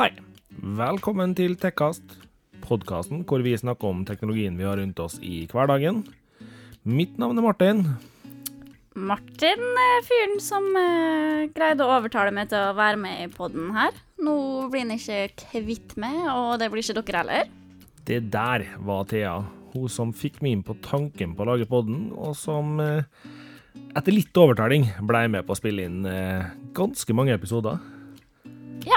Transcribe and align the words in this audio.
Hei. 0.00 0.14
Velkommen 0.80 1.34
til 1.36 1.58
Tekkast, 1.60 2.14
podkasten 2.64 3.20
hvor 3.28 3.42
vi 3.44 3.50
snakker 3.52 3.90
om 3.90 3.98
teknologien 4.08 4.54
vi 4.56 4.64
har 4.64 4.78
rundt 4.80 5.00
oss 5.04 5.18
i 5.20 5.42
hverdagen. 5.50 5.98
Mitt 6.88 7.18
navn 7.20 7.36
er 7.36 7.44
Martin. 7.44 7.82
Martin 8.96 9.60
er 9.82 10.06
fyren 10.06 10.40
som 10.40 10.70
eh, 10.80 11.50
greide 11.52 11.84
å 11.84 11.98
overtale 11.98 12.32
meg 12.32 12.48
til 12.48 12.70
å 12.70 12.78
være 12.78 12.96
med 13.02 13.26
i 13.26 13.28
podden 13.34 13.74
her. 13.76 13.92
Nå 14.24 14.38
blir 14.72 14.86
han 14.86 14.96
ikke 14.96 15.20
kvitt 15.42 15.92
meg, 16.00 16.16
og 16.32 16.56
det 16.64 16.70
blir 16.72 16.80
ikke 16.80 16.96
dere 17.02 17.20
heller. 17.20 17.52
Det 18.08 18.22
der 18.32 18.64
var 18.80 19.04
Thea. 19.12 19.36
Hun 19.74 19.92
som 19.92 20.16
fikk 20.16 20.40
meg 20.40 20.56
inn 20.56 20.64
på 20.64 20.80
tanken 20.80 21.36
på 21.36 21.44
å 21.44 21.50
lage 21.52 21.68
podden, 21.68 22.06
og 22.16 22.32
som 22.40 22.80
eh, 22.80 23.04
etter 23.92 24.16
litt 24.16 24.32
overtaling 24.32 24.94
blei 25.04 25.26
med 25.28 25.44
på 25.44 25.52
å 25.52 25.60
spille 25.60 25.84
inn 25.84 26.08
eh, 26.08 26.54
ganske 26.72 27.20
mange 27.20 27.36
episoder. 27.36 27.76
Ja. 28.88 28.96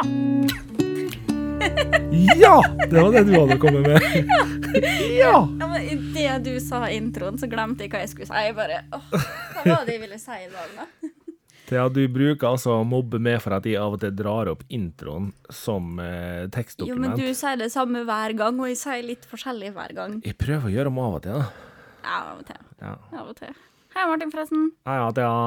Ja! 2.38 2.64
Det 2.90 3.02
var 3.02 3.12
det 3.12 3.24
du 3.24 3.34
hadde 3.40 3.58
kommet 3.58 3.88
med. 3.88 4.02
Ja! 5.14 5.48
ja 5.60 5.68
men 5.68 5.82
Idet 5.82 6.44
du 6.46 6.60
sa 6.60 6.88
introen, 6.90 7.38
så 7.38 7.48
glemte 7.50 7.86
jeg 7.86 7.92
hva 7.94 8.02
jeg 8.04 8.10
skulle 8.14 8.30
si. 8.30 8.46
Jeg 8.48 8.56
bare, 8.58 8.80
åh, 8.94 9.12
Hva 9.14 9.66
var 9.68 9.84
det 9.86 9.98
jeg 9.98 10.02
ville 10.02 10.18
si 10.22 10.38
i 10.40 10.48
dag, 10.52 10.72
da? 10.80 11.10
Thea, 11.70 11.86
du 11.90 12.02
bruker 12.12 12.50
altså 12.50 12.74
å 12.82 12.88
mobbe 12.88 13.22
meg 13.24 13.38
for 13.42 13.56
at 13.56 13.68
jeg 13.70 13.80
av 13.80 13.96
og 13.96 14.02
til 14.02 14.12
drar 14.18 14.50
opp 14.52 14.66
introen 14.74 15.30
som 15.48 15.96
eh, 16.04 16.44
Jo, 16.84 16.98
men 17.00 17.16
du 17.16 17.24
sier 17.32 17.56
det 17.62 17.70
samme 17.72 18.04
hver 18.08 18.36
gang, 18.38 18.60
og 18.60 18.68
jeg 18.68 18.82
sier 18.82 19.06
litt 19.08 19.24
forskjellig 19.30 19.72
hver 19.78 19.96
gang. 19.96 20.18
Jeg 20.28 20.36
prøver 20.42 20.68
å 20.68 20.74
gjøre 20.74 20.92
dem 20.92 21.00
av 21.06 21.16
og 21.20 21.24
til, 21.24 21.40
da. 21.40 21.70
Ja, 22.04 22.18
av 22.20 22.42
og 22.42 22.48
til. 22.50 22.62
Ja. 22.84 22.94
Av 23.16 23.30
og 23.32 23.38
til. 23.40 23.56
Hei, 23.96 24.08
Martin, 24.10 24.34
forresten. 24.34 24.70
Ja, 24.90 25.10
Thea. 25.16 25.38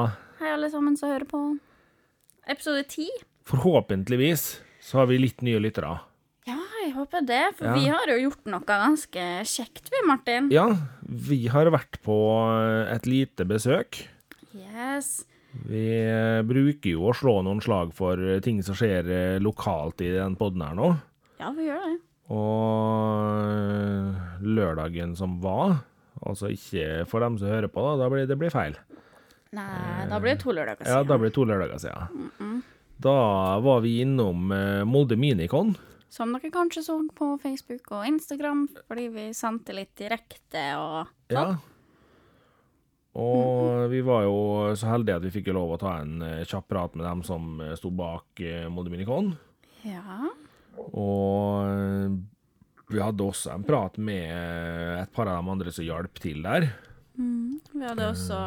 Hei, 0.41 0.53
alle 0.55 0.71
sammen 0.73 0.97
som 0.97 1.13
hører 1.13 1.29
på. 1.29 1.43
Episode 2.49 2.87
ti. 2.89 3.05
Forhåpentligvis 3.47 4.49
så 4.87 5.01
har 5.01 5.09
vi 5.09 5.17
litt 5.19 5.41
nye 5.43 5.59
lyttere. 5.59 5.97
Ja, 6.47 6.55
jeg 6.79 6.93
håper 6.95 7.25
det, 7.27 7.41
for 7.57 7.67
Ja. 7.67 7.73
vi 7.75 7.87
har 7.91 8.07
jo 8.07 8.29
gjort 8.29 8.45
noe 8.47 8.63
ganske 8.67 9.23
kjekt, 9.43 9.89
vi, 9.91 9.99
Martin. 10.07 10.47
Ja, 10.53 10.67
vi 11.03 11.41
har 11.51 11.67
vært 11.73 11.99
på 12.05 12.15
et 12.93 13.05
lite 13.09 13.43
besøk. 13.49 14.05
Yes. 14.55 15.25
Vi 15.67 15.83
eh, 16.05 16.41
bruker 16.45 16.91
jo 16.93 17.09
å 17.09 17.15
slå 17.17 17.39
noen 17.43 17.59
slag 17.63 17.91
for 17.97 18.19
ting 18.45 18.61
som 18.63 18.77
skjer 18.77 19.07
eh, 19.09 19.39
lokalt 19.43 20.03
i 20.05 20.11
den 20.15 20.35
podden 20.39 20.63
her 20.63 20.75
nå. 20.77 20.89
Ja, 21.41 21.51
vi 21.55 21.67
gjør 21.67 21.83
det. 21.83 21.95
Og 22.31 23.51
eh, 23.51 24.23
lørdagen 24.43 25.15
som 25.17 25.39
var, 25.43 25.81
altså 26.21 26.51
ikke 26.53 27.03
for 27.09 27.23
dem 27.25 27.37
som 27.41 27.51
hører 27.51 27.71
på, 27.71 27.83
da, 27.83 27.95
da 28.05 28.09
blir 28.13 28.27
det 28.29 28.37
blir 28.39 28.53
feil. 28.53 28.77
Nei, 29.55 30.07
da 30.11 30.19
blir 30.19 30.35
det 30.35 30.41
to 30.43 30.51
lørdager 30.55 30.83
siden. 30.83 30.95
Ja, 30.95 31.03
da 31.07 31.17
blir 31.19 31.31
det 31.31 31.35
to 31.37 31.45
lørdager 31.47 31.79
siden. 31.81 32.63
Da 32.97 33.59
var 33.59 33.81
vi 33.83 34.01
innom 34.01 34.51
eh, 34.51 34.83
Molde 34.85 35.15
Minicon. 35.19 35.75
Som 36.09 36.31
dere 36.33 36.49
kanskje 36.53 36.81
så 36.85 36.95
på 37.15 37.33
Facebook 37.41 37.91
og 37.93 38.05
Instagram, 38.07 38.63
fordi 38.87 39.07
vi 39.13 39.25
sendte 39.37 39.75
litt 39.75 39.95
direkte 39.99 40.63
og 40.79 41.07
Ja. 41.33 41.43
sånn. 41.43 41.57
Og 43.17 43.89
vi 43.89 43.99
var 44.05 44.23
jo 44.27 44.35
så 44.77 44.91
heldige 44.91 45.15
at 45.17 45.23
vi 45.25 45.31
fikk 45.33 45.47
jo 45.49 45.53
lov 45.57 45.71
å 45.73 45.79
ta 45.81 45.95
en 46.01 46.21
eh, 46.21 46.43
kjapp 46.45 46.67
prat 46.69 46.95
med 46.95 47.05
dem 47.05 47.23
som 47.25 47.61
eh, 47.61 47.75
sto 47.75 47.89
bak 47.89 48.41
Molde 48.69 48.93
Minicon. 48.93 49.31
Ja. 49.83 50.29
Og 50.77 52.17
vi 52.93 52.99
hadde 53.01 53.25
også 53.25 53.51
en 53.55 53.63
prat 53.67 53.97
med 53.97 55.01
et 55.01 55.11
par 55.13 55.27
av 55.27 55.41
de 55.43 55.51
andre 55.51 55.71
som 55.73 55.83
hjalp 55.85 56.21
til 56.21 56.43
der. 56.45 56.69
Mm. 57.17 57.57
Vi 57.73 57.83
hadde 57.83 58.11
også 58.13 58.37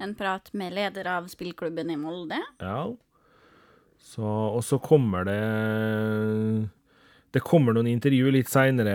en 0.00 0.14
prat 0.18 0.50
med 0.56 0.74
leder 0.76 1.06
av 1.18 1.28
spillklubben 1.30 1.90
i 1.92 1.96
Molde. 2.00 2.40
Ja. 2.60 2.88
Så, 4.00 4.24
og 4.24 4.62
så 4.64 4.78
kommer 4.80 5.26
det 5.28 5.40
Det 7.30 7.42
kommer 7.46 7.76
noen 7.76 7.90
intervju 7.92 8.32
litt 8.34 8.48
seinere 8.50 8.94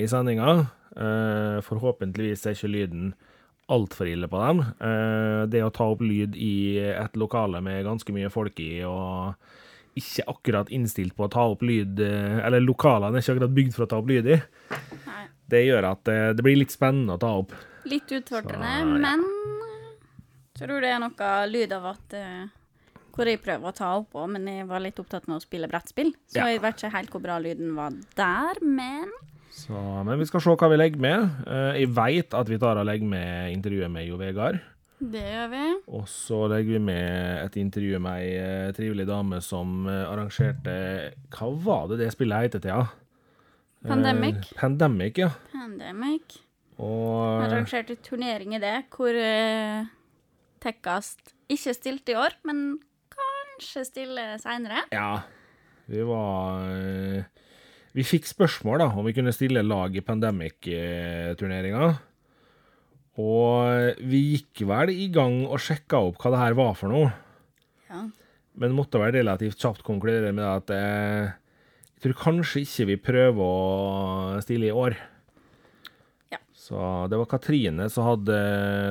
i 0.00 0.06
sendinga. 0.08 0.52
Eh, 0.96 1.58
forhåpentligvis 1.66 2.46
er 2.46 2.56
ikke 2.56 2.70
lyden 2.72 3.10
altfor 3.68 4.08
ille 4.08 4.28
på 4.30 4.40
dem. 4.40 4.62
Eh, 4.62 5.42
det 5.52 5.60
å 5.66 5.72
ta 5.74 5.90
opp 5.92 6.00
lyd 6.06 6.38
i 6.40 6.78
et 6.94 7.18
lokale 7.20 7.60
med 7.60 7.84
ganske 7.84 8.14
mye 8.16 8.30
folk 8.32 8.62
i, 8.64 8.78
og 8.88 9.36
ikke 10.00 10.24
akkurat 10.32 10.72
innstilt 10.72 11.16
på 11.16 11.26
å 11.26 11.32
ta 11.32 11.44
opp 11.52 11.62
lyd 11.64 12.00
eh, 12.04 12.38
Eller 12.44 12.60
lokalene 12.64 13.16
er 13.16 13.24
ikke 13.24 13.36
akkurat 13.36 13.54
bygd 13.58 13.76
for 13.76 13.84
å 13.84 13.90
ta 13.90 14.00
opp 14.00 14.08
lyd 14.12 14.32
i. 14.32 14.40
Nei. 15.10 15.22
Det 15.46 15.60
gjør 15.66 15.90
at 15.92 16.08
det 16.08 16.42
blir 16.42 16.56
litt 16.58 16.72
spennende 16.74 17.14
å 17.18 17.20
ta 17.22 17.36
opp. 17.38 17.52
Litt 17.86 18.10
utfordrende, 18.16 18.72
Så, 18.80 18.96
ja. 18.96 18.96
men 19.04 19.65
tror 20.58 20.80
det 20.84 20.90
er 20.94 21.00
noe 21.02 21.30
lyd 21.50 21.72
av 21.76 21.86
at 21.92 22.14
eh, 22.16 22.46
hvor 23.16 23.28
jeg 23.30 23.40
prøver 23.40 23.70
å 23.70 23.74
ta 23.76 23.94
opp 23.96 24.12
òg, 24.20 24.28
men 24.34 24.44
jeg 24.50 24.66
var 24.68 24.82
litt 24.84 24.98
opptatt 25.00 25.24
med 25.28 25.38
å 25.38 25.44
spille 25.44 25.68
brettspill. 25.70 26.10
Så 26.28 26.42
Ja. 26.42 26.46
jeg 26.52 26.60
vet 26.64 26.76
ikke 26.76 26.92
helt 26.92 27.10
hvor 27.14 27.22
bra 27.24 27.38
lyden 27.40 27.74
var 27.78 27.90
der, 28.16 28.60
men 28.62 29.10
Så, 29.56 29.72
men 30.04 30.18
vi 30.20 30.26
skal 30.28 30.40
se 30.44 30.50
hva 30.50 30.68
vi 30.68 30.76
legger 30.76 31.00
med. 31.00 31.30
Eh, 31.48 31.80
jeg 31.80 31.88
veit 31.96 32.34
at 32.36 32.48
vi 32.48 32.58
tar 32.60 32.76
og 32.76 32.84
legger 32.86 33.08
med 33.08 33.52
intervjuet 33.56 33.90
med 33.90 34.06
Jo 34.08 34.16
Vegard. 34.20 34.60
det 35.00 35.22
gjør 35.24 35.48
vi. 35.50 35.64
Og 35.88 36.04
så 36.08 36.42
legger 36.48 36.72
vi 36.76 36.78
med 36.78 37.44
et 37.46 37.56
intervju 37.56 37.98
med 38.00 38.12
ei 38.20 38.36
eh, 38.36 38.72
trivelig 38.76 39.06
dame 39.06 39.40
som 39.42 39.86
arrangerte 39.86 40.76
Hva 41.30 41.48
var 41.64 41.88
det 41.88 41.98
det 42.04 42.12
spillet 42.12 42.42
heter, 42.50 42.60
Thea? 42.60 42.86
Pandemic. 43.86 44.52
Eh, 44.52 44.60
Pandemic, 44.60 45.18
ja. 45.18 45.30
Pandemic. 45.52 46.38
Og 46.78 47.42
arrangerte 47.46 47.96
turnering 48.04 48.54
i 48.56 48.60
det, 48.60 48.84
hvor 48.92 49.08
Tekkast 50.66 51.34
ikke 51.52 51.74
stilte 51.76 52.14
i 52.14 52.18
år, 52.18 52.34
men 52.48 52.80
kanskje 53.12 53.84
stille 53.86 54.24
seinere. 54.42 54.82
ja, 54.90 55.22
vi 55.86 56.02
var 56.02 56.66
eh, 56.74 57.22
Vi 57.94 58.04
fikk 58.04 58.26
spørsmål 58.26 58.82
da 58.82 58.88
om 58.90 59.06
vi 59.06 59.14
kunne 59.14 59.34
stille 59.34 59.62
lag 59.62 59.94
i 59.94 60.02
Pandemic-turneringa. 60.04 61.94
Og 63.22 64.02
vi 64.04 64.20
gikk 64.34 64.66
vel 64.68 64.92
i 64.92 65.06
gang 65.14 65.46
og 65.46 65.62
sjekka 65.62 66.02
opp 66.10 66.18
hva 66.20 66.34
det 66.34 66.42
her 66.42 66.58
var 66.58 66.74
for 66.76 66.92
noe. 66.92 67.14
Ja. 67.88 68.02
Men 68.60 68.76
måtte 68.76 69.00
vel 69.00 69.14
relativt 69.14 69.62
kjapt 69.62 69.86
konkludere 69.86 70.34
med 70.36 70.44
at 70.44 70.72
eh, 70.74 71.30
jeg 71.96 72.04
tror 72.04 72.18
kanskje 72.26 72.66
ikke 72.66 72.88
vi 72.90 72.98
prøver 73.06 73.40
å 73.40 74.42
stille 74.44 74.68
i 74.68 74.74
år. 74.74 74.98
Så 76.66 77.06
det 77.10 77.18
var 77.20 77.28
Katrine 77.30 77.86
som 77.92 78.08
hadde 78.08 78.36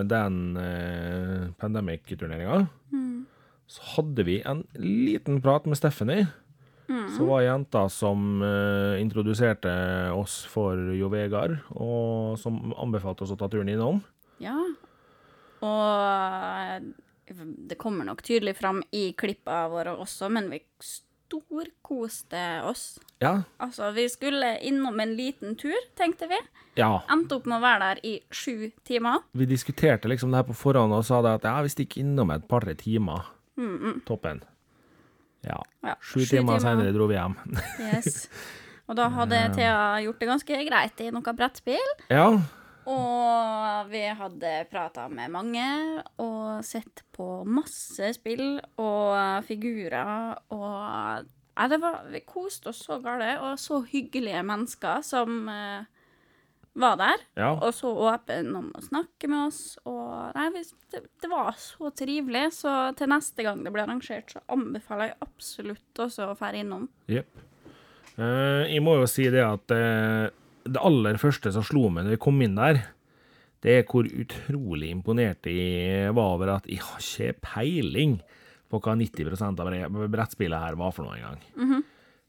den 0.07 0.35
eh, 0.61 1.49
Pandemic-turneringa. 1.59 2.61
Så 3.67 3.81
hadde 3.97 4.23
vi 4.23 4.37
en 4.45 4.61
liten 4.79 5.41
prat 5.43 5.65
med 5.67 5.77
Stephanie. 5.77 6.27
Så 7.17 7.25
var 7.25 7.41
jenta 7.41 7.89
som 7.89 8.41
eh, 8.45 9.01
introduserte 9.01 9.71
oss 10.13 10.43
for 10.45 10.77
Jo 10.95 11.09
Vegard, 11.09 11.57
og 11.73 12.37
som 12.39 12.71
anbefalte 12.77 13.25
oss 13.25 13.33
å 13.33 13.39
ta 13.39 13.49
turen 13.51 13.71
innom. 13.73 14.03
ja. 14.39 14.59
Og 15.65 15.95
eh, 16.05 16.85
det 17.65 17.79
kommer 17.81 18.05
nok 18.05 18.21
tydelig 18.21 18.53
fram 18.59 18.83
i 18.93 19.07
klippa 19.17 19.63
våre 19.71 19.95
også, 19.97 20.29
men 20.29 20.51
vi 20.51 20.59
storkoste 21.25 22.61
oss. 22.63 22.99
Ja. 23.19 23.41
Altså, 23.57 23.91
vi 23.95 24.07
skulle 24.09 24.57
innom 24.61 24.99
en 24.99 25.15
liten 25.17 25.55
tur, 25.59 25.77
tenkte 25.97 26.27
vi. 26.29 26.37
ja. 26.79 27.01
Endte 27.11 27.35
opp 27.39 27.45
med 27.49 27.57
å 27.57 27.63
være 27.63 27.87
der 27.93 28.01
i 28.05 28.13
sju 28.31 28.71
timer. 28.85 29.23
Vi 29.33 29.45
diskuterte 29.49 30.07
liksom 30.11 30.31
det 30.31 30.41
her 30.43 30.47
på 30.49 30.57
forhånd 30.57 30.93
og 30.93 31.05
sa 31.07 31.21
det 31.25 31.35
at 31.39 31.47
ja, 31.47 31.55
vi 31.65 31.71
stikker 31.73 32.01
innom 32.03 32.31
et 32.35 32.47
par-tre 32.51 32.75
timer. 32.79 33.25
Toppen. 34.05 34.43
Ja. 35.45 35.61
Ja, 35.85 35.93
Sju 36.01 36.25
timer 36.25 36.59
senere 36.59 36.91
dro 36.95 37.05
vi 37.07 37.15
hjem. 37.15 37.35
Yes. 37.79 38.25
Og 38.89 38.97
da 38.97 39.07
hadde 39.13 39.39
Thea 39.55 40.01
gjort 40.03 40.19
det 40.19 40.27
ganske 40.29 40.61
greit 40.67 41.01
i 41.05 41.11
noe 41.15 41.33
brettspill. 41.37 41.91
ja. 42.09 42.29
Og 42.91 43.89
vi 43.89 44.03
hadde 44.19 44.51
prata 44.69 45.07
med 45.09 45.33
mange 45.33 45.65
og 46.21 46.61
sett 46.65 47.01
på 47.15 47.43
masse 47.49 48.11
spill 48.17 48.59
og 48.81 49.45
figurer 49.47 50.37
og 50.53 51.31
Nei, 51.55 51.69
det 51.71 51.77
var 51.79 52.01
Vi 52.11 52.19
koste 52.27 52.73
oss 52.73 52.81
så 52.83 52.97
gale, 52.99 53.37
og 53.39 53.59
så 53.61 53.79
hyggelige 53.87 54.41
mennesker 54.43 54.99
som 55.07 55.45
uh, 55.47 55.85
var 56.75 56.97
der. 56.99 57.23
Ja. 57.39 57.53
Og 57.55 57.71
så 57.77 57.91
åpne 58.09 58.59
om 58.59 58.69
å 58.75 58.83
snakke 58.83 59.29
med 59.31 59.47
oss. 59.47 59.61
Og 59.87 60.35
nei, 60.35 60.49
vi, 60.57 60.65
det, 60.91 61.05
det 61.23 61.31
var 61.31 61.55
så 61.59 61.91
trivelig, 61.95 62.49
så 62.59 62.75
til 62.99 63.11
neste 63.11 63.47
gang 63.47 63.63
det 63.63 63.71
blir 63.71 63.85
arrangert, 63.85 64.35
så 64.35 64.43
anbefaler 64.51 65.13
jeg 65.13 65.19
absolutt 65.23 66.03
også 66.07 66.31
å 66.33 66.37
dra 66.39 66.51
innom. 66.59 66.89
Jepp. 67.11 67.43
Uh, 68.19 68.67
jeg 68.67 68.83
må 68.83 68.99
jo 68.99 69.07
si 69.11 69.29
det 69.31 69.41
at 69.43 69.71
eh, 69.75 70.27
det 70.65 70.81
aller 70.81 71.19
første 71.21 71.51
som 71.53 71.65
slo 71.65 71.87
meg 71.93 72.07
når 72.07 72.17
jeg 72.17 72.23
kom 72.25 72.41
inn 72.41 72.57
der, 72.57 72.81
det 73.65 73.75
er 73.79 73.85
hvor 73.89 74.05
utrolig 74.05 74.91
imponert 74.93 75.47
jeg 75.49 76.11
var 76.13 76.35
over 76.35 76.55
at 76.57 76.67
jeg 76.69 76.81
har 76.85 77.01
ikke 77.01 77.39
peiling 77.45 78.17
på 78.69 78.81
hva 78.81 78.95
90% 78.97 79.61
av 79.61 80.09
brettspillet 80.11 80.65
her 80.65 80.77
var 80.79 80.91
for 80.93 81.07
noe 81.07 81.17
engang. 81.17 81.83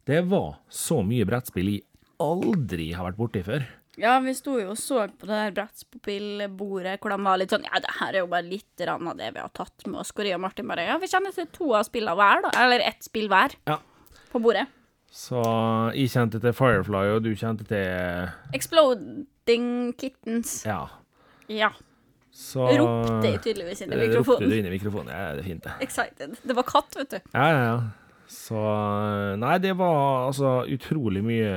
Det 0.06 0.21
var 0.31 0.61
så 0.69 1.00
mye 1.05 1.27
brettspill 1.29 1.73
jeg 1.75 1.85
aldri 2.23 2.93
har 2.97 3.09
vært 3.09 3.19
borti 3.21 3.43
før. 3.44 3.65
Ja, 3.97 4.19
vi 4.21 4.35
sto 4.37 4.59
jo 4.61 4.75
og 4.75 4.79
så 4.81 5.06
på 5.09 5.25
det 5.29 5.37
der 5.41 5.55
brettspillbordet, 5.56 6.99
hvor 7.00 7.15
de 7.15 7.17
var 7.25 7.41
litt 7.41 7.53
sånn 7.55 7.65
Ja, 7.65 7.81
det 7.81 7.94
her 7.97 8.12
er 8.12 8.21
jo 8.21 8.29
bare 8.29 8.44
litt 8.44 8.85
rann 8.85 9.09
av 9.09 9.17
det 9.17 9.31
vi 9.33 9.41
har 9.41 9.53
tatt 9.56 9.87
med 9.88 10.03
oss. 10.03 10.12
Kori 10.17 10.35
og 10.37 10.43
Martin 10.44 10.69
bare 10.69 10.85
Ja, 10.85 10.99
vi 11.00 11.09
kjenner 11.09 11.33
til 11.33 11.49
to 11.55 11.71
av 11.79 11.87
spillene 11.88 12.17
hver, 12.19 12.44
da. 12.44 12.53
Eller 12.65 12.85
ett 12.85 13.05
spill 13.09 13.31
hver. 13.33 13.56
Ja. 13.69 13.79
på 14.33 14.43
bordet. 14.44 14.67
Så 15.17 15.41
jeg 15.97 16.13
kjente 16.13 16.41
til 16.43 16.53
Firefly, 16.53 17.03
og 17.15 17.23
du 17.25 17.31
kjente 17.39 17.65
til 17.69 18.57
Exploding 18.57 19.69
Kittens. 19.97 20.59
Ja. 20.69 20.83
Ja. 21.49 21.71
Så 22.37 22.67
Ropte 22.69 23.31
jeg 23.31 23.41
tydeligvis 23.47 23.81
inn 23.87 23.95
i 23.95 24.01
mikrofonen. 24.03 24.43
Ropte 24.45 24.51
du 24.51 24.57
inn 24.59 24.69
i 24.69 24.73
mikrofonen? 24.75 25.13
Ja, 25.15 25.31
det 25.39 25.41
er 25.41 25.49
fint, 25.49 25.65
det. 25.65 25.77
Excited. 25.87 26.37
Det 26.45 26.57
var 26.59 26.67
katt, 26.69 26.99
vet 26.99 27.15
du. 27.15 27.31
Ja, 27.33 27.47
ja, 27.49 27.63
ja. 27.65 27.79
Så 28.29 28.61
Nei, 29.41 29.55
det 29.63 29.73
var 29.79 30.27
altså 30.27 30.59
utrolig 30.75 31.23
mye 31.25 31.55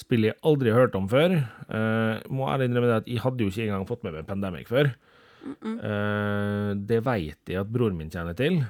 spill 0.00 0.26
jeg 0.26 0.38
aldri 0.48 0.72
har 0.72 0.86
hørt 0.86 0.98
om 0.98 1.06
før. 1.12 1.36
Uh, 1.68 2.18
må 2.32 2.48
ærlig 2.50 2.70
innrømme 2.70 2.90
det 2.90 3.00
at 3.04 3.10
jeg 3.12 3.22
hadde 3.22 3.44
jo 3.44 3.52
ikke 3.52 3.68
engang 3.68 3.86
fått 3.86 4.02
med 4.06 4.16
meg 4.16 4.26
Pandemic 4.26 4.70
før. 4.72 4.90
Eh, 5.42 6.68
det 6.78 7.00
veit 7.02 7.50
jeg 7.50 7.58
at 7.58 7.70
broren 7.70 7.96
min 7.98 8.10
kjenner 8.12 8.36
til, 8.38 8.60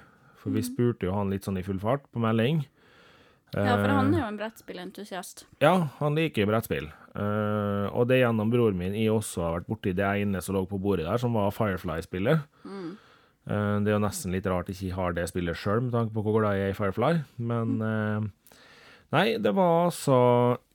for 0.41 0.55
vi 0.55 0.63
spurte 0.65 1.05
jo 1.05 1.13
han 1.13 1.29
litt 1.33 1.45
sånn 1.45 1.61
i 1.61 1.65
full 1.67 1.81
fart 1.83 2.07
på 2.13 2.23
melding. 2.23 2.63
Ja, 3.53 3.77
for 3.77 3.89
Eh, 3.89 3.95
han 3.99 4.15
er 4.15 4.23
jo 4.23 4.29
en 4.31 4.39
brettspillentusiast. 4.41 5.47
Ja, 5.61 5.89
han 5.99 6.17
liker 6.17 6.49
brettspill. 6.49 6.89
Eh, 7.15 7.87
og 7.93 8.09
det 8.09 8.23
gjennom 8.23 8.51
broren 8.53 8.79
min 8.79 8.95
jeg 8.97 9.13
også 9.13 9.43
har 9.45 9.57
vært 9.59 9.69
borti 9.69 9.93
det 9.97 10.09
ene 10.23 10.41
som 10.41 10.57
lå 10.57 10.65
på 10.69 10.81
bordet 10.81 11.05
der, 11.05 11.21
som 11.21 11.35
var 11.37 11.53
Firefly-spillet. 11.53 12.47
Eh, 12.65 13.77
det 13.83 13.91
er 13.91 13.97
jo 13.99 14.05
nesten 14.07 14.33
litt 14.33 14.47
rart 14.49 14.71
ikke 14.73 14.87
jeg 14.89 14.97
har 14.97 15.13
det 15.17 15.29
spillet 15.29 15.59
sjøl, 15.59 15.83
med 15.85 15.93
tanke 15.93 16.15
på 16.15 16.25
hvor 16.25 16.41
glad 16.41 16.57
jeg 16.57 16.71
er 16.71 16.77
i 16.77 16.79
Firefly. 16.79 17.13
Men 17.43 17.77
eh, 17.83 18.31
Nei, 19.13 19.27
det 19.45 19.53
var 19.53 19.91
altså 19.91 20.17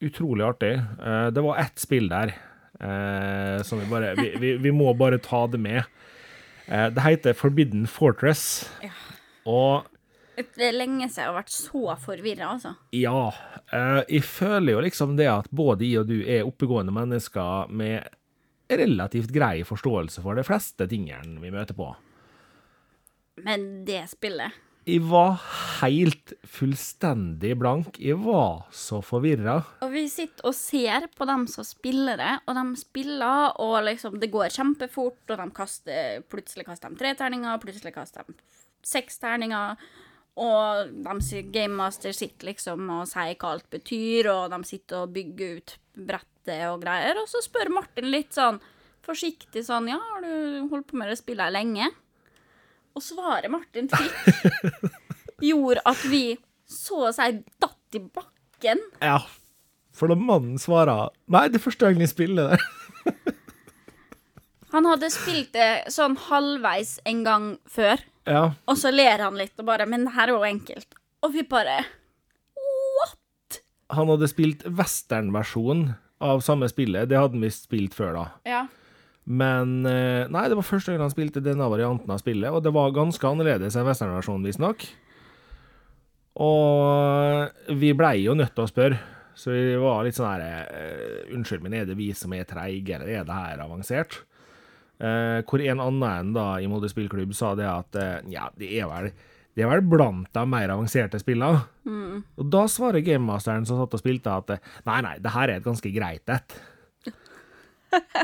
utrolig 0.05 0.45
artig. 0.45 0.75
Eh, 0.77 1.27
det 1.33 1.41
var 1.41 1.57
ett 1.63 1.81
spill 1.81 2.05
der 2.11 2.35
eh, 2.77 3.63
som 3.65 3.81
vi 3.81 3.87
bare 3.89 4.13
vi, 4.19 4.27
vi, 4.37 4.51
vi 4.61 4.73
må 4.75 4.91
bare 4.93 5.17
ta 5.17 5.47
det 5.49 5.57
med. 5.57 5.81
Eh, 6.67 6.89
det 6.93 7.05
heter 7.05 7.37
Forbidden 7.37 7.87
Fortress. 7.89 8.69
Ja. 8.85 8.93
Og 9.47 9.87
Det 10.37 10.67
er 10.67 10.75
lenge 10.75 11.07
siden 11.09 11.23
jeg 11.23 11.31
har 11.31 11.37
vært 11.39 11.53
så 11.53 11.95
forvirra, 11.97 12.51
altså. 12.53 12.75
Ja. 12.93 13.31
eh, 13.73 14.03
jeg 14.17 14.23
føler 14.27 14.75
jo 14.75 14.83
liksom 14.85 15.15
det 15.17 15.25
at 15.31 15.49
både 15.49 15.87
jeg 15.87 16.03
og 16.03 16.11
du 16.11 16.19
er 16.21 16.45
oppegående 16.45 16.93
mennesker 16.93 17.73
med 17.73 18.05
relativt 18.69 19.31
grei 19.33 19.63
forståelse 19.65 20.21
for 20.21 20.37
de 20.37 20.45
fleste 20.45 20.85
tingene 20.91 21.41
vi 21.41 21.51
møter 21.53 21.77
på. 21.77 21.89
Men 23.45 23.85
det 23.85 24.03
spillet 24.11 24.63
Jeg 24.87 25.01
var 25.03 25.41
helt 25.81 26.31
fullstendig 26.47 27.51
blank. 27.59 27.97
Jeg 27.99 28.17
var 28.21 28.67
så 28.71 29.01
forvirra. 29.03 29.57
Og 29.83 29.91
vi 29.91 30.05
sitter 30.09 30.47
og 30.47 30.55
ser 30.55 31.09
på 31.17 31.27
dem 31.27 31.43
som 31.51 31.65
spiller 31.67 32.17
det, 32.21 32.33
og 32.47 32.55
de 32.55 32.79
spiller, 32.79 33.57
og 33.59 33.81
liksom 33.89 34.15
det 34.21 34.31
går 34.31 34.53
kjempefort, 34.53 35.23
og 35.27 35.41
de 35.41 35.47
kaster 35.57 36.23
Plutselig 36.29 36.69
kaster 36.69 36.93
de 36.93 37.01
tre 37.01 37.13
terninger, 37.19 37.59
plutselig 37.61 37.93
kaster 37.97 38.29
de 38.29 38.37
seks 38.85 39.19
terninger. 39.19 39.75
Og 40.37 40.91
de 41.03 41.43
Gamemaster 41.53 42.13
sitter 42.13 42.51
liksom 42.51 42.89
og 42.93 43.07
sier 43.09 43.37
hva 43.39 43.55
alt 43.55 43.69
betyr, 43.73 44.29
og 44.29 44.51
de 44.53 44.59
sitter 44.69 45.03
og 45.03 45.13
bygger 45.15 45.57
ut 45.57 45.77
brettet 45.97 46.65
og 46.69 46.83
greier. 46.83 47.17
Og 47.21 47.29
så 47.31 47.41
spør 47.43 47.73
Martin 47.79 48.11
litt 48.13 48.37
sånn 48.37 48.59
forsiktig 49.07 49.63
sånn 49.65 49.89
Ja, 49.89 49.97
har 49.97 50.25
du 50.25 50.67
holdt 50.71 50.91
på 50.91 50.99
med 50.99 51.09
det 51.11 51.17
spillet 51.21 51.53
lenge? 51.55 51.89
Og 52.97 53.03
svaret 53.05 53.49
Martin 53.53 53.89
fikk, 53.91 54.77
gjorde 55.49 55.83
at 55.85 56.05
vi 56.09 56.23
så 56.67 57.07
å 57.07 57.13
si 57.15 57.27
datt 57.61 57.97
i 57.97 58.01
bakken. 58.01 58.81
Ja. 59.01 59.21
For 59.97 60.11
da 60.11 60.17
mannen 60.19 60.59
svarer 60.61 61.09
Nei, 61.31 61.47
det 61.49 61.57
er 61.57 61.63
første 61.63 61.89
gang 61.89 62.03
jeg 62.03 62.11
spiller 62.11 62.53
det. 62.53 62.59
Han 64.73 64.85
hadde 64.85 65.09
spilt 65.13 65.53
det 65.55 65.89
sånn 65.93 66.17
halvveis 66.27 66.97
en 67.07 67.23
gang 67.25 67.45
før, 67.71 68.01
Ja. 68.27 68.41
og 68.67 68.75
så 68.75 68.91
ler 68.91 69.23
han 69.23 69.37
litt 69.39 69.55
og 69.55 69.67
bare 69.69 69.85
Men 69.87 70.03
det 70.03 70.11
her 70.17 70.27
er 70.27 70.35
jo 70.35 70.43
enkelt. 70.43 70.97
Og 71.23 71.31
vi 71.31 71.45
bare 71.47 71.77
What?! 72.57 73.61
Han 73.95 74.11
hadde 74.11 74.27
spilt 74.27 74.65
westernversjonen 74.67 75.93
av 76.19 76.41
samme 76.43 76.67
spillet. 76.69 77.07
Det 77.09 77.17
hadde 77.17 77.37
han 77.37 77.45
visst 77.45 77.69
spilt 77.69 77.95
før, 77.95 78.17
da. 78.17 78.25
Ja. 78.49 78.61
Men 79.27 79.81
eh, 79.85 80.23
nei, 80.31 80.45
det 80.47 80.55
var 80.57 80.65
første 80.65 80.93
gang 80.93 81.03
han 81.03 81.11
spilte 81.11 81.43
denne 81.43 81.67
varianten 81.67 82.11
av 82.13 82.21
spillet, 82.21 82.47
og 82.47 82.63
det 82.63 82.71
var 82.75 82.95
ganske 82.95 83.27
annerledes 83.27 83.75
enn 83.75 83.85
westernversjonen, 83.87 84.47
visstnok. 84.47 84.85
Og 86.39 87.75
vi 87.81 87.91
blei 87.97 88.21
jo 88.23 88.37
nødt 88.37 88.53
til 88.55 88.63
å 88.63 88.71
spørre, 88.71 88.99
så 89.37 89.51
vi 89.53 89.75
var 89.81 90.05
litt 90.05 90.17
sånn 90.17 90.29
her 90.31 90.63
eh, 90.71 91.33
Unnskyld, 91.35 91.65
men 91.65 91.75
er 91.75 91.89
det 91.89 91.97
vi 91.99 92.11
som 92.17 92.33
er 92.33 92.47
treige, 92.49 92.95
eller 92.95 93.11
er 93.19 93.27
det 93.27 93.37
her 93.37 93.63
avansert? 93.65 94.21
Eh, 94.99 95.39
hvor 95.45 95.61
en 95.61 95.79
annen 95.83 96.31
da 96.33 96.45
i 96.57 96.67
Molde 96.69 96.89
spillklubb 96.89 97.33
sa 97.37 97.51
det 97.55 97.67
at 97.69 97.95
eh, 98.01 98.21
ja, 98.33 98.47
det 98.57 98.71
er 98.81 98.87
vel 98.89 99.11
det 99.57 99.63
er 99.65 99.69
vel 99.71 99.81
blant 99.89 100.27
de 100.33 100.41
mer 100.45 100.69
avanserte 100.69 101.17
spillene. 101.17 101.63
Og 102.37 102.49
da 102.53 102.67
svarer 102.69 103.01
gamemasteren 103.01 103.65
som 103.65 103.79
satt 103.81 103.95
og 103.97 104.01
spilte, 104.03 104.29
at 104.29 104.51
eh, 104.53 104.59
nei, 104.85 104.99
nei, 105.01 105.15
det 105.21 105.31
her 105.33 105.49
er 105.49 105.57
et 105.57 105.65
ganske 105.65 105.89
greit 105.95 106.29
et. 106.29 106.57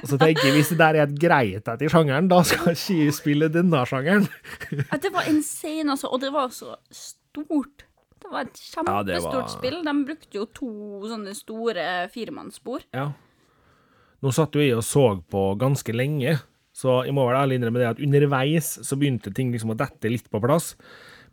Og 0.04 0.10
så 0.12 0.18
tenker 0.20 0.44
jeg, 0.46 0.54
hvis 0.58 0.70
det 0.74 0.78
der 0.82 0.98
er 1.00 1.08
et 1.08 1.16
greit 1.18 1.70
et 1.72 1.82
i 1.86 1.90
sjangeren, 1.90 2.28
da 2.30 2.42
skal 2.46 2.74
ikke 2.76 2.98
jeg 3.00 3.16
spille 3.16 3.48
denne 3.54 3.82
sjangeren. 3.90 4.28
Ja, 4.76 5.00
Det 5.02 5.10
var 5.16 5.26
insane, 5.32 5.88
altså. 5.96 6.12
Og 6.14 6.22
det 6.22 6.30
var 6.36 6.52
så 6.54 6.76
stort. 6.94 7.86
Det 8.22 8.30
var 8.32 8.46
et 8.46 8.60
Ja, 8.60 8.84
kjempestort 8.84 9.40
var- 9.40 9.52
spill. 9.56 9.80
De 9.88 9.94
brukte 10.06 10.38
jo 10.38 10.46
to 10.54 10.70
sånne 11.10 11.34
store 11.38 11.88
firemannsspor. 12.14 12.86
Ja. 12.94 13.10
Nå 14.24 14.32
satt 14.36 14.54
jo 14.56 14.62
jeg 14.64 14.76
og 14.78 14.84
så 14.86 15.08
på 15.32 15.48
ganske 15.60 15.96
lenge, 15.96 16.38
så 16.74 17.04
jeg 17.06 17.14
må 17.14 17.28
vel 17.30 17.38
ærlig 17.38 17.56
innrømme 17.60 17.80
det 17.82 17.92
at 17.92 18.00
underveis 18.02 18.68
så 18.82 18.98
begynte 18.98 19.30
ting 19.36 19.52
liksom 19.54 19.74
å 19.76 19.78
dette 19.78 20.10
litt 20.10 20.30
på 20.34 20.42
plass. 20.44 20.74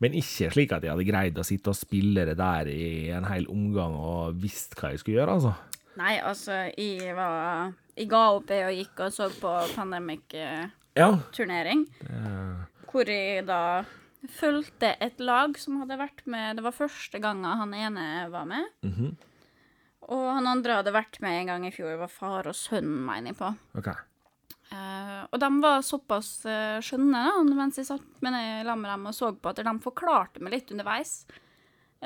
Men 0.01 0.15
ikke 0.17 0.49
slik 0.53 0.73
at 0.73 0.83
jeg 0.85 0.93
hadde 0.93 1.09
greid 1.09 1.39
å 1.41 1.45
sitte 1.45 1.71
og 1.73 1.77
spille 1.77 2.25
det 2.29 2.37
der 2.41 2.67
i 2.73 3.11
en 3.13 3.25
hel 3.29 3.47
omgang 3.53 3.95
og 3.97 4.35
visst 4.41 4.75
hva 4.79 4.91
jeg 4.93 4.99
skulle 5.03 5.19
gjøre, 5.21 5.35
altså. 5.37 5.53
Nei, 6.01 6.15
altså, 6.25 6.53
jeg 6.79 7.13
var 7.19 7.73
Jeg 7.99 8.09
ga 8.09 8.23
opp 8.33 8.47
det 8.49 8.61
og 8.65 8.73
gikk 8.79 9.01
og 9.05 9.11
så 9.13 9.27
på 9.35 9.51
Pandemic-turnering. 9.75 11.81
Ja. 12.07 12.65
Hvor 12.91 13.07
jeg 13.11 13.47
da 13.49 13.63
fulgte 14.37 14.89
et 15.01 15.21
lag 15.21 15.59
som 15.61 15.81
hadde 15.81 15.97
vært 15.97 16.27
med 16.29 16.57
Det 16.59 16.65
var 16.67 16.75
første 16.77 17.19
gangen 17.23 17.59
han 17.61 17.75
ene 17.75 18.31
var 18.33 18.45
med. 18.49 18.65
Mhm. 18.87 19.17
Og 20.11 20.25
han 20.27 20.47
andre 20.51 20.75
hadde 20.81 20.97
vært 20.97 21.21
med 21.23 21.33
en 21.39 21.47
gang 21.47 21.63
i 21.69 21.71
fjor. 21.71 21.91
Det 21.93 22.01
var 22.01 22.11
far 22.11 22.47
og 22.51 22.57
sønn, 22.57 22.91
mener 23.07 23.31
jeg 23.31 23.39
på. 23.39 23.49
OK. 23.79 23.89
Eh, 24.71 25.23
og 25.27 25.41
de 25.43 25.49
var 25.65 25.81
såpass 25.83 26.29
uh, 26.47 26.79
skjønne 26.85 27.25
da, 27.27 27.39
mens 27.59 27.81
jeg 27.81 27.89
satt 27.89 28.05
med 28.23 28.37
sammen 28.37 28.85
med 28.85 28.93
dem 28.93 29.09
og 29.11 29.17
så 29.17 29.33
på 29.35 29.51
at 29.51 29.63
de 29.67 29.73
forklarte 29.83 30.43
meg 30.43 30.55
litt 30.55 30.71
underveis. 30.71 31.25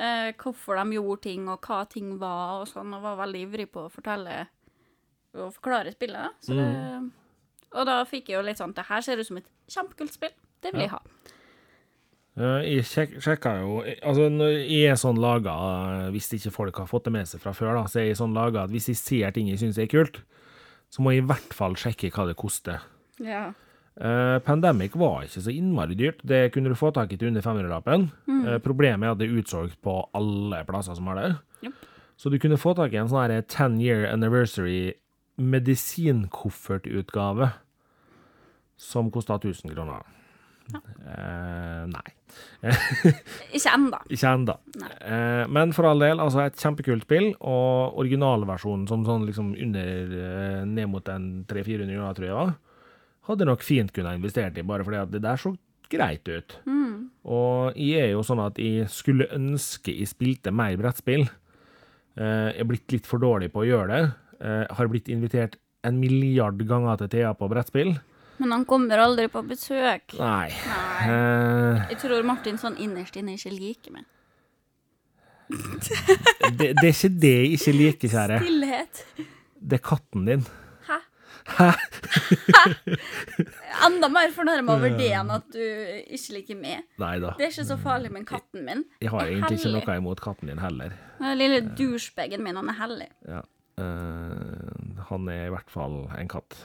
uh, 0.00 0.30
hvorfor 0.40 0.80
de 0.80 0.96
gjorde 0.96 1.20
ting, 1.28 1.48
og 1.48 1.60
hva 1.68 1.82
ting 1.90 2.14
var, 2.18 2.62
og 2.62 2.70
sånn, 2.70 2.94
og 2.96 3.04
var 3.04 3.20
veldig 3.20 3.42
ivrig 3.48 3.68
på 3.74 3.84
å 3.84 3.92
fortelle 3.92 4.46
og 5.34 5.52
forklare 5.58 5.92
spillet. 5.92 6.24
da. 6.24 6.32
Så 6.40 6.56
det, 6.56 6.70
og 7.74 7.88
da 7.88 8.00
fikk 8.06 8.30
jeg 8.30 8.38
jo 8.38 8.44
litt 8.46 8.60
sånn 8.60 8.74
Det 8.76 8.84
her 8.86 9.02
ser 9.02 9.18
ut 9.18 9.26
som 9.26 9.40
et 9.40 9.48
kjempekult 9.70 10.14
spill. 10.14 10.34
Det 10.62 10.72
vil 10.72 10.86
jeg 10.86 10.92
ha. 10.94 11.00
Jeg 12.34 12.86
sjek 12.88 13.12
sjekka 13.22 13.52
jo 13.60 13.76
Altså, 13.84 14.26
når 14.32 14.56
jeg 14.56 14.90
er 14.90 14.96
sånn 14.98 15.20
laga, 15.22 15.54
hvis 16.14 16.32
ikke 16.34 16.54
folk 16.54 16.80
har 16.82 16.88
fått 16.90 17.06
det 17.06 17.14
med 17.14 17.28
seg 17.30 17.42
fra 17.42 17.52
før, 17.54 17.76
da, 17.78 17.84
så 17.90 18.00
er 18.02 18.08
jeg 18.08 18.18
sånn 18.18 18.34
laga 18.34 18.64
at 18.64 18.72
hvis 18.74 18.90
jeg 18.90 18.98
ser 18.98 19.34
ting 19.36 19.50
jeg 19.52 19.60
syns 19.62 19.78
er 19.78 19.90
kult, 19.90 20.22
så 20.94 21.02
må 21.02 21.10
jeg 21.10 21.24
i 21.24 21.26
hvert 21.26 21.54
fall 21.56 21.74
sjekke 21.78 22.12
hva 22.14 22.28
det 22.28 22.36
koster. 22.38 22.78
Ja. 23.18 23.48
Uh, 23.94 24.38
Pandemic 24.46 24.94
var 24.98 25.24
ikke 25.26 25.42
så 25.42 25.50
innmari 25.50 25.94
dyrt. 25.98 26.20
Det 26.22 26.52
kunne 26.54 26.70
du 26.70 26.78
få 26.78 26.92
tak 26.94 27.10
i 27.10 27.18
til 27.18 27.28
under 27.32 27.42
500-lappen. 27.42 28.06
Eh, 28.44 28.58
problemet 28.62 29.06
er 29.06 29.12
at 29.14 29.20
det 29.20 29.26
er 29.28 29.38
utsolgt 29.40 29.76
på 29.82 29.92
alle 30.14 30.64
plasser 30.68 30.94
som 30.98 31.06
har 31.10 31.16
det. 31.18 31.30
Yep. 31.64 31.74
Så 32.20 32.26
du 32.30 32.36
kunne 32.38 32.60
få 32.60 32.70
tak 32.78 32.90
i 32.94 32.98
en 33.00 33.08
sånn 33.10 33.24
her 33.24 33.42
10 33.42 33.82
year 33.82 34.00
anniversary 34.10 34.82
medisinkoffertutgave 35.40 37.46
som 38.78 39.10
kosta 39.14 39.34
1000 39.40 39.74
kroner. 39.74 40.02
Eh, 40.72 41.84
nei. 41.90 42.10
Ikke 43.56 43.72
enda. 43.74 44.00
Ikke 44.10 44.30
ennå. 44.32 44.56
Eh, 45.00 45.44
men 45.52 45.74
for 45.76 45.88
all 45.90 46.02
del, 46.02 46.22
altså 46.22 46.44
et 46.44 46.60
kjempekult 46.60 47.04
spill, 47.06 47.30
og 47.44 47.98
originalversjonen 48.00 48.88
som 48.90 49.04
sånn 49.06 49.26
liksom 49.28 49.52
under 49.66 50.16
eh, 50.20 50.62
ned 50.68 50.90
mot 50.92 51.12
en 51.12 51.28
300-400 51.50 51.92
kroner, 51.92 52.16
tror 52.18 52.28
jeg 52.28 52.38
var, 52.40 52.54
hadde 53.28 53.48
nok 53.48 53.64
fint 53.64 53.92
kunne 53.94 54.16
investert 54.16 54.58
i, 54.60 54.66
bare 54.66 54.84
fordi 54.86 55.00
at 55.02 55.12
det 55.12 55.22
der 55.24 55.40
så 55.40 55.54
greit 55.92 56.28
ut. 56.28 56.56
Og 57.28 57.76
jeg 57.78 58.08
er 58.08 58.12
jo 58.14 58.24
sånn 58.26 58.42
at 58.44 58.58
jeg 58.60 58.88
skulle 58.92 59.28
ønske 59.36 59.94
jeg 59.94 60.10
spilte 60.10 60.52
mer 60.54 60.76
brettspill. 60.80 61.26
Eh, 62.16 62.48
jeg 62.54 62.64
er 62.64 62.68
blitt 62.68 62.94
litt 62.96 63.08
for 63.08 63.22
dårlig 63.22 63.50
på 63.52 63.62
å 63.62 63.68
gjøre 63.68 63.92
det. 63.92 64.02
Eh, 64.44 64.64
har 64.76 64.90
blitt 64.90 65.08
invitert 65.12 65.58
en 65.84 65.98
milliard 66.00 66.60
ganger 66.68 67.02
til 67.02 67.12
Thea 67.12 67.32
på 67.36 67.48
brettspill. 67.52 67.94
Men 68.44 68.52
han 68.58 68.64
kommer 68.68 69.00
aldri 69.00 69.24
på 69.32 69.40
besøk. 69.48 70.12
Nei. 70.20 70.50
Nei. 70.52 71.04
Eh, 71.08 71.84
Jeg 71.94 71.96
tror 72.02 72.26
Martin 72.28 72.58
sånn 72.60 72.74
innerst 72.76 73.16
inne 73.16 73.38
ikke 73.38 73.52
liker 73.54 73.94
meg. 73.94 74.04
det, 76.58 76.74
det 76.76 76.84
er 76.84 76.90
ikke 76.90 77.08
det 77.22 77.30
jeg 77.32 77.54
ikke 77.56 77.72
liker, 77.78 78.12
kjære. 78.12 78.36
Stillhet. 78.44 79.00
Det 79.64 79.78
er 79.78 79.82
katten 79.88 80.26
din. 80.28 80.42
Hæ? 80.84 80.98
Hæ? 81.56 81.70
Enda 83.88 84.10
mer 84.12 84.32
fornærma 84.36 84.76
over 84.76 84.92
det 84.98 85.08
enn 85.16 85.32
at 85.32 85.46
du 85.54 85.60
ikke 85.64 86.36
liker 86.36 86.58
meg. 86.60 86.82
Nei 87.00 87.14
da. 87.24 87.32
Det 87.38 87.46
er 87.46 87.54
ikke 87.54 87.66
så 87.70 87.78
farlig 87.80 88.10
med 88.12 88.26
katten 88.28 88.66
min. 88.68 88.84
Jeg 89.00 89.12
har 89.14 89.24
er 89.24 89.32
egentlig 89.38 89.60
ikke 89.62 89.72
noe 89.78 89.96
imot 90.02 90.20
katten 90.24 90.52
din 90.52 90.60
heller. 90.60 90.92
Den 91.22 91.40
lille 91.40 91.62
douchebagen 91.80 92.44
min, 92.44 92.60
han 92.60 92.68
er 92.74 92.76
hellig. 92.82 93.08
Ja. 93.24 93.40
Eh, 93.80 95.00
han 95.08 95.32
er 95.32 95.46
i 95.48 95.54
hvert 95.56 95.72
fall 95.72 96.02
en 96.20 96.28
katt. 96.36 96.58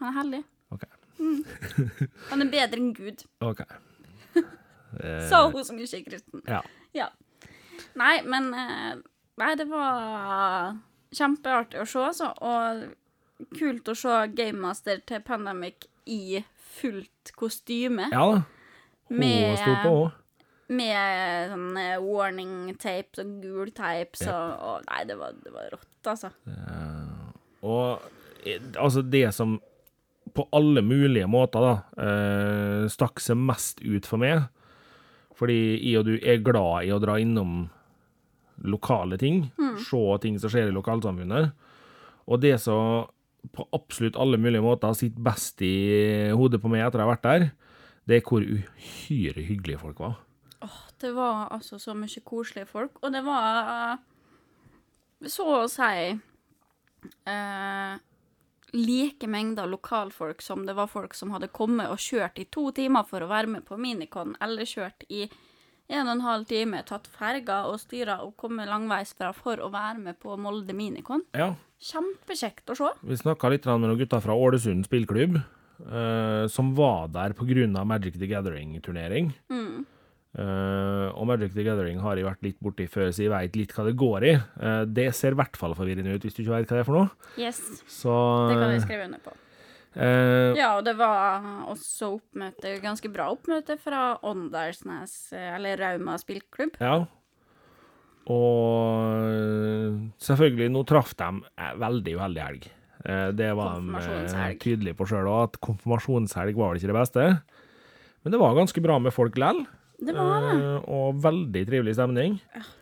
Han 0.00 0.08
er 0.14 0.18
hellig. 0.22 0.42
OK. 1.20 2.00
Han 2.30 2.42
er 2.44 2.50
bedre 2.52 2.80
enn 2.80 2.92
Gud, 2.96 3.24
ok. 3.44 3.64
Eh, 5.00 5.20
sa 5.30 5.44
hun 5.46 5.62
som 5.62 5.76
ikke 5.78 6.00
er 6.00 6.06
kristen. 6.08 6.40
Ja. 6.50 6.58
Ja. 6.98 7.04
Nei, 7.94 8.16
men 8.26 8.48
eh, 8.58 8.96
Nei, 9.38 9.50
det 9.56 9.68
var 9.70 10.72
kjempeartig 11.14 11.78
å 11.80 11.86
se, 11.86 12.02
altså. 12.08 12.32
Og 12.42 13.46
kult 13.54 13.86
å 13.88 13.94
se 13.96 14.16
Game 14.34 14.58
Master 14.58 14.98
til 15.06 15.22
Pandemic 15.24 15.86
i 16.10 16.40
fullt 16.80 17.30
kostyme. 17.38 18.08
ja 18.10 18.24
da. 18.34 18.42
Hun 19.10 19.18
Med- 19.22 19.56
sto 19.62 19.76
på, 19.84 19.94
òg. 20.02 20.18
Med 20.74 21.50
sånn 21.54 21.78
eh, 21.84 21.96
warning 22.02 22.74
tapes 22.78 23.22
og 23.22 23.30
gul 23.42 23.70
tapes 23.74 24.26
og, 24.26 24.52
og 24.60 24.84
Nei, 24.90 25.00
det 25.08 25.16
var, 25.22 25.38
det 25.42 25.54
var 25.54 25.70
rått, 25.74 26.10
altså. 26.16 26.30
Og 27.62 28.10
eh, 28.44 28.60
altså, 28.74 29.02
det 29.02 29.28
som 29.38 29.56
på 30.34 30.46
alle 30.56 30.82
mulige 30.84 31.28
måter 31.30 31.64
da, 31.64 31.74
eh, 32.04 32.88
stakk 32.92 33.20
seg 33.22 33.38
mest 33.38 33.82
ut 33.82 34.06
for 34.08 34.22
meg, 34.22 34.46
fordi 35.38 35.78
jeg 35.80 36.00
og 36.00 36.08
du 36.08 36.14
er 36.18 36.42
glad 36.44 36.86
i 36.86 36.92
å 36.92 37.00
dra 37.00 37.16
innom 37.20 37.70
lokale 38.60 39.16
ting, 39.18 39.46
se 39.80 40.02
ting 40.20 40.36
som 40.38 40.52
skjer 40.52 40.68
i 40.68 40.76
lokalsamfunnet, 40.76 41.52
og 42.28 42.40
det 42.42 42.58
som 42.60 43.06
på 43.56 43.64
absolutt 43.72 44.18
alle 44.20 44.36
mulige 44.36 44.62
måter 44.62 44.92
sitter 44.92 45.24
best 45.24 45.62
i 45.64 46.28
hodet 46.36 46.60
på 46.60 46.68
meg 46.68 46.84
etter 46.84 47.00
å 47.00 47.06
ha 47.06 47.14
vært 47.14 47.24
der, 47.24 47.46
det 48.04 48.18
er 48.18 48.26
hvor 48.26 48.44
uhyre 48.44 49.46
hyggelige 49.46 49.80
folk 49.80 50.02
var. 50.02 50.18
Det 51.00 51.14
var 51.16 51.48
altså 51.54 51.78
så 51.80 51.94
mye 51.96 52.20
koselige 52.20 52.68
folk, 52.68 52.98
og 53.00 53.12
det 53.14 53.22
var 53.24 53.96
så 55.24 55.46
å 55.62 55.68
si 55.72 56.12
eh, 57.28 57.94
like 58.76 59.26
mengder 59.30 59.66
lokalfolk 59.70 60.42
som 60.42 60.66
det 60.66 60.76
var 60.78 60.90
folk 60.90 61.14
som 61.14 61.32
hadde 61.34 61.50
kommet 61.54 61.90
og 61.90 61.98
kjørt 62.00 62.38
i 62.38 62.48
to 62.50 62.70
timer 62.76 63.06
for 63.08 63.24
å 63.24 63.30
være 63.30 63.50
med 63.56 63.66
på 63.68 63.78
Minicon, 63.80 64.36
eller 64.40 64.68
kjørt 64.68 65.06
i 65.08 65.24
en 65.90 66.06
og 66.06 66.12
en 66.12 66.22
halv 66.22 66.46
time, 66.46 66.84
tatt 66.86 67.08
ferga 67.10 67.64
og 67.66 67.80
styra 67.82 68.20
og 68.22 68.36
kommet 68.38 68.70
langveisfra 68.70 69.32
for 69.34 69.58
å 69.58 69.72
være 69.74 69.98
med 69.98 70.20
på 70.22 70.36
Molde 70.38 70.76
Minicon. 70.76 71.24
Ja, 71.34 71.54
Kjempekjekt 71.80 72.68
å 72.68 72.76
se. 72.76 72.90
Vi 73.08 73.16
snakka 73.16 73.48
litt 73.48 73.64
med 73.64 73.88
noen 73.88 74.00
gutter 74.02 74.20
fra 74.20 74.36
Ålesund 74.36 74.84
spillklubb, 74.84 75.38
eh, 75.40 76.44
som 76.52 76.74
var 76.76 77.08
der 77.08 77.32
pga. 77.32 77.84
Magic 77.84 78.18
the 78.18 78.26
Gathering-turnering. 78.28 79.32
Eh, 80.38 81.06
og 81.10 81.26
Magic 81.26 81.50
the 81.56 81.64
Gathering 81.66 81.98
har 82.04 82.14
jeg 82.20 82.26
vært 82.28 82.44
litt 82.46 82.58
borti 82.62 82.84
før, 82.86 83.08
så 83.10 83.24
jeg 83.24 83.32
veit 83.32 83.56
litt 83.58 83.72
hva 83.74 83.84
det 83.88 83.96
går 83.98 84.26
i. 84.28 84.32
Uh, 84.62 84.84
det 84.86 85.08
ser 85.18 85.34
i 85.34 85.38
hvert 85.40 85.56
fall 85.58 85.74
forvirrende 85.74 86.14
ut 86.14 86.22
hvis 86.22 86.36
du 86.36 86.44
ikke 86.44 86.54
veit 86.54 86.70
hva 86.70 86.76
det 86.78 86.84
er 86.84 86.86
for 86.86 86.98
noe. 87.00 87.30
Yes, 87.40 87.58
Så 87.90 88.14
det 88.52 88.58
kan 88.60 88.74
jeg 88.76 88.84
skrive 88.86 89.08
under 89.10 89.24
på. 89.24 89.34
Uh, 89.90 90.54
Ja, 90.54 90.76
og 90.78 90.84
det 90.86 90.94
var 91.00 91.42
også 91.72 92.12
oppmøte, 92.20 92.76
ganske 92.84 93.10
bra 93.10 93.26
oppmøte 93.34 93.74
fra 93.82 94.04
Åndalsnes, 94.22 95.16
eh, 95.34 95.48
eller 95.56 95.80
Rauma 95.82 96.14
spillklubb. 96.22 96.78
Ja. 96.78 97.00
Og 98.30 99.24
eh, 99.26 99.96
selvfølgelig, 100.22 100.70
nå 100.70 100.84
traff 100.86 101.16
de 101.18 101.30
eh, 101.58 101.72
veldig 101.82 102.14
uheldig 102.20 102.44
helg. 102.44 102.68
Eh, 103.02 103.26
Det 103.34 103.50
var 103.58 103.80
de 103.82 103.98
eh, 104.30 104.54
tydelige 104.62 104.94
på 104.98 105.08
sjøl 105.10 105.26
òg, 105.26 105.42
at 105.50 105.60
konfirmasjonshelg 105.64 106.54
var 106.54 106.70
vel 106.70 106.78
ikke 106.78 106.92
det 106.92 106.98
beste. 107.00 107.26
Men 108.22 108.34
det 108.34 108.40
var 108.42 108.54
ganske 108.58 108.82
bra 108.84 108.98
med 109.02 109.14
folk 109.16 109.38
lell. 109.40 109.64
Det 110.00 110.14
var 110.16 110.44
det. 110.46 110.52
Eh, 110.58 110.84
Og 110.96 111.18
veldig 111.22 111.62
trivelig 111.68 111.94
stemning. 111.98 112.38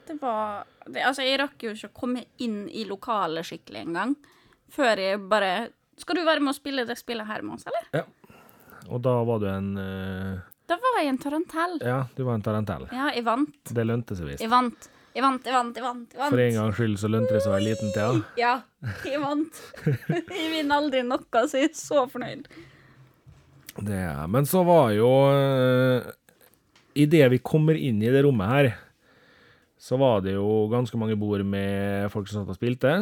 Det 0.06 0.18
var 0.20 0.64
det, 0.86 1.02
Altså, 1.02 1.24
jeg 1.26 1.40
rakk 1.42 1.64
jo 1.66 1.72
ikke 1.74 1.90
å 1.90 1.96
komme 2.00 2.24
inn 2.44 2.68
i 2.70 2.84
lokalet 2.88 3.46
skikkelig 3.48 3.82
engang. 3.86 4.14
Før 4.70 5.00
jeg 5.00 5.18
bare 5.30 5.70
Skal 5.98 6.20
du 6.20 6.22
være 6.24 6.40
med 6.44 6.52
å 6.52 6.56
spille 6.58 6.84
det 6.86 6.94
spillet 7.00 7.26
her 7.26 7.42
med 7.42 7.56
oss, 7.56 7.66
eller? 7.66 7.88
Ja. 7.92 8.04
Og 8.88 9.02
da 9.02 9.16
var 9.26 9.40
du 9.42 9.48
en 9.50 9.72
uh... 9.76 10.38
Da 10.68 10.76
var 10.78 11.00
jeg 11.00 11.10
en 11.10 11.18
tarantell. 11.18 11.74
Ja, 11.82 12.04
du 12.14 12.22
var 12.22 12.36
en 12.38 12.44
tarantell. 12.44 12.84
Ja, 12.92 13.08
jeg 13.16 13.24
vant. 13.26 13.72
Det 13.74 13.84
lønte 13.88 14.14
seg 14.14 14.28
visst. 14.28 14.44
Jeg 14.44 14.52
vant. 14.52 14.86
Jeg 15.16 15.24
vant, 15.24 15.42
jeg 15.48 15.54
vant, 15.56 15.74
jeg 15.74 15.82
vant. 15.82 16.12
jeg 16.12 16.20
vant. 16.20 16.30
For 16.30 16.42
en 16.44 16.54
gangs 16.54 16.76
skyld 16.78 16.98
så 17.00 17.08
lønte 17.10 17.34
det 17.34 17.40
seg 17.42 17.50
å 17.50 17.54
være 17.56 17.66
liten 17.66 17.94
til. 17.96 18.20
Ja. 18.38 18.52
Ja, 18.86 18.92
jeg 19.10 19.18
vant. 19.24 19.56
jeg 20.38 20.50
vinner 20.52 20.76
aldri 20.78 21.00
noe, 21.02 21.40
så 21.50 21.58
jeg 21.58 21.72
er 21.72 21.74
så 21.74 22.04
fornøyd. 22.12 22.44
Det, 23.88 24.02
men 24.30 24.46
så 24.46 24.62
var 24.66 24.92
jo 24.94 25.08
uh, 25.32 26.06
Idet 26.98 27.28
vi 27.30 27.38
kommer 27.38 27.78
inn 27.78 28.00
i 28.02 28.10
det 28.10 28.24
rommet 28.26 28.50
her, 28.50 28.68
så 29.78 29.98
var 30.00 30.24
det 30.24 30.34
jo 30.34 30.66
ganske 30.72 30.98
mange 30.98 31.14
bord 31.18 31.44
med 31.46 32.08
folk 32.10 32.26
som 32.26 32.42
satt 32.42 32.56
og 32.56 32.58
spilte. 32.58 32.92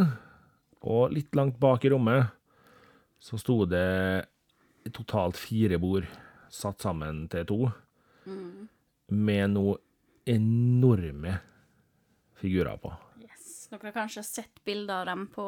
Og 0.84 1.14
litt 1.14 1.32
langt 1.38 1.56
bak 1.60 1.86
i 1.86 1.92
rommet 1.94 2.28
så 3.22 3.40
sto 3.40 3.62
det 3.64 4.26
totalt 4.94 5.40
fire 5.40 5.80
bord 5.82 6.04
satt 6.52 6.84
sammen 6.84 7.24
til 7.32 7.48
to. 7.48 7.58
Med 9.16 9.54
noe 9.54 9.80
enorme 10.28 11.38
figurer 12.36 12.76
på. 12.82 12.92
Yes. 13.66 13.80
Dere 13.80 13.90
har 13.90 13.96
kanskje 14.06 14.22
sett 14.22 14.64
bilder 14.64 15.00
av 15.00 15.06
dem 15.06 15.26
på 15.34 15.44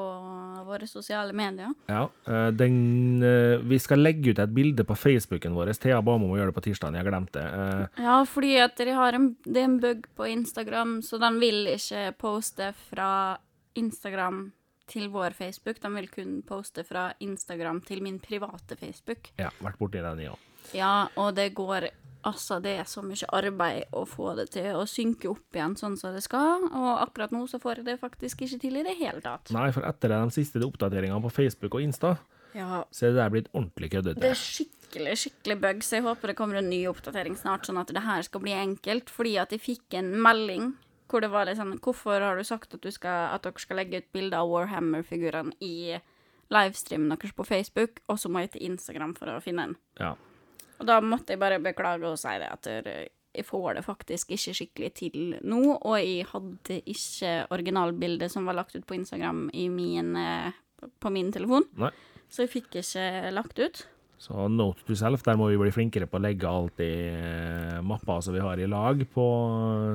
våre 0.67 0.87
sosiale 0.87 1.33
medier. 1.33 1.75
Ja, 1.87 2.09
eh, 2.27 2.51
den, 2.51 3.23
eh, 3.23 3.59
vi 3.59 3.79
skal 3.79 3.99
legge 4.03 4.31
ut 4.31 4.39
et 4.39 4.55
bilde 4.55 4.85
på 4.85 4.97
Facebooken 4.97 5.55
vår. 5.55 5.73
Thea 5.79 6.03
ba 6.03 6.19
meg 6.19 6.27
om 6.27 6.35
å 6.35 6.39
gjøre 6.41 6.53
det 6.53 6.59
på 6.59 6.65
tirsdag, 6.67 6.95
jeg 6.95 7.07
glemte 7.07 7.39
det. 7.39 7.89
Eh, 7.99 8.03
Ja, 8.05 8.25
fordi 8.25 8.93
har 8.95 9.13
en, 9.13 9.37
det 9.45 9.57
er 9.57 9.65
en 9.65 9.81
bug 9.81 10.07
på 10.17 10.27
Instagram, 10.27 11.01
så 11.03 11.19
de 11.19 11.39
vil 11.39 11.67
ikke 11.67 12.17
poste 12.19 12.75
fra 12.91 13.39
Instagram 13.77 14.53
til 14.89 15.09
vår 15.11 15.35
Facebook. 15.35 15.81
De 15.81 15.89
vil 15.95 16.09
kun 16.09 16.43
poste 16.43 16.85
fra 16.85 17.13
Instagram 17.21 17.81
til 17.85 18.03
min 18.03 18.19
private 18.19 18.77
Facebook. 18.77 19.31
Ja, 19.39 19.51
vært 19.61 19.79
borti 19.79 20.03
den, 20.03 20.19
ja. 20.19 20.35
Ja, 20.75 21.09
og 21.17 21.35
det 21.37 21.55
går 21.55 21.89
Altså, 22.27 22.59
det 22.63 22.73
er 22.81 22.89
så 22.89 23.03
mye 23.07 23.29
arbeid 23.39 23.95
å 23.95 24.03
få 24.09 24.33
det 24.39 24.49
til 24.57 24.73
å 24.75 24.87
synke 24.91 25.31
opp 25.31 25.55
igjen 25.55 25.77
sånn 25.79 25.95
som 26.01 26.17
det 26.17 26.25
skal, 26.25 26.67
og 26.67 26.89
akkurat 27.05 27.35
nå 27.35 27.45
så 27.51 27.61
får 27.63 27.81
jeg 27.81 27.87
det 27.87 28.01
faktisk 28.01 28.43
ikke 28.47 28.59
til 28.65 28.81
i 28.81 28.83
det 28.87 28.97
hele 28.99 29.23
tatt. 29.25 29.53
Nei, 29.55 29.69
for 29.75 29.87
etter 29.87 30.13
de 30.13 30.35
siste 30.35 30.63
oppdateringene 30.67 31.23
på 31.25 31.33
Facebook 31.35 31.79
og 31.79 31.87
Insta, 31.87 32.17
Ja, 32.57 32.83
så 32.91 33.07
er 33.07 33.13
det 33.13 33.21
der 33.21 33.31
blitt 33.31 33.49
ordentlig 33.53 33.91
Det 33.93 34.25
er 34.25 34.35
skikkelig, 34.35 35.15
skikkelig 35.21 35.57
bug, 35.61 35.83
så 35.85 35.99
jeg 35.99 36.07
håper 36.09 36.33
det 36.33 36.37
kommer 36.39 36.59
en 36.59 36.71
ny 36.71 36.81
oppdatering 36.89 37.37
snart, 37.37 37.69
sånn 37.69 37.79
at 37.79 37.93
det 37.93 38.03
her 38.03 38.23
skal 38.25 38.41
bli 38.41 38.55
enkelt. 38.57 39.11
Fordi 39.13 39.37
at 39.39 39.53
jeg 39.53 39.61
fikk 39.61 39.99
en 40.01 40.15
melding 40.17 40.73
hvor 41.09 41.21
det 41.25 41.31
var 41.33 41.49
litt 41.49 41.57
sånn 41.61 41.77
Hvorfor 41.81 42.21
har 42.25 42.37
du 42.37 42.45
sagt 42.45 42.75
at, 42.75 42.83
du 42.83 42.91
skal, 42.93 43.35
at 43.35 43.45
dere 43.45 43.61
skal 43.63 43.81
legge 43.81 44.01
ut 44.03 44.13
bilde 44.13 44.37
av 44.37 44.49
Warhammer-figurene 44.49 45.55
i 45.61 46.01
livestreamen 46.53 47.13
deres 47.13 47.37
på 47.37 47.45
Facebook, 47.45 48.01
og 48.09 48.19
så 48.21 48.33
må 48.33 48.45
jeg 48.45 48.57
til 48.57 48.67
Instagram 48.73 49.15
for 49.17 49.33
å 49.33 49.43
finne 49.45 49.69
en? 49.69 49.77
Ja. 50.01 50.15
Og 50.79 50.87
da 50.87 51.01
måtte 51.03 51.35
jeg 51.35 51.41
bare 51.43 51.59
beklage 51.63 52.07
og 52.07 52.19
si 52.21 52.35
det 52.39 52.51
at 52.55 52.69
eh, 52.71 53.07
jeg 53.39 53.47
får 53.47 53.77
det 53.79 53.85
faktisk 53.87 54.33
ikke 54.35 54.55
skikkelig 54.57 54.91
til 54.99 55.19
nå, 55.47 55.61
og 55.77 55.95
jeg 56.01 56.27
hadde 56.31 56.79
ikke 56.91 57.35
originalbildet 57.55 58.33
som 58.33 58.49
var 58.49 58.57
lagt 58.59 58.75
ut 58.77 58.87
på 58.89 58.97
Instagram 58.99 59.47
i 59.55 59.69
min, 59.73 60.15
eh, 60.17 60.51
på 61.03 61.13
min 61.15 61.31
telefon, 61.35 61.67
Nei. 61.79 61.91
så 62.31 62.45
jeg 62.47 62.55
fikk 62.57 62.81
ikke 62.81 63.07
lagt 63.35 63.59
ut. 63.63 63.85
Så 64.19 64.49
note 64.51 64.83
to 64.87 64.97
self, 64.99 65.23
der 65.23 65.37
må 65.39 65.47
vi 65.53 65.59
bli 65.61 65.71
flinkere 65.71 66.09
på 66.11 66.19
å 66.19 66.23
legge 66.25 66.49
alt 66.51 66.81
i 66.83 66.91
mappa 67.79 67.85
mapper 67.87 68.23
som 68.27 68.35
vi 68.35 68.43
har 68.43 68.59
i 68.59 68.67
lag 68.71 69.05
på 69.15 69.27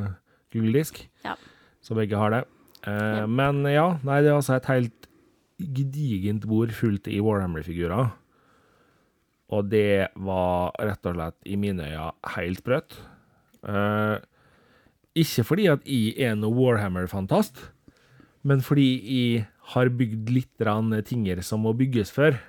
eh, 0.06 0.12
Google 0.54 0.78
Disk, 0.80 1.02
Ja. 1.26 1.36
så 1.84 1.96
begge 1.98 2.20
har 2.20 2.32
det. 2.32 2.44
Eh, 2.88 3.24
Ja. 3.24 3.26
Men 3.28 3.64
ja, 3.66 3.98
nei, 4.04 4.22
det 4.22 4.30
er 4.32 4.40
altså 4.40 4.56
et 4.56 4.66
helt 4.72 5.08
gedigent 5.60 6.46
bord 6.48 6.72
fullt 6.72 7.08
i 7.08 7.20
Warhammer-figurer. 7.20 8.12
Og 9.54 9.70
det 9.70 10.10
var 10.18 10.74
rett 10.82 11.10
og 11.10 11.18
slett 11.18 11.50
i 11.50 11.58
mine 11.60 11.86
øyne 11.86 12.12
helt 12.36 12.62
sprøtt. 12.64 12.96
Eh, 13.68 14.18
ikke 15.24 15.46
fordi 15.46 15.68
at 15.70 15.84
jeg 15.86 16.16
er 16.26 16.38
noe 16.40 16.56
Warhammer-fantast, 16.58 17.60
men 18.44 18.64
fordi 18.66 18.88
jeg 19.06 19.46
har 19.74 19.92
bygd 19.94 20.32
litt 20.34 20.66
tinger 21.08 21.42
som 21.46 21.62
må 21.64 21.74
bygges 21.78 22.12
før, 22.12 22.40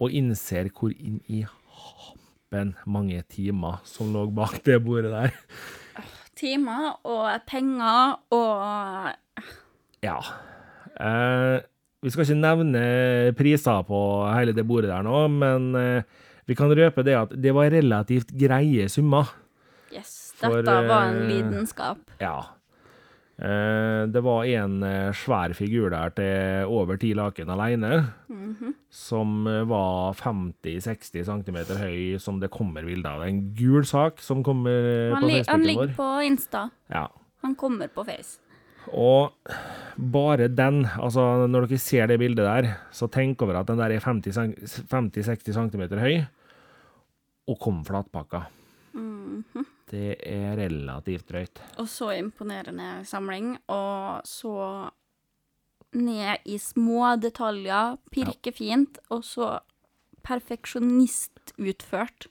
og 0.00 0.10
innser 0.16 0.70
hvor 0.72 0.94
inn 0.96 1.20
i 1.28 1.44
hampen 1.44 2.74
mange 2.86 3.20
timer 3.28 3.84
som 3.84 4.12
lå 4.14 4.24
bak 4.32 4.62
det 4.64 4.80
bordet 4.82 5.12
der. 5.12 5.36
timer 6.40 6.96
og 7.04 7.28
penger 7.46 8.16
og 8.32 9.12
Ja. 10.02 10.16
Eh, 10.96 11.60
vi 12.00 12.12
skal 12.12 12.24
ikke 12.24 12.40
nevne 12.40 12.84
priser 13.38 13.82
på 13.88 14.00
hele 14.32 14.54
det 14.56 14.64
bordet 14.68 14.90
der 14.92 15.04
nå, 15.04 15.24
men 15.34 15.70
eh, 15.76 16.20
vi 16.48 16.56
kan 16.58 16.72
røpe 16.72 17.04
det 17.06 17.18
at 17.18 17.34
det 17.36 17.52
var 17.54 17.70
relativt 17.72 18.32
greie 18.34 18.88
summer. 18.90 19.28
Yes, 19.92 20.32
For, 20.40 20.62
dette 20.62 20.88
var 20.88 21.10
en 21.10 21.20
eh, 21.20 21.28
lidenskap. 21.28 22.00
Ja. 22.22 22.38
Eh, 23.40 24.02
det 24.12 24.20
var 24.24 24.44
en 24.44 24.80
svær 25.16 25.54
figur 25.56 25.92
der 25.92 26.12
til 26.16 26.72
over 26.72 26.98
ti 27.00 27.12
laken 27.16 27.52
alene, 27.52 28.02
som 28.90 29.46
eh, 29.48 29.62
var 29.68 30.16
50-60 30.18 31.24
cm 31.28 31.58
høy, 31.78 32.18
som 32.20 32.40
det 32.42 32.50
kommer 32.52 32.84
bilde 32.88 33.08
av. 33.08 33.24
En 33.24 33.42
gul 33.56 33.84
sak 33.88 34.20
som 34.24 34.42
kommer 34.46 35.14
Han, 35.14 35.22
på 35.22 35.30
vår. 35.30 35.44
han 35.48 35.66
ligger 35.68 35.96
på 35.96 36.10
Insta. 36.26 36.68
Ja. 36.92 37.06
Han 37.44 37.54
kommer 37.56 37.88
på 37.88 38.04
Face. 38.04 38.40
Og 38.88 39.36
bare 40.00 40.48
den, 40.48 40.86
altså 40.98 41.46
når 41.50 41.66
dere 41.68 41.78
ser 41.82 42.06
det 42.10 42.18
bildet 42.22 42.46
der, 42.46 42.68
så 42.94 43.08
tenk 43.12 43.42
over 43.44 43.58
at 43.60 43.68
den 43.68 43.80
der 43.80 43.90
er 43.96 44.00
50-60 44.00 45.52
cm 45.56 45.82
høy, 46.00 46.14
og 47.50 47.56
kom 47.60 47.84
flatpakka. 47.84 48.40
Mhm. 48.94 49.66
Det 49.90 50.22
er 50.22 50.54
relativt 50.54 51.26
drøyt. 51.28 51.58
Og 51.82 51.88
så 51.90 52.12
imponerende 52.14 53.02
samling, 53.04 53.58
og 53.66 54.22
så 54.24 54.88
ned 55.98 56.38
i 56.46 56.58
små 56.62 57.18
detaljer, 57.18 57.98
pirke 58.14 58.52
fint, 58.54 59.02
og 59.10 59.24
så 59.26 59.58
perfeksjonistutført. 60.22 62.30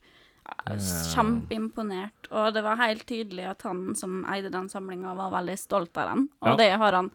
Ja, 0.50 0.76
Kjempeimponert. 1.14 2.28
Og 2.32 2.54
det 2.54 2.64
var 2.66 2.80
helt 2.82 3.06
tydelig 3.10 3.46
at 3.50 3.62
han 3.68 3.96
som 3.98 4.24
eide 4.32 4.52
den 4.54 4.70
samlinga, 4.72 5.16
var 5.18 5.32
veldig 5.34 5.58
stolt 5.60 5.98
av 5.98 6.12
den. 6.14 6.30
Og 6.42 6.48
Ja. 6.52 6.56
det 6.60 6.72
har 6.82 6.92
han 6.94 7.12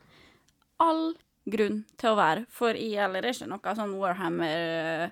all 0.81 1.14
grunn 1.47 1.85
til 2.00 2.11
å 2.11 2.17
være, 2.17 2.47
for 2.49 2.73
jeg 2.73 2.97
eller 3.05 3.25
er 3.26 3.33
ikke 3.33 3.49
noe 3.50 3.75
sånn 3.76 3.99
Warhammer 4.00 5.11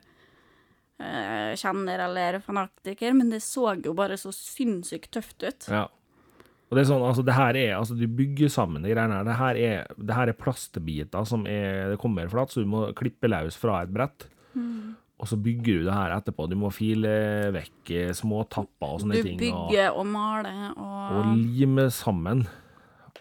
eh, 0.99 1.55
kjenner 1.59 1.99
eller 2.07 2.39
fanatiker, 2.41 3.13
men 3.15 3.31
det 3.31 3.43
så 3.45 3.75
jo 3.85 3.93
bare 3.95 4.17
så 4.21 4.33
sinnssykt 4.33 5.11
tøft 5.13 5.43
ut. 5.43 5.69
Ja. 5.69 5.89
Og 6.71 6.77
det 6.79 6.87
er 6.87 6.89
sånn, 6.89 7.05
altså 7.05 7.23
det 7.27 7.35
her 7.37 7.55
er, 7.61 7.75
altså 7.77 7.93
du 7.99 8.07
bygger 8.09 8.49
sammen 8.49 8.81
de 8.83 8.95
greiene 8.95 9.19
her. 9.19 9.25
Det 9.29 9.37
her 9.37 9.57
er, 9.61 9.87
det 9.99 10.15
her 10.17 10.31
er 10.33 10.39
plastbiter 10.41 11.27
som 11.29 11.45
er, 11.47 11.91
det 11.93 11.99
kommer 12.01 12.31
flatt, 12.33 12.49
så 12.55 12.63
du 12.65 12.71
må 12.73 12.87
klippe 12.97 13.29
løs 13.29 13.59
fra 13.61 13.83
et 13.85 13.93
brett. 13.93 14.25
Og 15.23 15.29
så 15.31 15.37
bygger 15.39 15.79
du 15.79 15.85
det 15.87 15.95
her 15.95 16.17
etterpå. 16.17 16.49
Du 16.51 16.57
må 16.59 16.73
file 16.75 17.13
vekk 17.55 17.91
eh, 17.95 18.11
små 18.19 18.43
tapper 18.51 18.97
og 18.97 19.03
sånne 19.05 19.21
Du 19.21 19.29
ting. 19.29 19.39
Du 19.39 19.45
bygger 19.47 19.95
og 19.95 20.07
maler 20.11 20.73
og 20.75 21.21
og 21.21 21.29
lime 21.39 21.85
sammen. 21.95 22.43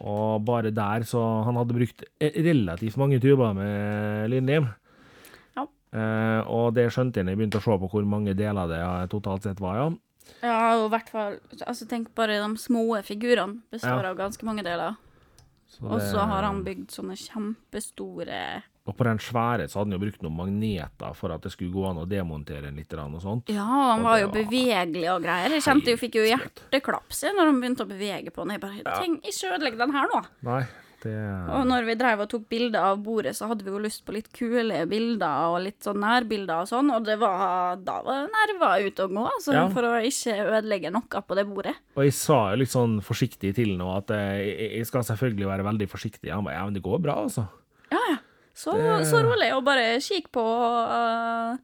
Og 0.02 0.42
bare 0.48 0.72
der, 0.74 1.04
så 1.06 1.22
Han 1.46 1.60
hadde 1.62 1.76
brukt 1.78 2.02
eh, 2.20 2.34
relativt 2.42 2.98
mange 2.98 3.20
tuber 3.22 3.54
med 3.54 4.32
linlim. 4.34 4.66
Ja. 5.56 5.68
Eh, 5.94 6.42
og 6.50 6.74
det 6.74 6.88
skjønte 6.90 7.22
jeg 7.22 7.28
når 7.28 7.36
jeg 7.36 7.42
begynte 7.44 7.62
å 7.62 7.66
se 7.68 7.78
på 7.84 7.92
hvor 7.94 8.08
mange 8.10 8.34
deler 8.34 8.72
det 8.72 8.82
totalt 9.14 9.46
sett 9.46 9.62
var, 9.62 9.78
ja. 9.78 9.92
Ja, 10.42 10.58
og 10.80 10.86
i 10.88 10.92
hvert 10.94 11.10
fall 11.12 11.34
Altså, 11.68 11.86
tenk 11.90 12.12
bare 12.16 12.38
de 12.42 12.58
små 12.58 12.86
figurene 13.06 13.62
består 13.74 14.02
Ja. 14.06 14.10
av 14.14 14.18
ganske 14.18 14.46
mange 14.48 14.64
deler. 14.66 14.96
Så 15.72 15.88
Og 15.88 16.02
så 16.04 16.26
har 16.28 16.44
han 16.44 16.64
bygd 16.66 16.92
sånne 16.92 17.16
kjempestore 17.16 18.42
Og 18.90 18.96
på 18.98 19.06
den 19.08 19.22
svære 19.24 19.68
så 19.70 19.80
hadde 19.80 19.92
han 19.92 19.96
jo 19.96 20.02
brukt 20.02 20.24
noen 20.26 20.36
magneter 20.36 21.14
for 21.16 21.32
at 21.32 21.46
det 21.46 21.52
skulle 21.54 21.72
gå 21.72 21.86
an 21.88 22.02
å 22.02 22.08
demontere 22.10 22.66
den 22.66 22.80
litt 22.82 22.94
og 22.98 23.22
sånt. 23.24 23.52
Ja, 23.54 23.64
han 23.94 24.02
var 24.04 24.18
jo 24.20 24.32
var 24.32 24.40
bevegelig 24.42 25.06
og 25.14 25.22
greier. 25.24 25.54
Jeg 25.54 25.64
kjente 25.68 25.94
jo, 25.94 26.00
fikk 26.02 26.18
jo 26.18 26.26
jeg, 26.26 27.38
når 27.38 27.52
han 27.52 27.62
begynte 27.62 27.86
å 27.86 27.92
bevege 27.92 28.34
på 28.34 28.42
den. 28.44 28.56
Jeg 28.58 28.64
bare 28.66 28.98
Tenk, 28.98 29.22
ikke 29.30 29.54
ødelegg 29.56 29.78
den 29.80 29.94
her 29.96 30.10
nå. 30.12 30.24
Nei, 30.50 30.64
det 31.04 31.14
Og 31.56 31.66
når 31.70 31.86
vi 31.88 31.96
drev 32.00 32.20
og 32.24 32.30
tok 32.32 32.44
bilder 32.52 32.88
av 32.92 33.00
bordet, 33.04 33.34
så 33.38 33.48
hadde 33.50 33.64
vi 33.66 33.72
jo 33.74 33.80
lyst 33.84 34.04
på 34.06 34.14
litt 34.16 34.30
kule 34.36 34.82
bilder 34.92 35.52
og 35.52 35.62
litt 35.66 35.80
sånn 35.84 36.00
nærbilder 36.04 36.62
og 36.64 36.70
sånn, 36.72 36.92
og 36.96 37.06
det 37.08 37.18
var 37.22 37.76
Da 37.84 38.00
var 38.06 38.28
nerver 38.32 38.86
ute 38.88 39.04
og 39.08 39.16
gå, 39.18 39.26
altså, 39.32 39.54
Ja. 39.58 39.68
for 39.70 39.82
å 39.90 39.94
ikke 40.06 40.36
ødelegge 40.58 40.92
noe 40.94 41.22
på 41.28 41.36
det 41.36 41.48
bordet. 41.50 41.76
Og 41.98 42.04
jeg 42.06 42.14
sa 42.14 42.52
jo 42.52 42.62
litt 42.62 42.70
sånn 42.74 43.00
forsiktig 43.02 43.56
til 43.56 43.78
nå 43.78 43.90
at 43.98 44.08
jeg 44.08 44.78
jeg 44.82 44.86
skal 44.88 45.04
selvfølgelig 45.04 45.48
være 45.48 45.64
veldig 45.72 45.88
forsiktig. 45.90 46.32
Han 46.32 46.44
bare 46.44 46.56
ja, 46.60 46.64
men 46.66 46.74
det 46.74 46.84
går 46.84 47.02
bra, 47.02 47.16
altså. 47.26 47.48
Ja, 47.92 48.00
ja. 48.12 48.18
Så, 48.54 48.74
Det- 48.76 49.08
så 49.08 49.24
rolig, 49.24 49.52
og 49.56 49.64
bare 49.66 49.98
kikk 50.00 50.32
på 50.32 50.44
Uh... 50.44 51.58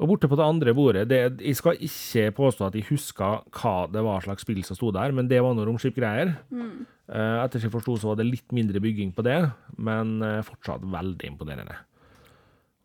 Og 0.00 0.08
borte 0.08 0.26
på 0.28 0.34
det 0.36 0.42
andre 0.44 0.72
bordet, 0.74 1.04
det, 1.08 1.40
jeg 1.40 1.54
skal 1.56 1.76
ikke 1.78 2.32
påstå 2.34 2.66
at 2.66 2.74
jeg 2.74 2.82
huska 2.88 3.44
hva 3.54 3.86
det 3.92 4.02
var 4.02 4.20
slags 4.24 4.42
spill 4.42 4.58
som 4.66 4.74
sto 4.74 4.90
der, 4.90 5.12
men 5.14 5.28
det 5.30 5.38
var 5.40 5.54
noe 5.54 5.64
romskipgreier. 5.68 6.32
Mm. 6.50 6.84
Uh, 7.04 7.42
etter 7.42 7.60
jeg 7.60 7.72
forsto, 7.72 7.98
så 8.00 8.10
var 8.10 8.20
det 8.20 8.28
litt 8.30 8.54
mindre 8.56 8.80
bygging 8.80 9.10
på 9.12 9.24
det, 9.26 9.36
men 9.76 10.16
eh, 10.24 10.40
fortsatt 10.46 10.86
veldig 10.88 11.28
imponerende. 11.28 11.76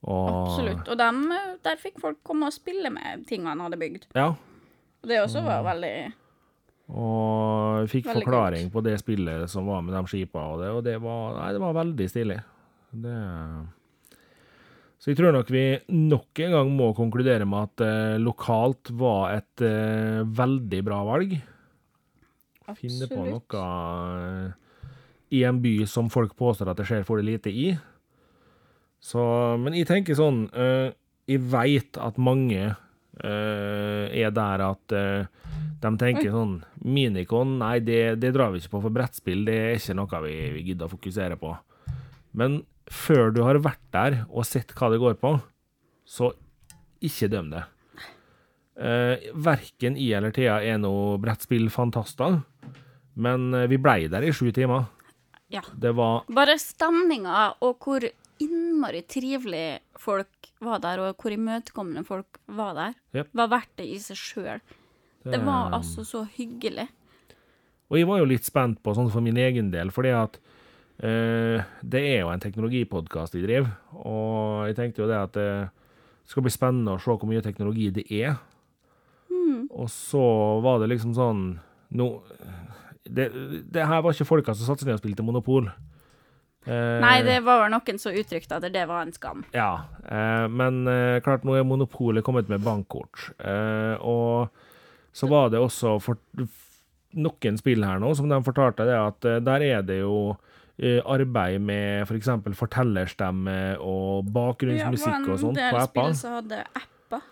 Og, 0.04 0.28
Absolutt. 0.32 0.90
Og 0.92 1.00
dem, 1.00 1.22
øh, 1.36 1.54
der 1.64 1.80
fikk 1.80 2.02
folk 2.04 2.20
komme 2.28 2.48
og 2.48 2.56
spille 2.56 2.92
med 2.92 3.24
tingene 3.28 3.54
han 3.54 3.64
hadde 3.64 3.80
bygd. 3.80 4.10
Ja, 4.16 4.34
Og 5.00 5.12
det 5.12 5.22
også 5.22 5.44
var 5.44 5.64
veldig 5.68 5.94
og 6.90 7.86
fikk 7.86 8.08
Veldig 8.08 8.24
forklaring 8.26 8.70
på 8.74 8.82
det 8.82 8.96
spillet 8.98 9.46
som 9.52 9.68
var 9.70 9.84
med 9.86 9.94
de 9.94 10.02
skipa, 10.10 10.42
og 10.42 10.64
det, 10.64 10.70
og 10.74 10.80
det 10.88 10.96
var, 11.04 11.36
nei, 11.38 11.52
det 11.54 11.62
var 11.62 11.76
veldig 11.78 12.08
stilig. 12.10 12.38
Det, 12.90 13.18
så 15.00 15.12
jeg 15.12 15.20
tror 15.20 15.36
nok 15.38 15.52
vi 15.54 15.64
nok 15.94 16.42
en 16.44 16.56
gang 16.58 16.72
må 16.76 16.90
konkludere 16.98 17.46
med 17.48 17.70
at 17.70 17.84
eh, 17.86 18.18
lokalt 18.20 18.90
var 19.00 19.38
et 19.38 19.64
eh, 19.64 20.26
veldig 20.26 20.82
bra 20.88 21.04
valg. 21.08 21.38
Finne 22.78 23.08
på 23.10 23.24
noe 23.26 23.64
eh, 23.64 24.52
i 25.40 25.44
en 25.46 25.62
by 25.62 25.76
som 25.90 26.10
folk 26.14 26.36
påstår 26.38 26.72
at 26.72 26.80
det 26.80 26.88
skjer 26.90 27.06
for 27.08 27.22
det 27.22 27.28
lite 27.30 27.54
i. 27.54 27.72
Så, 29.00 29.22
men 29.62 29.78
jeg 29.78 29.88
tenker 29.88 30.18
sånn 30.18 30.42
uh, 30.52 30.90
Jeg 31.30 31.40
veit 31.48 31.96
at 32.04 32.18
mange 32.20 32.66
uh, 32.68 34.06
er 34.12 34.34
der 34.36 34.64
at 34.66 34.96
uh, 34.96 35.54
de 35.80 35.92
tenker 36.02 36.34
sånn 36.34 36.58
Minikon, 36.84 37.56
nei, 37.62 37.78
det, 37.80 38.18
det 38.20 38.34
drar 38.36 38.52
vi 38.52 38.60
ikke 38.60 38.74
på 38.74 38.84
for 38.84 38.96
brettspill. 38.98 39.46
Det 39.48 39.56
er 39.56 39.78
ikke 39.78 39.96
noe 39.96 40.22
vi, 40.26 40.36
vi 40.58 40.66
gidder 40.68 40.90
å 40.90 40.94
fokusere 40.98 41.40
på. 41.40 41.54
Men 42.36 42.62
før 42.92 43.32
du 43.32 43.44
har 43.46 43.62
vært 43.64 43.86
der 43.96 44.22
og 44.28 44.48
sett 44.50 44.74
hva 44.76 44.90
det 44.92 45.00
går 45.00 45.16
på, 45.22 45.38
så 46.10 46.34
ikke 47.06 47.30
døm 47.32 47.54
det. 47.54 47.64
Uh, 48.80 49.16
verken 49.36 49.98
I 50.00 50.12
eller 50.16 50.32
Thea 50.36 50.60
er 50.64 50.80
noe 50.82 51.18
brettspillfantaster, 51.24 52.42
men 53.14 53.54
eh, 53.54 53.68
vi 53.72 53.80
blei 53.82 54.08
der 54.12 54.26
i 54.26 54.34
sju 54.36 54.52
timer. 54.56 54.88
Ja. 55.50 55.64
Det 55.74 55.96
var 55.98 56.28
Bare 56.30 56.58
stemninga 56.62 57.48
og 57.66 57.80
hvor 57.82 58.06
innmari 58.40 59.02
trivelig 59.10 59.80
folk 60.00 60.52
var 60.64 60.82
der, 60.84 61.02
og 61.02 61.18
hvor 61.20 61.34
imøtekommende 61.34 62.06
folk 62.08 62.38
var 62.46 62.76
der, 62.78 62.94
yep. 63.16 63.32
var 63.36 63.50
verdt 63.52 63.74
det 63.80 63.88
i 63.90 63.98
seg 64.04 64.20
sjøl. 64.20 64.62
Det 65.30 65.40
var 65.44 65.74
altså 65.76 66.06
så 66.08 66.24
hyggelig. 66.38 66.88
Og 67.90 67.98
jeg 68.00 68.08
var 68.08 68.22
jo 68.22 68.30
litt 68.30 68.48
spent 68.48 68.80
på, 68.84 68.94
sånn 68.96 69.12
for 69.12 69.26
min 69.26 69.38
egen 69.42 69.72
del, 69.74 69.92
fordi 69.92 70.14
at 70.16 70.38
eh, 71.04 71.66
det 71.82 72.04
er 72.14 72.22
jo 72.22 72.32
en 72.32 72.44
teknologipodkast 72.44 73.36
vi 73.36 73.44
driver, 73.44 73.74
og 74.00 74.70
jeg 74.70 74.78
tenkte 74.78 75.04
jo 75.04 75.10
det 75.10 75.20
at 75.20 75.36
det 75.36 75.50
skal 76.30 76.46
bli 76.46 76.54
spennende 76.54 76.96
å 76.96 77.02
se 77.02 77.12
hvor 77.12 77.28
mye 77.28 77.44
teknologi 77.44 77.90
det 77.96 78.06
er. 78.14 78.38
Og 79.70 79.90
så 79.92 80.22
var 80.64 80.82
det 80.82 80.90
liksom 80.92 81.14
sånn 81.16 81.44
no, 81.98 82.08
det, 83.10 83.30
det 83.74 83.88
her 83.90 84.04
var 84.06 84.16
ikke 84.16 84.28
folka 84.30 84.54
som 84.56 84.70
satte 84.70 84.86
seg 84.86 84.92
ned 84.92 85.00
og 85.00 85.04
spilte 85.04 85.26
Monopol. 85.26 85.70
Eh, 86.68 86.98
Nei, 87.02 87.20
det 87.26 87.40
var 87.46 87.64
vel 87.64 87.72
noen 87.74 88.02
som 88.02 88.16
uttrykte 88.16 88.58
at 88.60 88.66
det 88.74 88.86
var 88.90 89.06
en 89.06 89.14
skam. 89.16 89.46
Ja, 89.56 89.86
eh, 90.04 90.46
men 90.52 90.84
eh, 90.92 91.20
klart 91.26 91.46
nå 91.48 91.56
er 91.58 91.68
monopolet 91.68 92.26
kommet 92.26 92.52
med 92.52 92.64
bankkort. 92.66 93.30
Eh, 93.40 93.96
og 94.04 94.52
så 95.16 95.30
var 95.32 95.50
det 95.54 95.62
også 95.64 95.96
for, 96.04 96.20
noen 97.18 97.58
spill 97.58 97.82
her 97.88 98.02
nå 98.02 98.12
som 98.18 98.30
de 98.30 98.38
fortalte 98.46 98.86
det 98.86 98.98
at 99.00 99.26
eh, 99.26 99.40
der 99.42 99.66
er 99.66 99.88
det 99.88 100.02
jo 100.02 100.36
eh, 100.78 101.00
arbeid 101.00 101.64
med 101.64 102.04
f.eks. 102.06 102.30
For 102.44 102.60
fortellerstemme 102.66 103.56
og 103.80 104.30
bakgrunnsmusikk 104.36 105.32
og 105.32 105.42
sånt 105.42 105.58
på 105.64 105.72
del 105.80 105.90
spill 105.90 106.14
som 106.20 106.38
hadde 106.42 106.62
apper. 106.68 107.26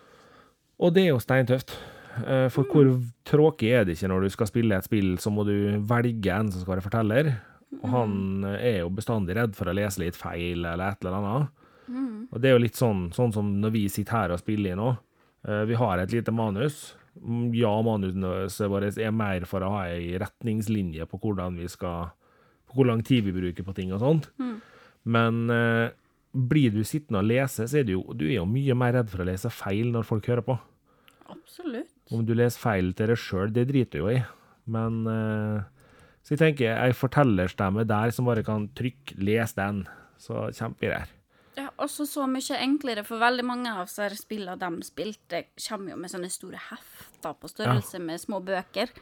Og 0.78 0.94
det 0.94 1.06
er 1.06 1.12
jo 1.12 1.22
steintøft. 1.22 1.76
Eh, 2.26 2.48
For 2.52 2.64
hvor 2.70 2.88
tråkig 3.28 3.70
er 3.74 3.84
det 3.86 3.96
ikke 3.96 4.08
når 4.10 4.24
du 4.26 4.28
skal 4.34 4.48
spille 4.50 4.76
et 4.78 4.86
spill, 4.86 5.16
så 5.20 5.30
må 5.32 5.44
du 5.46 5.54
velge 5.88 6.32
en 6.34 6.50
som 6.52 6.62
skal 6.62 6.76
være 6.76 6.86
forteller. 6.88 7.30
Og 7.82 7.88
han 7.92 8.44
eh, 8.48 8.62
er 8.72 8.78
jo 8.82 8.90
bestandig 8.94 9.36
redd 9.36 9.54
for 9.58 9.68
å 9.70 9.74
lese 9.76 10.00
litt 10.02 10.16
feil 10.18 10.64
eller 10.64 10.94
et 10.94 11.04
eller 11.04 11.18
annet. 11.18 11.54
Og 12.32 12.40
det 12.42 12.50
er 12.50 12.56
jo 12.58 12.60
litt 12.64 12.76
sånn, 12.76 13.06
sånn 13.16 13.32
som 13.32 13.46
når 13.62 13.70
vi 13.72 13.86
sitter 13.88 14.12
her 14.18 14.32
og 14.34 14.40
spiller 14.42 14.74
i 14.74 14.78
nå. 14.78 14.88
Eh, 15.48 15.62
Vi 15.70 15.74
har 15.80 15.98
et 16.02 16.12
lite 16.12 16.32
manus. 16.34 16.94
Mm, 17.18 17.52
Ja, 17.56 17.70
manuset 17.82 18.68
vårt 18.70 18.98
er 18.98 19.10
mer 19.10 19.46
for 19.48 19.60
å 19.64 19.70
ha 19.78 19.86
ei 19.88 20.18
retningslinje 20.20 21.06
på 21.08 21.18
hvordan 21.18 21.56
vi 21.58 21.66
skal 21.68 22.10
På 22.68 22.76
hvor 22.76 22.86
lang 22.86 23.00
tid 23.02 23.24
vi 23.24 23.32
bruker 23.32 23.64
på 23.64 23.74
ting 23.74 23.92
og 23.96 24.00
sånt. 24.00 24.28
Men 25.08 25.48
blir 26.34 26.70
du 26.70 26.82
sittende 26.84 27.22
og 27.22 27.24
lese, 27.30 27.64
så 27.64 27.78
er 27.80 27.84
du 27.88 27.94
jo, 27.94 28.02
du 28.12 28.26
er 28.28 28.34
jo 28.42 28.44
mye 28.44 28.74
mer 28.76 28.92
redd 28.98 29.08
for 29.08 29.24
å 29.24 29.26
lese 29.26 29.48
feil 29.48 29.88
når 29.94 30.04
folk 30.04 30.26
hører 30.28 30.44
på. 30.44 30.58
Absolutt. 31.32 31.88
Om 32.14 32.24
du 32.24 32.34
leser 32.36 32.60
feil 32.60 32.94
til 32.96 33.10
deg 33.12 33.20
sjøl, 33.20 33.52
det 33.52 33.68
driter 33.68 33.98
du 33.98 34.06
jo 34.06 34.12
i. 34.14 34.22
Men 34.72 35.02
eh, 35.08 35.66
Så 36.24 36.34
jeg 36.34 36.42
tenker 36.42 36.76
ei 36.76 36.92
fortellerstemme 36.96 37.86
der 37.88 38.12
som 38.12 38.28
bare 38.28 38.44
kan 38.44 38.68
trykke 38.76 39.16
'les 39.16 39.54
den', 39.56 39.86
så 40.18 40.48
kjempegreier. 40.52 41.08
Ja, 41.58 41.70
også 41.82 42.06
så 42.06 42.26
mye 42.30 42.58
enklere, 42.62 43.02
for 43.04 43.18
veldig 43.18 43.44
mange 43.44 43.70
av 43.72 43.86
disse 43.88 44.20
spillene 44.20 44.58
de 44.60 44.86
spilte, 44.86 45.44
kommer 45.56 45.90
jo 45.90 45.96
med 45.96 46.10
sånne 46.12 46.30
store 46.30 46.60
hefter 46.68 47.34
på 47.34 47.50
størrelse 47.50 47.98
med 47.98 48.20
små 48.20 48.40
bøker. 48.44 48.92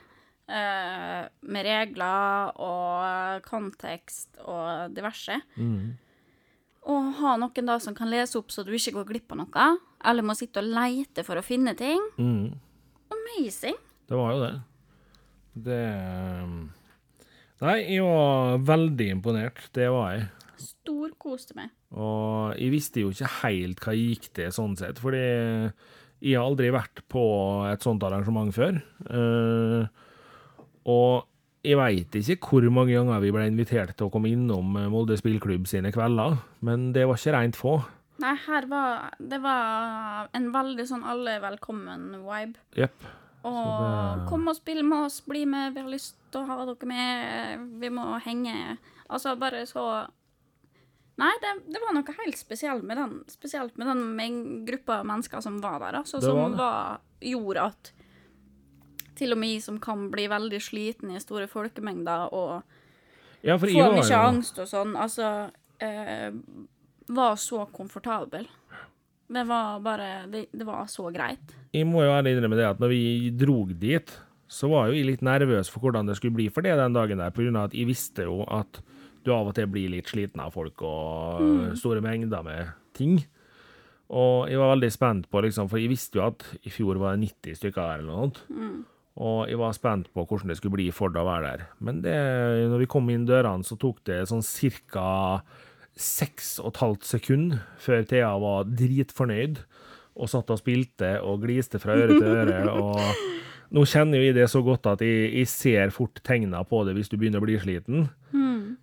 Uh, 0.46 1.26
med 1.42 1.66
regler 1.66 2.52
og 2.62 3.42
kontekst 3.42 4.38
og 4.38 4.94
diverse. 4.94 5.40
Og 6.86 7.08
ha 7.18 7.32
noen 7.42 7.66
da 7.66 7.80
som 7.82 7.96
kan 7.98 8.10
lese 8.12 8.38
opp 8.38 8.54
så 8.54 8.62
du 8.62 8.70
ikke 8.76 8.94
går 9.00 9.08
glipp 9.10 9.34
av 9.34 9.40
noe, 9.42 9.66
eller 10.06 10.22
må 10.22 10.36
sitte 10.38 10.62
og 10.62 10.70
leite 10.70 11.24
for 11.26 11.36
å 11.36 11.42
finne 11.42 11.74
ting. 11.74 11.98
Mm. 12.16 12.54
Amazing. 13.12 13.78
Det 14.06 14.18
var 14.18 14.34
jo 14.34 14.42
det. 14.42 14.54
Det 15.66 15.82
Nei, 17.56 17.76
jeg 17.88 18.04
var 18.04 18.58
veldig 18.68 19.06
imponert. 19.14 19.62
Det 19.72 19.86
var 19.88 20.10
jeg. 20.12 20.26
Storkoste 20.60 21.56
meg. 21.56 21.70
Og 21.96 22.52
jeg 22.58 22.72
visste 22.74 23.04
jo 23.04 23.12
ikke 23.12 23.30
helt 23.40 23.80
hva 23.80 23.94
jeg 23.96 24.10
gikk 24.16 24.26
til, 24.36 24.50
sånn 24.52 24.76
sett, 24.76 25.00
fordi 25.00 25.22
jeg 25.22 26.36
har 26.36 26.44
aldri 26.44 26.68
vært 26.74 27.00
på 27.12 27.22
et 27.70 27.84
sånt 27.84 28.04
arrangement 28.04 28.52
før. 28.52 28.76
Uh, 29.08 29.88
og 30.86 31.26
jeg 31.66 31.80
veit 31.80 32.20
ikke 32.20 32.38
hvor 32.52 32.68
mange 32.70 32.94
ganger 32.94 33.24
vi 33.24 33.32
ble 33.34 33.48
invitert 33.48 33.96
til 33.96 34.06
å 34.06 34.12
komme 34.12 34.30
innom 34.30 34.76
Molde 34.92 35.16
spillklubb 35.18 35.66
sine 35.70 35.90
kvelder, 35.94 36.36
men 36.66 36.90
det 36.94 37.08
var 37.08 37.18
ikke 37.18 37.34
rent 37.34 37.58
få. 37.58 37.78
Nei, 38.26 38.34
her 38.46 38.66
var 38.66 39.12
Det 39.22 39.38
var 39.42 40.28
en 40.34 40.50
veldig 40.54 40.86
sånn 40.88 41.04
alle 41.06 41.36
er 41.36 41.44
velkommen-vibe. 41.44 42.56
Jepp. 42.74 43.06
Og 43.46 43.82
det- 43.86 44.28
kom 44.28 44.48
og 44.48 44.56
spill 44.56 44.82
med 44.82 45.06
oss, 45.06 45.20
bli 45.20 45.44
med, 45.46 45.74
vi 45.74 45.80
har 45.80 45.88
lyst 45.90 46.16
til 46.32 46.40
å 46.42 46.46
ha 46.46 46.64
dere 46.66 46.86
med, 46.86 47.80
vi 47.80 47.88
må 47.88 48.20
henge. 48.20 48.78
Altså 49.08 49.38
bare 49.38 49.62
så 49.66 50.08
Nei, 51.18 51.32
det, 51.40 51.72
det 51.72 51.80
var 51.80 51.94
noe 51.94 52.14
helt 52.18 52.36
spesielt 52.36 52.82
med 52.84 52.98
den, 52.98 53.24
spesielt 53.26 53.78
med 53.78 53.86
den 53.86 54.66
gruppa 54.66 54.98
mennesker 55.02 55.40
som 55.40 55.60
var 55.62 55.78
der, 55.80 55.96
altså, 56.02 56.20
Det 56.20 56.28
var 56.28 56.50
som 56.50 56.56
var, 56.58 56.98
gjorde 57.22 57.62
at 57.70 57.92
til 59.16 59.32
og 59.32 59.38
med 59.38 59.48
jeg 59.54 59.62
som 59.62 59.78
kan 59.80 60.10
bli 60.10 60.26
veldig 60.28 60.60
sliten 60.60 61.14
i 61.16 61.18
store 61.20 61.46
folkemengder 61.48 62.28
og 62.34 62.62
Ja, 63.42 63.56
få 63.56 63.66
mye 63.70 64.18
angst 64.18 64.58
og 64.58 64.68
sånn, 64.68 64.92
altså 64.94 65.50
eh, 65.80 66.32
Var 67.06 67.36
så 67.38 67.66
komfortabel. 67.72 68.48
Det 69.26 69.42
var 69.46 69.80
bare 69.82 70.08
det, 70.30 70.46
det 70.54 70.66
var 70.66 70.86
så 70.90 71.08
greit. 71.14 71.54
Jeg 71.74 71.86
må 71.88 72.04
jo 72.04 72.14
ærlig 72.14 72.36
innrømme 72.36 72.58
det 72.58 72.66
at 72.68 72.82
når 72.82 72.92
vi 72.92 73.30
drog 73.34 73.72
dit, 73.80 74.12
så 74.46 74.70
var 74.70 74.88
jo 74.88 74.98
jeg 74.98 75.08
litt 75.08 75.24
nervøs 75.26 75.70
for 75.70 75.82
hvordan 75.82 76.06
det 76.06 76.16
skulle 76.18 76.36
bli 76.36 76.46
for 76.52 76.66
det 76.66 76.76
den 76.78 76.94
dagen 76.94 77.18
der, 77.18 77.34
på 77.34 77.42
grunn 77.42 77.58
av 77.58 77.70
at 77.70 77.74
jeg 77.74 77.88
visste 77.88 78.26
jo 78.28 78.44
at 78.46 78.80
du 79.26 79.32
av 79.34 79.48
og 79.50 79.56
til 79.56 79.66
blir 79.70 79.90
litt 79.90 80.06
sliten 80.06 80.38
av 80.44 80.54
folk 80.54 80.82
og 80.86 81.72
store 81.78 82.02
mengder 82.04 82.44
med 82.46 82.70
ting. 82.94 83.18
Og 84.14 84.46
jeg 84.46 84.60
var 84.60 84.70
veldig 84.76 84.90
spent 84.94 85.26
på, 85.30 85.40
liksom, 85.42 85.66
for 85.70 85.82
jeg 85.82 85.90
visste 85.90 86.20
jo 86.20 86.28
at 86.28 86.44
i 86.62 86.70
fjor 86.70 87.00
var 87.02 87.16
det 87.16 87.26
90 87.26 87.58
stykker 87.58 87.80
der 87.82 88.04
eller 88.04 88.12
noe 88.12 88.28
sånt. 88.28 88.38
Og 89.26 89.48
jeg 89.48 89.58
var 89.58 89.72
spent 89.74 90.12
på 90.14 90.22
hvordan 90.28 90.52
det 90.52 90.58
skulle 90.60 90.76
bli 90.76 90.90
for 90.94 91.10
det 91.10 91.22
å 91.22 91.26
være 91.26 91.48
der. 91.48 91.64
Men 91.82 92.02
det, 92.04 92.14
når 92.70 92.84
vi 92.84 92.88
kom 92.92 93.08
inn 93.10 93.26
dørene, 93.26 93.66
så 93.66 93.78
tok 93.80 94.04
det 94.06 94.20
sånn 94.30 94.44
cirka 94.46 95.40
seks 95.96 96.56
og 96.60 96.74
et 96.74 96.82
halvt 96.82 97.08
sekund 97.08 97.56
før 97.80 98.04
Thea 98.08 98.34
var 98.42 98.68
dritfornøyd 98.68 99.62
og 100.16 100.30
satt 100.32 100.52
og 100.52 100.60
spilte 100.60 101.16
og 101.24 101.42
gliste 101.44 101.80
fra 101.80 101.96
øre 101.96 102.16
til 102.16 102.28
øre. 102.28 102.60
og 102.76 103.00
nå 103.76 103.82
kjenner 103.88 104.20
jo 104.20 104.28
jeg 104.28 104.36
det 104.36 104.46
så 104.52 104.62
godt 104.64 104.86
at 104.92 105.02
jeg, 105.04 105.32
jeg 105.40 105.50
ser 105.50 105.92
fort 105.94 106.20
tegna 106.24 106.62
på 106.68 106.84
det 106.86 106.94
hvis 106.96 107.10
du 107.12 107.18
begynner 107.18 107.42
å 107.42 107.46
bli 107.48 107.58
sliten. 107.60 108.08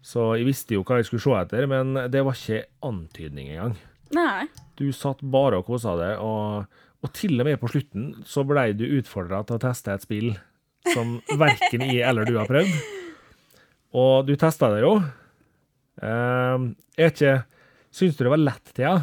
Så 0.04 0.34
jeg 0.38 0.48
visste 0.50 0.76
jo 0.76 0.84
hva 0.84 1.00
jeg 1.00 1.08
skulle 1.08 1.24
se 1.24 1.36
etter, 1.40 1.68
men 1.72 1.96
det 2.12 2.24
var 2.26 2.36
ikke 2.36 2.66
antydning 2.86 3.54
engang. 3.54 3.78
Nei. 4.14 4.48
Du 4.78 4.90
satt 4.96 5.24
bare 5.24 5.62
og 5.62 5.68
kosa 5.70 5.96
deg, 6.00 6.20
og, 6.22 6.68
og 7.04 7.14
til 7.16 7.40
og 7.40 7.48
med 7.48 7.60
på 7.62 7.72
slutten 7.72 8.12
så 8.28 8.44
blei 8.48 8.72
du 8.78 8.84
utfordra 9.00 9.42
til 9.48 9.58
å 9.58 9.64
teste 9.64 9.96
et 9.96 10.06
spill 10.06 10.34
som 10.92 11.18
verken 11.46 11.86
jeg 11.88 12.04
eller 12.06 12.28
du 12.28 12.36
har 12.38 12.50
prøvd. 12.52 12.76
Og 13.96 14.28
du 14.28 14.36
testa 14.40 14.74
det 14.74 14.84
jo. 14.84 14.98
Uh, 16.02 16.72
er 16.98 17.12
ikke 17.12 17.34
Syns 17.94 18.16
du 18.18 18.24
det 18.26 18.32
var 18.34 18.42
lett, 18.42 18.72
Thea? 18.74 18.96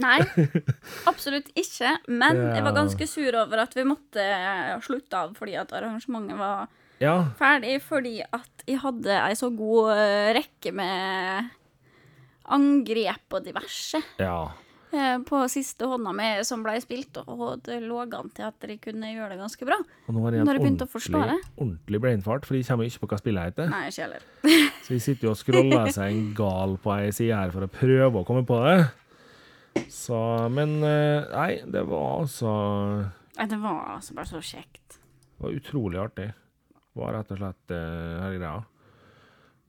Nei, 0.00 0.20
absolutt 1.10 1.50
ikke. 1.52 1.90
Men 2.08 2.38
Ja. 2.38 2.54
jeg 2.56 2.64
var 2.64 2.72
ganske 2.78 3.06
sur 3.10 3.36
over 3.42 3.60
at 3.66 3.74
vi 3.76 3.84
måtte 3.84 4.24
slutte 4.86 5.18
av 5.20 5.34
fordi 5.36 5.58
at 5.60 5.74
arrangementet 5.76 6.38
var 6.40 6.70
Ja. 7.02 7.18
ferdig. 7.36 7.74
Fordi 7.84 8.14
at 8.24 8.64
jeg 8.66 8.80
hadde 8.80 9.18
ei 9.26 9.34
så 9.36 9.50
god 9.52 9.92
eh, 9.98 10.30
rekke 10.38 10.72
med 10.72 11.50
angrep 12.52 13.36
og 13.36 13.44
diverse 13.46 14.00
ja. 14.18 14.38
Eh, 14.94 15.18
på 15.26 15.40
siste 15.52 15.88
hånda 15.88 16.12
mi 16.16 16.28
som 16.46 16.62
ble 16.64 16.76
spilt, 16.82 17.18
og 17.24 17.62
det 17.66 17.80
lå 17.84 18.02
an 18.04 18.30
til 18.34 18.46
at 18.48 18.66
de 18.68 18.78
kunne 18.82 19.12
gjøre 19.12 19.34
det 19.34 19.40
ganske 19.40 19.68
bra. 19.68 19.78
Og 20.06 20.16
nå 20.16 20.24
har 20.26 20.38
jeg 20.38 20.48
begynt 20.48 20.84
jeg 20.84 20.88
å 20.88 20.92
forstå 20.92 21.22
det. 21.32 21.38
ordentlig 21.56 22.02
brainfart, 22.04 22.48
for 22.48 22.58
de 22.58 22.64
kommer 22.68 22.86
jo 22.86 22.94
ikke 22.94 23.04
på 23.04 23.12
hva 23.12 23.20
spillet 23.22 23.50
heter. 23.50 23.70
Nei, 23.72 23.84
ikke 23.90 24.06
heller. 24.06 24.26
Så 24.84 24.94
de 24.94 25.00
sitter 25.04 25.28
jo 25.28 25.34
og 25.34 25.40
scroller 25.40 25.94
seg 25.94 26.12
en 26.12 26.26
gal 26.36 26.76
på 26.82 26.94
ei 26.96 27.12
side 27.14 27.38
her 27.38 27.54
for 27.54 27.66
å 27.66 27.70
prøve 27.72 28.22
å 28.22 28.28
komme 28.28 28.44
på 28.48 28.60
det. 28.66 28.76
Så, 29.88 30.16
men 30.52 30.76
eh, 30.84 31.24
Nei, 31.32 31.52
det 31.72 31.82
var 31.88 32.22
altså 32.22 32.50
Nei, 33.38 33.46
Det 33.48 33.58
var 33.62 33.94
altså 33.96 34.16
bare 34.16 34.28
så 34.28 34.42
kjekt. 34.44 34.98
Det 34.98 35.46
var 35.46 35.56
utrolig 35.56 36.00
artig. 36.02 36.28
Det 36.92 37.00
var 37.00 37.16
rett 37.16 37.30
og 37.32 37.38
slett 37.40 37.72
uh, 37.72 38.20
hele 38.20 38.36
greia. 38.36 38.58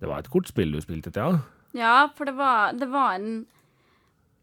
Det 0.03 0.09
var 0.11 0.19
et 0.19 0.27
kortspill 0.31 0.73
du 0.75 0.81
spilte 0.83 1.13
til, 1.15 1.37
ja? 1.37 1.61
Ja, 1.73 1.93
for 2.13 2.27
det 2.27 2.35
var, 2.37 2.73
det 2.77 2.89
var 2.91 3.15
en 3.15 3.45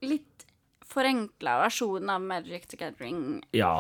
litt 0.03 0.47
forenkla 0.91 1.57
versjon 1.65 2.11
av 2.13 2.23
Magic 2.23 2.67
the 2.71 2.79
Gathering-ish. 2.81 3.53
Ja. 3.57 3.75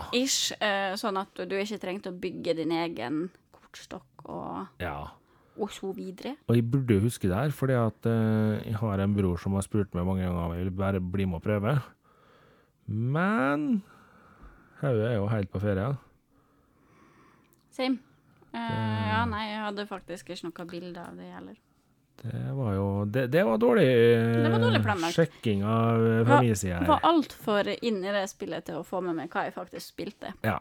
eh, 0.63 0.97
sånn 1.01 1.19
at 1.21 1.35
du 1.35 1.57
ikke 1.59 1.81
trengte 1.83 2.13
å 2.13 2.19
bygge 2.19 2.57
din 2.61 2.75
egen 2.77 3.23
kortstokk 3.55 4.27
og, 4.27 4.69
ja. 4.83 5.11
og 5.59 5.73
så 5.75 5.93
videre. 5.97 6.37
Og 6.49 6.59
jeg 6.59 6.67
burde 6.71 7.01
huske 7.05 7.31
det 7.31 7.39
her, 7.39 7.55
fordi 7.55 7.79
at 7.79 8.11
eh, 8.11 8.61
jeg 8.69 8.77
har 8.83 9.03
en 9.03 9.17
bror 9.17 9.41
som 9.43 9.57
har 9.59 9.67
spurt 9.67 9.95
meg 9.97 10.07
mange 10.09 10.27
ganger 10.27 10.45
om 10.45 10.55
jeg 10.57 10.69
vil 10.69 10.77
bare 10.83 11.03
bli 11.03 11.27
med 11.31 11.41
og 11.41 11.47
prøve. 11.47 11.79
Men 12.91 13.83
hodet 14.81 15.11
er 15.11 15.19
jo 15.19 15.27
helt 15.31 15.51
på 15.53 15.63
ferie. 15.63 15.91
Same. 17.71 18.01
Uh, 18.51 18.59
ja, 18.59 19.21
nei, 19.31 19.45
jeg 19.47 19.61
hadde 19.63 19.87
faktisk 19.87 20.33
ikke 20.35 20.49
noe 20.49 20.65
bilde 20.73 21.03
av 21.03 21.19
det 21.19 21.29
heller. 21.31 21.59
Det 22.21 22.53
var 22.53 22.75
jo 22.75 23.05
Det, 23.09 23.27
det 23.33 23.43
var 23.49 23.57
dårlig 23.59 23.87
eh, 23.89 24.43
Det 24.45 24.51
var 24.53 24.61
dårlig 24.61 24.83
planlagt. 24.85 25.17
sjekking 25.17 25.63
av 25.65 26.07
eh, 26.07 26.25
fra 26.27 26.41
min 26.45 26.57
side 26.57 26.75
her. 26.77 26.87
Var 26.91 27.07
altfor 27.09 27.71
inn 27.81 28.03
i 28.05 28.13
det 28.13 28.27
spillet 28.29 28.67
til 28.69 28.81
å 28.81 28.85
få 28.85 29.01
med 29.05 29.17
meg 29.17 29.33
hva 29.33 29.47
jeg 29.47 29.57
faktisk 29.57 29.95
spilte. 29.95 30.35
Ja. 30.45 30.59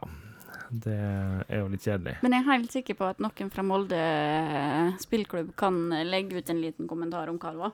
Det 0.70 0.94
er 0.94 1.58
jo 1.58 1.66
litt 1.72 1.82
kjedelig. 1.84 2.14
Men 2.22 2.32
jeg 2.36 2.44
er 2.44 2.48
helt 2.52 2.72
sikker 2.72 2.96
på 2.96 3.08
at 3.10 3.20
noen 3.20 3.50
fra 3.50 3.64
Molde 3.66 4.00
spillklubb 5.02 5.50
kan 5.58 5.80
legge 6.06 6.38
ut 6.38 6.52
en 6.52 6.62
liten 6.62 6.88
kommentar 6.88 7.28
om 7.28 7.40
hva 7.42 7.50
det 7.52 7.62
var. 7.64 7.72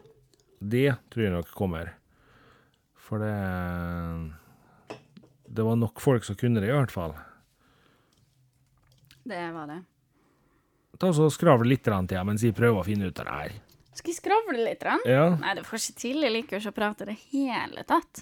Det 0.59 0.87
tror 1.13 1.27
jeg 1.27 1.35
nok 1.35 1.53
kommer. 1.55 1.93
For 3.07 3.23
det 3.23 4.33
Det 5.47 5.63
var 5.63 5.77
nok 5.77 6.01
folk 6.01 6.25
som 6.25 6.35
kunne 6.41 6.61
det, 6.61 6.73
i 6.73 6.75
hvert 6.75 6.91
fall. 6.91 7.15
Det 9.27 9.45
var 9.53 9.67
det. 9.71 9.83
Ta 10.99 11.13
så 11.13 11.29
Skravle 11.31 11.69
litt 11.69 11.85
til 11.85 12.25
mens 12.25 12.43
jeg 12.43 12.57
prøver 12.57 12.81
å 12.81 12.87
finne 12.87 13.11
ut 13.11 13.21
av 13.21 13.29
det 13.29 13.37
her. 13.37 13.53
Skal 13.97 14.13
vi 14.13 14.17
skravle 14.19 14.61
litt? 14.61 14.83
Rann? 14.85 15.01
Ja, 15.09 15.31
Nei, 15.41 15.55
det 15.57 15.65
får 15.65 15.81
ikke 15.81 16.01
til. 16.03 16.21
Jeg 16.27 16.35
liker 16.35 16.57
jo 16.57 16.61
ikke 16.61 16.75
å 16.75 16.77
prate 16.77 17.07
i 17.07 17.09
det 17.09 17.19
hele 17.33 17.85
tatt. 17.89 18.21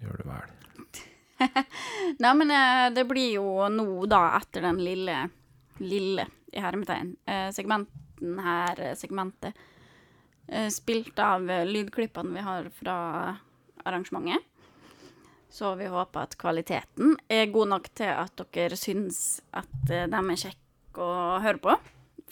gjør 0.00 0.22
du 0.22 0.28
vel. 0.30 0.54
Nei, 2.22 2.32
men 2.38 2.54
eh, 2.54 2.86
det 2.96 3.04
blir 3.10 3.34
jo 3.36 3.68
nå, 3.68 3.86
da, 4.08 4.22
etter 4.38 4.64
den 4.64 4.80
lille, 4.80 5.18
lille, 5.82 6.26
i 6.52 6.62
hermetegn, 6.62 7.12
eh, 7.26 7.50
segmenten 7.52 8.40
her, 8.46 8.80
eh, 8.80 8.96
segmentet, 8.98 9.68
spilt 10.74 11.16
av 11.22 11.46
lydklippene 11.64 12.34
vi 12.34 12.42
har 12.44 12.66
fra 12.76 12.94
arrangementet. 13.86 14.42
Så 15.52 15.70
vi 15.78 15.86
håper 15.88 16.26
at 16.26 16.34
kvaliteten 16.40 17.14
er 17.30 17.46
god 17.52 17.70
nok 17.70 17.86
til 17.96 18.10
at 18.10 18.42
dere 18.52 18.76
syns 18.76 19.40
at 19.56 19.70
de 19.88 20.02
er 20.02 20.40
kjekke 20.42 21.06
å 21.06 21.38
høre 21.44 21.62
på. 21.62 21.76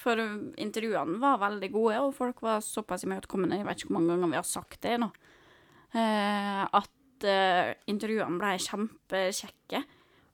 For 0.01 0.21
intervjuene 0.61 1.19
var 1.21 1.41
veldig 1.43 1.71
gode, 1.75 2.01
og 2.01 2.17
folk 2.17 2.41
var 2.45 2.63
såpass 2.65 3.05
imøtekommende, 3.05 3.61
jeg 3.61 3.69
vet 3.69 3.83
ikke 3.83 3.91
hvor 3.91 3.99
mange 3.99 4.15
ganger 4.15 4.33
vi 4.33 4.39
har 4.39 4.49
sagt 4.49 4.79
det 4.87 4.95
nå, 5.03 5.11
eh, 5.93 6.63
at 6.65 7.27
eh, 7.29 7.73
intervjuene 7.93 8.41
ble 8.41 8.55
kjempekjekke. 8.65 9.83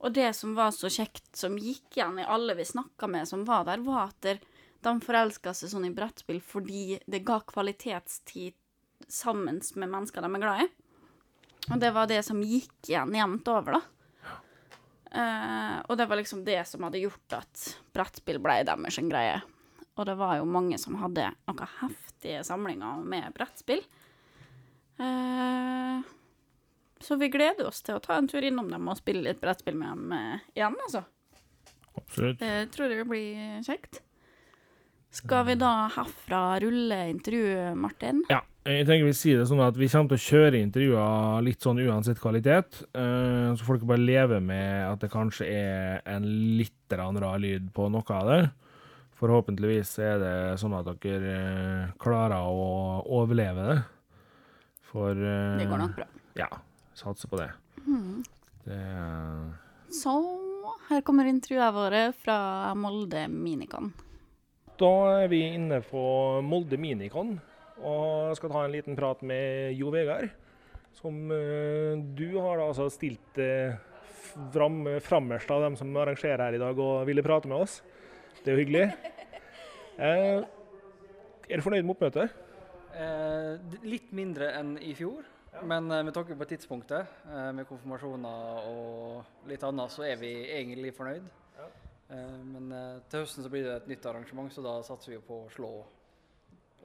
Og 0.07 0.13
det 0.15 0.29
som 0.39 0.53
var 0.55 0.71
så 0.77 0.91
kjekt, 0.93 1.33
som 1.35 1.57
gikk 1.59 1.97
igjen 1.97 2.21
i 2.23 2.29
alle 2.31 2.55
vi 2.59 2.69
snakka 2.69 3.09
med 3.11 3.27
som 3.27 3.43
var 3.49 3.65
der, 3.67 3.83
var 3.83 4.13
at 4.13 4.45
de 4.87 4.93
forelska 5.03 5.55
seg 5.57 5.73
sånn 5.73 5.89
i 5.89 5.95
brettspill 5.95 6.39
fordi 6.45 7.01
det 7.11 7.25
ga 7.27 7.41
kvalitetstid 7.49 8.55
sammen 9.11 9.59
med 9.75 9.91
mennesker 9.91 10.23
de 10.23 10.31
er 10.31 10.45
glad 10.45 10.63
i. 10.63 10.69
Og 11.73 11.81
det 11.83 11.91
var 11.97 12.07
det 12.07 12.21
som 12.23 12.39
gikk 12.45 12.93
igjen 12.93 13.15
jevnt 13.17 13.49
over, 13.51 13.81
da. 13.81 13.83
Uh, 15.17 15.77
og 15.89 15.97
det 15.99 16.05
var 16.11 16.19
liksom 16.21 16.43
det 16.45 16.61
som 16.69 16.85
hadde 16.85 17.01
gjort 17.01 17.39
at 17.39 17.67
brettspill 17.97 18.39
ble 18.43 18.61
deres 18.69 18.99
greie. 19.09 19.41
Og 19.97 20.07
det 20.09 20.17
var 20.21 20.37
jo 20.39 20.49
mange 20.49 20.79
som 20.81 20.99
hadde 21.01 21.31
noen 21.49 21.71
heftige 21.81 22.43
samlinger 22.45 23.03
med 23.05 23.33
brettspill. 23.37 23.83
Eh, 25.01 26.01
så 27.01 27.17
vi 27.21 27.29
gleder 27.33 27.69
oss 27.69 27.83
til 27.85 27.97
å 27.97 28.03
ta 28.05 28.17
en 28.17 28.29
tur 28.29 28.45
innom 28.45 28.71
dem 28.73 28.89
og 28.89 28.99
spille 29.01 29.25
litt 29.25 29.41
brettspill 29.43 29.77
med 29.77 29.93
dem 29.93 30.17
eh, 30.17 30.49
igjen, 30.57 30.77
altså. 30.87 31.05
Absolutt. 31.97 32.41
Det 32.41 32.69
tror 32.75 32.93
jeg 32.93 33.09
blir 33.09 33.63
kjekt. 33.65 34.03
Skal 35.17 35.47
vi 35.49 35.55
da 35.57 35.87
herfra 35.95 36.59
rulle 36.61 36.99
intervjuet, 37.09 37.77
Martin? 37.79 38.21
Ja, 38.29 38.43
jeg 38.69 38.85
tenker 38.89 39.07
vi 39.09 39.15
sier 39.17 39.41
det 39.41 39.47
sånn 39.49 39.63
at 39.65 39.79
vi 39.79 39.89
kommer 39.89 40.13
til 40.13 40.19
å 40.19 40.25
kjøre 40.27 40.61
intervjuer 40.61 41.45
litt 41.47 41.65
sånn 41.65 41.81
uansett 41.87 42.21
kvalitet. 42.21 42.83
eh, 42.93 43.55
Så 43.57 43.65
folk 43.65 43.87
bare 43.89 44.03
lever 44.03 44.45
med 44.45 44.91
at 44.91 45.01
det 45.01 45.13
kanskje 45.13 45.49
er 45.49 46.03
en 46.05 46.27
litt 46.59 46.75
rar 46.93 47.39
lyd 47.41 47.73
på 47.73 47.89
noe 47.93 48.05
av 48.13 48.29
det. 48.29 48.43
Forhåpentligvis 49.17 49.95
er 50.05 50.19
det 50.21 50.35
sånn 50.61 50.75
at 50.77 50.89
dere 51.01 51.35
eh, 51.35 51.93
klarer 52.03 52.45
å 52.45 52.67
overleve 53.17 53.69
det. 53.71 53.77
For 54.91 55.17
eh, 55.17 55.57
Det 55.61 55.69
går 55.71 55.83
nok 55.87 55.95
bra. 55.97 56.09
Ja, 56.37 56.51
satser 56.97 57.31
på 57.33 57.41
det. 57.41 57.49
det 58.67 58.81
Så 59.97 60.13
her 60.91 61.01
kommer 61.07 61.31
intervjuet 61.31 61.75
våre 61.75 62.03
fra 62.21 62.75
Molde 62.77 63.25
Minicon. 63.33 63.95
Da 64.77 65.23
er 65.23 65.31
vi 65.33 65.41
inne 65.57 65.81
på 65.81 66.03
Molde 66.45 66.77
Minicon 66.77 67.39
og 67.81 68.37
skal 68.37 68.53
ta 68.53 68.65
en 68.65 68.75
liten 68.75 68.97
prat 68.97 69.23
med 69.25 69.73
Jo 69.79 69.89
Vegard. 69.95 70.29
Som 70.97 71.31
eh, 71.33 71.97
du 72.17 72.37
har 72.37 72.61
da 72.61 72.69
altså 72.71 72.91
stilt 72.93 73.41
eh, 73.41 73.77
fram, 74.53 74.85
frammerst 75.05 75.51
av 75.53 75.65
dem 75.65 75.77
som 75.81 75.97
arrangerer 75.97 76.45
her 76.47 76.57
i 76.57 76.61
dag 76.61 76.79
og 76.81 77.07
ville 77.09 77.25
prate 77.25 77.49
med 77.49 77.65
oss. 77.65 77.81
Det 78.47 78.53
er 78.53 78.61
jo 78.61 78.63
hyggelig. 78.63 78.83
Eh, 79.99 80.45
er 81.51 81.59
du 81.59 81.63
fornøyd 81.65 81.83
med 81.83 81.97
oppmøtet? 81.97 82.35
Eh, 82.95 83.73
litt 83.83 84.13
mindre 84.15 84.53
enn 84.55 84.77
i 84.79 84.93
fjor, 84.95 85.25
men 85.67 85.91
eh, 85.91 86.05
med 86.07 86.15
tanke 86.15 86.37
på 86.39 86.47
tidspunktet, 86.53 87.11
eh, 87.27 87.49
med 87.57 87.67
konfirmasjoner 87.67 88.69
og 88.71 89.49
litt 89.51 89.65
annet, 89.67 89.91
så 89.91 90.05
er 90.07 90.21
vi 90.21 90.31
egentlig 90.61 90.93
fornøyd. 90.95 91.27
Ja. 91.57 91.67
Eh, 92.15 92.37
men 92.53 92.71
eh, 92.71 93.01
til 93.11 93.25
høsten 93.25 93.43
så 93.43 93.51
blir 93.51 93.67
det 93.67 93.73
et 93.81 93.91
nytt 93.91 94.07
arrangement, 94.13 94.55
så 94.55 94.63
da 94.63 94.77
satser 94.87 95.17
vi 95.17 95.19
på 95.27 95.41
å 95.49 95.51
slå 95.57 95.73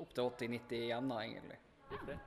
opp 0.02 0.18
til 0.18 0.32
80-90 0.32 0.76
igjen, 0.80 1.14
da, 1.14 1.22
egentlig. 1.28 2.18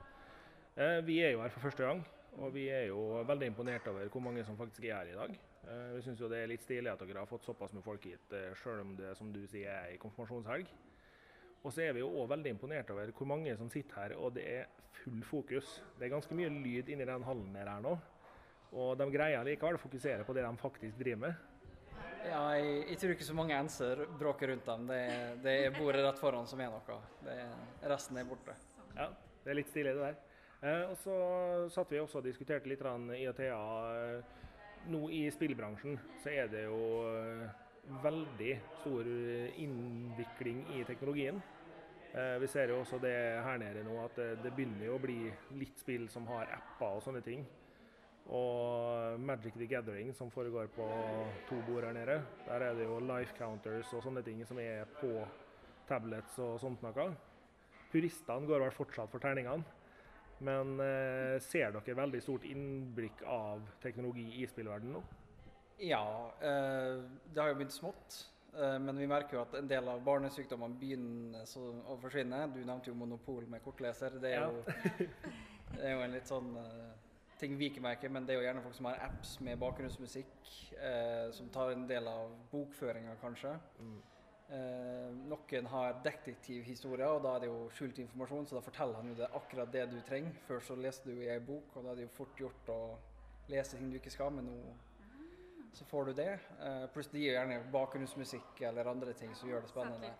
Vi 1.09 1.19
er 1.25 1.35
jo 1.35 1.43
her 1.43 1.51
for 1.57 1.67
første 1.67 1.89
gang, 1.89 2.05
og 2.39 2.55
vi 2.55 2.69
er 2.71 2.87
jo 2.93 3.03
veldig 3.27 3.51
imponert 3.51 3.91
over 3.91 4.07
hvor 4.15 4.23
mange 4.29 4.47
som 4.47 4.55
faktisk 4.63 4.87
er 4.87 4.95
her 5.01 5.11
i 5.11 5.19
dag. 5.19 5.35
Eh, 5.65 5.91
vi 5.95 6.01
syns 6.05 6.21
det 6.21 6.37
er 6.39 6.49
litt 6.51 6.63
stilig 6.65 6.91
at 6.91 7.01
dere 7.01 7.23
har 7.23 7.29
fått 7.29 7.47
såpass 7.47 7.73
med 7.73 7.85
folk 7.85 8.03
hit, 8.05 8.25
sjøl 8.29 8.57
selv 8.61 8.83
om 8.83 8.91
det 8.99 9.15
som 9.17 9.31
du 9.33 9.41
sier 9.49 9.71
er 9.73 9.93
en 9.93 10.01
konfirmasjonshelg. 10.03 10.69
Og 11.65 11.73
så 11.73 11.87
er 11.87 11.95
vi 11.97 12.03
jo 12.03 12.11
òg 12.21 12.29
veldig 12.29 12.51
imponert 12.53 12.91
over 12.93 13.09
hvor 13.17 13.29
mange 13.31 13.55
som 13.57 13.71
sitter 13.73 13.97
her, 13.97 14.13
og 14.21 14.35
det 14.35 14.45
er 14.45 14.67
full 15.01 15.23
fokus. 15.25 15.79
Det 15.97 16.05
er 16.05 16.13
ganske 16.13 16.37
mye 16.37 16.51
lyd 16.53 16.91
inni 16.93 17.07
den 17.09 17.25
hallen 17.25 17.57
her 17.57 17.71
nå. 17.81 17.95
Og 18.75 18.93
de 18.99 19.07
greier 19.09 19.45
likevel 19.47 19.79
å 19.79 19.81
fokusere 19.81 20.25
på 20.27 20.35
det 20.37 20.43
de 20.45 20.61
faktisk 20.61 20.99
driver 20.99 21.23
med. 21.25 21.43
Ja, 22.25 22.41
jeg, 22.57 22.77
jeg 22.89 22.99
tror 23.01 23.11
ikke 23.15 23.27
så 23.27 23.35
mange 23.37 23.57
enser 23.57 24.01
bråker 24.19 24.51
rundt 24.51 24.69
dem. 24.69 24.87
Det, 24.89 25.01
det 25.45 25.57
er 25.63 25.75
bordet 25.75 26.05
rett 26.05 26.21
foran 26.21 26.47
som 26.49 26.61
er 26.61 26.71
noe. 26.73 26.99
Det, 27.25 27.35
resten 27.89 28.17
er 28.21 28.29
borte. 28.29 28.55
Ja, 28.97 29.09
det 29.43 29.53
er 29.53 29.59
litt 29.59 29.69
stilig 29.69 29.93
det 29.97 30.07
der. 30.09 30.17
Eh, 30.65 30.83
og 30.89 30.95
så 31.01 31.17
satt 31.73 31.93
vi 31.93 32.01
også 32.01 32.21
og 32.21 32.25
diskuterte 32.25 32.69
litt 32.69 32.81
IATA. 32.81 33.61
Eh, 34.85 34.91
Nå 34.91 35.09
i 35.09 35.25
spillbransjen 35.31 35.99
så 36.23 36.29
er 36.29 36.47
det 36.51 36.63
jo 36.67 36.79
eh, 37.09 37.49
veldig 38.03 38.53
stor 38.79 39.09
eh, 39.09 39.59
innvikling 39.61 40.63
i 40.77 40.83
teknologien. 40.87 41.41
Eh, 42.15 42.37
vi 42.39 42.47
ser 42.47 42.71
jo 42.71 42.79
også 42.79 42.99
det 43.03 43.15
her 43.43 43.57
nede 43.59 43.83
nå, 43.83 43.97
at 44.05 44.15
det, 44.15 44.31
det 44.43 44.53
begynner 44.55 44.87
jo 44.87 44.95
å 44.95 45.03
bli 45.03 45.19
litt 45.59 45.79
spill 45.81 46.07
som 46.09 46.27
har 46.31 46.53
apper 46.55 46.97
og 46.97 47.03
sånne 47.03 47.21
ting. 47.25 47.45
Og 48.25 49.19
Magic 49.21 49.53
the 49.53 49.67
Gathering 49.69 50.13
som 50.17 50.31
foregår 50.33 50.71
på 50.73 50.85
to 51.49 51.59
bord 51.67 51.85
her 51.85 51.93
nede, 51.93 52.21
der 52.47 52.63
er 52.69 52.73
det 52.73 52.87
jo 52.87 52.97
life 53.03 53.35
counters 53.37 53.91
og 53.93 54.01
sånne 54.01 54.23
ting 54.25 54.41
som 54.49 54.57
er 54.57 54.87
på 54.97 55.11
tablets 55.85 56.39
og 56.41 56.57
sånt 56.63 56.81
noe. 56.81 57.11
Puristene 57.91 58.49
går 58.49 58.63
vel 58.63 58.73
fortsatt 58.73 59.11
for 59.11 59.21
terningene. 59.21 59.61
Men 60.43 60.79
eh, 60.83 61.37
ser 61.39 61.71
dere 61.71 61.95
veldig 61.95 62.21
stort 62.23 62.43
innblikk 62.49 63.23
av 63.29 63.63
teknologi 63.83 64.27
i 64.41 64.47
spillverdenen 64.51 64.97
nå? 64.97 65.03
Ja, 65.79 66.33
eh, 66.41 67.03
det 67.33 67.41
har 67.41 67.51
jo 67.51 67.59
begynt 67.59 67.75
smått. 67.75 68.25
eh, 68.55 68.77
men 68.79 68.97
vi 68.97 69.07
merker 69.07 69.37
jo 69.37 69.41
at 69.45 69.55
en 69.59 69.67
del 69.67 69.87
av 69.91 70.03
barnesykdommene 70.03 70.79
begynner 70.79 71.47
så, 71.47 71.63
å 71.87 71.97
forsvinne. 72.01 72.45
Du 72.53 72.61
nevnte 72.63 72.91
jo 72.91 72.99
monopol 72.99 73.47
med 73.47 73.63
kortleser. 73.63 74.19
Det 74.19 74.35
er, 74.35 74.45
jo, 74.47 75.07
det 75.75 75.83
er 75.83 75.95
jo 75.95 76.03
en 76.03 76.15
litt 76.15 76.31
sånn 76.31 76.51
eh, 76.59 76.93
ting 77.39 77.57
vi 77.59 77.69
ikke 77.69 77.83
merker, 77.83 78.11
men 78.11 78.27
det 78.27 78.35
er 78.35 78.39
jo 78.39 78.47
gjerne 78.47 78.63
folk 78.63 78.75
som 78.77 78.89
har 78.89 79.01
apps 79.07 79.37
med 79.43 79.59
bakgrunnsmusikk, 79.59 80.35
eh, 80.79 81.31
som 81.35 81.49
tar 81.51 81.73
en 81.73 81.87
del 81.87 82.07
av 82.07 82.31
bokføringa, 82.51 83.17
kanskje. 83.23 83.55
Mm. 83.79 83.97
Eh, 84.45 85.11
noen 85.25 85.67
har 85.71 85.95
detektivhistorier, 86.05 87.07
og 87.17 87.23
da 87.25 87.35
er 87.35 87.45
det 87.45 87.49
jo 87.49 87.61
skjult 87.73 87.99
informasjon, 88.03 88.45
så 88.49 88.59
da 88.59 88.65
forteller 88.65 88.99
han 88.99 89.09
jo 89.09 89.15
det 89.17 89.29
akkurat 89.39 89.71
det 89.73 89.85
du 89.91 89.99
trenger. 90.05 90.35
Før 90.45 90.61
så 90.61 90.77
leste 90.77 91.09
du 91.09 91.23
i 91.23 91.31
ei 91.33 91.39
bok, 91.41 91.73
og 91.75 91.85
da 91.85 91.93
er 91.93 92.01
det 92.01 92.05
jo 92.05 92.17
fort 92.17 92.43
gjort 92.43 92.73
å 92.73 92.81
lese 93.49 93.77
ting 93.77 93.89
du 93.89 93.97
ikke 93.97 94.13
skal, 94.13 94.33
men 94.33 94.49
nå 94.49 94.59
så 95.75 95.85
får 95.85 96.05
du 96.05 96.13
det. 96.13 96.39
Eh, 96.63 96.85
pluss 96.93 97.09
de 97.11 97.19
gir 97.19 97.33
gjerne 97.35 97.57
bakgrunnsmusikk 97.73 98.61
eller 98.69 98.87
andre 98.87 99.13
ting 99.13 99.33
som 99.35 99.49
gjør 99.49 99.65
det 99.65 99.71
spennende. 99.73 100.11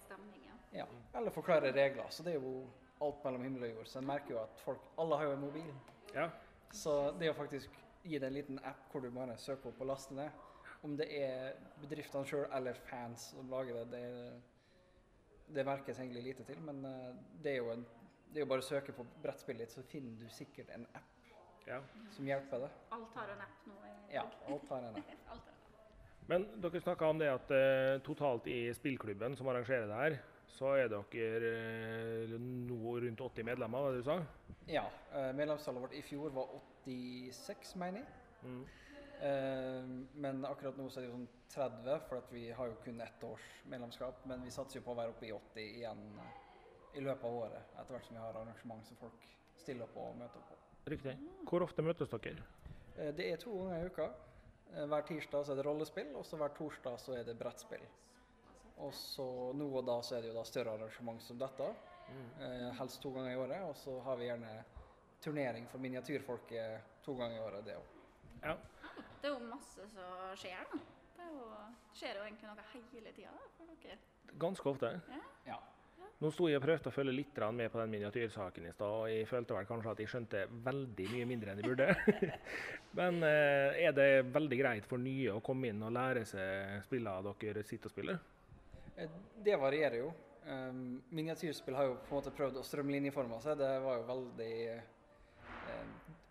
Ja, 0.75 0.87
eller 1.15 1.31
forklarer 1.31 1.71
regler. 1.71 2.09
Så 2.09 2.25
det 2.27 2.33
er 2.33 2.43
jo 2.43 2.65
alt 3.05 3.23
mellom 3.23 3.45
himmel 3.45 3.63
og 3.69 3.77
jord. 3.77 3.87
Så 3.87 4.01
en 4.01 4.09
merker 4.09 4.35
jo 4.35 4.41
at 4.41 4.59
folk 4.65 4.89
Alle 4.99 5.21
har 5.21 5.29
jo 5.29 5.37
en 5.37 5.45
mobil. 5.45 5.69
Ja. 6.15 6.27
Så 6.75 7.13
det 7.19 7.31
å 7.31 7.37
faktisk 7.37 7.77
gi 8.03 8.17
deg 8.17 8.27
en 8.27 8.35
liten 8.35 8.59
app 8.67 8.91
hvor 8.91 9.05
du 9.05 9.07
bare 9.15 9.37
søker 9.39 9.71
opp 9.71 9.79
og 9.81 9.89
laster 9.93 10.17
ned, 10.17 10.43
om 10.85 10.95
det 10.99 11.09
er 11.17 11.57
bedriftene 11.81 12.27
sjøl 12.29 12.45
eller 12.53 12.77
fans 12.87 13.31
som 13.33 13.49
lager 13.51 13.81
det, 13.81 14.01
det, 14.05 15.53
det 15.57 15.65
merkes 15.67 15.99
egentlig 15.99 16.29
lite 16.29 16.45
til. 16.47 16.61
Men 16.65 16.83
eh, 16.89 17.11
det 17.43 17.55
er 17.55 17.63
jo 17.63 17.71
en 17.73 17.85
det 18.35 18.41
er 18.41 18.43
jo 18.43 18.51
bare 18.51 18.63
å 18.65 18.67
søke 18.67 18.91
på 18.91 19.05
brettspillet 19.23 19.63
ditt, 19.63 19.71
så 19.71 19.81
finner 19.87 20.15
du 20.19 20.31
sikkert 20.33 20.71
en 20.75 20.83
app 20.97 21.29
ja. 21.63 21.77
som 22.11 22.27
hjelper 22.27 22.65
deg. 22.65 22.79
Alt 22.97 23.13
har 23.15 23.29
en 23.31 23.43
app 23.45 23.67
nå. 23.69 23.75
Ja, 24.11 24.25
alt 24.51 24.71
har 24.73 24.87
en 24.89 24.97
app. 24.99 25.13
Alt 25.31 25.45
har 25.45 25.53
en 25.53 25.53
app. 25.53 26.25
Men 26.27 26.47
dere 26.59 26.81
snakka 26.81 27.07
om 27.13 27.21
det 27.21 27.29
at 27.31 27.53
eh, 27.55 27.99
totalt 28.03 28.49
i 28.51 28.59
spillklubben 28.75 29.37
som 29.39 29.47
arrangerer 29.47 29.87
det 29.87 29.99
her, 30.01 30.17
så 30.51 30.73
er 30.81 30.91
dere 30.91 31.51
eh, 31.51 32.35
nå 32.39 32.97
rundt 33.05 33.23
80 33.23 33.47
medlemmer, 33.47 33.85
hva 33.85 33.95
du 33.95 34.03
sa? 34.03 34.17
Ja. 34.67 34.83
eh, 35.13 35.31
medlemstallet 35.37 35.85
vårt 35.85 35.95
i 35.95 36.03
fjor 36.03 36.33
var 36.35 36.51
86, 36.83 37.75
mener 37.79 38.03
jeg. 38.03 38.19
Mm. 38.43 38.63
Eh, 39.21 39.83
men 40.13 40.45
akkurat 40.45 40.77
nå 40.77 40.89
så 40.89 40.99
er 40.99 41.05
det 41.05 41.11
jo 41.11 41.17
sånn 41.17 41.29
30, 41.55 42.01
for 42.09 42.33
vi 42.33 42.49
har 42.51 42.71
jo 42.71 42.75
kun 42.83 43.01
ett 43.01 43.23
års 43.23 43.45
medlemskap. 43.71 44.25
Men 44.25 44.43
vi 44.43 44.51
satser 44.51 44.79
jo 44.79 44.85
på 44.87 44.95
å 44.95 44.99
være 44.99 45.15
oppe 45.15 45.29
i 45.29 45.33
80 45.35 45.71
igjen 45.79 46.03
i 46.95 47.03
løpet 47.03 47.25
av 47.27 47.39
året, 47.43 47.73
etter 47.75 47.95
hvert 47.95 48.05
som 48.07 48.15
vi 48.15 48.21
har 48.23 48.37
arrangement 48.39 48.85
som 48.87 48.99
folk 48.99 49.25
stiller 49.59 49.89
på 49.91 50.03
og 50.11 50.15
møter 50.19 50.43
på. 50.47 50.59
Riktig. 50.91 51.15
Hvor 51.49 51.65
ofte 51.65 51.83
møtes 51.83 52.11
dere? 52.13 52.45
Eh, 52.95 53.11
det 53.15 53.31
er 53.31 53.41
to 53.41 53.55
ganger 53.57 53.83
i 53.83 53.91
uka. 53.91 54.09
Eh, 54.73 54.85
hver 54.91 55.07
tirsdag 55.07 55.45
så 55.45 55.53
er 55.53 55.59
det 55.59 55.65
rollespill, 55.67 56.13
og 56.15 56.25
så 56.27 56.39
hver 56.39 56.53
torsdag 56.57 56.99
så 57.01 57.17
er 57.19 57.27
det 57.27 57.37
brettspill. 57.39 57.83
Og 58.83 58.93
så 58.95 59.25
nå 59.55 59.67
og 59.71 59.85
da 59.87 59.97
så 60.03 60.17
er 60.17 60.23
det 60.23 60.31
jo 60.33 60.37
da 60.37 60.43
større 60.47 60.75
arrangement 60.75 61.21
som 61.23 61.39
dette, 61.39 61.67
eh, 62.39 62.71
helst 62.79 63.01
to 63.01 63.11
ganger 63.15 63.31
i 63.31 63.39
året. 63.39 63.61
Og 63.69 63.75
så 63.79 63.99
har 64.03 64.17
vi 64.19 64.29
gjerne 64.29 64.55
turnering 65.23 65.67
for 65.67 65.79
miniatyrfolket 65.79 67.03
to 67.03 67.15
ganger 67.15 67.37
i 67.37 67.43
året, 67.43 67.65
det 67.65 67.77
òg. 67.79 67.91
Ja. 68.43 68.57
Det 69.25 69.31
er 69.31 69.39
jo 69.39 69.47
masse 69.49 69.85
som 69.89 70.33
skjer, 70.37 70.59
da. 70.69 70.77
Det, 71.15 71.23
er 71.25 71.29
jo, 71.33 71.45
det 71.49 71.97
skjer 71.97 72.19
jo 72.19 72.25
egentlig 72.27 72.49
noe 72.51 72.65
hele 72.75 73.13
tida 73.15 73.31
for 73.55 73.71
dere. 73.81 73.95
Ganske 74.43 74.69
ofte. 74.69 74.91
Ja. 75.47 75.57
Nå 76.21 76.29
sto 76.29 76.45
jeg 76.45 76.59
og 76.59 76.63
prøvde 76.67 76.91
å 76.91 76.93
følge 76.93 77.15
litt 77.15 77.39
med 77.57 77.71
på 77.73 77.79
den 77.81 77.89
miniatyrsaken 77.95 78.69
i 78.69 78.75
stad, 78.75 78.85
og 78.85 79.09
jeg 79.09 79.25
følte 79.25 79.57
vel 79.57 79.65
kanskje 79.65 79.95
at 79.95 80.03
jeg 80.03 80.11
skjønte 80.13 80.43
veldig 80.67 81.09
mye 81.15 81.25
mindre 81.31 81.55
enn 81.55 81.63
jeg 81.63 81.71
burde. 81.71 82.37
Men 82.99 83.17
eh, 83.25 83.81
er 83.87 83.97
det 83.97 84.07
veldig 84.29 84.59
greit 84.61 84.85
for 84.85 85.01
nye 85.01 85.33
å 85.33 85.41
komme 85.41 85.73
inn 85.73 85.81
og 85.81 85.97
lære 85.97 86.27
seg 86.29 86.85
spillene 86.85 87.33
dere 87.41 87.65
sitter 87.65 87.89
og 87.89 87.97
spiller? 87.97 88.21
Eh, 88.93 89.19
Det 89.41 89.57
varierer 89.57 90.03
jo. 90.03 90.13
Um, 90.45 91.01
miniatyrspill 91.09 91.73
har 91.73 91.89
jo 91.89 91.97
på 92.05 92.13
en 92.13 92.21
måte 92.21 92.37
prøvd 92.37 92.61
å 92.61 92.67
strømlinjeforme 92.69 93.41
seg. 93.41 93.57
Det 93.57 93.73
var 93.81 94.03
jo 94.03 94.09
veldig 94.13 94.57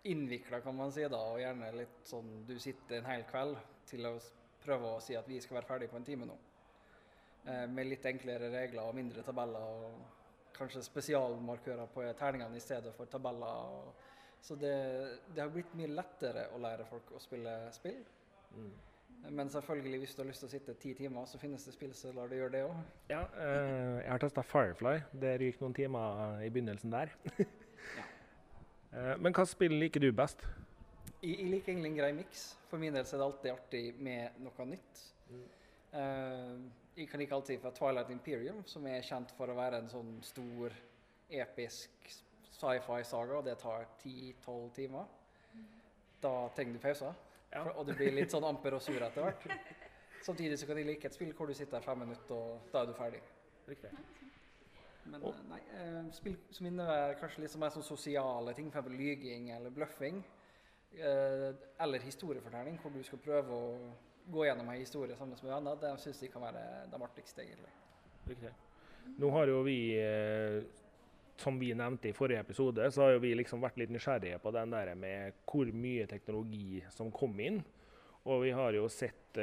innvikla, 0.05 0.61
kan 0.61 0.75
man 0.77 0.91
si, 0.93 1.05
da, 1.09 1.19
og 1.31 1.39
gjerne 1.41 1.71
litt 1.75 2.01
sånn 2.05 2.31
du 2.47 2.57
sitter 2.61 2.99
en 2.99 3.07
hel 3.09 3.23
kveld 3.29 3.57
til 3.89 4.05
å 4.09 4.15
prøve 4.65 4.95
å 4.95 5.01
si 5.03 5.17
at 5.17 5.27
vi 5.29 5.39
skal 5.41 5.59
være 5.59 5.69
ferdig 5.69 5.89
på 5.91 5.99
en 5.99 6.07
time 6.07 6.27
nå. 6.29 6.35
Eh, 7.45 7.65
med 7.69 7.89
litt 7.89 8.05
enklere 8.09 8.49
regler 8.53 8.85
og 8.85 8.97
mindre 8.97 9.23
tabeller, 9.25 9.65
og 9.65 10.53
kanskje 10.55 10.85
spesialmarkører 10.85 11.89
på 11.93 12.05
terningene 12.17 12.57
i 12.57 12.63
stedet 12.63 12.93
for 12.97 13.09
tabeller. 13.11 13.77
Og, 13.77 14.11
så 14.45 14.57
det, 14.61 14.75
det 15.33 15.41
har 15.41 15.53
blitt 15.53 15.73
mye 15.77 15.89
lettere 15.89 16.49
å 16.53 16.61
lære 16.61 16.85
folk 16.89 17.15
å 17.17 17.21
spille 17.21 17.53
spill. 17.73 18.03
Men 19.25 19.49
selvfølgelig, 19.49 19.99
hvis 20.03 20.15
du 20.15 20.21
har 20.21 20.27
lyst 20.29 20.43
til 20.43 20.49
å 20.49 20.53
sitte 20.53 20.75
ti 20.81 20.93
timer, 20.97 21.25
så 21.29 21.39
finnes 21.41 21.63
det 21.65 21.73
spill 21.73 21.93
som 21.97 22.17
lar 22.17 22.29
deg 22.29 22.43
gjøre 22.43 22.53
det 22.53 22.63
òg. 22.67 22.81
Ja, 23.09 23.23
eh, 23.41 24.01
jeg 24.03 24.11
har 24.11 24.21
testa 24.21 24.43
Firefly. 24.45 24.99
Det 25.25 25.37
ryker 25.41 25.65
noen 25.65 25.77
timer 25.77 26.43
i 26.45 26.51
begynnelsen 26.53 26.93
der. 26.93 27.15
Eh, 27.85 28.11
Men 29.19 29.33
hva 29.35 29.43
spill 29.49 29.75
liker 29.79 29.99
du 30.03 30.11
best? 30.15 30.41
Jeg, 31.21 31.39
jeg 31.39 31.49
liker 31.51 31.73
egentlig 31.73 31.91
en 31.91 31.97
grei 31.99 32.11
miks. 32.15 32.45
For 32.69 32.79
min 32.81 32.93
del 32.95 33.03
er 33.05 33.11
det 33.19 33.25
alltid 33.25 33.51
artig 33.51 33.83
med 34.03 34.39
noe 34.45 34.67
nytt. 34.69 35.01
Eh, 35.95 36.55
jeg 36.95 37.09
kan 37.11 37.19
like 37.19 37.35
alltid 37.35 37.59
fra 37.63 37.71
Twilight 37.75 38.11
Imperium, 38.13 38.61
som 38.67 38.85
er 38.87 39.03
kjent 39.03 39.31
for 39.35 39.51
å 39.51 39.55
være 39.57 39.81
en 39.83 39.89
sånn 39.91 40.13
stor, 40.23 40.75
episk 41.29 42.09
sci-fi-saga, 42.55 43.39
og 43.39 43.45
det 43.47 43.57
tar 43.59 43.87
10-12 44.03 44.69
timer. 44.77 45.07
Da 46.23 46.33
trenger 46.55 46.77
du 46.77 46.79
pauser, 46.83 47.15
Ja. 47.53 47.63
og 47.75 47.85
du 47.87 47.93
blir 47.95 48.11
litt 48.15 48.31
sånn 48.31 48.43
amper 48.47 48.75
og 48.77 48.81
sur 48.81 49.01
etter 49.01 49.21
hvert. 49.25 49.43
Samtidig 50.25 50.57
så 50.59 50.65
kan 50.69 50.77
jeg 50.79 50.87
like 50.87 51.07
et 51.07 51.13
spill 51.13 51.33
hvor 51.37 51.47
du 51.47 51.53
sitter 51.53 51.83
fem 51.83 51.99
minutter, 51.99 52.31
og 52.35 52.71
da 52.71 52.81
er 52.81 52.85
du 52.89 52.93
ferdig. 52.97 53.21
Riktig. 53.67 53.91
Men 55.05 55.21
Og- 55.23 55.33
eh, 55.33 55.43
nei, 55.49 55.59
eh, 55.73 56.11
spill 56.11 56.37
som 56.51 56.65
innebærer 56.65 57.19
kanskje 57.19 57.43
litt 57.43 57.55
mer 57.57 57.69
sånn 57.69 57.83
sosiale 57.83 58.53
ting, 58.55 58.71
f.eks. 58.71 58.89
lyging 58.89 59.51
eller 59.51 59.69
bløffing. 59.69 60.23
Eh, 60.97 61.53
eller 61.79 61.99
historiefortelling, 61.99 62.79
hvor 62.81 62.93
du 62.93 63.03
skal 63.03 63.19
prøve 63.19 63.49
å 63.49 63.91
gå 64.31 64.45
gjennom 64.45 64.69
en 64.69 64.79
historie 64.79 65.15
sammen 65.15 65.37
med 65.43 65.51
venner. 65.51 65.75
Det 65.75 65.99
syns 65.99 66.21
jeg 66.21 66.31
kan 66.31 66.41
være 66.41 66.89
de 66.89 66.97
artigste, 66.97 67.43
egentlig. 67.43 67.69
Riktig. 68.27 68.53
Nå 69.19 69.29
har 69.31 69.45
jo 69.47 69.61
vi, 69.61 70.63
som 71.37 71.59
vi 71.59 71.73
nevnte 71.73 72.09
i 72.09 72.13
forrige 72.13 72.39
episode, 72.39 72.87
så 72.91 73.03
har 73.03 73.11
jo 73.11 73.19
vi 73.19 73.35
liksom 73.35 73.61
vært 73.61 73.77
litt 73.77 73.91
nysgjerrige 73.91 74.39
på 74.41 74.51
den 74.51 74.71
der 74.71 74.95
med 74.95 75.33
hvor 75.45 75.71
mye 75.71 76.07
teknologi 76.07 76.83
som 76.89 77.11
kom 77.11 77.39
inn. 77.39 77.63
Og 78.25 78.41
vi 78.41 78.49
har 78.49 78.73
jo 78.73 78.87
sett 78.87 79.37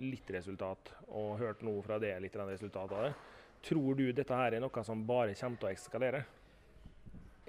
litt 0.00 0.30
resultat, 0.30 0.94
og 1.08 1.38
hørt 1.38 1.60
noe 1.66 1.82
fra 1.82 1.98
det 1.98 2.14
litt 2.22 2.36
resultat 2.36 2.92
av 2.92 3.04
det. 3.04 3.14
Tror 3.62 3.94
du 3.98 4.06
dette 4.12 4.34
her 4.36 4.56
er 4.56 4.62
noe 4.62 4.84
som 4.84 5.02
bare 5.06 5.34
kommer 5.36 5.60
til 5.60 5.68
å 5.68 5.72
eskalere? 5.74 6.22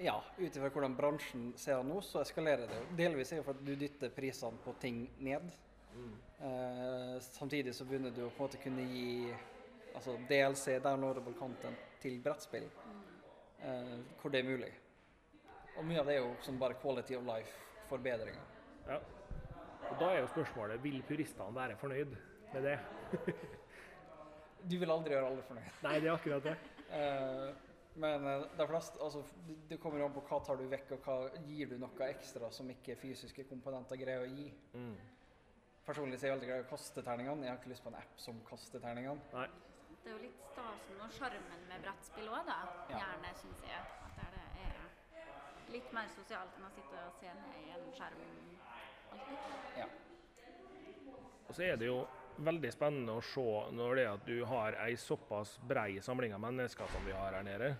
Ja, 0.02 0.16
ut 0.38 0.56
ifra 0.56 0.68
hvordan 0.72 0.96
bransjen 0.98 1.52
ser 1.56 1.78
det 1.78 1.86
nå, 1.86 2.00
så 2.02 2.20
eskalerer 2.24 2.66
det. 2.68 2.80
Delvis 2.98 3.30
er 3.32 3.38
det 3.40 3.44
for 3.46 3.54
at 3.54 3.64
du 3.64 3.74
dytter 3.78 4.10
prisene 4.10 4.58
på 4.64 4.74
ting 4.82 5.04
ned. 5.22 5.46
Eh, 6.42 7.16
samtidig 7.22 7.74
så 7.76 7.84
begynner 7.86 8.10
du 8.10 8.24
å 8.26 8.30
på 8.32 8.42
en 8.42 8.48
måte 8.48 8.60
kunne 8.62 8.82
gi 8.88 9.30
altså 9.94 10.16
DLC, 10.28 10.78
downloadable 10.82 11.34
content, 11.38 11.78
til 12.02 12.18
brettspill. 12.24 12.66
eh, 13.62 13.98
hvor 14.20 14.30
det 14.32 14.40
er 14.40 14.48
mulig. 14.48 14.72
Og 15.76 15.84
mye 15.86 16.00
av 16.00 16.06
det 16.10 16.16
er 16.16 16.24
jo 16.24 16.34
som 16.42 16.58
bare 16.58 16.74
quality 16.82 17.14
of 17.14 17.22
life-forbedringer. 17.28 18.42
Ja. 18.88 18.98
Og 19.90 19.98
Da 20.00 20.10
er 20.10 20.20
jo 20.20 20.26
spørsmålet 20.32 20.82
vil 20.82 21.02
puristene 21.06 21.54
være 21.54 21.76
fornøyd 21.76 22.16
med 22.52 22.62
det. 22.62 22.78
Du 24.68 24.78
vil 24.78 24.90
aldri 24.90 25.14
gjøre 25.14 25.26
alle 25.26 25.42
fornøyd. 25.46 25.78
Nei, 25.82 25.94
det 26.00 26.08
er 26.08 26.14
akkurat 26.14 26.44
det. 26.46 26.56
Eh, 26.92 27.54
men 28.02 28.24
det 28.24 28.60
er 28.60 28.66
flest. 28.70 28.98
altså, 29.00 29.22
det- 29.68 29.80
kommer 29.80 29.98
jo 29.98 30.06
an 30.06 30.14
på 30.14 30.22
hva 30.28 30.44
tar 30.46 30.56
du 30.56 30.68
vekk, 30.68 30.92
og 30.92 30.98
hva 31.06 31.16
gir 31.46 31.66
du 31.66 31.78
noe 31.78 32.08
ekstra 32.08 32.50
som 32.50 32.70
ikke 32.70 32.96
fysiske 32.96 33.44
komponenter 33.44 33.96
greier 33.96 34.26
å 34.26 34.30
gi. 34.36 34.52
Mm. 34.74 34.96
Personlig 35.86 36.18
så 36.20 36.26
er 36.26 36.28
jeg 36.30 36.38
veldig 36.38 36.48
glad 36.48 36.58
i 36.58 36.66
å 36.66 36.70
kaste 36.70 37.02
terningene. 37.02 37.42
Jeg 37.42 37.50
har 37.50 37.58
ikke 37.58 37.72
lyst 37.72 37.82
på 37.82 37.88
en 37.88 37.98
app 37.98 38.14
som 38.16 38.40
kaster 38.48 38.78
terningene. 38.80 39.20
Nei. 39.32 39.48
Det 40.04 40.10
er 40.10 40.16
jo 40.16 40.22
litt 40.22 40.40
stasen 40.52 41.00
og 41.00 41.10
sjarmen 41.10 41.66
med 41.68 41.82
brettspill 41.82 42.28
òg, 42.28 42.46
da. 42.46 42.58
Ja. 42.90 42.98
Gjerne, 42.98 43.34
syns 43.34 43.62
jeg. 43.66 43.82
At 44.06 44.16
det 44.16 44.26
er 44.62 45.72
litt 45.72 45.92
mer 45.92 46.08
sosialt 46.08 46.56
enn 46.58 46.64
å 46.66 46.70
sitte 46.74 47.02
og 47.06 47.12
se 47.18 47.26
ned 47.26 47.58
i 47.66 47.70
en 47.70 47.92
skjerm 47.92 48.24
alltid. 49.12 49.78
Ja. 49.78 49.86
Og 51.48 51.54
så 51.54 51.62
er 51.72 51.76
det 51.76 51.86
jo 51.86 52.06
veldig 52.36 52.72
spennende 52.72 53.16
å 53.18 53.24
se 53.24 53.48
når 53.76 53.96
det 53.96 54.04
er 54.04 54.12
at 54.12 54.28
du 54.28 54.44
har 54.48 54.76
ei 54.84 54.94
såpass 54.96 55.58
brei 55.68 56.00
samling 56.02 56.34
av 56.34 56.44
mennesker 56.44 56.88
som 56.92 57.04
vi 57.06 57.16
har 57.16 57.36
her 57.36 57.46
nede, 57.46 57.74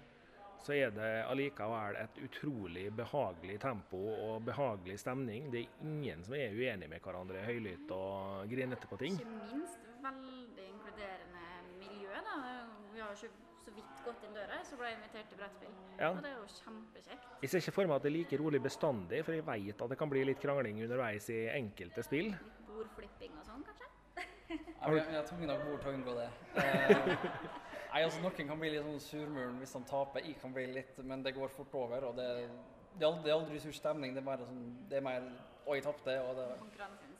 så 0.62 0.74
er 0.76 0.92
det 0.94 1.10
allikevel 1.26 1.96
et 1.98 2.18
utrolig 2.22 2.84
behagelig 2.94 3.58
tempo 3.64 3.98
og 4.12 4.44
behagelig 4.46 5.00
stemning. 5.02 5.48
Det 5.50 5.64
er 5.64 5.86
ingen 5.88 6.22
som 6.22 6.36
er 6.38 6.54
uenig 6.54 6.90
med 6.90 7.02
hverandre 7.02 7.42
høylytt 7.42 7.90
og 7.96 8.50
grinete 8.50 8.90
på 8.90 8.98
ting. 9.00 9.18
Ikke 9.18 9.40
minst 9.40 9.88
veldig 10.04 10.68
inkluderende 10.68 11.48
miljø, 11.80 12.22
da. 12.28 12.36
Vi 12.94 13.02
har 13.02 13.16
ikke 13.16 13.32
så 13.62 13.74
vidt 13.74 14.04
gått 14.06 14.22
inn 14.26 14.36
døra, 14.36 14.60
så 14.66 14.78
ble 14.78 14.90
jeg 14.90 14.98
invitert 15.00 15.28
til 15.32 15.40
brettspill. 15.42 15.74
Ja. 15.98 16.12
Og 16.12 16.22
det 16.22 16.30
er 16.30 16.38
jo 16.38 16.48
kjempekjekt. 16.60 17.28
Jeg 17.42 17.50
ser 17.50 17.64
ikke 17.64 17.76
for 17.78 17.90
meg 17.90 17.98
at 17.98 18.06
det 18.06 18.12
er 18.12 18.16
like 18.20 18.40
rolig 18.42 18.62
bestandig, 18.62 19.22
for 19.26 19.38
jeg 19.38 19.46
vet 19.48 19.86
at 19.86 19.94
det 19.94 19.98
kan 19.98 20.14
bli 20.14 20.26
litt 20.30 20.42
krangling 20.42 20.82
underveis 20.86 21.26
i 21.34 21.42
enkelte 21.56 22.06
spill. 22.06 22.30
Litt 22.36 22.66
bordflipping 22.70 23.34
og 23.38 23.50
sånn, 23.50 23.66
kanskje. 23.66 23.91
Ja, 24.52 24.90
jeg, 24.92 25.06
jeg 25.14 25.24
tvungen 25.28 25.54
av 25.54 25.62
bord 25.66 25.80
til 25.82 25.90
å 25.90 25.94
unngå 25.98 26.16
det. 26.18 26.26
Uh, 26.56 27.12
nei, 27.92 28.02
altså 28.02 28.20
Noen 28.24 28.50
kan 28.50 28.60
bli 28.60 28.72
litt 28.74 28.84
sånn 28.88 29.00
surmuren 29.06 29.62
hvis 29.62 29.74
han 29.78 29.86
taper. 29.88 30.26
Jeg 30.26 30.36
kan 30.42 30.54
bli 30.56 30.66
litt, 30.74 31.00
men 31.06 31.24
det 31.24 31.34
går 31.36 31.54
fort 31.54 31.74
over. 31.78 32.08
og 32.10 32.18
Det, 32.18 32.28
det, 32.42 33.04
er, 33.04 33.08
aldri, 33.08 33.24
det 33.24 33.32
er 33.32 33.38
aldri 33.38 33.62
sur 33.62 33.78
stemning. 33.78 34.14
Det 34.16 34.24
er 34.24 34.28
mer 34.28 34.44
sånn, 34.44 34.68
det 34.90 35.00
er 35.00 35.08
mer 35.08 35.32
Og 35.62 35.76
jeg 35.78 35.86
tapte, 35.86 36.14
og 36.26 36.38
det, 36.40 36.46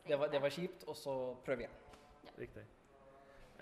det, 0.09 0.17
var, 0.19 0.31
det 0.33 0.43
var 0.43 0.51
kjipt, 0.51 0.87
og 0.91 0.97
så 0.99 1.17
prøv 1.47 1.63
igjen. 1.63 1.77
Riktig. 2.35 2.65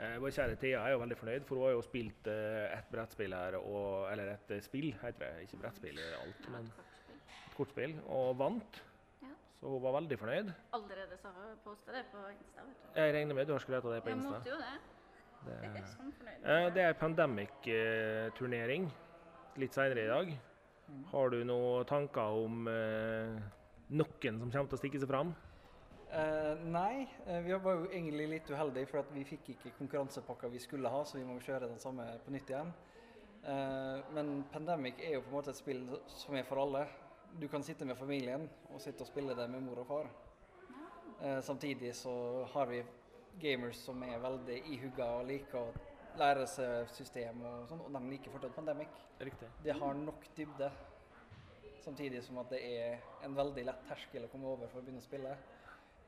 Eh, 0.00 0.14
vår 0.22 0.32
kjære 0.32 0.56
Thea 0.56 0.78
er 0.80 0.94
jo 0.94 1.00
veldig 1.02 1.16
fornøyd, 1.20 1.42
for 1.44 1.60
hun 1.60 1.66
har 1.66 1.74
jo 1.74 1.82
spilt 1.84 2.28
eh, 2.32 2.70
et 2.72 2.86
brettspill 2.92 3.34
her, 3.36 3.58
og, 3.58 4.06
eller 4.08 4.30
et 4.32 4.54
eh, 4.56 4.62
spill, 4.64 4.94
heter 5.02 5.26
det. 5.26 5.44
Ikke 5.44 5.60
brettspill 5.60 6.00
i 6.00 6.06
alt, 6.22 6.46
men 6.54 6.70
et 6.70 7.58
kortspill, 7.58 7.98
og 8.08 8.38
vant. 8.40 8.80
Så 9.60 9.68
hun 9.68 9.82
var 9.82 9.92
veldig 9.92 10.16
fornøyd. 10.18 10.52
Allerede 10.72 11.16
så 11.20 11.30
posta 11.64 11.92
det 11.92 12.06
på 12.12 12.20
Insta. 12.32 12.62
vet 12.64 12.76
du. 12.84 13.00
Jeg 13.00 13.14
regner 13.14 13.34
med 13.34 13.46
du 13.46 13.52
har 13.52 13.58
skrevet 13.58 13.94
det 13.94 14.02
på 14.02 14.08
Insta. 14.08 14.30
Jeg 14.30 14.38
måtte 14.38 14.50
jo 14.50 14.56
det. 14.56 14.78
Det, 15.44 15.56
Jeg 15.62 15.82
er 15.82 15.90
sånn 15.90 16.14
fornøyd. 16.16 16.46
Eh, 16.54 16.68
det 16.76 16.84
er 16.84 16.96
Pandemic-turnering 17.00 18.86
litt 19.60 19.76
senere 19.76 20.04
i 20.04 20.08
dag. 20.08 20.32
Har 21.12 21.30
du 21.30 21.44
noen 21.44 21.84
tanker 21.84 22.40
om 22.40 22.70
eh, 22.72 23.36
noen 23.92 24.40
som 24.40 24.48
kommer 24.48 24.72
til 24.72 24.78
å 24.78 24.80
stikke 24.80 25.02
seg 25.02 25.12
fram? 25.12 25.34
Uh, 26.10 26.56
nei, 26.66 27.04
vi 27.44 27.54
var 27.54 27.76
jo 27.76 27.84
egentlig 27.86 28.24
litt 28.32 28.48
uheldige, 28.50 28.88
for 28.90 29.04
at 29.04 29.12
vi 29.14 29.22
fikk 29.28 29.52
ikke 29.52 29.76
konkurransepakka 29.76 30.48
vi 30.50 30.58
skulle 30.58 30.90
ha, 30.90 31.04
så 31.06 31.20
vi 31.20 31.26
må 31.28 31.36
kjøre 31.38 31.68
den 31.70 31.78
samme 31.78 32.08
på 32.24 32.32
nytt 32.34 32.50
igjen. 32.50 32.72
Uh, 33.44 34.00
men 34.16 34.40
Pandemic 34.50 34.98
er 35.04 35.14
jo 35.18 35.22
på 35.22 35.30
en 35.30 35.36
måte 35.36 35.54
et 35.54 35.60
spill 35.60 35.84
som 36.10 36.34
er 36.34 36.48
for 36.48 36.64
alle. 36.64 36.82
Du 37.38 37.48
kan 37.48 37.62
sitte 37.62 37.84
med 37.84 37.96
familien 37.96 38.48
og 38.74 38.80
sitte 38.80 39.04
og 39.04 39.08
spille 39.08 39.36
det 39.36 39.46
med 39.50 39.62
mor 39.64 39.78
og 39.82 39.86
far. 39.86 40.10
Eh, 41.22 41.40
samtidig 41.42 41.94
så 41.96 42.44
har 42.52 42.66
vi 42.66 42.82
gamers 43.40 43.76
som 43.76 44.02
er 44.02 44.18
veldig 44.18 44.58
ihugga 44.74 45.06
og 45.20 45.26
liker 45.28 45.58
å 45.60 45.72
lære 46.18 46.46
seg 46.50 46.90
system 46.92 47.42
og 47.46 47.68
sånn, 47.70 47.82
og 47.84 47.92
de 47.94 48.00
liker 48.10 48.34
fortsatt 48.34 48.56
Pandemic. 48.56 48.96
Riktig. 49.20 49.48
Det 49.64 49.76
har 49.76 49.94
nok 49.94 50.26
dybde, 50.36 50.70
samtidig 51.84 52.24
som 52.24 52.40
at 52.42 52.50
det 52.52 52.60
er 52.66 53.24
en 53.24 53.36
veldig 53.36 53.64
lett 53.68 53.86
terskel 53.88 54.26
å 54.26 54.32
komme 54.32 54.48
over 54.50 54.72
for 54.72 54.80
å 54.80 54.84
begynne 54.84 55.02
å 55.04 55.06
spille. 55.06 55.36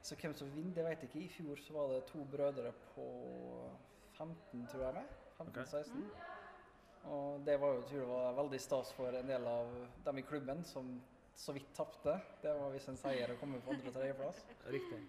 Så 0.02 0.18
hvem 0.18 0.34
som 0.34 0.50
vinner, 0.50 0.74
det 0.74 0.84
vet 0.88 1.04
jeg 1.04 1.10
ikke. 1.12 1.24
I 1.24 1.32
fjor 1.36 1.60
så 1.62 1.76
var 1.76 1.92
det 1.92 2.04
to 2.08 2.24
brødre 2.32 2.72
på 2.94 3.06
15, 4.18 4.66
tror 4.72 4.88
jeg 4.88 5.04
15-16. 5.38 6.06
Og 7.12 7.40
det 7.46 7.60
var 7.60 7.76
jo, 7.76 7.82
tror 7.86 8.00
jeg 8.00 8.08
var 8.10 8.36
veldig 8.38 8.60
stas 8.62 8.92
for 8.96 9.18
en 9.18 9.30
del 9.30 9.46
av 9.46 9.70
dem 10.06 10.18
i 10.18 10.26
klubben 10.26 10.64
som 10.66 10.90
så 11.36 11.52
vidt 11.56 11.72
tapte. 11.74 12.14
Det 12.42 12.52
var 12.60 12.70
visst 12.74 12.88
en 12.88 12.96
seier 13.00 13.32
å 13.32 13.38
komme 13.40 13.60
på 13.64 13.72
andre- 13.72 13.88
og 13.88 13.94
tredjeplass. 13.96 14.44
Riktig. 14.70 15.00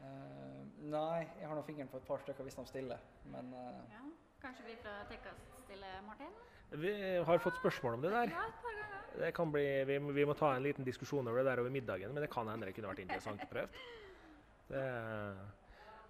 Uh, 0.00 0.64
nei, 0.88 1.26
jeg 1.40 1.48
har 1.48 1.54
nå 1.58 1.62
fingeren 1.66 1.88
på 1.92 1.98
et 2.00 2.06
par 2.08 2.22
stykker 2.22 2.46
hvis 2.46 2.54
de 2.56 2.64
stiller, 2.70 2.98
men 3.32 3.52
uh, 3.52 3.82
Ja. 3.92 4.04
Kanskje 4.40 4.64
vi 4.64 4.74
fra 4.80 4.94
Tekkast 5.10 5.58
stiller 5.66 5.98
Martin? 6.06 6.30
Vi 6.80 6.92
har 7.26 7.38
fått 7.44 7.58
spørsmål 7.60 7.98
om 7.98 8.00
det 8.06 8.10
der. 8.14 8.30
Ja, 8.32 8.46
et 8.48 8.62
par 8.62 8.72
ganger. 8.78 9.18
Det 9.20 9.34
kan 9.36 9.50
bli, 9.52 9.64
vi, 9.84 9.98
må- 10.00 10.12
vi 10.16 10.24
må 10.24 10.32
ta 10.38 10.54
en 10.56 10.62
liten 10.64 10.84
diskusjon 10.86 11.28
over 11.28 11.42
det 11.42 11.50
der 11.50 11.60
over 11.60 11.70
middagen, 11.74 12.14
men 12.14 12.22
det 12.24 12.30
kan 12.32 12.48
hende 12.48 12.64
det 12.70 12.74
kunne 12.76 12.88
vært 12.94 13.02
interessant 13.04 13.42
prøvd. 13.50 13.76
Det, 14.70 14.84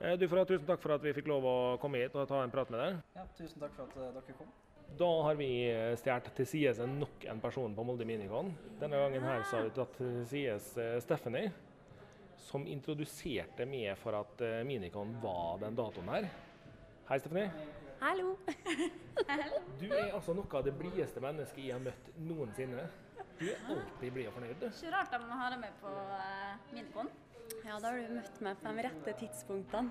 eh, 0.00 0.16
du 0.20 0.28
får 0.28 0.38
ha 0.42 0.44
tusen 0.52 0.66
takk 0.68 0.82
for 0.84 0.94
at 0.94 1.02
vi 1.02 1.12
fikk 1.16 1.26
lov 1.32 1.42
å 1.48 1.56
komme 1.82 1.98
hit 2.04 2.14
og 2.14 2.28
ta 2.28 2.42
en 2.44 2.52
prat 2.54 2.70
med 2.70 2.80
deg. 2.84 3.00
ja, 3.16 3.24
tusen 3.38 3.60
takk 3.64 3.74
for 3.74 3.88
at 3.88 4.14
dere 4.20 4.36
kom. 4.38 4.52
Da 4.98 5.22
har 5.22 5.34
vi 5.34 5.70
eh, 5.70 5.96
stjålet 5.96 6.30
til 6.36 6.46
sides 6.46 6.78
nok 6.84 7.24
en 7.30 7.40
person 7.40 7.74
på 7.74 7.84
Molde 7.86 8.04
Minicon. 8.04 8.52
Denne 8.80 8.98
gangen 9.00 9.24
her 9.24 9.42
så 9.48 9.56
har 9.56 9.68
vi 9.68 9.74
tatt 9.76 9.94
til 9.96 10.26
sides 10.28 10.70
eh, 10.80 10.96
Stephanie, 11.00 11.52
som 12.40 12.66
introduserte 12.68 13.66
meg 13.68 13.94
for 14.00 14.18
at 14.18 14.42
eh, 14.44 14.60
Minicon 14.68 15.14
var 15.22 15.60
den 15.62 15.78
datoen 15.78 16.10
her. 16.12 16.28
Hei, 17.08 17.18
Stephanie. 17.22 17.50
Hallo! 18.00 18.36
Du 19.80 19.86
er 19.92 20.14
altså 20.16 20.32
noe 20.36 20.48
av 20.56 20.64
det 20.64 20.72
blideste 20.76 21.20
mennesket 21.20 21.64
jeg 21.66 21.74
har 21.76 21.82
møtt 21.84 22.12
noensinne. 22.20 22.86
Du 23.40 23.46
er 23.48 23.56
alltid 23.72 24.12
blid 24.12 24.28
og 24.28 24.36
fornøyd, 24.36 24.56
du. 24.60 24.68
Ikke 24.68 24.92
rart 24.94 25.12
de 25.12 25.18
har 25.42 25.52
deg 25.54 25.60
med 25.62 25.76
på 25.80 25.92
uh, 25.92 26.54
Minicon. 26.72 27.08
Ja, 27.64 27.76
da 27.76 27.90
har 27.90 27.96
du 28.00 28.14
møtt 28.16 28.40
meg 28.44 28.60
på 28.60 28.72
de 28.72 28.84
rette 28.88 29.16
tidspunktene. 29.20 29.88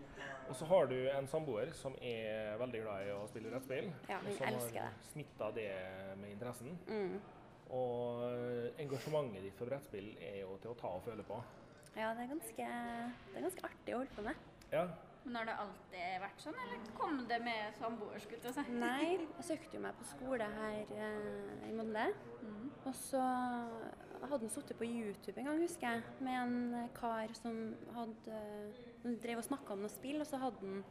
Og 0.50 0.56
så 0.58 0.66
har 0.66 0.88
du 0.90 0.96
en 1.12 1.28
samboer 1.30 1.70
som 1.78 1.94
er 2.02 2.56
veldig 2.58 2.80
glad 2.82 3.06
i 3.06 3.12
å 3.14 3.20
spille 3.30 3.52
brettspill. 3.52 3.90
Ja, 4.10 4.16
hun 4.24 4.32
som 4.34 4.48
elsker 4.48 4.80
har 4.82 4.96
smitta 5.12 5.50
det 5.54 5.68
med 6.18 6.32
interessen. 6.32 6.74
Mm. 6.90 7.20
Og 7.78 8.24
engasjementet 8.82 9.46
ditt 9.46 9.60
for 9.60 9.70
brettspill 9.70 10.08
er 10.18 10.40
jo 10.40 10.56
til 10.58 10.72
å 10.72 10.78
ta 10.80 10.90
og 10.96 11.04
føle 11.06 11.22
på. 11.28 11.38
Ja, 11.94 12.10
det 12.16 12.24
er, 12.24 12.32
ganske, 12.32 12.66
det 13.30 13.38
er 13.38 13.46
ganske 13.46 13.64
artig 13.70 13.94
å 13.94 14.00
holde 14.02 14.16
på 14.16 14.26
med. 14.26 14.42
Ja, 14.72 14.84
Men 15.22 15.36
har 15.36 15.46
det 15.46 15.54
alltid 15.62 16.20
vært 16.22 16.42
sånn, 16.42 16.58
eller 16.64 16.84
kom 16.98 17.16
det 17.30 17.38
med 17.44 17.78
samboer, 17.78 18.22
skulle 18.24 18.52
si? 18.56 18.64
Nei, 18.74 19.08
jeg 19.20 19.46
søkte 19.52 19.76
jo 19.76 19.82
meg 19.84 19.98
på 19.98 20.06
skole 20.08 20.46
her 20.54 20.94
eh, 20.96 21.66
i 21.68 21.74
Molde. 21.76 22.06
Og 22.88 22.94
så 22.96 23.22
hadde 24.28 24.44
han 24.44 24.52
sittet 24.52 24.78
på 24.78 24.88
YouTube 24.88 25.40
en 25.40 25.48
gang, 25.48 25.62
husker 25.62 25.94
jeg, 25.94 26.02
med 26.24 26.36
en 26.36 26.88
kar 26.96 27.32
som 27.38 27.56
hadde 27.96 28.40
Han 29.04 29.16
drev 29.22 29.40
og 29.40 29.46
snakka 29.46 29.72
om 29.72 29.84
noe 29.84 29.92
spill, 29.92 30.20
og 30.20 30.28
så 30.28 30.40
hadde 30.42 30.60
han 30.60 30.82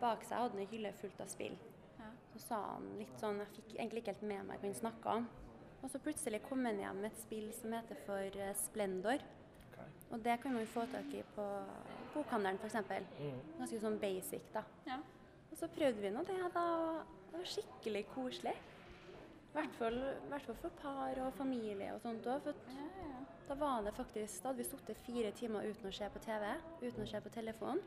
bak 0.00 0.24
seg 0.24 0.40
hadde 0.40 0.56
han 0.56 0.64
en 0.64 0.72
hylle 0.72 0.92
fullt 0.96 1.20
av 1.20 1.28
spill. 1.28 1.58
Ja. 1.98 2.08
Så 2.32 2.42
sa 2.46 2.60
han 2.70 2.88
litt 2.96 3.20
sånn 3.20 3.42
Jeg 3.42 3.52
fikk 3.56 3.74
egentlig 3.76 4.02
ikke 4.04 4.14
helt 4.14 4.26
med 4.32 4.48
meg 4.48 4.62
hva 4.62 4.70
han 4.70 4.80
snakka 4.80 5.18
om. 5.20 5.28
Og 5.80 5.92
så 5.92 6.00
plutselig 6.02 6.42
kom 6.44 6.64
han 6.68 6.80
hjem 6.80 7.04
med 7.04 7.10
et 7.10 7.20
spill 7.20 7.46
som 7.56 7.76
heter 7.76 8.00
for 8.06 8.40
eh, 8.40 8.56
Splendor. 8.64 9.22
Okay. 9.70 9.86
Og 10.10 10.24
det 10.24 10.36
kan 10.42 10.56
man 10.56 10.68
få 10.68 10.84
tak 10.92 11.08
i 11.16 11.22
på 11.36 11.46
bokhandelen 12.14 12.60
f.eks. 12.60 12.80
Mm. 13.20 13.38
Ganske 13.60 13.80
sånn 13.84 14.00
basic, 14.02 14.50
da. 14.56 14.64
Ja. 14.88 14.98
Og 15.50 15.56
så 15.58 15.68
prøvde 15.72 16.04
vi 16.04 16.12
nå 16.12 16.24
det, 16.28 16.36
da. 16.54 16.66
Det 17.30 17.38
var 17.38 17.48
skikkelig 17.48 18.04
koselig. 18.14 18.56
I 19.50 19.56
hvert 19.56 19.72
fall, 19.74 20.54
for 20.62 20.74
par 20.78 21.18
og 21.24 21.32
familie 21.34 21.90
og 21.94 22.00
sånt 22.04 22.26
òg. 22.30 22.52
Ja, 22.70 22.84
ja. 23.02 23.22
da 23.48 23.56
var 23.58 23.82
det 23.82 23.94
faktisk 23.96 24.42
Da 24.44 24.52
hadde 24.52 24.62
vi 24.62 24.68
sittet 24.68 25.00
fire 25.06 25.32
timer 25.34 25.66
uten 25.66 25.90
å 25.90 25.94
se 25.94 26.10
på 26.14 26.22
TV, 26.22 26.44
uten 26.84 27.02
å 27.02 27.08
se 27.10 27.20
på 27.24 27.32
telefon. 27.34 27.82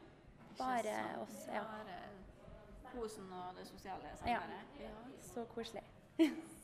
Bare 0.58 0.98
oss, 1.22 1.46
ja. 1.48 1.64
Bare 1.64 2.02
kosen 2.92 3.32
og 3.34 3.56
det 3.58 3.68
sosiale 3.68 4.12
samværet. 4.20 4.76
Ja. 4.84 4.92
Så 5.22 5.46
koselig. 5.56 5.84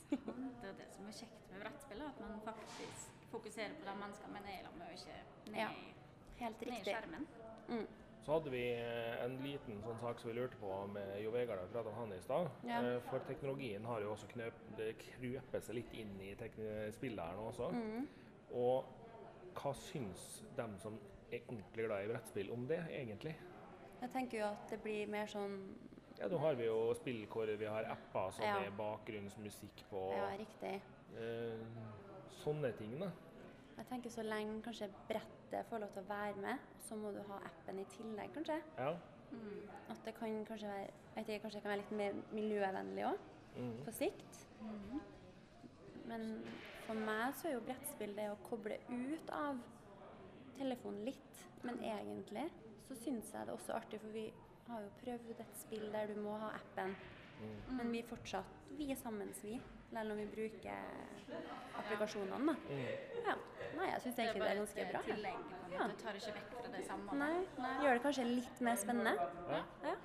Det 0.09 0.65
er 0.65 0.73
det 0.73 0.87
som 0.89 1.05
er 1.05 1.13
kjekt 1.13 1.49
med 1.51 1.59
brettspill, 1.61 1.99
at 2.01 2.19
man 2.21 2.39
faktisk 2.41 3.11
fokuserer 3.29 3.75
på 3.77 3.85
de 3.85 3.93
menneskene 3.99 4.33
man 4.33 4.47
er 4.49 4.63
sammen 4.65 4.79
med, 4.79 4.87
og 4.87 4.93
ikke 4.97 5.51
ned, 5.51 5.59
Ja, 5.59 5.67
Helt 6.39 6.61
ned 6.61 6.73
i 6.73 6.79
skjermen. 6.87 7.27
Mm. 7.67 7.85
Så 8.29 8.35
hadde 8.37 8.51
vi 8.53 8.59
eh, 8.77 9.23
en 9.25 9.39
liten 9.41 9.79
sånn 9.81 9.97
sak 9.97 10.19
som 10.21 10.29
vi 10.29 10.35
lurte 10.37 10.57
på 10.61 10.69
med 10.93 11.15
Jo 11.17 11.31
Vegard, 11.33 11.63
jeg 11.63 11.71
pratet 11.73 11.87
om 11.89 11.95
han 11.97 12.11
i 12.13 12.19
stad. 12.21 12.49
Ja. 12.69 12.77
Eh, 12.85 12.99
For 13.07 13.23
teknologien 13.25 13.87
har 13.89 14.03
jo 14.05 14.11
også 14.13 14.27
knøp, 14.29 14.59
det 14.77 14.91
krøpet 15.01 15.65
seg 15.65 15.79
litt 15.79 15.95
inn 15.97 16.11
i 16.21 16.35
spillet 16.37 17.23
her 17.23 17.39
nå 17.39 17.47
også. 17.49 17.71
Mm. 17.73 18.03
Og 18.53 18.85
hva 19.57 19.71
syns 19.73 20.27
dem 20.59 20.75
som 20.77 20.99
er 21.31 21.41
ordentlig 21.47 21.87
glad 21.87 22.05
i 22.05 22.11
brettspill 22.11 22.51
om 22.53 22.67
det, 22.69 22.77
egentlig? 22.99 23.33
Jeg 24.03 24.13
tenker 24.13 24.43
jo 24.43 24.45
at 24.51 24.69
det 24.75 24.79
blir 24.85 25.09
mer 25.09 25.25
sånn 25.33 25.57
Ja, 26.19 26.27
Nå 26.29 26.37
har 26.43 26.53
vi 26.59 26.67
jo 26.69 26.77
spill 26.99 27.23
hvor 27.33 27.49
vi 27.49 27.65
har 27.65 27.89
apper 27.95 28.29
som 28.37 28.45
Ja. 28.45 28.59
er 28.61 28.77
bakgrunnsmusikk 28.77 29.87
på. 29.89 30.05
Ja, 30.13 30.29
riktig. 30.37 30.75
eh, 31.17 31.65
sånne 32.43 32.77
ting, 32.77 32.93
da. 33.01 33.09
Jeg 33.79 33.87
tenker 33.87 34.11
så 34.11 34.23
lenge 34.27 34.59
kanskje 34.65 34.89
brettet 35.07 35.65
får 35.69 35.79
lov 35.85 35.93
til 35.95 36.03
å 36.03 36.09
være 36.09 36.41
med, 36.43 36.65
så 36.83 36.97
må 36.99 37.13
du 37.15 37.21
ha 37.29 37.37
appen 37.47 37.79
i 37.79 37.85
tillegg, 37.95 38.33
kanskje. 38.35 38.59
Ja. 38.77 38.91
At 39.89 40.01
det 40.05 40.13
kan 40.17 40.39
kanskje 40.45 40.67
være 40.67 40.87
jeg 40.89 41.25
vet 41.25 41.29
ikke, 41.29 41.43
kanskje 41.45 41.59
det 41.59 41.63
kan 41.63 41.71
være 41.73 41.81
litt 41.83 41.97
mer 41.99 42.19
miljøvennlig 42.35 43.05
òg, 43.09 43.19
Mm. 43.57 43.77
på 43.85 43.91
sikt. 43.91 44.37
Men 46.07 46.43
for 46.85 46.93
meg 46.95 47.33
så 47.35 47.47
er 47.49 47.53
jo 47.57 47.63
brettspill 47.65 48.13
det 48.15 48.27
å 48.31 48.37
koble 48.45 48.77
ut 48.89 49.31
av 49.35 49.57
telefonen 50.57 51.05
litt. 51.05 51.41
Men 51.63 51.79
egentlig 51.83 52.45
så 52.87 52.95
syns 52.95 53.31
jeg 53.33 53.45
det 53.45 53.51
er 53.51 53.57
også 53.57 53.75
artig, 53.75 53.99
for 54.01 54.09
vi 54.15 54.27
har 54.69 54.81
jo 54.85 54.89
prøvd 55.03 55.39
et 55.43 55.57
spill 55.59 55.91
der 55.91 56.07
du 56.13 56.21
må 56.21 56.37
ha 56.39 56.51
appen. 56.55 56.95
Mm. 57.41 57.77
Men 57.77 57.91
vi 57.91 58.01
fortsatt 58.03 58.45
vi 58.77 58.91
er 58.91 58.95
sammen, 59.01 59.33
vi. 59.43 59.59
Selv 59.89 60.11
om 60.11 60.17
vi 60.17 60.25
bruker 60.25 60.71
applikasjonene, 61.79 62.53
da. 62.53 62.55
Mm. 62.69 63.23
Ja. 63.25 63.35
Nei, 63.77 63.87
jeg 63.89 64.01
syns 64.03 64.19
egentlig 64.19 64.43
det 64.43 64.51
er 64.51 64.59
ganske 64.61 64.85
bra. 64.91 65.01
Det 65.05 65.15
tillegg. 65.15 65.49
Ja. 65.71 65.87
måte. 65.87 65.97
Tar 66.03 66.19
ikke 66.19 66.35
vekk 66.37 66.53
fra 66.59 66.71
det 66.75 66.85
samme. 66.87 67.17
Nei, 67.21 67.73
gjør 67.83 67.97
det 67.97 68.03
kanskje 68.05 68.25
litt 68.29 68.61
mer 68.67 68.79
spennende. 68.83 69.15
Ja. 69.49 69.61
Ja. 69.87 69.95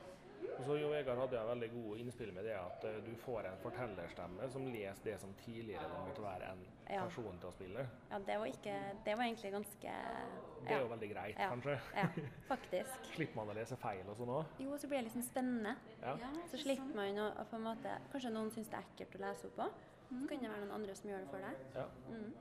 Og 0.55 0.63
så 0.69 0.77
Jo 0.79 0.89
Vegard 0.93 1.19
hadde 1.19 1.35
jo 1.39 1.47
veldig 1.49 1.69
gode 1.73 1.99
innspill 2.01 2.31
med 2.37 2.45
det 2.47 2.53
at 2.55 2.85
eh, 2.87 2.99
du 3.07 3.11
får 3.25 3.49
en 3.51 3.57
fortellerstemme 3.63 4.47
som 4.53 4.67
leser 4.71 5.05
det 5.09 5.17
som 5.21 5.33
tidligere 5.43 5.83
det 5.91 6.03
måtte 6.07 6.23
være 6.23 6.51
en 6.53 6.63
Ja. 6.91 7.01
person 7.07 7.39
til 7.41 7.49
å 7.49 7.53
spille. 7.53 7.87
Ja, 8.11 8.19
det 8.29 8.37
var, 8.39 8.47
ikke, 8.47 8.75
det 9.07 9.17
var 9.17 9.25
egentlig 9.25 9.51
ganske 9.53 9.95
Det 10.65 10.75
er 10.77 10.81
jo 10.85 10.89
veldig 10.93 11.09
greit, 11.15 11.39
ja. 11.39 11.49
kanskje. 11.51 11.79
Ja, 11.97 12.07
faktisk. 12.49 13.09
Slipper 13.17 13.37
man 13.41 13.51
å 13.51 13.57
lese 13.59 13.77
feil 13.83 14.07
og 14.09 14.17
sånn 14.21 14.31
òg. 14.37 14.55
Jo, 14.63 14.79
så 14.79 14.89
blir 14.93 15.01
det 15.03 15.09
liksom 15.09 15.27
spennende. 15.27 15.75
Ja. 16.03 16.15
Ja, 16.23 16.31
Så 16.53 16.61
slipper 16.63 16.95
man 16.95 17.19
å 17.25 17.29
på 17.51 17.57
en 17.59 17.67
måte 17.67 17.99
Kanskje 18.13 18.31
noen 18.37 18.51
syns 18.55 18.71
det 18.71 18.79
er 18.79 18.87
ekkelt 18.93 19.19
å 19.19 19.25
lese 19.27 19.51
opp 19.51 19.57
på. 19.59 19.69
Så 20.15 20.27
kan 20.31 20.39
det 20.45 20.51
være 20.53 20.61
noen 20.67 20.77
andre 20.79 20.95
som 20.95 21.11
gjør 21.11 21.25
det 21.25 21.31
for 21.33 21.43
deg. 21.43 21.63
Ja. 21.75 21.87
Mm. 22.13 22.33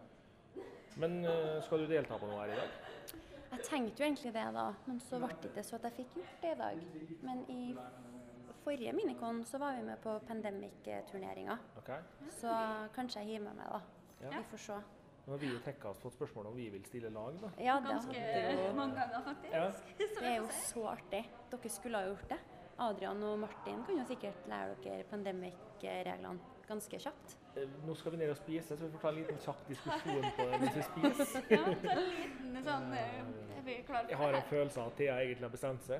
Men 1.01 1.25
eh, 1.25 1.61
skal 1.65 1.81
du 1.81 1.87
delta 1.89 2.19
på 2.21 2.27
noe 2.29 2.43
her 2.43 2.53
i 2.53 2.59
dag? 2.59 3.23
Jeg 3.53 3.67
tenkte 3.67 4.01
jo 4.01 4.07
egentlig 4.07 4.33
det, 4.33 4.45
da, 4.55 4.65
men 4.87 4.99
så 5.03 5.19
ble 5.21 5.29
det 5.41 5.51
ikke 5.51 5.63
så 5.67 5.77
at 5.77 5.83
jeg 5.89 5.97
fikk 5.99 6.15
gjort 6.17 6.41
det 6.41 6.53
i 6.55 6.59
dag. 6.61 6.79
Men 7.21 7.43
i 7.53 7.75
forrige 8.63 8.93
minikon 8.97 9.43
så 9.45 9.59
var 9.61 9.77
vi 9.77 9.83
med 9.85 10.01
på 10.01 10.15
Pandemic-turneringa. 10.27 11.57
Okay. 11.83 12.01
Så 12.39 12.53
kanskje 12.95 13.21
jeg 13.21 13.35
hiver 13.35 13.45
med 13.49 13.61
meg, 13.61 13.69
da. 13.69 13.81
Ja. 14.23 14.39
Vi 14.39 14.43
får 14.53 14.63
se. 14.65 14.79
Nå 15.23 15.35
har 15.35 15.39
vi 15.39 15.51
hekka 15.65 15.91
oss 15.93 15.99
på 16.03 16.09
et 16.09 16.17
spørsmål 16.17 16.49
om 16.49 16.57
vi 16.57 16.65
vil 16.73 16.83
stille 16.87 17.11
lag, 17.13 17.37
da. 17.43 17.51
Ja, 17.61 17.77
det 17.83 17.93
Ganske 17.93 18.23
det 18.25 18.65
jo 18.65 18.73
mange 18.79 18.97
ganger, 18.97 19.21
faktisk. 19.29 19.53
Ja. 19.53 19.69
Det 20.23 20.31
er 20.31 20.35
jo 20.41 20.49
så 20.65 20.87
artig. 20.95 21.21
Dere 21.51 21.71
skulle 21.71 22.01
ha 22.01 22.09
gjort 22.09 22.27
det. 22.33 22.39
Adrian 22.83 23.23
og 23.23 23.39
Martin 23.39 23.85
kan 23.85 24.01
jo 24.01 24.05
sikkert 24.09 24.49
lære 24.49 24.75
dere 24.83 25.05
pandemic-reglene 25.11 26.39
ganske 26.67 26.99
kjapt. 27.05 27.37
Eh, 27.55 27.69
Nå 27.87 27.93
skal 27.95 28.11
vi 28.11 28.17
ned 28.17 28.29
og 28.33 28.37
spise, 28.37 28.77
så 28.77 28.85
vi 28.85 28.91
får 28.91 28.99
ta 29.03 29.09
en 29.11 29.15
liten 29.19 29.37
kjapp 29.43 29.67
diskusjon 29.69 30.25
på 30.37 30.45
det 30.49 30.59
mens 30.63 30.75
vi 30.77 30.83
spiser. 30.89 31.43
Ja, 31.53 31.63
ta 31.63 31.93
en 31.93 32.07
liten 32.09 32.57
sånn 32.65 32.93
eh, 32.97 33.19
Er 33.57 33.65
vi 33.67 33.75
klare 33.87 34.09
Jeg 34.09 34.17
har 34.17 34.37
en 34.39 34.47
følelse 34.49 34.81
av 34.81 34.87
at 34.91 34.97
Thea 35.01 35.17
egentlig 35.21 35.45
har 35.47 35.53
bestemt 35.53 35.85
seg. 35.85 35.99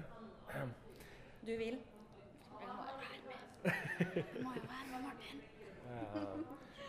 Du 1.44 1.54
vil? 1.60 1.78
Du 1.78 2.56
må 2.58 2.88
jo 2.90 2.98
være 3.04 3.20
med. 3.28 3.40
Vi 4.34 4.44
må 4.44 4.54
jo 4.58 4.66
være 4.68 4.88
med, 4.92 5.00
Martin. 5.06 5.44
Ja, 5.94 6.26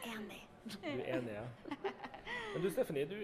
Enig. 0.14 0.40
du 0.64 0.76
er 0.88 1.00
enig, 1.18 1.32
ja. 1.34 1.44
Men 2.54 2.62
du 2.64 2.70
Stephanie, 2.70 3.04
du, 3.08 3.16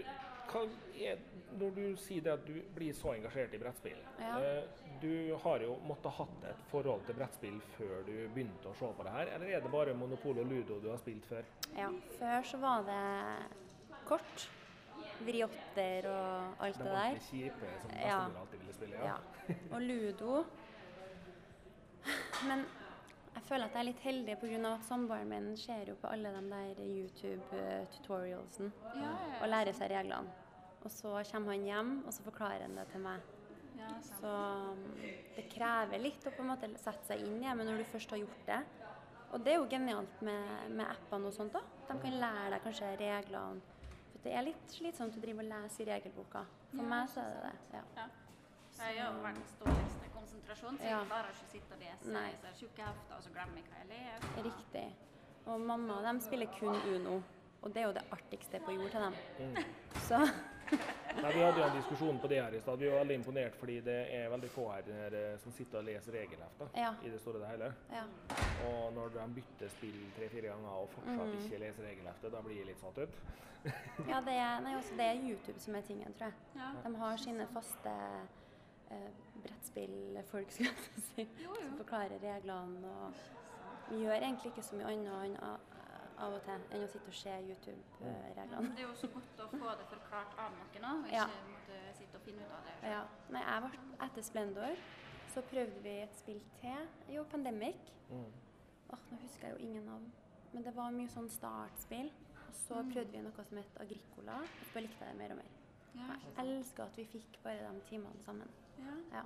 er, 1.00 1.18
når 1.58 1.70
du 1.74 1.96
sier 1.96 2.22
det 2.22 2.32
at 2.32 2.44
du 2.46 2.54
blir 2.74 2.92
så 2.94 3.14
engasjert 3.14 3.54
i 3.54 3.58
brettspill 3.58 3.98
Ja. 4.20 4.38
eh, 4.40 4.62
Du 5.00 5.34
har 5.42 5.58
jo 5.64 5.76
måttet 5.88 6.12
hatt 6.12 6.44
et 6.44 6.58
forhold 6.70 7.06
til 7.06 7.14
brettspill 7.16 7.60
før 7.78 8.02
du 8.04 8.28
begynte 8.34 8.68
å 8.68 8.74
se 8.76 8.86
på 8.98 9.02
det 9.06 9.12
her, 9.14 9.26
eller 9.34 9.46
er 9.56 9.60
det 9.64 9.70
bare 9.72 9.94
Monopol 9.96 10.38
og 10.42 10.46
Ludo 10.50 10.80
du 10.82 10.90
har 10.90 10.98
spilt 10.98 11.24
før? 11.24 11.42
Ja, 11.76 11.88
før 12.18 12.42
så 12.44 12.58
var 12.60 12.82
det 12.84 13.46
kort. 14.04 14.48
Vriotter 15.24 16.06
og 16.08 16.60
alt 16.64 16.76
det, 16.78 16.84
det 16.84 16.90
der. 16.90 16.96
ordentlig 16.96 17.22
kjipe 17.30 17.70
som 17.82 17.90
Ja. 17.96 18.18
alltid 18.40 18.58
ville 18.60 18.72
spille? 18.72 18.96
Ja. 19.04 19.16
Og 19.72 19.80
ludo. 19.82 20.44
Men 22.48 22.64
jeg 23.34 23.42
føler 23.48 23.64
at 23.64 23.72
jeg 23.72 23.80
er 23.80 23.88
litt 23.90 24.00
heldig 24.04 24.36
pga. 24.40 24.74
at 24.74 24.84
samboeren 24.84 25.28
min 25.28 25.56
ser 25.56 25.84
jo 25.88 25.94
på 25.94 26.08
alle 26.12 26.28
de 26.28 26.50
der 26.50 26.74
YouTube-tutorialsen 26.84 28.72
Ja, 28.94 29.00
ja, 29.02 29.42
og 29.42 29.48
lærer 29.48 29.72
seg 29.72 29.90
reglene. 29.90 30.28
Og 30.84 30.90
så 30.90 31.12
kommer 31.32 31.52
han 31.54 31.64
hjem, 31.68 31.90
og 32.06 32.12
så 32.16 32.22
forklarer 32.24 32.62
han 32.64 32.76
det 32.78 32.86
til 32.92 33.02
meg. 33.04 33.20
Ja. 33.80 33.90
Så 34.04 34.30
um, 34.72 34.80
det 35.36 35.46
krever 35.52 36.00
litt 36.02 36.24
å 36.28 36.32
på 36.36 36.42
en 36.44 36.50
måte 36.52 36.68
sette 36.80 37.04
seg 37.08 37.22
inn 37.24 37.38
i 37.40 37.46
det, 37.46 37.54
men 37.56 37.68
når 37.68 37.80
du 37.80 37.84
først 37.88 38.10
har 38.12 38.20
gjort 38.20 38.42
det 38.48 38.58
Og 39.32 39.44
det 39.44 39.52
er 39.54 39.56
jo 39.60 39.68
genialt 39.70 40.22
med, 40.26 40.70
med 40.74 40.86
appene 40.90 41.28
og 41.30 41.32
sånt. 41.36 41.52
da. 41.54 41.60
De 41.88 41.96
kan 42.02 42.16
lære 42.24 42.48
deg 42.56 42.64
kanskje 42.64 42.88
reglene. 43.00 43.60
For 44.10 44.24
det 44.24 44.32
er 44.36 44.42
litt 44.48 44.72
slitsomt 44.74 45.16
å 45.16 45.20
drive 45.22 45.44
og 45.44 45.48
lese 45.52 45.80
i 45.84 45.86
regelboka. 45.88 46.42
For 46.72 46.82
Ja, 46.82 46.88
meg 46.90 47.08
så 47.12 47.20
er 47.22 47.36
det 47.36 47.42
det. 47.44 47.76
ja. 47.78 47.84
Ja. 48.00 48.08
Jeg 48.80 48.96
har 48.96 49.12
jo 49.12 49.22
verdens 49.22 49.54
dårligste 49.60 50.08
konsentrasjon, 50.14 50.76
så 50.80 50.84
jeg 50.88 51.06
klarer 51.10 51.30
ikke 51.34 51.46
å 51.46 51.50
sitte 51.52 51.74
og 51.76 51.80
lese 51.84 52.12
Nei. 52.14 52.28
så 52.40 52.52
tjukke 52.62 52.84
hefter, 52.86 53.16
og 53.16 53.22
så 53.26 53.32
glemmer 53.34 53.60
jeg 53.60 53.66
hva 53.68 53.80
jeg 53.80 53.88
leser. 53.92 54.44
Riktig. 54.46 54.84
Og 55.46 55.60
mamma 55.60 55.98
de 56.06 56.14
spiller 56.24 56.48
kun 56.58 56.78
Uno. 56.94 57.16
Og 57.62 57.74
det 57.74 57.82
er 57.82 57.86
jo 57.90 57.92
det 57.98 58.04
artigste 58.16 58.60
på 58.64 58.72
jord 58.72 58.90
til 58.94 59.04
dem. 59.04 59.14
Mm. 59.38 59.56
Så 60.08 60.20
Nei, 61.20 61.32
Vi 61.34 61.40
hadde 61.42 61.58
jo 61.60 61.64
en 61.66 61.74
diskusjon 61.76 62.18
på 62.22 62.28
det 62.30 62.38
her 62.42 62.54
i 62.54 62.60
stad. 62.62 62.78
Vi 62.78 62.88
var 62.88 63.00
veldig 63.02 63.14
imponert 63.18 63.56
fordi 63.58 63.80
det 63.84 63.96
er 64.14 64.28
veldig 64.32 64.50
få 64.54 64.68
her 64.72 64.86
eh, 65.18 65.38
som 65.42 65.52
sitter 65.52 65.78
og 65.82 65.84
leser 65.88 66.12
regelhefter 66.16 66.68
Ja. 66.78 66.92
i 67.04 67.10
det 67.10 67.20
store 67.20 67.40
og 67.40 67.42
det 67.44 67.48
hele. 67.50 67.72
ja. 67.92 68.04
Og 68.70 68.92
når 68.94 69.08
de 69.16 69.24
bytter 69.40 69.68
spill 69.74 69.98
tre-fire 70.16 70.48
ganger 70.52 70.68
og 70.70 70.88
fortsatt 70.94 71.26
Mm. 71.26 71.38
ikke 71.44 71.58
leser 71.64 71.82
regelheftet, 71.88 72.32
da 72.32 72.40
blir 72.46 72.56
jeg 72.56 72.66
litt 72.66 72.80
satt 72.80 72.98
ut. 72.98 73.18
ja 74.12 74.20
det, 74.24 74.32
er, 74.40 74.60
nei, 74.64 74.76
også, 74.76 74.94
det 74.96 75.04
er 75.10 75.24
YouTube 75.28 75.60
som 75.60 75.74
er 75.74 75.80
tingen, 75.84 76.14
tror 76.14 76.26
jeg. 76.30 76.34
Ja. 76.56 76.70
De 76.88 76.94
har 76.96 77.16
sine 77.16 77.46
faste 77.52 77.90
eh, 78.90 79.10
brettspillfolk, 79.42 80.50
skulle 80.52 80.70
jeg 80.70 81.04
si, 81.10 81.26
Jo, 81.44 81.50
jo. 81.54 81.60
som 81.66 81.76
forklarer 81.82 82.22
reglene. 82.22 82.88
Og 82.88 83.12
vi 83.90 84.04
gjør 84.04 84.16
egentlig 84.22 84.52
ikke 84.52 84.62
så 84.62 84.76
mye 84.78 84.86
annet 84.94 85.12
enn 85.26 85.36
av 86.20 86.32
og 86.36 86.42
til 86.44 86.52
enn 86.76 86.84
å 86.84 86.88
sitte 86.92 87.08
og 87.08 87.14
se 87.14 87.30
YouTube-reglene. 87.48 88.70
Det 88.76 88.84
er 88.84 88.88
jo 88.88 88.94
så 88.94 89.08
godt 89.14 89.40
å 89.44 89.48
få 89.52 89.74
det 89.80 89.86
forklart 89.90 90.38
av 90.38 90.52
noen 90.58 90.84
òg, 90.90 91.04
og 91.04 91.12
Ja. 91.12 91.26
ikke 91.26 91.52
måtte 91.54 91.96
sitte 91.98 92.14
og 92.16 92.22
finne 92.22 92.42
ut 92.46 92.52
av 92.52 92.64
det. 92.64 92.88
Ja. 92.90 93.02
Nei, 93.30 93.42
jeg 93.42 93.62
var, 93.62 93.76
etter 94.06 94.22
Splendor 94.22 94.76
så 95.34 95.42
prøvde 95.42 95.82
vi 95.82 95.94
et 96.02 96.14
spill 96.16 96.40
til. 96.60 96.88
Jo, 97.08 97.24
Pandemic. 97.24 97.76
Mm. 98.10 98.24
Åh, 98.92 98.98
nå 99.10 99.16
husker 99.22 99.48
jeg 99.48 99.56
jo 99.58 99.66
ingen 99.68 99.84
navn. 99.86 100.12
Men 100.52 100.62
det 100.64 100.74
var 100.76 100.90
mye 100.90 101.08
sånn 101.08 101.28
startspill. 101.30 102.10
Og 102.48 102.54
så 102.54 102.74
prøvde 102.92 103.12
vi 103.12 103.20
noe 103.22 103.44
som 103.44 103.58
het 103.58 103.76
Agricola, 103.80 104.40
og 104.42 104.66
så 104.72 104.80
likte 104.82 105.04
jeg 105.04 105.08
det 105.14 105.18
mer 105.18 105.30
og 105.30 105.36
mer. 105.36 105.50
Ja, 105.94 106.14
Jeg 106.36 106.46
elsker 106.58 106.84
at 106.84 106.96
vi 106.96 107.04
fikk 107.04 107.42
bare 107.42 107.72
de 107.72 107.80
timene 107.88 108.22
sammen. 108.24 108.48
ja. 108.78 108.96
Ja. 109.18 109.22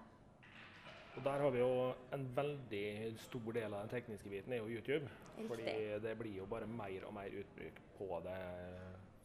Og 1.15 1.25
der 1.25 1.43
har 1.45 1.51
vi 1.55 1.59
jo 1.59 1.93
en 2.13 2.25
veldig 2.37 2.87
stor 3.23 3.53
del 3.55 3.75
av 3.75 3.85
den 3.85 3.93
tekniske 3.93 4.31
biten 4.31 4.53
er 4.53 4.63
jo 4.63 4.71
YouTube. 4.73 5.11
Riktig. 5.37 5.49
Fordi 5.49 5.75
det 6.03 6.15
blir 6.19 6.39
jo 6.41 6.47
bare 6.51 6.67
mer 6.67 7.07
og 7.07 7.15
mer 7.15 7.37
utbruk 7.41 7.79
på 7.99 8.09
det 8.25 8.41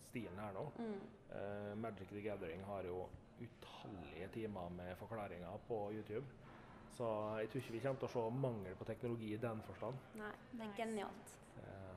stilen 0.10 0.40
her 0.40 0.54
nå. 0.54 0.68
Mm. 0.78 1.00
Uh, 1.32 1.74
Magic 1.78 2.12
the 2.14 2.22
Gathering 2.22 2.64
har 2.66 2.86
jo 2.86 3.08
utallige 3.40 4.28
timer 4.34 4.70
med 4.70 4.96
forklaringer 4.96 5.58
på 5.68 5.92
YouTube. 5.94 6.26
Så 6.92 7.38
jeg 7.40 7.50
tror 7.50 7.62
ikke 7.62 7.72
vi 7.74 7.80
kommer 7.80 8.00
til 8.00 8.10
å 8.10 8.14
se 8.14 8.24
mangel 8.44 8.76
på 8.76 8.86
teknologi 8.86 9.34
i 9.34 9.42
den 9.42 9.62
forstand. 9.66 10.02
Nei, 10.20 10.34
det 10.52 10.66
er 10.66 10.74
genialt. 10.78 11.36
Ja. 11.58 11.94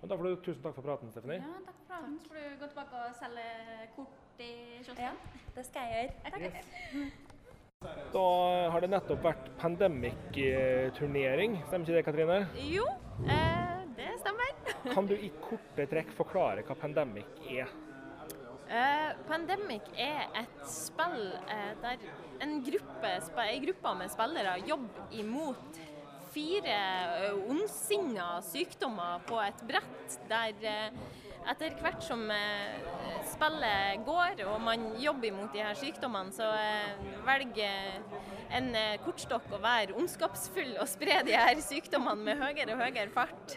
Men 0.00 0.10
da 0.10 0.16
får 0.16 0.26
du 0.26 0.44
tusen 0.44 0.62
takk 0.64 0.74
for 0.74 0.88
praten, 0.88 1.12
Stephanie. 1.14 1.40
Ja, 1.44 1.60
takk 1.66 1.80
for 1.80 1.92
praten. 1.92 2.18
Så 2.20 2.32
får 2.32 2.40
du 2.40 2.60
gå 2.60 2.70
tilbake 2.74 3.02
og 3.06 3.18
selge 3.20 3.48
kort 3.96 4.40
i 4.42 4.52
kiosken. 4.82 5.04
Ja, 5.04 5.42
det 5.56 5.66
skal 5.70 5.92
jeg 5.94 6.14
gjøre. 6.24 7.10
Da 8.12 8.22
har 8.72 8.82
det 8.84 8.88
nettopp 8.92 9.22
vært 9.24 9.46
Pandemic-turnering, 9.56 11.54
stemmer 11.68 11.86
ikke 11.86 11.94
det, 11.96 12.02
Katrine? 12.04 12.34
Jo, 12.68 12.84
eh, 13.24 13.78
det 13.96 14.10
stemmer. 14.20 14.50
Kan 14.94 15.08
du 15.08 15.14
i 15.16 15.30
korte 15.40 15.86
trekk 15.88 16.10
forklare 16.18 16.60
hva 16.66 16.76
Pandemic 16.76 17.40
er? 17.48 17.72
Eh, 18.68 19.10
Pandemic 19.30 19.88
er 19.96 20.28
et 20.42 20.60
spill 20.68 21.32
eh, 21.46 21.72
der 21.80 22.04
en 22.44 22.58
gruppe, 22.66 23.14
en 23.46 23.64
gruppe 23.64 23.94
med 24.02 24.12
spillere 24.12 24.58
jobber 24.68 25.16
imot 25.22 25.80
fire 26.34 26.76
eh, 27.30 27.40
ondsinna 27.48 28.28
sykdommer 28.44 29.24
på 29.24 29.40
et 29.46 29.64
brett 29.72 30.20
der 30.28 30.52
eh, 30.68 30.92
etter 31.48 31.74
hvert 31.80 32.02
som 32.04 32.22
eh, 32.32 32.80
spillet 33.30 34.02
går 34.06 34.42
og 34.48 34.58
man 34.62 34.90
jobber 35.00 35.32
mot 35.34 35.52
de 35.54 35.62
her 35.64 35.76
sykdommene, 35.78 36.32
så 36.34 36.48
eh, 36.56 37.06
velger 37.26 38.02
en 38.56 38.70
eh, 38.76 38.98
kortstokk 39.04 39.48
å 39.56 39.62
være 39.62 39.96
ondskapsfull 39.98 40.76
og 40.76 40.90
spre 40.90 41.20
de 41.26 41.36
her 41.36 41.62
sykdommene 41.64 42.26
med 42.28 42.42
høyere 42.42 42.76
og 42.76 42.84
høyere 42.84 43.10
fart. 43.14 43.56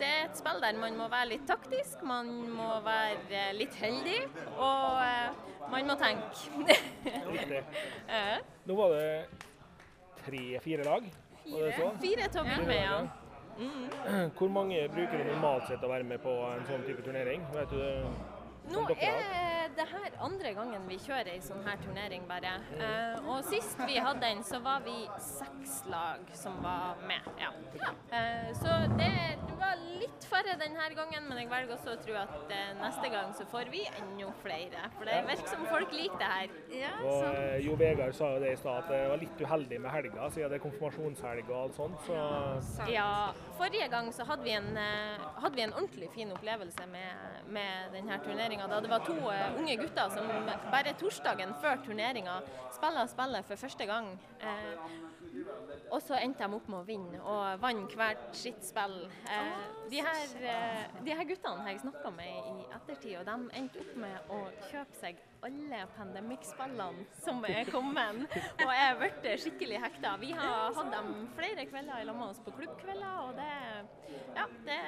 Det 0.00 0.08
er 0.08 0.22
et 0.30 0.38
spill 0.38 0.62
der 0.62 0.78
man 0.80 0.94
må 0.96 1.10
være 1.12 1.34
litt 1.34 1.44
taktisk, 1.48 2.00
man 2.08 2.30
må 2.48 2.70
være 2.86 3.50
litt 3.58 3.74
heldig, 3.76 4.22
og 4.56 5.66
man 5.68 5.90
må 5.90 5.96
tenke. 6.00 6.78
Nå 8.70 8.78
var 8.78 8.94
det 8.96 9.10
tre-fire 10.22 10.88
lag. 10.88 11.10
Fire. 11.44 11.90
Fire 12.00 12.30
til 12.30 12.40
å 12.40 12.46
begynne 12.46 12.70
med, 12.70 12.80
ja. 12.80 13.19
Hvor 14.38 14.48
mange 14.48 14.88
bruker 14.88 15.18
du 15.18 15.24
normalt 15.30 15.66
sett 15.68 15.82
å 15.84 15.90
være 15.90 16.06
med 16.08 16.22
på 16.24 16.34
en 16.48 16.66
sånn 16.68 16.84
type 16.86 17.02
turnering? 17.06 17.42
Vet 17.54 17.72
du 17.72 17.80
det? 17.80 17.94
Nå 18.70 18.86
er 18.96 19.50
det 19.76 19.86
her 19.90 20.16
andre 20.24 20.52
gangen 20.56 20.86
vi 20.88 20.98
kjører 21.00 21.30
ei 21.32 21.40
sånn 21.44 21.62
her 21.66 21.78
turnering, 21.82 22.24
bare. 22.28 22.56
Eh, 22.76 23.28
og 23.30 23.44
sist 23.48 23.78
vi 23.88 23.98
hadde 24.02 24.22
den, 24.24 24.42
så 24.46 24.60
var 24.64 24.82
vi 24.84 24.96
seks 25.22 25.80
lag 25.90 26.24
som 26.36 26.58
var 26.64 27.00
med. 27.06 27.26
Ja. 27.40 27.52
Eh, 28.16 28.50
så 28.58 28.76
det, 28.98 29.10
det 29.46 29.56
var 29.60 29.80
litt 30.00 30.26
færre 30.28 30.56
denne 30.60 30.88
gangen, 30.96 31.28
men 31.28 31.40
jeg 31.40 31.50
velger 31.52 31.76
også 31.76 31.94
å 31.94 32.00
tro 32.02 32.16
at 32.20 32.54
eh, 32.54 32.72
neste 32.80 33.12
gang 33.12 33.32
så 33.38 33.46
får 33.50 33.70
vi 33.72 33.84
enda 33.88 34.30
flere. 34.42 34.90
For 34.96 35.08
det 35.08 35.20
virker 35.30 35.52
som 35.54 35.66
folk 35.70 35.94
liker 35.94 36.18
det 36.20 36.30
her. 36.34 36.56
Ja, 36.80 36.92
Og 37.06 37.64
Jo 37.64 37.76
Vegard 37.80 38.16
sa 38.18 38.32
jo 38.34 38.42
det 38.42 38.54
i 38.56 38.60
stad, 38.60 38.82
at 38.84 38.92
det 38.92 39.00
var 39.12 39.22
litt 39.22 39.44
uheldig 39.44 39.80
med 39.80 39.94
helga, 39.94 40.28
siden 40.34 40.52
det 40.52 40.60
er 40.60 40.64
konfirmasjonshelg 40.66 41.50
og 41.50 41.58
alt 41.62 41.78
sånt. 41.78 42.04
Så 42.08 42.18
sant. 42.74 42.92
Ja, 42.92 43.30
forrige 43.58 43.88
gang 43.92 44.10
så 44.16 44.26
hadde 44.28 44.46
vi 44.46 44.54
en, 44.56 44.72
hadde 44.76 45.54
vi 45.56 45.64
en 45.66 45.76
ordentlig 45.76 46.10
fin 46.14 46.32
opplevelse 46.34 46.86
med, 46.90 47.40
med 47.54 47.94
denne 47.96 48.18
turneringa. 48.24 48.59
Da 48.68 48.80
det 48.80 48.90
var 48.90 48.98
to 48.98 49.14
eh, 49.32 49.58
unge 49.58 49.76
gutter 49.80 50.10
som 50.12 50.26
bare 50.72 50.92
torsdagen 51.00 51.54
før 51.62 51.80
turneringa 51.84 52.40
spilla 52.74 53.06
spillet 53.08 53.46
for 53.48 53.56
første 53.56 53.86
gang. 53.88 54.10
Eh, 54.40 54.90
og 55.90 56.02
så 56.02 56.18
endte 56.20 56.44
de 56.44 56.58
opp 56.58 56.68
med 56.68 56.78
å 56.80 56.86
vinne, 56.86 57.20
og 57.24 57.62
vant 57.62 57.94
hvert 57.96 58.36
sitt 58.36 58.60
spill. 58.66 58.98
Eh, 59.32 59.62
de, 59.90 60.02
her, 60.04 60.34
de 61.06 61.16
her 61.16 61.28
guttene 61.30 61.64
har 61.64 61.72
jeg 61.72 61.82
snakka 61.86 62.12
med 62.14 62.50
i 62.52 62.66
ettertid, 62.76 63.16
og 63.22 63.30
de 63.30 63.58
endte 63.62 63.80
opp 63.82 63.96
med 64.04 64.34
å 64.36 64.42
kjøpe 64.68 65.00
seg 65.00 65.24
alle 65.46 65.80
Pandemic-spillene 65.96 67.06
som 67.24 67.40
er 67.48 67.72
kommet, 67.72 68.36
og 68.60 68.74
er 68.74 69.00
blitt 69.00 69.30
skikkelig 69.40 69.80
hekta. 69.86 70.14
Vi 70.20 70.34
har 70.36 70.76
hatt 70.76 70.92
dem 70.92 71.10
flere 71.38 71.64
kvelder 71.70 72.04
i 72.04 72.10
lag 72.10 72.20
med 72.20 72.28
oss 72.28 72.44
på 72.44 72.54
klubbkvelder, 72.60 73.24
og 73.24 73.40
det, 73.40 73.50
ja, 74.36 74.46
det 74.68 74.80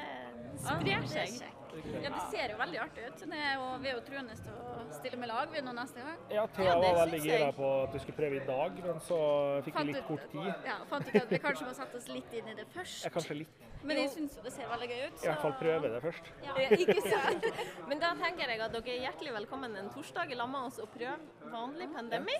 sprer 0.60 1.10
seg. 1.16 1.61
Ja, 1.72 2.10
det 2.12 2.22
ser 2.30 2.52
jo 2.52 2.58
veldig 2.60 2.78
artig 2.82 3.06
ut. 3.08 3.22
Det 3.32 3.38
er 3.38 3.54
jo, 3.56 3.66
vi 3.82 3.88
er 3.88 3.94
jo 3.96 4.02
truende 4.06 4.36
til 4.36 4.52
å 4.52 4.84
stille 4.98 5.16
med 5.22 5.28
lag 5.32 5.48
vi 5.54 5.62
nå 5.64 5.72
neste 5.76 6.04
gang. 6.04 6.18
ja, 6.30 6.46
Thea 6.56 6.66
Ja, 6.68 6.74
det 6.80 6.92
var 6.92 7.00
veldig 7.06 7.20
gira 7.24 7.50
på 7.56 7.70
at 7.82 7.92
du 7.92 7.98
skulle 7.98 8.18
prøve 8.20 8.36
i 8.42 8.46
dag, 8.46 8.80
men 8.86 9.00
så 9.00 9.18
fikk 9.64 9.78
vi 9.80 9.84
litt 9.92 10.00
ut- 10.02 10.06
kort 10.10 10.30
tid. 10.32 10.54
Ja, 10.68 10.78
fant 10.90 11.08
ut 11.08 11.16
at 11.22 11.30
vi 11.30 11.38
kanskje 11.38 11.66
må 11.68 11.74
sette 11.74 11.96
oss 11.96 12.08
litt 12.08 12.32
inn 12.32 12.48
i 12.48 12.54
det 12.54 12.66
først. 12.74 13.04
Ja, 13.06 13.10
kanskje 13.10 13.38
litt. 13.42 13.68
Men 13.82 13.96
jeg 13.98 14.10
syns 14.14 14.36
jo 14.36 14.42
det 14.44 14.52
ser 14.54 14.68
veldig 14.70 14.86
gøy 14.92 15.00
ut. 15.08 15.22
I 15.24 15.26
hvert 15.26 15.40
fall 15.42 15.54
prøve 15.58 15.88
det 15.90 16.02
først. 16.04 16.28
Ja. 16.44 16.54
Ikke 16.70 17.00
sant? 17.02 17.46
Men 17.88 17.98
da 17.98 18.12
tenker 18.14 18.46
jeg 18.52 18.60
at 18.62 18.70
dere 18.76 18.92
er 18.94 19.00
hjertelig 19.08 19.32
velkommen 19.40 19.74
en 19.76 19.88
torsdag 19.90 20.30
i 20.30 20.36
lag 20.38 20.48
med 20.52 20.68
oss 20.68 20.78
og 20.78 20.86
prøve 20.94 21.16
vanlig 21.50 21.88
pandemi. 21.94 22.36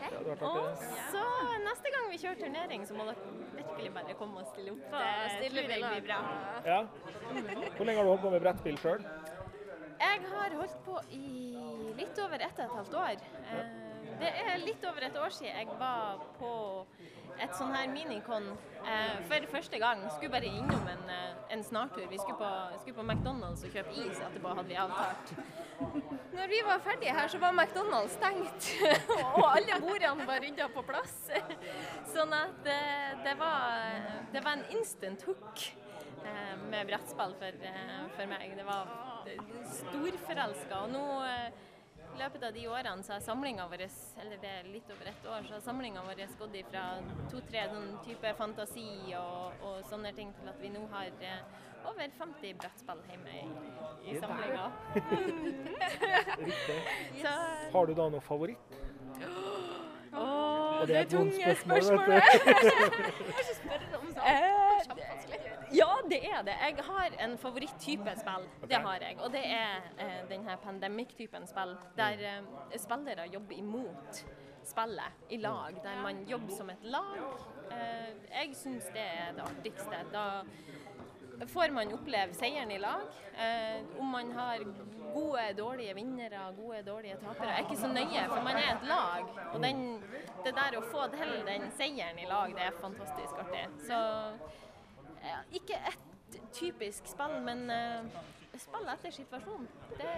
Ja, 0.00 0.08
det 0.24 0.38
Og 0.40 0.80
så 1.12 1.24
neste 1.66 1.92
gang 1.92 2.08
vi 2.10 2.16
kjører 2.22 2.40
turnering, 2.40 2.86
så 2.88 2.96
må 2.96 3.04
dere 3.04 3.34
virkelig 3.58 3.92
bare 3.98 4.14
komme 4.16 4.40
og 4.40 4.46
stille 4.54 4.72
opp. 4.72 4.88
Det 4.88 5.30
stiller 5.36 5.68
tror 5.68 5.76
jeg 5.76 5.92
blir 5.92 6.06
bra. 6.08 6.20
Ja. 6.64 6.80
Hvor 7.76 7.84
lenge 7.84 7.96
har 7.98 8.04
du 8.04 8.10
holdt 8.14 8.22
på 8.24 8.30
med 8.32 8.40
brettspill 8.42 8.67
sjøl? 8.76 9.04
Jeg 9.98 10.20
har 10.30 10.54
holdt 10.54 10.84
på 10.84 11.00
i 11.10 11.58
litt 11.98 12.18
over 12.22 12.42
ett 12.44 12.58
og 12.58 12.64
et 12.64 12.76
halvt 12.76 12.94
år. 12.94 13.22
Eh, 13.52 13.76
Det 14.18 14.28
er 14.28 14.56
litt 14.58 14.84
over 14.84 15.04
et 15.06 15.16
år 15.16 15.30
siden 15.30 15.54
jeg 15.54 15.66
var 15.78 16.18
på 16.38 16.86
et 17.38 17.52
sånn 17.54 17.70
her 17.74 17.86
minikon 17.86 18.48
eh, 18.82 19.18
for 19.28 19.46
første 19.52 19.78
gang. 19.78 20.02
Skulle 20.10 20.32
bare 20.32 20.46
innom 20.50 20.88
en, 20.90 21.04
eh, 21.14 21.34
en 21.54 21.62
snartur. 21.62 22.06
Vi 22.10 22.18
skulle 22.18 22.38
på, 22.38 22.50
skulle 22.80 22.96
på 22.96 23.02
McDonald's 23.06 23.62
og 23.64 23.70
kjøpe 23.76 23.94
is 23.94 24.18
etterpå, 24.18 24.54
hadde 24.58 24.68
vi 24.68 24.74
avtalt. 24.74 25.34
Når 26.34 26.50
vi 26.50 26.62
var 26.66 26.78
ferdige 26.82 27.14
her, 27.14 27.28
så 27.28 27.38
var 27.38 27.54
McDonald's 27.54 28.16
stengt, 28.18 28.72
og 29.38 29.44
alle 29.52 29.78
bordene 29.80 30.26
var 30.26 30.42
rydda 30.42 30.66
på 30.74 30.82
plass. 30.82 31.30
Sånn 32.14 32.34
at 32.34 32.58
det, 32.66 32.80
det 33.24 33.36
var, 33.38 34.02
det 34.34 34.42
var 34.44 34.58
en 34.58 34.66
instant 34.74 35.22
hook 35.30 35.68
med 36.70 36.86
brettspill 36.86 37.34
for, 37.38 37.64
eh, 37.70 38.04
for 38.16 38.30
meg. 38.30 38.56
Det 38.56 38.66
var 38.66 38.88
storforelska. 39.78 40.82
Og 40.84 40.92
nå 40.92 41.04
eh, 41.24 41.48
i 42.14 42.18
løpet 42.18 42.42
av 42.48 42.52
de 42.54 42.66
årene 42.68 43.04
så 43.06 43.12
har 43.14 43.22
samlinga 43.22 43.68
vår, 43.70 43.84
eller 44.22 44.40
det 44.42 44.50
er 44.50 44.68
litt 44.72 44.90
over 44.90 45.10
ett 45.10 45.26
år, 45.26 45.46
så 45.46 45.54
har 45.54 45.62
samlinga 45.62 46.02
vår 46.06 46.22
gått 46.40 46.56
ifra 46.58 46.84
to-tre 47.30 47.68
sånn 47.70 47.88
type 48.06 48.32
fantasi 48.40 49.14
og, 49.18 49.62
og 49.62 49.80
sånne 49.90 50.12
ting 50.16 50.32
til 50.40 50.50
at 50.50 50.58
vi 50.62 50.72
nå 50.74 50.82
har 50.92 51.12
eh, 51.22 51.42
over 51.88 52.10
50 52.18 52.56
brettspill 52.58 53.04
hjemme 53.10 53.36
i, 53.38 54.10
i 54.10 54.18
samlinga. 54.18 54.66
Riktig. 56.48 56.80
Har 57.74 57.86
du 57.86 57.94
da 57.94 58.08
noe 58.10 58.24
favoritt? 58.24 58.78
Å, 60.18 60.24
Det 60.86 60.96
er 60.96 61.04
tunge 61.04 61.32
spørsmål, 61.32 61.82
spørsmål. 61.82 62.14
vet 62.14 63.80
du. 63.92 64.08
Eh, 64.18 64.68
Ja, 65.74 65.88
det 66.08 66.18
er 66.24 66.42
det. 66.42 66.54
Jeg 66.64 66.84
har 66.84 67.24
en 67.28 67.38
favoritttype 67.38 68.12
spill. 68.16 68.44
Det 68.70 68.76
har 68.76 68.98
jeg. 69.02 69.16
Og 69.20 69.32
det 69.32 69.42
er 69.44 69.82
eh, 70.00 70.20
denne 70.30 70.56
pandemic-typen 70.64 71.46
spill, 71.46 71.74
der 71.96 72.22
eh, 72.30 72.78
spillere 72.80 73.26
jobber 73.32 73.54
imot 73.58 74.22
spillet 74.64 75.12
i 75.30 75.36
lag, 75.36 75.76
der 75.84 76.02
man 76.02 76.24
jobber 76.28 76.56
som 76.56 76.70
et 76.70 76.82
lag. 76.82 77.20
Eh, 77.70 78.14
jeg 78.32 78.56
syns 78.56 78.84
det 78.94 79.04
er 79.04 79.32
det 79.36 79.44
artigste. 79.44 80.00
Da 80.12 80.24
får 81.46 81.70
man 81.70 81.92
oppleve 81.92 82.34
seieren 82.34 82.70
i 82.70 82.78
lag. 82.78 83.06
Eh, 83.38 84.00
om 84.00 84.06
man 84.06 84.32
har 84.32 84.64
gode, 85.14 85.52
dårlige 85.56 85.94
vinnere, 85.94 86.52
gode, 86.56 86.82
dårlige 86.82 87.16
tapere, 87.22 87.54
er 87.54 87.66
ikke 87.66 87.76
så 87.80 87.90
nøye, 87.92 88.24
for 88.28 88.42
man 88.42 88.56
er 88.58 88.72
et 88.74 88.88
lag. 88.88 89.28
Og 89.52 89.62
den, 89.62 89.84
det 90.44 90.54
der 90.56 90.78
å 90.78 90.84
få 90.90 91.06
til 91.14 91.36
den 91.46 91.68
seieren 91.78 92.18
i 92.18 92.26
lag, 92.28 92.54
det 92.56 92.66
er 92.66 92.80
fantastisk 92.82 93.38
artig. 93.44 93.64
Så 93.86 94.00
eh, 95.22 95.40
ikke 95.60 95.78
ett 95.92 96.40
typisk 96.52 97.06
spill, 97.06 97.38
men 97.46 97.70
eh, 97.70 98.18
spill 98.62 98.88
etter 98.92 99.14
situasjonen. 99.14 99.68
Det, 99.98 100.08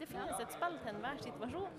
det 0.00 0.08
finnes 0.10 0.40
et 0.44 0.54
spill 0.56 0.78
til 0.82 0.90
enhver 0.92 1.20
situasjon. 1.24 1.72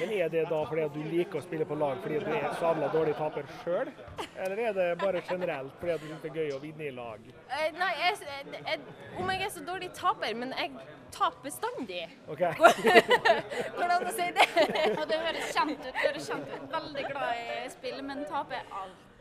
Men 0.00 0.14
er 0.16 0.32
det 0.32 0.44
da 0.50 0.62
fordi 0.70 0.86
at 0.86 0.96
du 0.96 1.02
liker 1.12 1.40
å 1.40 1.44
spille 1.44 1.66
på 1.68 1.78
lag 1.80 2.00
fordi 2.04 2.20
du 2.22 2.32
er 2.36 2.48
sabla 2.60 2.88
dårlig 2.94 3.14
taper 3.18 3.52
sjøl? 3.62 3.92
Eller 4.32 4.64
er 4.68 4.74
det 4.78 4.88
bare 5.02 5.22
generelt 5.28 5.76
fordi 5.80 5.94
at 5.96 6.02
du 6.02 6.08
syns 6.10 6.24
det 6.24 6.32
er 6.32 6.40
gøy 6.40 6.56
å 6.56 6.62
vinne 6.64 6.88
i 6.88 6.96
lag? 6.96 7.30
Eh, 7.58 7.68
nei, 7.78 7.92
jeg, 8.00 8.34
jeg, 8.56 8.80
om 9.20 9.32
jeg 9.34 9.46
er 9.46 9.54
så 9.54 9.64
dårlig 9.68 9.92
taper, 9.98 10.34
men 10.42 10.56
jeg 10.56 10.74
taper 11.12 11.46
bestandig. 11.46 12.02
Okay. 12.32 12.52
Går 12.58 13.86
det 13.86 13.94
an 13.96 14.08
å 14.08 14.16
si 14.16 14.28
det? 14.38 14.48
Og 14.96 15.06
det 15.10 15.22
høres 15.26 15.54
kjent 15.54 15.80
ut. 15.86 15.88
Du 15.92 16.04
høres 16.06 16.28
kjent 16.28 16.52
ut. 16.52 16.68
Veldig 16.72 17.08
glad 17.12 17.40
i 17.40 17.64
spill, 17.76 17.98
men 18.08 18.24
taper 18.30 18.68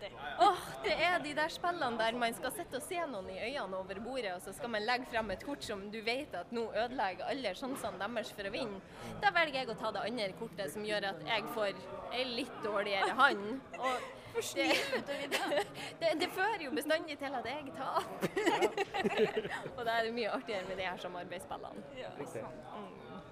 alltid. 0.02 0.18
Åh, 0.39 0.58
det 0.84 0.93
er 0.93 1.20
de 1.20 1.34
der 1.34 1.49
spillene 1.49 1.97
der 1.97 2.18
man 2.18 2.34
skal 2.34 2.52
sitte 2.52 2.78
og 2.80 2.86
se 2.86 2.99
noen 3.10 3.30
i 3.30 3.39
øynene 3.39 3.78
over 3.78 3.99
bordet, 4.04 4.34
og 4.36 4.41
så 4.41 4.54
skal 4.54 4.70
man 4.70 4.86
legge 4.86 5.06
frem 5.12 5.32
et 5.32 5.43
kort 5.45 5.64
som 5.64 5.84
du 5.91 6.02
vet 6.02 6.34
at 6.36 6.52
nå 6.52 6.68
ødelegger 6.72 7.26
alle 7.26 7.54
sjansene 7.56 7.99
deres 8.02 8.32
for 8.32 8.47
å 8.47 8.54
vinne. 8.54 8.82
Da 9.22 9.34
velger 9.36 9.62
jeg 9.62 9.70
å 9.70 9.78
ta 9.82 9.91
det 9.91 10.08
andre 10.08 10.32
kortet 10.39 10.74
som 10.74 10.86
gjør 10.86 11.12
at 11.12 11.22
jeg 11.28 11.45
får 11.56 11.86
ei 12.14 12.26
litt 12.26 12.58
dårligere 12.64 13.14
hånd. 13.20 13.62
Og 13.80 14.10
det, 14.56 14.68
det, 16.02 16.12
det 16.22 16.30
fører 16.32 16.64
jo 16.64 16.72
bestandig 16.76 17.18
til 17.20 17.36
at 17.36 17.49
jeg 17.52 17.74
taper. 17.76 18.30
og 19.76 19.84
da 19.86 19.97
er 19.97 20.08
det 20.08 20.16
mye 20.16 20.32
artigere 20.32 20.68
med 20.70 20.80
de 20.80 20.88
her 20.88 21.04
samarbeidsspillene. 21.04 21.84
Riktig. 22.20 22.45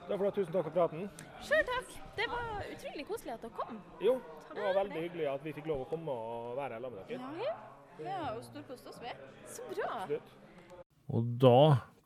Da 0.09 0.17
får 0.17 0.23
du 0.25 0.29
ha 0.29 0.35
tusen 0.35 0.53
takk 0.55 0.65
for 0.65 0.73
praten. 0.73 1.03
Sjøl 1.45 1.65
takk. 1.67 1.91
Det 2.17 2.25
var 2.31 2.63
utrolig 2.73 3.03
koselig 3.05 3.33
at 3.35 3.43
dere 3.45 3.51
kom. 3.53 3.75
Jo, 4.01 4.15
det 4.55 4.63
var 4.65 4.77
veldig 4.79 5.03
hyggelig 5.05 5.27
at 5.29 5.43
vi 5.45 5.53
fikk 5.53 5.67
lov 5.69 5.83
å 5.83 5.89
komme 5.91 6.15
og 6.15 6.55
være 6.57 6.79
her 6.79 6.81
sammen 6.81 6.97
med 6.97 7.11
dere. 7.11 7.43
Ja, 7.45 7.53
vi 7.99 8.07
har 8.09 8.33
jo 8.33 8.41
storkost 8.47 8.89
oss, 8.89 8.97
vi. 9.03 9.13
Så 9.53 9.67
bra. 9.69 9.91
Absolutt. 9.99 10.33
Og 11.13 11.29
da 11.41 11.59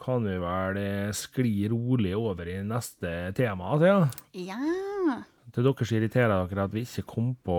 kan 0.04 0.28
vi 0.28 0.36
vel 0.44 0.80
eh, 0.82 1.14
skli 1.16 1.54
rolig 1.72 2.12
over 2.20 2.50
i 2.52 2.58
neste 2.68 3.14
tema, 3.40 3.72
Thea. 3.80 4.02
Ja. 4.36 4.60
Til 5.54 5.68
dere 5.70 5.86
som 5.88 5.98
irriterer 6.02 6.48
dere 6.52 6.68
at 6.68 6.76
vi 6.76 6.84
ikke 6.84 7.06
kom 7.08 7.32
på 7.46 7.58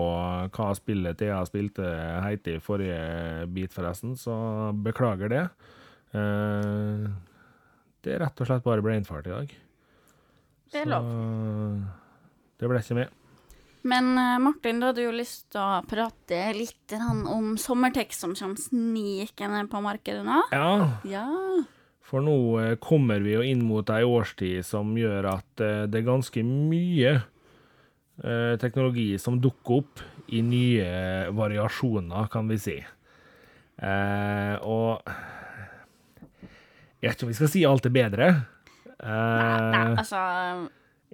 hva 0.53 0.69
spillet 0.77 1.17
Thea 1.21 1.41
spilte 1.49 1.89
heit 2.25 2.45
i 2.53 2.59
forrige 2.61 3.47
bit, 3.55 3.73
forresten, 3.73 4.13
så 4.19 4.37
beklager 4.85 5.33
det. 5.33 5.43
Eh, 6.13 7.05
Det 8.05 8.13
er 8.13 8.19
rett 8.21 8.41
og 8.41 8.45
slett 8.45 8.61
bare 8.67 8.83
brainfart 8.85 9.25
i 9.25 9.33
dag. 9.33 9.53
Det 10.71 10.81
er 10.83 10.89
lov. 10.89 11.05
Så 12.55 12.63
det 12.63 12.71
ble 12.71 12.81
ikke 12.81 12.97
med. 12.97 13.13
Men 13.85 14.17
eh, 14.17 14.39
Martin, 14.41 14.79
du 14.81 14.87
hadde 14.87 15.03
jo 15.05 15.13
lyst 15.13 15.51
til 15.53 15.61
å 15.61 15.83
prate 15.85 16.39
litt 16.57 16.95
om 16.97 17.53
sommertekst 17.61 18.23
som 18.25 18.33
kommer 18.37 18.57
snikende 18.57 19.61
på 19.69 19.81
markedet 19.85 20.25
nå. 20.25 20.41
Ja, 20.55 20.99
Ja. 21.05 21.27
For 22.05 22.21
nå 22.21 22.35
eh, 22.61 22.75
kommer 22.81 23.21
vi 23.21 23.33
jo 23.33 23.41
inn 23.45 23.63
mot 23.65 23.89
ei 23.93 24.03
årstid 24.05 24.65
som 24.65 24.91
gjør 24.97 25.25
at 25.35 25.61
eh, 25.61 25.85
det 25.89 26.01
er 26.01 26.09
ganske 26.11 26.43
mye 26.45 27.15
teknologi 28.15 29.17
som 29.19 29.41
dukker 29.43 29.81
opp 29.81 29.99
i 30.31 30.39
nye 30.39 30.85
variasjoner, 31.35 32.29
kan 32.31 32.47
vi 32.47 32.55
si. 32.63 32.75
Og 34.63 35.01
jeg 37.03 37.09
vet 37.09 37.17
ikke 37.17 37.27
om 37.27 37.33
vi 37.33 37.35
skal 37.35 37.51
si 37.51 37.65
alt 37.67 37.89
er 37.89 37.95
bedre. 37.97 38.29
Nei, 39.03 39.81
Eh, 39.85 39.97
altså 39.99 40.19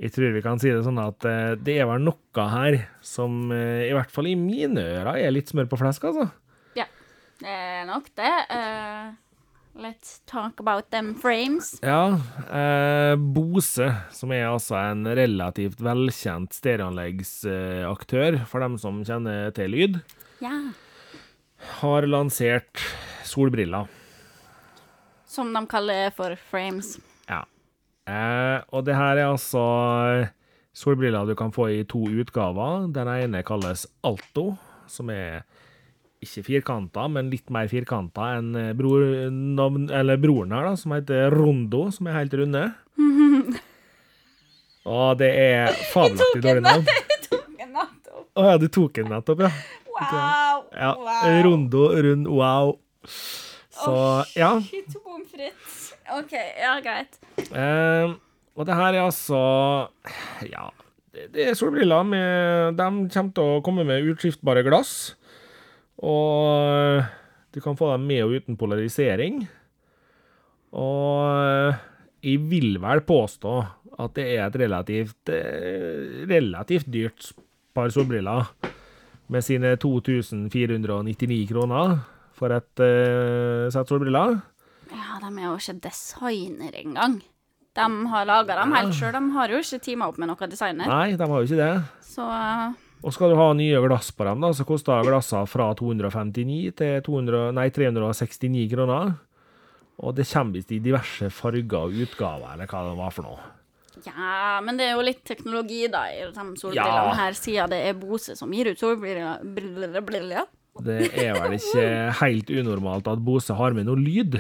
jeg 0.02 0.12
tror 0.16 0.32
vi 0.34 0.42
kan 0.42 0.60
si 0.62 0.70
det 0.72 0.84
sånn 0.86 1.00
at 1.02 1.26
eh, 1.28 1.56
det 1.62 1.76
er 1.82 1.86
vel 1.90 2.02
noe 2.06 2.46
her 2.50 2.78
som 3.06 3.52
eh, 3.54 3.90
i 3.90 3.94
hvert 3.94 4.10
fall 4.14 4.30
i 4.32 4.36
mine 4.40 4.82
ører 4.82 5.20
er 5.22 5.34
litt 5.36 5.50
smør 5.52 5.68
på 5.70 5.78
flesk, 5.82 6.06
altså. 6.10 6.30
Ja. 6.78 6.86
Det 7.42 7.50
er 7.52 7.84
nok 7.90 8.08
det. 8.18 8.32
Uh, 8.50 9.12
let's 9.82 10.22
talk 10.30 10.60
about 10.64 10.90
them 10.94 11.14
frames. 11.16 11.76
Ja, 11.84 12.18
Uh, 12.48 13.16
Bose, 13.18 13.90
som 14.16 14.32
er 14.36 14.48
altså 14.50 14.76
en 14.80 15.06
relativt 15.06 15.82
velkjent 15.84 16.54
stereoanleggsaktør, 16.58 18.42
for 18.48 18.60
dem 18.64 18.78
som 18.82 19.04
kjenner 19.08 19.52
til 19.56 19.70
lyd, 19.76 20.02
Ja. 20.42 20.56
har 21.82 22.08
lansert 22.10 22.82
solbriller. 23.28 23.88
Som 25.26 25.54
de 25.54 25.66
kaller 25.68 26.10
for 26.16 26.36
frames. 26.50 26.98
Eh, 28.10 28.58
og 28.74 28.86
det 28.88 28.96
her 28.98 29.20
er 29.20 29.30
altså 29.30 29.64
solbriller 30.74 31.28
du 31.28 31.36
kan 31.38 31.52
få 31.54 31.70
i 31.72 31.84
to 31.88 32.04
utgaver. 32.10 32.88
Den 32.94 33.10
ene 33.12 33.44
kalles 33.46 33.86
Alto, 34.08 34.56
som 34.90 35.12
er 35.14 35.44
ikke 36.22 36.44
firkanta, 36.46 37.08
men 37.10 37.32
litt 37.34 37.50
mer 37.54 37.70
firkanta 37.72 38.36
enn 38.38 38.54
eh, 38.58 38.72
bror, 38.78 39.04
navn, 39.32 39.90
eller 39.90 40.20
broren 40.22 40.54
her, 40.54 40.70
da, 40.70 40.76
som 40.78 40.94
heter 40.96 41.34
Rondo, 41.34 41.88
som 41.94 42.10
er 42.10 42.20
helt 42.20 42.36
runde. 42.38 42.68
Og 44.92 45.18
det 45.22 45.30
er 45.38 45.74
fabelaktig 45.92 46.42
dårlig 46.46 46.66
navn. 46.66 46.86
Å 48.32 48.44
ja, 48.48 48.56
du 48.56 48.70
tok 48.72 48.94
den 48.96 49.10
nettopp, 49.12 49.42
ja. 49.44 49.50
Wow! 49.92 50.62
ja. 50.72 50.92
Rondo, 51.44 51.82
rund, 52.00 52.30
wow. 52.32 52.78
Så 53.04 53.96
ja. 54.40 54.54
Shit, 54.64 54.94
pommes 55.04 55.28
frites. 55.34 55.82
OK, 56.16 56.32
ja, 56.32 56.78
greit. 56.84 57.20
Eh, 57.52 58.14
og 58.56 58.68
det 58.68 58.76
her 58.78 58.96
er 58.96 59.06
altså 59.06 59.40
Ja, 60.48 60.70
det, 61.12 61.32
det 61.36 61.48
er 61.50 61.58
solbriller. 61.58 62.04
Med, 62.08 62.78
de 62.80 62.90
kommer 63.14 63.34
til 63.36 63.56
å 63.58 63.64
komme 63.66 63.86
med 63.88 64.08
utskiftbare 64.14 64.64
glass. 64.68 65.16
Og 66.02 67.04
du 67.52 67.60
kan 67.62 67.78
få 67.78 67.92
dem 67.94 68.08
med 68.10 68.24
og 68.26 68.38
uten 68.40 68.58
polarisering. 68.60 69.44
Og 70.72 71.76
jeg 72.24 72.42
vil 72.48 72.78
vel 72.82 73.04
påstå 73.04 73.56
at 74.02 74.14
det 74.16 74.28
er 74.36 74.46
et 74.46 74.60
relativt, 74.62 75.30
eh, 75.30 76.24
relativt 76.30 76.88
dyrt 76.92 77.32
par 77.76 77.90
solbriller. 77.90 78.48
Med 79.32 79.44
sine 79.44 79.76
2499 79.80 81.48
kroner 81.48 82.00
for 82.36 82.52
et 82.52 82.82
uh, 82.84 83.70
sett 83.72 83.88
solbriller. 83.88 84.42
Ja, 84.92 85.20
de 85.22 85.30
er 85.30 85.46
jo 85.46 85.54
ikke 85.56 85.78
designer 85.86 86.76
engang. 86.76 87.22
De 87.76 87.88
har 88.12 88.26
laga 88.28 88.56
dem 88.60 88.74
helt 88.76 88.94
sjøl. 88.98 89.14
De 89.16 89.22
har 89.38 89.48
jo 89.54 89.60
ikke 89.64 89.80
teama 89.86 90.08
opp 90.12 90.18
med 90.20 90.28
noen 90.28 90.50
designer. 90.52 90.88
Nei, 90.92 91.16
de 91.16 91.28
har 91.28 91.40
jo 91.40 91.48
ikke 91.48 91.60
det. 91.62 91.84
Så 92.04 92.26
eh, 92.28 92.74
Og 93.04 93.14
skal 93.16 93.32
du 93.32 93.38
ha 93.40 93.48
nye 93.58 93.80
glass 93.88 94.12
på 94.12 94.26
dem, 94.28 94.42
da, 94.44 94.50
så 94.54 94.66
koster 94.68 95.06
glassene 95.08 95.48
fra 95.48 95.70
259 95.80 96.74
til 96.78 97.00
200, 97.08 97.52
nei, 97.56 97.70
369 97.74 98.68
kroner. 98.76 99.14
Og 100.02 100.16
det 100.18 100.26
kommer 100.28 100.58
visst 100.60 100.72
i 100.76 100.80
diverse 100.84 101.30
farger 101.34 101.88
og 101.88 101.98
utgaver, 102.04 102.54
eller 102.56 102.68
hva 102.70 102.84
det 102.90 102.98
var 103.00 103.12
for 103.16 103.28
noe. 103.30 103.50
Ja, 104.06 104.60
men 104.66 104.78
det 104.80 104.88
er 104.90 104.96
jo 104.98 105.04
litt 105.06 105.24
teknologi, 105.28 105.84
da, 105.92 106.06
i 106.10 106.24
de 106.28 106.46
solbrillene 106.58 107.12
Ja. 107.12 107.14
her, 107.20 107.36
siden 107.38 107.70
det 107.70 107.82
er 107.90 107.94
Bose 108.00 108.36
som 108.36 108.52
gir 108.52 108.72
ut 108.72 108.80
solbriller. 108.80 109.44
briller- 109.44 110.02
briller. 110.02 110.48
Det 110.82 111.12
er 111.20 111.36
vel 111.36 111.58
ikke 111.60 111.86
helt 112.22 112.50
unormalt 112.50 113.08
at 113.12 113.20
Bose 113.24 113.54
har 113.54 113.74
med 113.74 113.86
noe 113.86 114.00
lyd. 114.00 114.40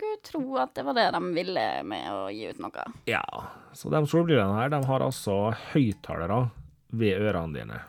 Skulle 0.00 0.16
tro 0.24 0.56
at 0.56 0.70
det 0.72 0.82
var 0.86 0.94
det 0.96 1.10
de 1.12 1.18
ville 1.36 1.62
med 1.84 2.04
å 2.08 2.20
gi 2.32 2.46
ut 2.48 2.60
noe. 2.64 2.84
Ja, 3.04 3.20
så 3.76 3.90
de 3.92 4.00
solbrillene 4.08 4.56
her, 4.56 4.70
de 4.72 4.78
har 4.88 5.02
altså 5.04 5.34
høyttalere 5.74 6.38
ved 6.96 7.20
ørene 7.20 7.58
dine. 7.58 7.80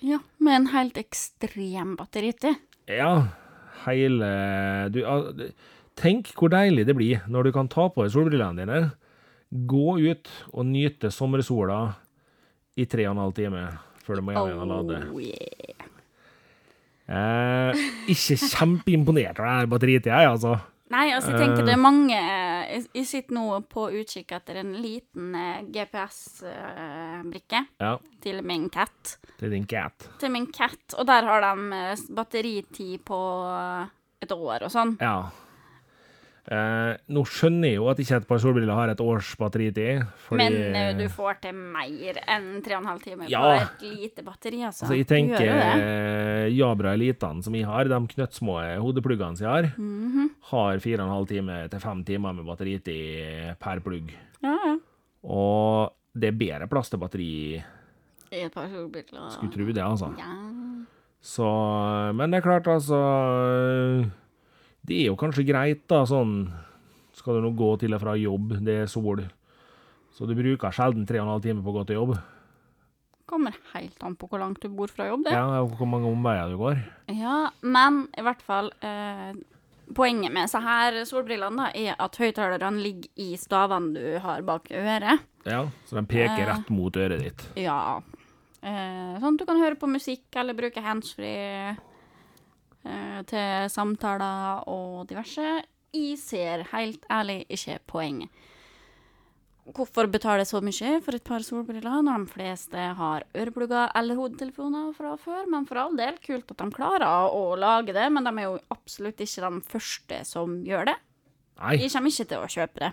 Ja, 0.00 0.22
med 0.40 0.56
en 0.56 0.70
helt 0.72 0.96
ekstrem 0.96 1.92
batteritid. 2.00 2.56
Ja, 2.88 3.28
hele 3.84 4.32
du, 4.88 5.02
Tenk 6.00 6.32
hvor 6.32 6.48
deilig 6.56 6.88
det 6.88 6.96
blir 6.96 7.28
når 7.28 7.50
du 7.50 7.52
kan 7.58 7.68
ta 7.68 7.90
på 7.92 8.06
deg 8.06 8.16
solbrillene 8.16 8.64
dine, 8.64 8.80
gå 9.68 10.00
ut 10.00 10.32
og 10.48 10.64
nyte 10.72 11.12
sommersola 11.12 11.82
i 12.80 12.88
tre 12.88 13.04
og 13.10 13.18
en 13.18 13.24
halv 13.26 13.36
time 13.36 13.68
før 14.06 14.16
du 14.16 14.24
må 14.24 14.32
hjem 14.32 14.48
igjen 14.48 14.64
og 14.64 14.72
lade. 14.72 15.04
Oh, 15.12 15.20
yeah. 15.20 15.88
Eh, 17.12 17.88
ikke 18.08 18.40
kjempeimponert 18.40 19.36
over 19.36 19.50
denne 19.50 19.74
batteritida, 19.76 20.24
jeg, 20.24 20.36
altså. 20.38 20.56
Nei, 20.92 21.06
altså, 21.16 21.32
jeg 21.32 21.40
tenker 21.40 21.64
det 21.64 21.72
er 21.72 21.80
mange 21.80 22.16
Jeg, 22.16 22.82
jeg 22.92 23.06
sitter 23.08 23.36
nå 23.38 23.44
på 23.72 23.86
utkikk 23.96 24.34
etter 24.36 24.58
en 24.60 24.74
liten 24.76 25.32
eh, 25.38 25.62
GPS-brikke 25.72 27.62
Ja, 27.80 27.94
til 28.22 28.42
min 28.46 28.68
cat. 28.72 29.16
er 29.40 29.50
din 29.54 29.66
cat. 29.66 30.08
Til 30.20 30.30
min 30.34 30.46
cat, 30.52 30.94
og 30.98 31.06
der 31.08 31.24
har 31.28 31.40
de 31.46 31.78
eh, 31.78 32.04
batteritid 32.14 33.02
på 33.08 33.20
eh, 33.48 33.86
et 34.22 34.32
år 34.36 34.68
og 34.68 34.70
sånn. 34.74 34.96
Ja. 35.00 35.16
Eh, 36.50 36.96
nå 37.14 37.22
skjønner 37.22 37.68
jeg 37.70 37.76
jo 37.76 37.84
at 37.86 38.00
ikke 38.02 38.16
et 38.18 38.24
par 38.26 38.40
solbriller 38.42 38.74
har 38.74 38.90
et 38.90 38.98
års 39.00 39.28
batteritid, 39.38 40.00
fordi 40.26 40.42
Men 40.42 40.74
eh, 40.74 40.88
du 40.98 41.04
får 41.08 41.36
til 41.44 41.54
mer 41.54 42.18
enn 42.26 42.48
3,5 42.66 43.02
timer 43.04 43.28
Ja. 43.30 43.42
på 43.44 43.52
et 43.62 43.84
lite 44.00 44.24
batteri, 44.26 44.58
altså. 44.66 44.88
Så 44.90 44.96
jeg 44.98 45.06
tenker 45.06 45.38
eh, 45.46 46.48
Jabra 46.50 46.94
Elitene 46.98 47.44
som 47.46 47.54
jeg 47.54 47.64
har, 47.64 47.84
de 47.84 48.00
knøttsmå 48.16 48.56
hodepluggene 48.82 49.36
som 49.38 49.46
jeg 49.46 49.52
har, 49.54 49.70
Mhm. 49.78 50.30
har 50.50 50.78
4,5 50.82 51.28
timer 51.28 51.68
til 51.70 51.78
5 51.80 52.04
timer 52.04 52.32
med 52.34 52.44
batteritid 52.44 53.56
per 53.60 53.78
plugg. 53.80 54.10
Ja, 54.42 54.56
ja. 54.66 54.76
Og 55.22 55.92
det 56.18 56.32
er 56.34 56.36
bedre 56.42 56.66
plass 56.68 56.90
til 56.90 56.98
batteri, 56.98 57.62
I 58.32 58.42
et 58.46 58.52
par 58.52 58.66
solbriller. 58.66 59.30
skulle 59.30 59.52
tro 59.52 59.72
det, 59.72 59.78
altså. 59.78 60.10
Ja. 60.18 60.34
Så 61.22 62.12
Men 62.16 62.32
det 62.32 62.38
er 62.42 62.48
klart, 62.50 62.66
altså 62.66 64.10
Det 64.86 64.96
er 65.02 65.06
jo 65.12 65.16
kanskje 65.20 65.44
greit, 65.46 65.84
da, 65.90 66.02
sånn 66.08 66.50
Skal 67.14 67.38
du 67.38 67.44
nå 67.44 67.50
gå 67.54 67.68
til 67.78 67.92
og 67.94 68.00
fra 68.02 68.14
jobb, 68.18 68.54
det 68.64 68.74
er 68.82 68.86
sol, 68.90 69.20
så 70.16 70.26
du 70.26 70.32
bruker 70.34 70.72
sjelden 70.74 71.04
3,5 71.06 71.42
timer 71.44 71.62
på 71.62 71.70
å 71.70 71.76
gå 71.76 71.82
til 71.90 71.98
jobb. 72.00 72.14
Kommer 73.28 73.54
helt 73.74 74.02
an 74.04 74.16
på 74.18 74.26
hvor 74.28 74.40
langt 74.42 74.60
du 74.64 74.68
bor 74.72 74.88
fra 74.92 75.06
jobb, 75.10 75.22
det. 75.28 75.32
Ja, 75.36 75.60
og 75.62 75.76
hvor 75.78 75.88
mange 75.88 76.08
omveier 76.10 76.50
du 76.52 76.56
går. 76.60 76.80
Ja, 77.12 77.50
men 77.62 78.06
i 78.18 78.24
hvert 78.24 78.42
fall 78.44 78.72
eh, 78.84 79.32
Poenget 79.92 80.32
med 80.32 80.48
så 80.48 80.60
her 80.64 81.02
solbrillene 81.04 81.66
da, 81.66 81.70
er 81.76 81.96
at 82.00 82.16
høyttalerne 82.16 82.80
ligger 82.80 83.10
i 83.20 83.34
stavene 83.36 83.92
du 83.92 84.18
har 84.24 84.40
bak 84.46 84.70
øret. 84.72 85.20
Ja, 85.44 85.66
Så 85.84 85.98
de 85.98 86.04
peker 86.08 86.38
Eh. 86.42 86.48
rett 86.48 86.70
mot 86.72 86.96
øret 86.96 87.20
ditt. 87.20 87.42
Ja. 87.60 88.00
Eh, 88.62 89.18
sånn 89.20 89.34
at 89.34 89.38
du 89.42 89.44
kan 89.44 89.60
høre 89.60 89.76
på 89.76 89.90
musikk 89.90 90.24
eller 90.40 90.54
bruke 90.56 90.80
handsfree 90.80 91.76
til 92.82 93.68
samtaler 93.70 94.64
og 94.68 95.04
diverse. 95.10 95.62
Jeg 95.92 96.16
ser 96.18 96.64
helt 96.72 97.04
ærlig 97.12 97.42
ikke 97.52 97.78
poenget. 97.86 98.28
Hvorfor 99.62 100.08
betale 100.10 100.42
så 100.48 100.58
mye 100.58 100.96
for 101.04 101.14
et 101.14 101.22
par 101.22 101.44
solbriller 101.46 102.00
når 102.02 102.24
de 102.24 102.32
fleste 102.32 102.86
har 102.98 103.22
øreplugger 103.38 103.92
eller 103.94 104.18
hodetelefoner 104.18 104.88
fra 104.96 105.12
før? 105.20 105.44
Men 105.52 105.68
for 105.68 105.78
all 105.78 105.94
del, 105.96 106.16
kult 106.24 106.50
at 106.50 106.58
de 106.64 106.66
klarer 106.74 107.06
å 107.30 107.54
lage 107.54 107.94
det, 107.94 108.08
men 108.10 108.26
de 108.26 108.32
er 108.42 108.48
jo 108.48 108.56
absolutt 108.74 109.22
ikke 109.22 109.44
de 109.46 109.60
første 109.70 110.18
som 110.26 110.56
gjør 110.66 110.90
det. 110.90 110.96
Nei, 111.62 111.76
De 111.78 111.88
kommer 111.94 112.10
ikke 112.10 112.26
til 112.32 112.42
å 112.42 112.50
kjøpe 112.50 112.82
det. 112.82 112.90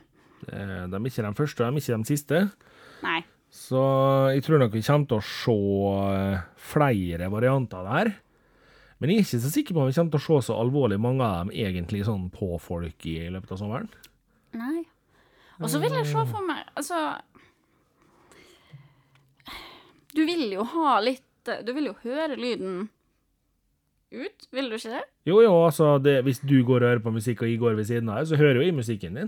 Eh, 0.54 0.86
De 0.94 1.00
er 1.02 1.10
ikke 1.10 1.26
de 1.26 1.34
første, 1.42 1.66
de 1.66 1.70
er 1.74 1.82
ikke 1.82 1.98
de 2.04 2.12
siste. 2.14 2.44
Nei. 3.02 3.20
Så 3.50 3.82
jeg 4.36 4.44
tror 4.46 4.62
nok 4.62 4.76
vi 4.78 4.84
kommer 4.86 5.10
til 5.10 5.18
å 5.18 5.26
se 5.26 5.58
eh, 6.06 6.44
flere 6.70 7.32
varianter 7.34 7.88
der. 7.90 8.12
Men 9.00 9.10
jeg 9.14 9.18
er 9.22 9.26
ikke 9.26 9.40
så 9.46 9.50
sikker 9.54 9.76
på 9.78 9.82
om 9.84 9.88
vi 9.90 9.96
kommer 9.96 10.12
til 10.12 10.20
å 10.20 10.26
se 10.42 10.48
så 10.50 10.56
alvorlig 10.60 10.98
mange 11.00 11.24
av 11.24 11.46
dem 11.46 11.52
egentlig 11.56 12.02
sånn 12.08 12.26
på 12.34 12.58
folk 12.60 13.06
i 13.08 13.18
løpet 13.32 13.54
av 13.56 13.62
sommeren. 13.62 13.88
Nei. 14.60 14.84
Og 15.60 15.70
så 15.72 15.80
vil 15.84 15.92
jeg 15.92 16.08
se 16.08 16.22
for 16.32 16.42
meg 16.48 16.64
Altså 16.80 16.96
Du 20.16 20.22
vil 20.26 20.46
jo 20.54 20.64
ha 20.76 20.94
litt 21.04 21.52
Du 21.66 21.72
vil 21.76 21.90
jo 21.92 21.96
høre 22.06 22.38
lyden 22.40 22.88
ut, 24.10 24.46
vil 24.50 24.72
du 24.72 24.74
ikke 24.80 24.90
det? 24.96 25.04
Jo, 25.30 25.36
jo, 25.46 25.52
altså, 25.68 25.90
det, 26.02 26.16
hvis 26.26 26.40
du 26.42 26.56
går 26.66 26.82
og 26.82 26.88
hører 26.90 27.02
på 27.04 27.12
musikk, 27.14 27.44
og 27.46 27.50
jeg 27.52 27.60
går 27.62 27.76
ved 27.78 27.86
siden 27.86 28.08
av, 28.10 28.24
så 28.26 28.40
hører 28.40 28.58
jo 28.58 28.64
jeg 28.66 28.74
musikken 28.74 29.20
din. 29.20 29.28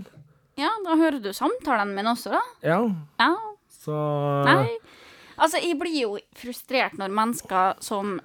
Ja, 0.58 0.72
da 0.82 0.96
hører 0.98 1.20
du 1.22 1.28
samtalen 1.38 1.92
min 1.94 2.08
også, 2.10 2.32
da. 2.34 2.40
Ja, 2.66 2.80
Ja. 3.22 3.28
så 3.70 3.94
Nei. 4.48 4.72
Altså, 5.38 5.60
jeg 5.62 5.78
blir 5.78 5.94
jo 6.00 6.16
frustrert 6.34 6.98
når 6.98 7.14
mennesker 7.14 7.78
som 7.78 8.16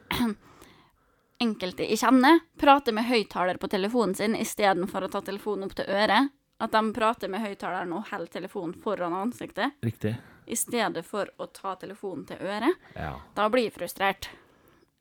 enkelte 1.43 1.85
jeg 1.85 1.99
kjenner, 2.01 2.39
prater 2.59 2.95
med 2.95 3.07
høyttaler 3.07 3.59
på 3.61 3.69
telefonen 3.71 4.15
sin 4.17 4.35
istedenfor 4.37 5.05
å 5.05 5.11
ta 5.11 5.21
telefonen 5.25 5.67
opp 5.67 5.75
til 5.77 5.89
øret. 5.89 6.33
At 6.57 6.73
de 6.73 6.81
prater 6.89 7.29
med 7.29 7.43
høyttaleren 7.43 7.91
og 7.93 8.07
holder 8.09 8.31
telefonen 8.39 8.73
foran 8.81 9.13
ansiktet, 9.13 9.75
Riktig. 9.85 10.15
i 10.49 10.55
stedet 10.57 11.03
for 11.05 11.29
å 11.37 11.45
ta 11.53 11.75
telefonen 11.77 12.25
til 12.25 12.41
øret. 12.41 12.79
Ja. 12.95 13.11
Da 13.37 13.45
blir 13.53 13.67
jeg 13.67 13.75
frustrert. 13.75 14.29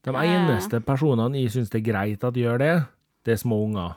De 0.05 0.13
eneste 0.13 0.83
personene 0.85 1.41
jeg 1.41 1.55
syns 1.55 1.73
det 1.73 1.81
er 1.81 1.87
greit 1.89 2.27
at 2.29 2.37
gjør 2.37 2.61
det, 2.61 2.75
det 3.25 3.33
er 3.35 3.41
små 3.41 3.63
unger. 3.65 3.97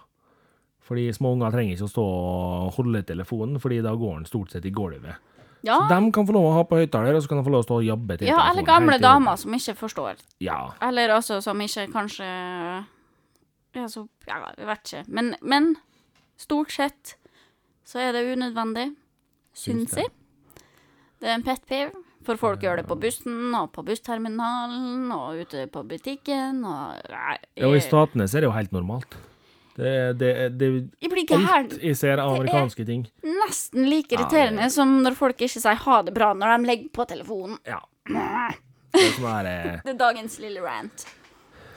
Fordi 0.87 1.09
små 1.13 1.35
unger 1.35 1.51
trenger 1.53 1.75
ikke 1.75 1.89
å 1.89 1.91
stå 1.91 2.05
og 2.05 2.71
holde 2.79 3.03
telefonen, 3.11 3.59
fordi 3.61 3.81
da 3.85 3.91
går 3.93 4.21
den 4.21 4.29
stort 4.29 4.55
sett 4.55 4.65
i 4.65 4.71
gulvet. 4.73 5.19
Ja, 5.65 5.75
Så 5.89 5.89
de 5.91 6.11
kan 6.15 6.27
få 6.27 6.33
lov 6.35 6.45
å 6.47 6.53
ha 6.55 6.63
på 6.63 6.77
høyttaler, 6.79 7.17
og 7.17 7.23
så 7.23 7.31
kan 7.31 7.41
de 7.41 7.43
få 7.43 7.51
lov 7.51 7.65
å 7.65 7.67
stå 7.67 7.79
og 7.81 7.87
jabbe 7.87 8.15
til 8.19 8.29
ja 8.29 8.37
eller 8.47 8.63
gamle 8.67 8.95
damer 9.01 9.35
som 9.41 9.55
ikke 9.57 9.75
forstår. 9.75 10.21
Ja. 10.39 10.59
Eller 10.87 11.11
altså 11.17 11.41
som 11.43 11.59
ikke 11.61 11.89
kanskje 11.91 12.27
Ja, 13.75 13.87
så 13.87 14.07
Ja, 14.27 14.39
jeg 14.57 14.67
vet 14.69 14.93
ikke. 14.93 15.03
Men, 15.07 15.35
men 15.41 15.75
stort 16.39 16.71
sett 16.71 17.15
så 17.85 17.99
er 17.99 18.13
det 18.13 18.27
unødvendig, 18.31 18.91
syns 19.57 19.97
jeg. 19.97 20.11
Det 21.19 21.27
er 21.27 21.35
en 21.39 21.43
pet 21.43 21.65
peeve. 21.67 21.91
For 22.27 22.37
folk 22.37 22.61
gjør 22.61 22.81
det 22.81 22.85
på 22.89 22.97
bussen 22.99 23.55
og 23.57 23.71
på 23.73 23.81
bussterminalen 23.87 25.07
og 25.15 25.39
ute 25.39 25.65
på 25.71 25.83
butikken 25.87 26.59
og 26.67 26.99
Nei, 27.09 27.37
ja, 27.55 27.65
og 27.65 27.77
i 27.77 27.81
statene 27.81 28.27
så 28.27 28.37
er 28.37 28.43
det 28.43 28.49
jo 28.49 28.55
helt 28.57 28.75
normalt. 28.75 29.15
Det, 29.79 29.91
det, 30.19 30.31
det, 30.59 30.67
jeg 30.99 31.11
blir 31.11 31.23
gæren. 31.23 31.45
alt 31.47 31.75
jeg 31.79 31.95
ser 31.95 32.19
av 32.19 32.33
amerikanske 32.35 32.83
ting. 32.87 33.05
nesten 33.23 33.85
like 33.87 34.11
Ja, 34.11 34.19
irriterende 34.19 34.67
som 34.73 34.97
når 35.05 35.15
folk 35.15 35.39
ikke 35.39 35.61
sier 35.61 35.79
ha 35.85 36.01
det 36.03 36.11
bra 36.17 36.33
når 36.35 36.57
de 36.57 36.67
legger 36.67 36.91
på 36.91 37.05
telefonen. 37.07 37.55
Ja. 37.67 37.79
Det 38.09 38.25
er 38.25 38.57
Det 39.85 39.93
er 39.93 39.97
dagens 39.97 40.39
lille 40.41 40.63
rant. 40.65 41.05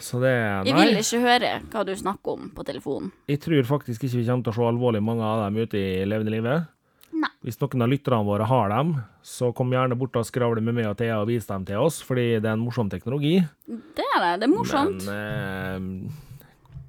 Så 0.03 0.19
det 0.19 0.33
Jeg 0.67 0.75
vil 0.75 0.99
ikke 0.99 1.21
høre 1.23 1.51
hva 1.71 1.85
du 1.87 1.93
snakker 1.95 2.35
om 2.39 2.49
på 2.57 2.65
telefonen. 2.67 3.13
Jeg 3.31 3.39
tror 3.45 3.69
faktisk 3.69 4.03
ikke 4.03 4.19
vi 4.19 4.27
kommer 4.27 4.49
til 4.49 4.55
å 4.55 4.57
se 4.57 4.71
alvorlig 4.73 5.03
mange 5.05 5.23
av 5.29 5.45
dem 5.45 5.61
ute 5.63 5.79
i 5.79 6.07
levende 6.09 6.33
livet. 6.35 6.71
Nei. 7.13 7.31
Hvis 7.45 7.61
noen 7.61 7.85
av 7.85 7.93
lytterne 7.93 8.27
våre 8.27 8.49
har 8.49 8.73
dem, 8.73 8.97
så 9.23 9.53
kom 9.55 9.71
gjerne 9.71 9.95
bort 10.01 10.17
og 10.19 10.27
skravle 10.27 10.65
med 10.65 10.75
meg 10.75 10.89
og 10.91 10.97
Thea 10.99 11.21
og 11.21 11.29
vis 11.31 11.47
dem 11.47 11.69
til 11.69 11.85
oss, 11.85 12.01
fordi 12.03 12.41
det 12.41 12.49
er 12.49 12.57
en 12.57 12.65
morsom 12.65 12.91
teknologi. 12.91 13.37
Det 13.69 14.09
er 14.17 14.25
det. 14.25 14.33
Det 14.43 14.49
er 14.49 14.55
morsomt. 14.57 15.07
Men 15.07 16.01
eh, 16.09 16.31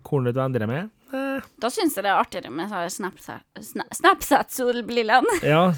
hvor 0.07 0.23
nødvendig 0.25 0.63
det 0.63 0.69
er? 0.69 0.89
Eh, 1.13 1.41
Da 1.61 1.69
syns 1.69 1.95
jeg 1.95 2.03
det 2.03 2.11
er 2.11 2.19
artigere 2.21 2.51
med 2.51 2.69
Snapchat-solbrillene. 2.69 3.87
Snapchat-solbrillene. 3.99 5.39
ja. 5.53 5.73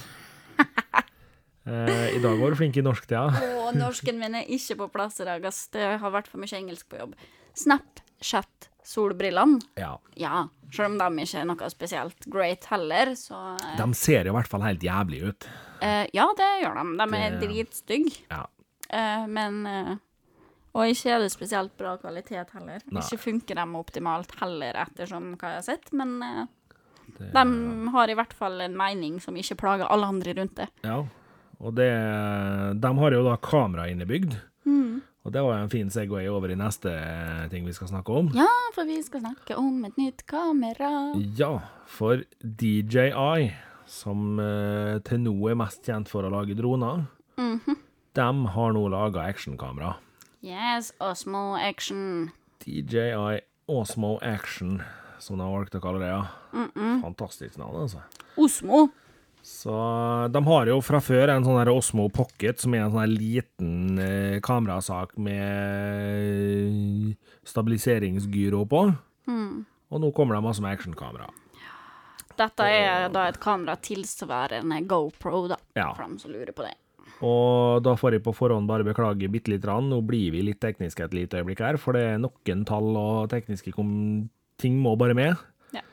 Eh, 1.65 2.15
I 2.15 2.19
dag 2.21 2.37
var 2.39 2.49
du 2.53 2.57
flink 2.59 2.77
i 2.77 2.83
norsk, 2.85 3.09
ja. 3.11 3.23
Å, 3.29 3.71
norsken 3.75 4.19
min 4.21 4.35
er 4.37 4.45
ikke 4.53 4.75
på 4.83 4.87
plass 4.93 5.19
i 5.23 5.27
dag, 5.27 5.45
ass. 5.49 5.63
Det 5.73 5.87
har 6.01 6.11
vært 6.13 6.29
for 6.29 6.41
mye 6.43 6.57
engelsk 6.59 6.85
på 6.91 6.99
jobb. 7.01 7.15
Snapchat-solbrillene. 7.57 9.59
Ja. 9.81 9.95
Ja, 10.19 10.43
selv 10.71 10.93
om 10.93 10.97
de 11.01 11.25
ikke 11.25 11.41
er 11.41 11.49
noe 11.49 11.69
spesielt 11.73 12.27
great 12.31 12.67
heller, 12.71 13.15
så 13.17 13.41
eh, 13.57 13.75
De 13.81 13.87
ser 13.97 14.29
i 14.29 14.33
hvert 14.35 14.49
fall 14.51 14.63
helt 14.65 14.83
jævlig 14.85 15.23
ut. 15.31 15.47
eh, 15.81 16.05
Ja, 16.13 16.27
det 16.37 16.51
gjør 16.63 16.75
de. 16.81 16.85
De 17.01 17.05
er 17.17 17.39
Det- 17.39 17.49
dritstygge. 17.49 18.13
Ja. 18.31 18.45
Eh, 18.89 19.25
men 19.27 19.65
eh, 19.65 19.95
Og 20.75 20.91
ikke 20.91 21.13
er 21.15 21.21
det 21.23 21.31
spesielt 21.31 21.71
bra 21.79 21.93
kvalitet 22.01 22.49
heller. 22.53 22.81
Nei. 22.91 23.01
Ikke 23.01 23.21
funker 23.21 23.55
de 23.55 23.65
optimalt 23.79 24.33
heller, 24.41 24.75
ettersom 24.85 25.29
hva 25.39 25.53
jeg 25.53 25.61
har 25.61 25.67
sett, 25.69 25.91
men 25.95 26.17
eh, 26.21 26.45
Det, 27.15 27.29
de 27.31 27.89
har 27.93 28.09
i 28.11 28.15
hvert 28.17 28.33
fall 28.35 28.59
en 28.65 28.75
mening 28.75 29.21
som 29.23 29.35
ikke 29.39 29.55
plager 29.61 29.87
alle 29.87 30.05
andre 30.11 30.33
rundt 30.35 30.55
det. 30.59 30.67
ja. 30.83 31.03
Og 31.63 31.71
det 31.77 31.87
De 32.83 32.89
har 32.99 33.11
jo 33.15 33.21
da 33.23 33.37
kamera 33.39 33.85
innebygd. 33.87 34.33
Mm. 34.67 34.99
Og 35.25 35.31
det 35.31 35.41
var 35.41 35.61
en 35.63 35.69
fin 35.71 35.87
Segway 35.89 36.27
over 36.27 36.51
i 36.51 36.55
neste 36.59 36.91
ting 37.49 37.63
vi 37.65 37.71
skal 37.73 37.87
snakke 37.87 38.11
om. 38.11 38.27
Ja, 38.35 38.49
for 38.75 38.83
vi 38.85 38.97
skal 39.01 39.21
snakke 39.23 39.55
om 39.57 39.79
et 39.87 39.95
nytt 39.97 40.25
kamera. 40.27 41.15
Ja, 41.39 41.53
for 41.87 42.19
DJI, 42.43 43.53
som 43.87 44.35
eh, 44.43 44.99
til 45.07 45.23
nå 45.23 45.33
er 45.49 45.55
mest 45.63 45.85
kjent 45.87 46.11
for 46.11 46.27
å 46.27 46.33
lage 46.33 46.57
droner, 46.59 47.05
Mhm. 47.39 47.75
de 48.15 48.27
har 48.47 48.73
nå 48.75 48.83
laga 48.91 49.23
actionkamera. 49.31 49.95
Yes, 50.45 50.93
Osmo 51.01 51.55
Action. 51.57 52.29
DJI 52.61 53.39
Osmo 53.65 54.19
Action, 54.21 54.83
som 55.17 55.39
de 55.39 55.41
har 55.41 55.55
valgt 55.55 55.73
å 55.73 55.81
kalle 55.81 56.03
det. 56.03 56.11
ja. 56.11 56.27
Fantastisk 57.01 57.57
navn, 57.57 57.87
altså. 57.87 58.03
Osmo. 58.37 58.83
Så 59.45 59.73
de 60.33 60.41
har 60.45 60.69
jo 60.69 60.77
fra 60.85 61.01
før 61.01 61.33
en 61.33 61.45
sånn 61.45 61.57
her 61.57 61.69
Osmo 61.73 62.05
Pocket, 62.13 62.61
som 62.61 62.77
er 62.77 62.85
en 62.85 62.93
sånn 62.93 63.01
her 63.01 63.11
liten 63.13 63.97
eh, 64.01 64.37
kamerasak 64.45 65.17
med 65.17 67.15
stabiliseringsgyro 67.45 68.63
på. 68.69 68.85
Og 69.25 70.01
nå 70.01 70.13
kommer 70.13 70.37
de 70.37 70.45
altså 70.45 70.65
med 70.65 70.77
actionkamera. 70.77 71.29
Dette 72.37 72.65
er 72.69 73.09
da 73.13 73.29
et 73.31 73.41
kamera 73.41 73.77
tilsvarende 73.81 74.81
GoPro, 74.89 75.47
da. 75.53 75.57
Ja. 75.73 75.93
For 75.95 76.05
dem 76.05 76.17
som 76.21 76.33
lurer 76.33 76.53
på 76.53 76.65
det. 76.67 76.75
Og 77.23 77.83
da 77.85 77.93
får 77.95 78.17
jeg 78.17 78.23
på 78.25 78.33
forhånd 78.35 78.67
bare 78.67 78.83
beklage 78.83 79.29
bitte 79.31 79.51
lite 79.53 79.63
grann. 79.67 79.87
Nå 79.91 80.01
blir 80.03 80.33
vi 80.33 80.41
litt 80.43 80.59
tekniske 80.63 81.05
et 81.05 81.13
lite 81.15 81.39
øyeblikk 81.39 81.61
her, 81.63 81.77
for 81.79 81.95
det 81.95 82.03
er 82.09 82.19
noen 82.19 82.65
tall 82.67 82.89
og 82.99 83.29
tekniske 83.31 83.71
ting 84.59 84.75
må 84.83 84.95
bare 84.99 85.15
med. 85.15 85.35
Ja. 85.75 85.83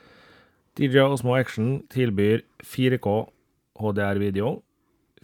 DJ 0.78 1.04
Osmo 1.06 1.36
Action 1.38 1.82
tilbyr 1.92 2.42
4K 2.66 3.14
HDR-video, 3.82 4.56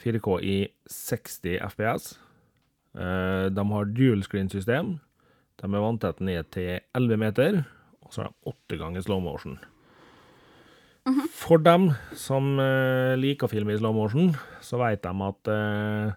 4K 0.02 0.38
i 0.42 0.56
60 0.86 1.58
FPS. 1.72 2.12
Eh, 2.98 3.48
De 3.50 3.64
har 3.72 3.90
dual 3.94 4.22
screen-system. 4.22 4.98
De 5.58 5.66
er 5.66 5.82
vanntett 5.82 6.20
ned 6.22 6.50
til 6.54 6.78
11 6.94 7.18
meter, 7.18 7.64
og 8.06 8.14
så 8.14 8.22
er 8.22 8.30
de 8.30 8.52
8 8.54 8.78
ganger 8.78 9.02
slow 9.02 9.20
motion. 9.20 9.58
For 11.36 11.60
dem 11.62 11.90
som 12.18 12.56
uh, 12.60 13.16
liker 13.18 13.48
å 13.48 13.52
filme 13.52 13.74
i 13.74 13.78
slow 13.80 13.94
motion, 13.96 14.32
så 14.64 14.80
vet 14.80 15.02
de 15.04 15.12
at 15.28 15.50
uh, 15.52 16.12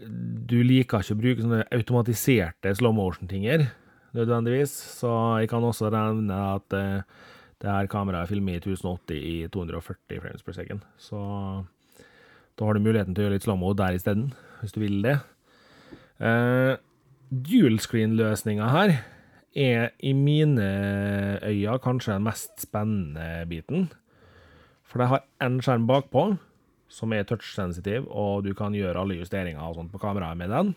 du 0.00 0.60
liker 0.64 1.02
ikke 1.02 1.16
å 1.16 1.20
bruke 1.20 1.44
sånne 1.44 1.64
automatiserte 1.74 2.72
slow 2.78 2.94
motion-tinger, 2.96 3.66
nødvendigvis. 4.16 4.72
Så 5.00 5.10
jeg 5.42 5.50
kan 5.52 5.66
også 5.66 5.90
nevne 5.92 6.38
at 6.54 6.76
uh, 6.76 7.26
det 7.60 7.68
her 7.68 7.90
kameraet 7.92 8.30
filmer 8.30 8.56
i 8.56 8.62
1080 8.62 9.18
i 9.18 9.36
240 9.52 10.22
frames 10.22 10.46
per 10.46 10.56
second. 10.56 10.86
Så 11.00 11.20
da 12.56 12.66
har 12.66 12.76
du 12.76 12.84
muligheten 12.84 13.16
til 13.16 13.24
å 13.24 13.28
gjøre 13.28 13.38
litt 13.38 13.46
slow-mo 13.46 13.74
der 13.76 13.96
isteden, 13.98 14.30
hvis 14.60 14.76
du 14.76 14.80
vil 14.82 15.00
det. 15.04 15.18
Uh, 16.20 16.76
dual 17.30 17.78
screen-løsninga 17.80 18.70
her 18.72 18.98
er 19.56 19.90
i 19.98 20.12
mine 20.12 21.40
øyne 21.42 21.78
kanskje 21.82 22.14
den 22.14 22.26
mest 22.28 22.60
spennende 22.62 23.46
biten. 23.48 23.90
For 24.84 24.98
det 24.98 25.08
har 25.08 25.24
én 25.42 25.60
skjerm 25.62 25.86
bakpå, 25.86 26.36
som 26.88 27.12
er 27.12 27.22
touch-sensitiv, 27.22 28.06
og 28.10 28.44
du 28.44 28.54
kan 28.54 28.74
gjøre 28.74 28.98
alle 28.98 29.18
justeringer 29.20 29.62
og 29.62 29.76
sånt 29.76 29.92
på 29.92 29.98
kameraet 30.02 30.38
med 30.38 30.50
den. 30.50 30.74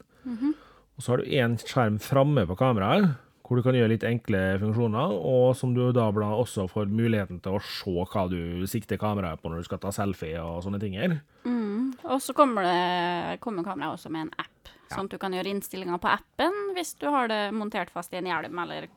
Og 0.98 1.02
så 1.02 1.12
har 1.12 1.18
du 1.18 1.24
én 1.26 1.58
skjerm 1.58 2.00
framme 2.00 2.46
på 2.48 2.56
kameraet, 2.56 3.16
hvor 3.54 3.62
du 3.62 3.68
kan 3.68 3.76
gjøre 3.78 3.92
litt 3.92 4.06
enkle 4.08 4.40
funksjoner, 4.58 5.12
og 5.14 5.52
som 5.54 5.76
du 5.76 5.84
da 5.94 6.08
blant 6.10 6.40
også 6.42 6.66
får 6.72 6.90
muligheten 6.90 7.38
til 7.44 7.60
å 7.60 7.62
se 7.62 7.94
hva 7.94 8.24
du 8.32 8.66
sikter 8.70 8.98
kameraet 8.98 9.44
på 9.44 9.52
når 9.52 9.62
du 9.62 9.68
skal 9.68 9.82
ta 9.84 9.92
selfie 9.94 10.42
og 10.42 10.64
sånne 10.66 10.80
ting. 10.82 10.98
Mm. 11.46 11.94
Og 12.10 12.18
så 12.24 12.34
kommer, 12.34 12.66
det, 12.66 13.38
kommer 13.46 13.68
kameraet 13.68 14.00
også 14.00 14.10
med 14.10 14.26
en 14.26 14.34
app, 14.42 14.74
sånn 14.90 15.06
at 15.06 15.14
du 15.14 15.20
kan 15.22 15.38
gjøre 15.38 15.54
innstillinger 15.54 16.02
på 16.02 16.10
appen 16.10 16.74
hvis 16.74 16.96
du 16.98 17.06
har 17.14 17.30
det 17.30 17.44
montert 17.54 17.94
fast 17.94 18.16
i 18.16 18.18
en 18.24 18.32
hjelm, 18.32 18.58
eller 18.66 18.90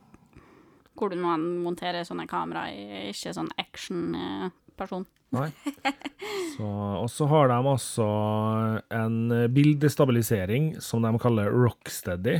hvor 0.97 1.13
du 1.13 1.19
nå 1.21 1.29
enn 1.35 1.45
monterer 1.61 2.07
sånne 2.07 2.25
kamera. 2.25 2.65
Er 2.73 3.11
ikke 3.11 3.35
sånn 3.37 3.53
action-person. 3.61 5.05
Nei. 5.37 5.51
Så, 6.57 6.65
og 6.65 7.09
så 7.13 7.27
har 7.29 7.51
de 7.51 7.57
også 7.69 8.05
en 8.97 9.17
bildestabilisering 9.53 10.71
som 10.81 11.03
de 11.05 11.11
kaller 11.21 11.51
Rocksteady. 11.53 12.39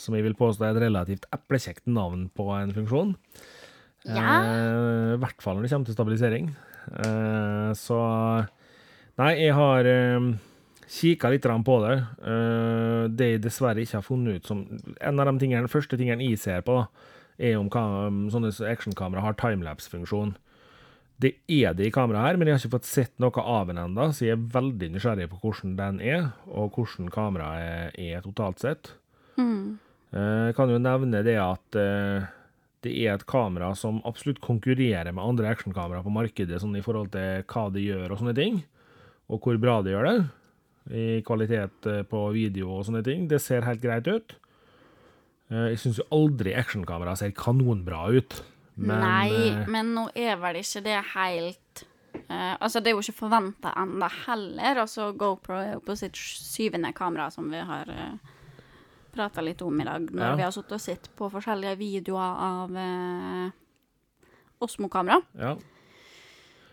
Som 0.00 0.16
jeg 0.16 0.26
vil 0.26 0.36
påstå 0.38 0.66
er 0.66 0.74
et 0.74 0.84
relativt 0.86 1.28
eplekjekt 1.34 1.86
navn 1.86 2.28
på 2.34 2.48
en 2.56 2.74
funksjon. 2.76 3.14
Ja. 4.04 4.24
Eh, 4.44 5.14
I 5.14 5.20
hvert 5.22 5.40
fall 5.42 5.56
når 5.56 5.66
det 5.66 5.72
kommer 5.72 5.88
til 5.88 5.96
stabilisering. 5.96 6.50
Eh, 7.04 7.70
så 7.78 8.00
Nei, 9.14 9.30
jeg 9.38 9.54
har 9.54 9.86
eh, 9.86 10.24
kikka 10.90 11.30
litt 11.30 11.46
på 11.46 11.76
det. 11.84 11.96
Eh, 12.26 13.02
det 13.08 13.28
jeg 13.30 13.42
dessverre 13.44 13.84
ikke 13.84 14.00
har 14.00 14.06
funnet 14.06 14.40
ut 14.40 14.46
som 14.46 14.64
En 15.00 15.20
av 15.20 15.30
de 15.30 15.38
tingene, 15.38 15.70
første 15.70 15.96
tingene 15.96 16.24
jeg 16.26 16.38
ser 16.42 16.64
på, 16.66 16.80
da, 16.82 16.88
er 17.38 17.56
om 17.58 17.70
sånne 18.30 18.50
actionkamera 18.70 19.22
har 19.22 19.38
timelapse-funksjon. 19.38 20.34
Det 21.22 21.36
er 21.46 21.74
det 21.78 21.86
i 21.86 21.94
kameraet 21.94 22.26
her, 22.26 22.36
men 22.36 22.48
jeg 22.48 22.56
har 22.56 22.62
ikke 22.64 22.74
fått 22.74 22.90
sett 22.90 23.12
noe 23.22 23.42
av 23.42 23.68
den 23.70 23.78
ennå, 23.78 24.08
så 24.10 24.26
jeg 24.26 24.34
er 24.34 24.48
veldig 24.54 24.90
nysgjerrig 24.96 25.28
på 25.30 25.38
hvordan 25.44 25.76
den 25.78 26.00
er, 26.02 26.32
og 26.50 26.74
hvordan 26.74 27.10
kameraet 27.14 27.94
er 28.02 28.24
totalt 28.26 28.62
sett. 28.62 28.90
Mm. 29.38 29.78
Eh, 30.14 30.46
Jeg 30.48 30.56
kan 30.58 30.70
jo 30.70 30.78
nevne 30.82 31.22
det 31.26 31.36
at 31.40 31.78
eh, 31.80 32.26
det 32.84 32.92
er 32.92 33.14
et 33.14 33.26
kamera 33.26 33.72
som 33.78 34.02
absolutt 34.04 34.42
konkurrerer 34.44 35.12
med 35.12 35.24
andre 35.24 35.50
actionkamera 35.54 36.02
på 36.04 36.12
markedet, 36.12 36.60
sånn 36.60 36.76
i 36.76 36.84
forhold 36.84 37.12
til 37.14 37.44
hva 37.48 37.66
det 37.72 37.84
gjør 37.86 38.12
og 38.12 38.20
sånne 38.20 38.36
ting, 38.36 38.62
og 39.32 39.40
hvor 39.40 39.60
bra 39.60 39.78
det 39.82 39.94
gjør 39.94 40.08
det, 40.10 40.16
i 40.92 41.06
kvalitet 41.24 41.88
eh, 41.88 42.02
på 42.08 42.24
video 42.36 42.74
og 42.78 42.84
sånne 42.88 43.04
ting. 43.06 43.28
Det 43.30 43.40
ser 43.40 43.64
helt 43.64 43.82
greit 43.82 44.08
ut. 44.10 44.36
Eh, 45.50 45.70
Jeg 45.72 45.80
syns 45.80 46.02
jo 46.02 46.08
aldri 46.12 46.52
actionkamera 46.54 47.16
ser 47.16 47.32
kanonbra 47.32 48.06
ut. 48.12 48.42
Men, 48.76 49.00
Nei, 49.00 49.48
eh, 49.48 49.66
men 49.70 49.94
nå 49.94 50.08
er 50.18 50.36
vel 50.42 50.60
ikke 50.60 50.84
det 50.84 51.00
helt 51.14 51.84
Uh, 52.28 52.54
Altså, 52.62 52.78
det 52.80 52.92
er 52.92 52.94
jo 52.94 53.02
ikke 53.02 53.24
forventa 53.26 53.72
ennå 53.74 54.06
heller. 54.24 54.78
Altså, 54.84 55.08
GoPro 55.18 55.56
er 55.58 55.72
jo 55.74 55.80
på 55.84 55.96
sitt 55.98 56.14
syvende 56.16 56.92
kamera, 56.94 57.26
som 57.34 57.48
vi 57.50 57.58
har 57.58 57.90
uh, 57.90 58.33
prata 59.14 59.42
litt 59.44 59.62
om 59.62 59.80
i 59.80 59.84
dag, 59.86 60.08
når 60.10 60.26
Ja. 60.28 60.34
vi 60.36 60.42
har 60.42 60.50
sittet 60.54 60.72
og 60.76 60.80
sett 60.82 61.08
på 61.16 61.30
forskjellige 61.32 61.78
videoer 61.78 62.42
av 62.48 62.76
eh, 62.76 63.50
Osmo-kamera. 64.64 65.20
Ja. 65.38 65.54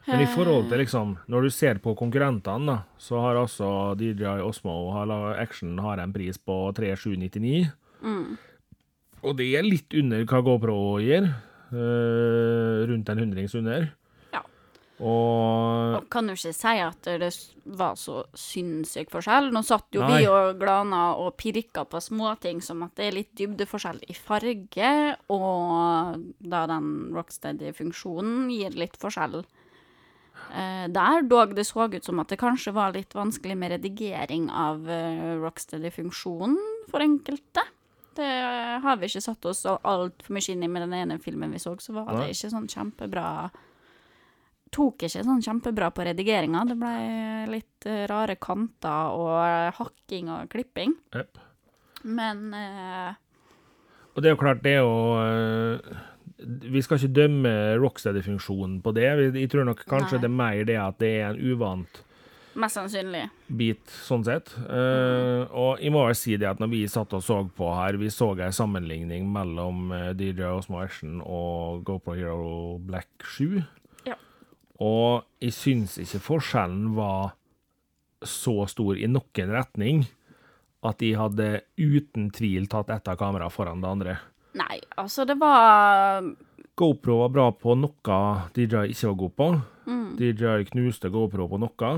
Men 0.07 0.23
i 0.23 0.29
forhold 0.33 0.65
til 0.71 0.79
liksom 0.81 1.11
Når 1.29 1.43
du 1.45 1.49
ser 1.53 1.77
på 1.77 1.93
konkurrentene, 1.95 2.65
da, 2.65 2.77
så 2.97 3.19
har 3.21 3.35
altså 3.37 3.95
DJI 3.99 4.41
Osmo 4.41 4.73
og 4.89 5.37
Action 5.37 5.77
har 5.77 5.99
en 6.01 6.11
pris 6.13 6.37
på 6.41 6.55
3799. 6.73 7.71
Mm. 8.01 8.37
Og 9.21 9.37
det 9.37 9.51
er 9.55 9.61
litt 9.67 9.93
under 9.93 10.25
hva 10.25 10.41
GoPro 10.41 10.99
gir. 10.99 11.29
eh, 11.71 12.87
rundt 12.89 13.07
en 13.09 13.17
hundrings 13.21 13.53
under. 13.55 13.91
Og 15.01 15.95
Og 15.97 16.05
kan 16.13 16.29
jo 16.29 16.35
ikke 16.37 16.53
si 16.53 16.73
at 16.81 17.07
det 17.21 17.29
var 17.77 17.95
så 17.99 18.21
sinnssyk 18.37 19.09
forskjell. 19.13 19.49
Nå 19.53 19.63
satt 19.65 19.89
jo 19.95 20.03
Nei. 20.05 20.21
vi 20.21 20.29
og 20.29 20.59
glana 20.61 21.15
og 21.17 21.33
pirka 21.41 21.83
på 21.89 22.01
småting 22.03 22.61
som 22.61 22.83
at 22.85 22.93
det 22.99 23.07
er 23.07 23.17
litt 23.17 23.31
dybdeforskjell 23.39 24.03
i 24.07 24.17
farge, 24.17 24.93
og 25.33 26.21
da 26.37 26.61
den 26.69 26.91
Rocksteady-funksjonen 27.15 28.51
gir 28.53 28.77
litt 28.77 28.97
forskjell 29.01 29.41
eh, 29.41 30.85
der. 30.93 31.25
Dog 31.25 31.55
det 31.57 31.65
så 31.69 31.89
ut 31.89 32.05
som 32.05 32.21
at 32.21 32.29
det 32.29 32.41
kanskje 32.41 32.75
var 32.77 32.93
litt 32.93 33.17
vanskelig 33.17 33.57
med 33.57 33.75
redigering 33.77 34.49
av 34.53 34.85
eh, 34.89 35.33
Rocksteady-funksjonen 35.41 36.57
for 36.91 37.03
enkelte. 37.03 37.65
Det 38.13 38.31
har 38.83 38.97
vi 38.99 39.07
ikke 39.07 39.23
satt 39.23 39.45
oss 39.47 39.63
altfor 39.65 40.35
mye 40.35 40.51
inn 40.51 40.65
i 40.65 40.69
med 40.69 40.83
den 40.83 40.97
ene 40.97 41.19
filmen 41.23 41.53
vi 41.55 41.61
så, 41.63 41.77
så 41.79 41.95
var 41.95 42.09
det 42.11 42.33
ikke 42.33 42.49
sånn 42.51 42.67
kjempebra 42.67 43.25
tok 44.71 45.05
ikke 45.07 45.23
sånn 45.25 45.43
kjempebra 45.43 45.89
på 45.93 46.05
redigeringa. 46.07 46.63
Det 46.69 46.77
ble 46.79 46.93
litt 47.51 47.87
eh, 47.89 48.05
rare 48.09 48.37
kanter 48.41 49.17
og 49.17 49.75
hakking 49.77 50.31
og 50.31 50.51
klipping. 50.51 50.95
Yep. 51.15 51.41
Men 52.03 52.53
eh, 52.57 53.11
Og 54.15 54.21
det 54.23 54.31
er 54.31 54.35
jo 54.35 54.41
klart, 54.41 54.63
det 54.65 54.77
er 54.77 54.79
jo 54.81 54.95
eh, 55.21 55.97
Vi 56.71 56.81
skal 56.81 56.97
ikke 56.97 57.17
dømme 57.19 57.51
Rocksteady-funksjonen 57.81 58.79
på 58.81 58.93
det. 58.97 59.09
Jeg 59.37 59.51
tror 59.51 59.67
nok 59.67 59.83
kanskje 59.85 60.17
Nei. 60.17 60.23
det 60.23 60.31
er 60.31 60.39
mer 60.39 60.63
det 60.71 60.79
at 60.81 61.03
det 61.03 61.11
er 61.19 61.27
en 61.33 61.43
uvant 61.51 62.01
mest 62.51 62.75
sannsynlig. 62.75 63.21
bit, 63.47 63.85
sånn 64.03 64.25
sett. 64.27 64.49
Eh, 64.59 65.43
og 65.55 65.79
jeg 65.79 65.93
må 65.93 66.01
vel 66.03 66.17
si 66.19 66.33
det 66.35 66.49
at 66.49 66.59
når 66.59 66.71
vi 66.73 66.81
satt 66.91 67.13
og 67.15 67.21
så 67.23 67.37
på 67.55 67.69
her, 67.77 67.95
vi 68.01 68.09
så 68.11 68.33
en 68.35 68.51
sammenligning 68.51 69.29
mellom 69.31 69.93
DJ 70.19 70.49
Osmo 70.49 70.81
Action 70.81 71.21
og 71.23 71.85
GoPro 71.87 72.17
Hero 72.17 72.75
Black 72.83 73.07
7. 73.23 73.61
Og 74.81 75.21
jeg 75.41 75.53
syns 75.53 75.97
ikke 76.01 76.23
forskjellen 76.25 76.95
var 76.97 77.35
så 78.21 78.65
stor 78.69 78.97
i 78.97 79.07
noen 79.09 79.53
retning 79.53 80.05
at 80.85 80.99
de 81.01 81.15
hadde 81.17 81.61
uten 81.77 82.29
tvil 82.33 82.67
tatt 82.69 82.89
ett 82.89 83.07
av 83.09 83.15
kameraene 83.19 83.53
foran 83.53 83.81
det 83.83 83.89
andre. 83.89 84.17
Nei, 84.57 84.79
altså, 84.99 85.25
det 85.29 85.35
var 85.39 86.25
GoPro 86.75 87.17
var 87.21 87.29
bra 87.29 87.51
på 87.53 87.75
noe 87.77 88.17
DJI 88.55 88.89
ikke 88.91 89.07
var 89.11 89.15
god 89.19 89.35
på. 89.37 89.61
mm, 89.85 90.15
DJI 90.17 90.65
knuste 90.71 91.09
GoPro 91.13 91.47
på 91.51 91.57
noe, 91.61 91.91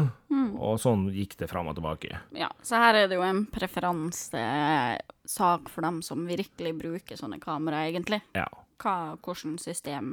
og 0.59 0.79
sånn 0.81 1.11
gikk 1.15 1.37
det 1.39 1.47
fram 1.51 1.67
og 1.71 1.75
tilbake. 1.77 2.11
Ja, 2.35 2.49
så 2.63 2.75
her 2.81 2.93
er 2.99 3.07
det 3.07 3.15
jo 3.19 3.25
en 3.25 3.45
preferansesak 3.51 5.63
for 5.71 5.81
dem 5.87 5.97
som 6.05 6.27
virkelig 6.27 6.73
bruker 6.79 7.15
sånne 7.19 7.39
kamera, 7.43 7.77
egentlig. 7.87 8.21
Ja. 8.35 8.47
Hva, 8.83 8.95
hvordan 9.23 9.57
system, 9.61 10.05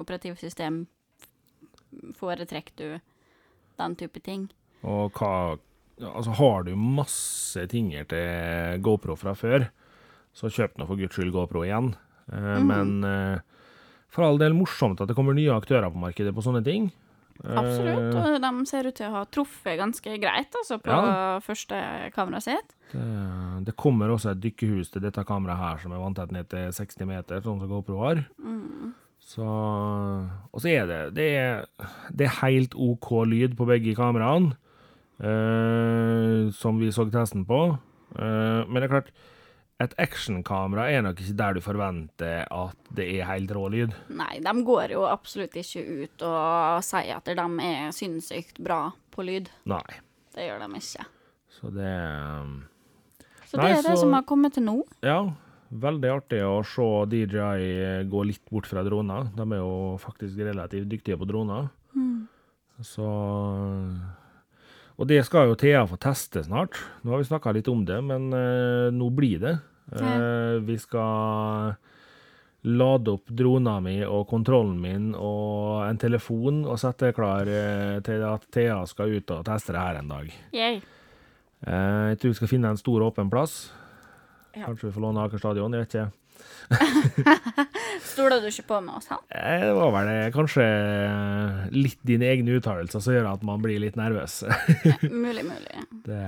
operativsystem, 0.00 0.74
foretrekker 2.18 2.76
du 2.76 3.00
den 3.78 3.96
type 4.00 4.20
ting? 4.24 4.48
Og 4.84 5.12
hva 5.18 5.58
Altså, 6.02 6.32
har 6.34 6.64
du 6.66 6.72
masse 6.74 7.68
tinger 7.70 8.02
til 8.10 8.80
GoPro 8.82 9.14
fra 9.14 9.30
før, 9.38 9.68
så 10.34 10.48
kjøp 10.50 10.72
nå 10.80 10.88
for 10.88 10.98
guds 10.98 11.14
skyld 11.14 11.30
GoPro 11.30 11.62
igjen. 11.62 11.92
Eh, 12.34 12.56
Men 12.66 13.04
eh, 13.06 13.38
for 14.10 14.26
all 14.26 14.40
del 14.42 14.56
morsomt 14.58 14.98
at 15.00 15.06
det 15.06 15.14
kommer 15.14 15.36
nye 15.38 15.54
aktører 15.54 15.92
på 15.94 16.02
markedet 16.02 16.34
på 16.34 16.42
sånne 16.42 16.64
ting. 16.66 16.88
Eh, 17.44 17.54
Absolutt, 17.62 18.10
og 18.18 18.40
de 18.42 18.50
ser 18.66 18.88
ut 18.90 18.94
til 18.98 19.06
å 19.06 19.14
ha 19.20 19.22
truffet 19.30 19.78
ganske 19.78 20.18
greit, 20.18 20.50
altså, 20.58 20.80
på 20.82 20.90
Ja. 20.90 21.38
første 21.46 21.78
kameraet 22.14 22.42
sitt. 22.42 22.74
Det, 22.90 23.64
det 23.70 23.76
kommer 23.78 24.10
også 24.10 24.32
et 24.34 24.42
dykkehus 24.42 24.90
til 24.90 25.02
dette 25.06 25.22
kameraet 25.24 25.62
her 25.62 25.78
som 25.78 25.92
er 25.94 26.02
vanntett 26.02 26.34
ned 26.34 26.48
til 26.50 26.72
60 26.74 27.06
meter, 27.06 27.38
sånn 27.46 27.62
som 27.62 27.70
GoPro 27.70 28.02
har. 28.02 28.24
Så 29.24 29.44
Og 29.44 30.60
så 30.60 30.68
er 30.68 30.86
det 30.90 30.98
det 31.16 31.28
er, 31.38 31.64
det 32.12 32.26
er 32.28 32.34
helt 32.42 32.74
OK 32.76 33.08
lyd 33.30 33.54
på 33.58 33.66
begge 33.68 33.94
kameraene, 33.96 34.52
eh, 35.18 36.50
som 36.54 36.78
vi 36.80 36.90
så 36.94 37.06
testen 37.10 37.46
på. 37.48 37.60
Eh, 38.18 38.60
men 38.68 38.76
det 38.80 38.88
er 38.88 38.92
klart, 38.92 39.08
et 39.82 39.94
actionkamera 39.98 40.86
er 40.92 41.02
nok 41.02 41.18
ikke 41.20 41.36
der 41.40 41.56
du 41.56 41.60
forventer 41.64 42.44
at 42.46 42.92
det 42.94 43.08
er 43.16 43.26
helt 43.32 43.50
rå 43.56 43.64
lyd. 43.74 43.96
Nei, 44.14 44.36
de 44.44 44.54
går 44.68 44.94
jo 44.94 45.02
absolutt 45.08 45.56
ikke 45.58 45.82
ut 46.04 46.22
og 46.28 46.84
sier 46.86 47.16
at 47.18 47.26
de 47.32 47.48
er 47.66 47.90
sinnssykt 47.96 48.60
bra 48.62 48.84
på 49.14 49.24
lyd. 49.26 49.50
Nei. 49.70 49.82
Det 50.34 50.46
gjør 50.48 50.62
de 50.66 50.78
ikke. 50.78 51.08
Så 51.54 51.70
det 51.74 51.90
um, 52.44 52.54
Så 53.46 53.58
det 53.58 53.70
er 53.70 53.82
det 53.82 53.92
så- 53.94 54.00
som 54.04 54.12
har 54.12 54.22
kommet 54.26 54.52
til 54.54 54.64
nå. 54.66 54.80
Ja, 55.02 55.18
veldig 55.70 56.10
artig 56.12 56.42
å 56.46 56.58
se 56.66 56.88
DJI 57.10 58.04
gå 58.10 58.26
litt 58.26 58.42
bort 58.50 58.68
fra 58.70 58.84
droner. 58.86 59.30
De 59.36 59.46
er 59.46 59.62
jo 59.62 59.96
faktisk 60.02 60.42
relativt 60.44 60.90
dyktige 60.90 61.18
på 61.20 61.28
droner. 61.28 61.70
Så 62.82 63.06
Og 64.94 65.08
det 65.10 65.24
skal 65.26 65.50
jo 65.50 65.58
Thea 65.58 65.84
få 65.90 65.98
teste 65.98 66.44
snart. 66.46 66.78
Nå 67.02 67.14
har 67.14 67.22
vi 67.22 67.26
snakka 67.26 67.54
litt 67.54 67.68
om 67.70 67.82
det, 67.86 67.98
men 68.02 68.30
uh, 68.30 68.94
nå 68.94 69.10
blir 69.10 69.40
det. 69.42 69.56
Uh, 69.90 70.62
vi 70.64 70.78
skal 70.78 71.74
lade 72.64 73.12
opp 73.12 73.28
drona 73.28 73.76
mi 73.84 73.98
og 74.06 74.22
kontrollen 74.30 74.78
min 74.80 75.10
og 75.18 75.82
en 75.84 75.98
telefon 76.00 76.62
og 76.64 76.78
sette 76.80 77.10
klar 77.12 77.44
eh, 77.44 77.98
til 78.06 78.22
at 78.24 78.46
Thea 78.56 78.78
skal 78.88 79.18
ut 79.18 79.32
og 79.34 79.42
teste 79.44 79.74
det 79.74 79.82
her 79.82 79.98
en 79.98 80.08
dag. 80.08 80.30
Yay. 80.56 80.78
Jeg 81.60 82.20
tror 82.22 82.32
vi 82.32 82.38
skal 82.38 82.50
finne 82.54 82.70
en 82.72 82.80
stor, 82.80 83.04
åpen 83.04 83.28
plass. 83.28 83.66
Ja. 84.54 84.66
Kanskje 84.68 84.88
vi 84.88 84.94
får 84.96 85.02
låne 85.02 85.24
Aker 85.26 85.38
stadion, 85.42 85.72
jeg 85.74 85.84
vet 85.84 85.94
ikke. 85.94 86.10
Stoler 88.04 88.40
du 88.42 88.46
ikke 88.48 88.64
på 88.68 88.78
med 88.84 88.94
oss, 88.98 89.08
han? 89.12 89.22
Eh, 89.28 89.60
Det 89.66 89.72
var 89.76 89.90
vel 89.94 90.08
det. 90.10 90.32
kanskje 90.34 90.64
litt 91.74 92.00
dine 92.06 92.28
egne 92.32 92.56
uttalelser 92.58 93.02
som 93.02 93.14
gjør 93.14 93.28
at 93.34 93.42
man 93.46 93.62
blir 93.62 93.80
litt 93.82 93.96
nervøs. 93.98 94.42
mulig, 95.10 95.44
mulig. 95.46 95.84
Det, 96.08 96.20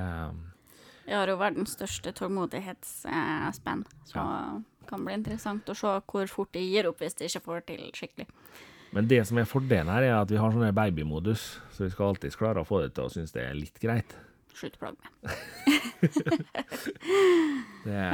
Jeg 1.06 1.16
har 1.20 1.30
jo 1.30 1.36
verdens 1.40 1.76
største 1.76 2.12
tålmodighetsspenn, 2.18 3.84
så 4.10 4.24
det 4.80 4.88
kan 4.90 5.04
bli 5.06 5.14
interessant 5.18 5.68
å 5.70 5.74
se 5.78 5.92
hvor 6.06 6.26
fort 6.30 6.52
de 6.54 6.62
gir 6.62 6.88
opp 6.90 7.00
hvis 7.02 7.14
de 7.18 7.26
ikke 7.30 7.42
får 7.46 7.64
til 7.68 7.84
skikkelig. 7.94 8.26
men 8.94 9.08
det 9.10 9.20
som 9.28 9.38
er 9.38 9.44
fordelen 9.50 9.90
her, 9.92 10.02
er 10.02 10.14
at 10.20 10.30
vi 10.30 10.38
har 10.40 10.50
sånn 10.54 10.70
babymodus, 10.74 11.58
så 11.74 11.84
vi 11.84 11.90
skal 11.94 12.12
alltids 12.14 12.36
klare 12.38 12.62
å 12.62 12.66
få 12.66 12.82
det 12.84 12.94
til 12.94 13.04
å 13.06 13.10
synes 13.12 13.32
det 13.34 13.42
er 13.44 13.54
litt 13.58 13.78
greit. 13.82 14.14
Slutt 14.56 14.78
plage 14.80 14.96
med. 14.96 15.10
Det, 17.86 18.04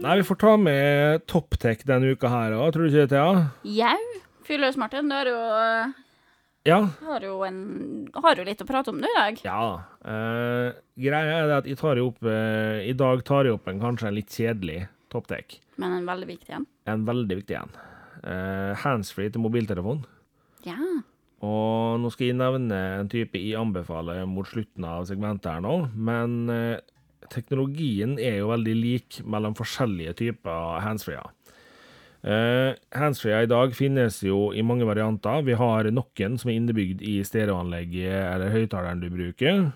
nei, 0.00 0.14
vi 0.16 0.24
får 0.24 0.38
ta 0.40 0.52
med 0.60 1.24
Toptech 1.28 1.82
denne 1.88 2.14
uka 2.14 2.30
her 2.32 2.54
òg, 2.56 2.70
tror 2.72 2.86
du 2.86 2.88
ikke 2.92 3.02
det, 3.04 3.10
Thea? 3.12 3.48
Jau, 3.76 4.20
Fyrløs 4.48 4.78
Martin, 4.80 5.10
du 5.10 5.16
har 5.18 5.28
jo, 5.28 5.40
Ja. 6.68 6.78
har 7.04 7.26
jo, 7.26 7.34
en, 7.44 7.58
har 8.14 8.40
jo 8.40 8.46
litt 8.48 8.62
å 8.64 8.68
prate 8.68 8.92
om 8.94 9.00
nå 9.02 9.10
i 9.10 9.16
dag. 9.18 9.42
Ja. 9.44 9.58
Uh, 10.00 10.70
greia 10.96 11.42
er 11.42 11.50
det 11.50 11.58
at 11.62 11.68
jeg 11.68 11.80
tar 11.80 12.00
opp 12.00 12.22
uh, 12.24 12.78
I 12.80 12.94
dag 12.96 13.24
tar 13.28 13.48
jeg 13.48 13.58
opp 13.58 13.68
en 13.68 13.82
kanskje 13.82 14.08
en 14.08 14.16
litt 14.16 14.32
kjedelig 14.32 14.86
topptek. 15.12 15.58
Men 15.80 15.98
en 15.98 16.08
veldig 16.08 16.28
viktig 16.30 16.56
en. 16.60 16.66
En 16.88 17.04
veldig 17.08 17.40
viktig 17.42 17.58
en. 17.58 17.76
Uh, 18.24 18.72
Handsfree 18.80 19.30
til 19.34 19.44
mobiltelefon. 19.44 20.06
Ja. 20.66 20.78
Og 21.46 22.00
nå 22.02 22.10
skal 22.10 22.32
jeg 22.32 22.38
nevne 22.40 22.78
en 22.98 23.10
type 23.10 23.38
jeg 23.38 23.58
anbefaler 23.60 24.24
mot 24.26 24.46
slutten 24.48 24.86
av 24.88 25.06
segmentet 25.06 25.52
her 25.52 25.62
nå, 25.62 25.74
men 25.94 26.38
eh, 26.50 26.80
teknologien 27.30 28.16
er 28.18 28.40
jo 28.40 28.50
veldig 28.50 28.74
lik 28.74 29.20
mellom 29.22 29.54
forskjellige 29.58 30.16
typer 30.18 30.80
handsfree-er. 30.82 31.34
Uh, 32.18 32.74
handsfree 32.98 33.44
i 33.44 33.48
dag 33.48 33.70
finnes 33.78 34.16
jo 34.26 34.48
i 34.50 34.64
mange 34.66 34.86
varianter. 34.88 35.44
Vi 35.46 35.54
har 35.54 35.86
noen 35.94 36.34
som 36.40 36.50
er 36.50 36.56
innebygd 36.58 37.04
i 37.06 37.20
stereoanlegget 37.22 38.10
eller 38.10 38.50
høyttaleren 38.50 39.04
du 39.04 39.06
bruker. 39.12 39.68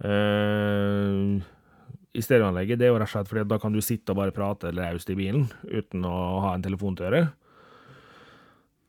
Uh, 0.00 1.36
I 2.16 2.24
stereoanlegget 2.24 2.80
det 2.80 2.88
er 2.88 2.94
jo 2.94 3.02
rett 3.02 3.10
og 3.10 3.12
slett 3.12 3.28
fordi 3.28 3.44
da 3.50 3.60
kan 3.60 3.76
du 3.76 3.82
sitte 3.84 4.14
og 4.14 4.22
bare 4.22 4.32
prate 4.32 4.70
eller 4.70 4.94
raust 4.94 5.12
i 5.12 5.18
bilen 5.18 5.44
uten 5.68 6.06
å 6.08 6.16
ha 6.46 6.54
en 6.56 6.64
telefon 6.64 6.96
til 6.96 7.10
øret 7.10 7.36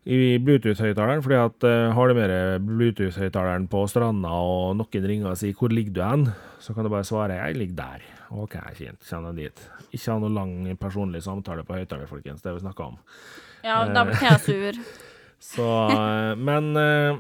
i 0.10 0.40
Bluetooth-høyttaleren, 0.42 1.22
fordi 1.22 1.38
at 1.38 1.66
uh, 1.70 1.92
har 1.94 2.10
du 2.10 2.18
med 2.18 2.32
Bluetooth-høyttaleren 2.66 3.68
på 3.70 3.84
stranda, 3.92 4.32
og 4.34 4.80
noen 4.80 5.06
ringer 5.12 5.30
og 5.30 5.38
sier 5.38 5.54
'hvor 5.54 5.74
ligger 5.74 5.94
du 5.94 6.02
hen', 6.02 6.32
så 6.60 6.74
kan 6.74 6.84
du 6.84 6.90
bare 6.90 7.06
svare 7.06 7.38
'jeg 7.38 7.58
ligger 7.58 7.76
der'. 7.76 8.08
OK, 8.32 8.56
fint, 8.74 9.00
kjenner 9.06 9.36
dit. 9.36 9.70
Ikke 9.94 10.12
ha 10.12 10.20
noe 10.20 10.34
lang 10.34 10.78
personlig 10.78 11.22
samtale 11.24 11.64
på 11.64 11.78
høyttaler, 11.78 12.08
folkens, 12.08 12.42
det 12.42 12.54
vi 12.54 12.66
snakka 12.66 12.84
om. 12.84 12.98
Ja, 13.64 13.86
da 13.86 14.04
blir 14.06 14.22
jeg 14.22 14.40
sur. 14.40 14.74
så, 15.54 15.70
uh, 15.90 16.36
men 16.38 16.76
uh, 16.78 17.20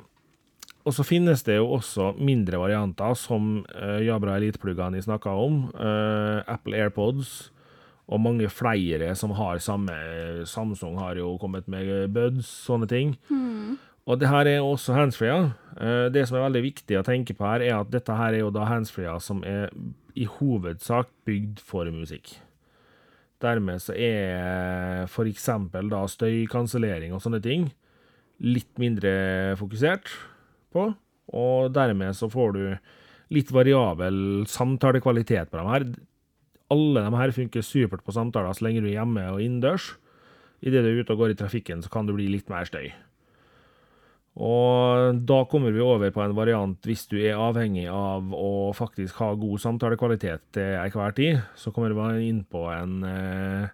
Og 0.86 0.94
så 0.94 1.04
finnes 1.04 1.44
det 1.44 1.58
jo 1.58 1.74
også 1.76 2.16
mindre 2.18 2.58
varianter, 2.58 3.14
som 3.14 3.66
Jabra 4.02 4.38
Elite-pluggene 4.40 4.96
vi 4.96 5.02
snakka 5.02 5.30
om. 5.30 5.70
Apple 6.48 6.78
AirPods 6.78 7.52
og 8.10 8.22
mange 8.24 8.50
flere 8.50 9.14
som 9.18 9.36
har 9.38 9.62
samme 9.62 9.94
Samsung 10.50 10.98
har 10.98 11.20
jo 11.20 11.36
kommet 11.42 11.68
med 11.70 12.10
buds, 12.14 12.50
sånne 12.66 12.90
ting. 12.90 13.14
Mm. 13.30 13.78
Og 14.10 14.18
det 14.18 14.32
her 14.32 14.48
er 14.50 14.66
også 14.66 14.96
handsfree. 14.98 15.38
Eh, 15.78 16.08
det 16.10 16.26
som 16.26 16.40
er 16.40 16.48
veldig 16.48 16.64
viktig 16.66 16.98
å 16.98 17.06
tenke 17.06 17.36
på 17.38 17.46
her, 17.46 17.62
er 17.62 17.76
at 17.78 17.92
dette 17.94 18.16
her 18.18 18.34
er 18.34 18.42
jo 18.42 18.54
da 18.54 18.66
handsfree 18.66 19.14
som 19.22 19.44
er 19.46 19.70
i 20.18 20.26
hovedsak 20.26 21.12
bygd 21.30 21.62
for 21.62 21.90
musikk. 21.94 22.34
Dermed 23.40 23.84
så 23.84 23.94
er 23.94 25.06
f.eks. 25.06 25.46
da 25.94 26.02
støykansellering 26.12 27.14
og 27.14 27.22
sånne 27.24 27.40
ting 27.44 27.70
litt 28.44 28.72
mindre 28.80 29.56
fokusert 29.60 30.10
på, 30.74 30.90
og 31.36 31.72
dermed 31.76 32.18
så 32.18 32.30
får 32.32 32.56
du 32.56 32.64
litt 33.36 33.52
variabel 33.54 34.48
samtalekvalitet 34.50 35.52
på 35.52 35.60
dem 35.60 35.70
her 35.70 35.86
alle 36.74 37.04
de 37.06 37.18
her 37.18 37.36
funker 37.36 37.66
supert 37.66 38.06
på 38.06 38.16
samtaler 38.16 38.56
så 38.56 38.66
lenge 38.66 38.84
du 38.84 38.90
er 38.90 39.00
hjemme 39.00 39.26
og 39.34 39.44
innendørs. 39.44 39.92
Idet 40.60 40.84
du 40.84 40.90
er 40.92 41.04
ute 41.04 41.16
og 41.16 41.24
går 41.24 41.34
i 41.34 41.40
trafikken, 41.40 41.84
så 41.84 41.92
kan 41.92 42.08
det 42.08 42.18
bli 42.18 42.28
litt 42.32 42.50
mer 42.52 42.68
støy. 42.68 42.90
Og 44.40 45.18
da 45.28 45.40
kommer 45.52 45.74
vi 45.76 45.82
over 45.84 46.14
på 46.16 46.22
en 46.24 46.36
variant 46.38 46.86
hvis 46.88 47.08
du 47.12 47.18
er 47.20 47.40
avhengig 47.40 47.90
av 47.92 48.32
å 48.36 48.72
faktisk 48.78 49.18
ha 49.20 49.34
god 49.40 49.60
samtalekvalitet 49.64 50.46
til 50.56 50.78
enhver 50.80 51.16
tid. 51.18 51.42
Så 51.60 51.74
kommer 51.76 51.96
vi 51.98 52.30
inn 52.30 52.46
på 52.48 52.62
en 52.72 53.02
uh, 53.04 53.68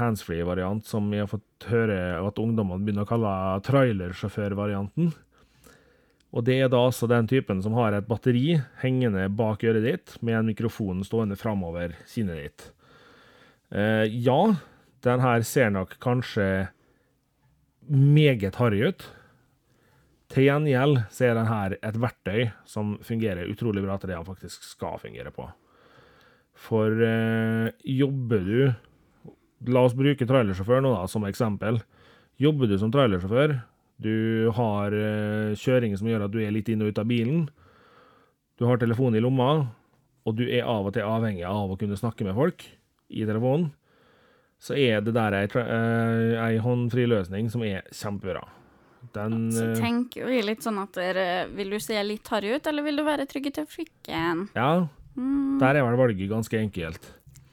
handsfree-variant 0.00 0.86
som 0.88 1.10
vi 1.12 1.20
har 1.20 1.28
fått 1.28 1.68
høre 1.68 1.98
at 2.22 2.40
ungdommene 2.40 2.86
begynner 2.86 3.04
å 3.04 3.10
kalle 3.10 3.34
trailersjåfør-varianten. 3.68 5.12
Og 6.34 6.42
det 6.46 6.56
er 6.58 6.70
da 6.70 6.80
altså 6.88 7.06
den 7.10 7.28
typen 7.30 7.60
som 7.62 7.76
har 7.78 7.94
et 7.94 8.08
batteri 8.08 8.56
hengende 8.82 9.28
bak 9.38 9.62
øret 9.62 9.84
ditt, 9.86 10.14
med 10.20 10.40
en 10.40 10.48
mikrofon 10.50 11.04
stående 11.06 11.38
framover 11.38 11.94
kinnet 12.10 12.40
ditt. 12.40 12.64
Eh, 13.70 14.06
ja, 14.10 14.40
den 15.06 15.22
her 15.22 15.44
ser 15.46 15.70
nok 15.70 15.94
kanskje 16.02 16.48
meget 17.86 18.58
harry 18.58 18.82
ut. 18.90 19.04
Til 20.34 20.48
gjengjeld 20.48 21.04
så 21.14 21.28
er 21.28 21.38
den 21.38 21.50
her 21.50 21.76
et 21.78 22.00
verktøy 22.02 22.48
som 22.66 22.96
fungerer 23.06 23.50
utrolig 23.52 23.84
bra 23.84 24.00
til 24.00 24.10
det 24.10 24.18
han 24.18 24.26
faktisk 24.26 24.66
skal 24.66 24.98
fungere 25.02 25.30
på. 25.34 25.46
For 26.66 26.98
eh, 27.04 27.70
jobber 27.86 28.42
du 28.42 28.58
La 29.64 29.80
oss 29.86 29.94
bruke 29.96 30.26
trailersjåfør 30.28 30.82
nå 30.84 30.90
da, 30.92 31.06
som 31.08 31.24
eksempel. 31.24 31.78
Jobber 32.36 32.68
du 32.68 32.74
som 32.76 32.90
trailersjåfør, 32.92 33.54
du 34.02 34.50
har 34.56 34.90
kjøringer 34.90 35.60
kjøring 35.60 35.94
som 35.98 36.08
gjør 36.10 36.26
at 36.26 36.32
du 36.34 36.40
er 36.42 36.54
litt 36.54 36.68
inn 36.72 36.82
og 36.82 36.90
ut 36.90 36.98
av 36.98 37.06
bilen. 37.08 37.44
Du 38.58 38.66
har 38.68 38.78
telefonen 38.78 39.18
i 39.18 39.22
lomma, 39.22 39.66
og 40.24 40.36
du 40.38 40.44
er 40.46 40.66
av 40.66 40.88
og 40.88 40.94
til 40.94 41.06
avhengig 41.06 41.44
av 41.46 41.72
å 41.72 41.78
kunne 41.78 41.98
snakke 41.98 42.26
med 42.26 42.36
folk 42.36 42.64
i 43.10 43.24
telefonen. 43.26 43.70
Så 44.62 44.76
er 44.78 45.02
det 45.04 45.12
der 45.16 45.36
ei, 45.36 45.46
uh, 45.50 46.44
ei 46.46 46.60
håndfri 46.62 47.04
løsning 47.10 47.50
som 47.52 47.64
er 47.66 47.84
kjempebra. 47.92 48.44
Den 49.12 49.50
Så 49.52 49.66
eh, 49.74 49.74
tenker 49.76 50.30
vi 50.30 50.38
litt 50.46 50.64
sånn 50.64 50.78
at 50.80 50.96
dere, 50.96 51.24
Vil 51.52 51.74
du 51.74 51.76
se 51.82 51.98
litt 52.00 52.24
harry 52.32 52.54
ut, 52.54 52.66
eller 52.70 52.86
vil 52.86 52.96
du 52.96 53.02
være 53.04 53.26
trygg 53.28 53.50
i 53.50 53.52
trafikken? 53.58 54.46
Ja, 54.56 54.86
mm. 55.12 55.58
der 55.60 55.76
er 55.76 55.84
vel 55.84 55.98
valget 56.00 56.30
ganske 56.30 56.56
enkelt. 56.56 57.10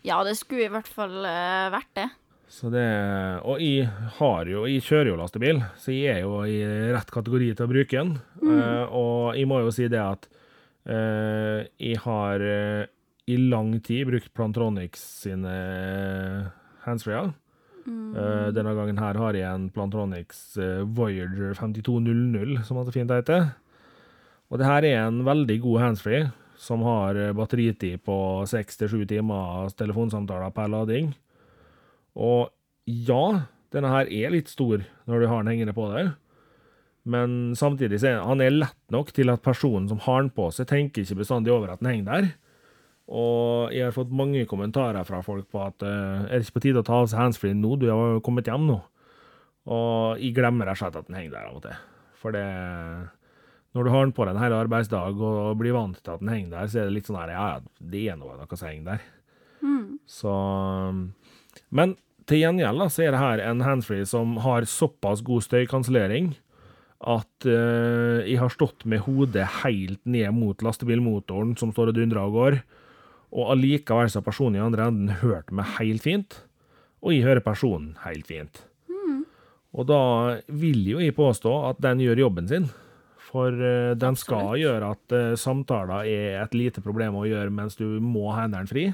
Ja, 0.08 0.22
det 0.24 0.38
skulle 0.40 0.70
i 0.70 0.72
hvert 0.72 0.88
fall 0.88 1.20
vært 1.74 1.92
det. 2.00 2.08
Så 2.52 2.68
det, 2.68 2.84
og 3.48 3.62
jeg 3.64 3.88
har 4.18 4.50
jo, 4.52 4.66
jeg 4.68 4.84
kjører 4.84 5.14
jo 5.14 5.20
lastebil, 5.22 5.62
så 5.80 5.94
jeg 5.96 6.18
er 6.18 6.26
jo 6.26 6.42
i 6.44 6.58
rett 6.92 7.12
kategori 7.14 7.54
til 7.56 7.64
å 7.64 7.72
bruke 7.72 7.96
den. 7.96 8.18
Mm. 8.42 8.50
Uh, 8.52 8.96
og 9.00 9.38
jeg 9.40 9.48
må 9.48 9.62
jo 9.64 9.72
si 9.72 9.88
det 9.92 10.02
at 10.04 10.28
uh, 10.28 11.64
jeg 11.80 12.02
har 12.04 12.44
uh, 12.44 12.84
i 13.32 13.38
lang 13.40 13.72
tid 13.86 14.10
brukt 14.10 14.34
Plantronics 14.36 15.06
sine 15.22 15.54
handsfreer. 16.84 17.32
Mm. 17.82 18.14
denne 18.54 18.76
gangen 18.78 19.00
her 19.02 19.18
har 19.18 19.34
jeg 19.34 19.48
en 19.48 19.64
Plantronics 19.74 20.54
Voyager 20.94 21.56
5200, 21.58 22.60
som 22.68 22.78
det 22.78 22.94
fint 22.94 23.10
heter. 23.10 23.48
Og 24.54 24.62
det 24.62 24.68
her 24.68 24.86
er 24.86 25.00
en 25.00 25.24
veldig 25.26 25.58
god 25.64 25.80
handsfree, 25.86 26.28
som 26.62 26.84
har 26.86 27.18
batteritid 27.38 28.04
på 28.06 28.18
seks 28.50 28.78
til 28.78 28.92
sju 28.92 29.02
timer 29.10 29.72
telefonsamtaler 29.80 30.54
per 30.54 30.70
lading. 30.70 31.10
Og 32.20 32.52
ja, 32.90 33.26
denne 33.72 33.92
her 33.94 34.10
er 34.12 34.34
litt 34.34 34.52
stor 34.52 34.84
når 35.08 35.24
du 35.24 35.30
har 35.32 35.44
den 35.44 35.54
hengende 35.54 35.76
på 35.76 35.88
deg, 35.94 36.12
men 37.04 37.56
samtidig 37.58 38.02
så 38.02 38.12
er 38.12 38.20
han 38.22 38.44
er 38.44 38.54
lett 38.54 38.78
nok 38.94 39.10
til 39.16 39.32
at 39.34 39.42
personen 39.42 39.88
som 39.90 40.02
har 40.06 40.22
den 40.22 40.34
på 40.36 40.50
seg, 40.54 40.70
tenker 40.70 41.02
ikke 41.02 41.22
bestandig 41.24 41.54
over 41.54 41.72
at 41.74 41.82
den 41.82 41.90
henger 41.90 42.10
der. 42.12 42.28
Og 43.12 43.74
jeg 43.74 43.88
har 43.88 43.96
fått 43.96 44.14
mange 44.16 44.46
kommentarer 44.48 45.04
fra 45.08 45.20
folk 45.26 45.50
på 45.52 45.64
at 45.66 45.84
uh, 45.84 46.28
er 46.28 46.38
det 46.38 46.46
ikke 46.46 46.60
på 46.60 46.66
tide 46.68 46.84
å 46.84 46.88
ta 46.88 47.02
av 47.02 47.10
seg 47.12 47.20
handsfree 47.20 47.58
nå, 47.58 47.74
du 47.82 47.90
har 47.90 48.18
jo 48.18 48.22
kommet 48.24 48.48
hjem 48.48 48.70
nå. 48.70 48.78
Og 49.72 50.22
jeg 50.22 50.36
glemmer 50.38 50.70
rett 50.70 50.80
og 50.80 50.86
slett 50.86 51.00
at 51.02 51.10
den 51.10 51.18
henger 51.18 51.34
der 51.36 51.50
av 51.50 51.58
og 51.58 51.66
til. 51.66 51.82
For 52.22 52.36
det 52.36 52.46
Når 53.74 53.84
du 53.84 53.90
har 53.90 54.06
den 54.06 54.14
på 54.14 54.26
deg 54.26 54.36
en 54.36 54.44
hel 54.44 54.54
arbeidsdag 54.54 55.22
og 55.22 55.58
blir 55.60 55.76
vant 55.76 55.98
til 55.98 56.14
at 56.14 56.22
den 56.22 56.32
henger 56.32 56.54
der, 56.54 56.70
så 56.70 56.80
er 56.82 56.88
det 56.88 56.96
litt 56.96 57.10
sånn 57.10 57.20
her 57.20 57.34
Ja, 57.34 57.50
det 57.80 58.06
er 58.12 58.18
noe, 58.20 58.38
noe 58.38 58.58
som 58.60 58.68
henger 58.68 58.94
der. 58.94 59.06
Mm. 59.62 59.86
Så 60.10 60.34
men 61.72 61.96
til 62.30 62.44
gjengjeld 62.44 62.86
så 62.94 63.08
er 63.08 63.16
det 63.16 63.22
her 63.24 63.44
en 63.50 63.64
handsfree 63.66 64.06
som 64.08 64.38
har 64.44 64.68
såpass 64.70 65.24
god 65.26 65.44
støykansellering 65.48 66.34
at 67.02 67.48
uh, 67.50 68.22
jeg 68.22 68.38
har 68.38 68.54
stått 68.54 68.86
med 68.90 69.02
hodet 69.08 69.48
helt 69.64 70.02
ned 70.06 70.30
mot 70.38 70.62
lastebilmotoren 70.62 71.56
som 71.58 71.74
står 71.74 71.92
og 71.92 71.98
dundrer 71.98 72.22
og 72.22 72.36
går, 72.38 72.60
og 73.32 73.54
allikevel 73.56 74.12
så 74.12 74.20
har 74.20 74.28
personen 74.28 74.60
i 74.60 74.64
andre 74.64 74.90
enden 74.92 75.16
hørt 75.24 75.50
meg 75.56 75.70
helt 75.80 76.06
fint, 76.06 76.44
og 77.02 77.16
jeg 77.16 77.26
hører 77.26 77.44
personen 77.46 77.96
helt 78.04 78.28
fint. 78.30 78.62
Mm. 78.92 79.24
Og 79.74 79.88
da 79.90 80.04
vil 80.46 80.84
jo 80.92 81.02
jeg 81.02 81.18
påstå 81.18 81.56
at 81.72 81.82
den 81.82 82.04
gjør 82.04 82.28
jobben 82.28 82.50
sin. 82.52 82.70
For 83.32 83.56
uh, 83.56 83.96
den 83.98 84.18
skal 84.20 84.60
gjøre 84.60 84.92
at 84.94 85.16
uh, 85.16 85.40
samtaler 85.40 86.06
er 86.06 86.42
et 86.44 86.58
lite 86.58 86.84
problem 86.86 87.18
å 87.18 87.26
gjøre 87.26 87.54
mens 87.54 87.80
du 87.80 87.88
må 88.04 88.30
hendene 88.36 88.70
fri. 88.70 88.92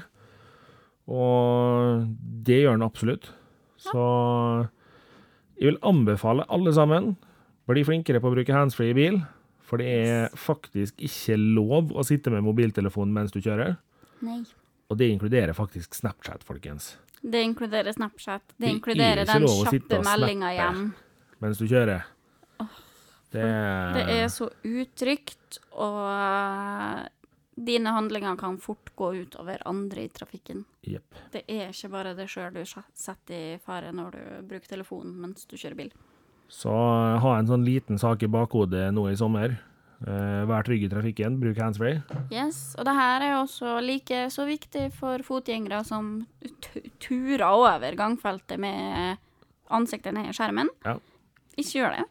Og 1.08 2.04
det 2.44 2.62
gjør 2.62 2.76
den 2.76 2.86
absolutt. 2.86 3.30
Så 3.80 4.04
jeg 5.58 5.72
vil 5.72 5.80
anbefale 5.86 6.46
alle 6.52 6.74
sammen 6.76 7.14
bli 7.68 7.84
flinkere 7.84 8.20
på 8.22 8.30
å 8.30 8.36
bruke 8.36 8.54
handsfree 8.54 8.92
i 8.92 8.96
bil. 8.96 9.18
For 9.68 9.80
det 9.80 9.88
er 9.88 10.36
faktisk 10.38 11.02
ikke 11.04 11.36
lov 11.36 11.92
å 11.92 12.04
sitte 12.06 12.32
med 12.32 12.44
mobiltelefonen 12.46 13.12
mens 13.16 13.34
du 13.34 13.40
kjører. 13.42 13.76
Nei. 14.24 14.40
Og 14.88 14.96
det 15.00 15.10
inkluderer 15.12 15.52
faktisk 15.56 15.98
Snapchat, 15.98 16.44
folkens. 16.48 16.94
Det 17.20 17.42
inkluderer 17.44 17.92
Snapchat. 17.92 18.44
Det, 18.54 18.62
det 18.64 18.70
inkluderer 18.76 19.28
den 19.28 19.44
kjappe 19.44 20.00
meldinga 20.06 20.54
hjem. 20.56 20.86
Mens 21.44 21.60
du 21.60 21.66
kjører. 21.68 22.06
det, 23.34 23.44
det 23.98 24.04
er 24.16 24.30
så 24.32 24.48
utrygt, 24.64 25.60
og 25.76 26.00
dine 27.66 27.92
handlinger 27.94 28.36
kan 28.38 28.58
fort 28.62 28.92
gå 28.96 29.12
ut 29.14 29.36
over 29.40 29.62
andre 29.68 30.04
i 30.06 30.10
trafikken. 30.12 30.64
Yep. 30.86 31.22
Det 31.32 31.42
er 31.50 31.72
ikke 31.72 31.90
bare 31.92 32.14
deg 32.18 32.30
sjøl 32.30 32.52
du 32.54 32.62
setter 32.64 33.54
i 33.54 33.58
fare 33.62 33.92
når 33.94 34.14
du 34.14 34.22
bruker 34.50 34.76
telefonen 34.76 35.16
mens 35.22 35.48
du 35.48 35.56
kjører 35.56 35.78
bil. 35.78 35.92
Så 36.48 36.72
uh, 36.72 37.18
ha 37.20 37.34
en 37.36 37.48
sånn 37.48 37.66
liten 37.66 38.00
sak 38.00 38.22
i 38.24 38.30
bakhodet 38.32 38.88
nå 38.96 39.08
i 39.10 39.18
sommer. 39.20 39.58
Uh, 39.98 40.46
vær 40.46 40.62
trygg 40.62 40.84
i 40.86 40.90
trafikken, 40.92 41.40
bruk 41.42 41.58
handsfree. 41.58 41.98
Yes, 42.30 42.76
og 42.78 42.86
det 42.86 42.94
her 42.94 43.24
er 43.26 43.38
også 43.40 43.78
like 43.82 44.28
så 44.30 44.46
viktig 44.48 44.88
for 44.94 45.24
fotgjengere 45.26 45.82
som 45.84 46.20
turer 47.02 47.44
over 47.48 47.98
gangfeltet 47.98 48.62
med 48.62 49.18
ansiktet 49.74 50.14
ned 50.16 50.30
i 50.30 50.36
skjermen. 50.36 50.70
Ja. 50.86 50.96
Ikke 51.58 51.82
gjør 51.82 51.98
det. 51.98 52.06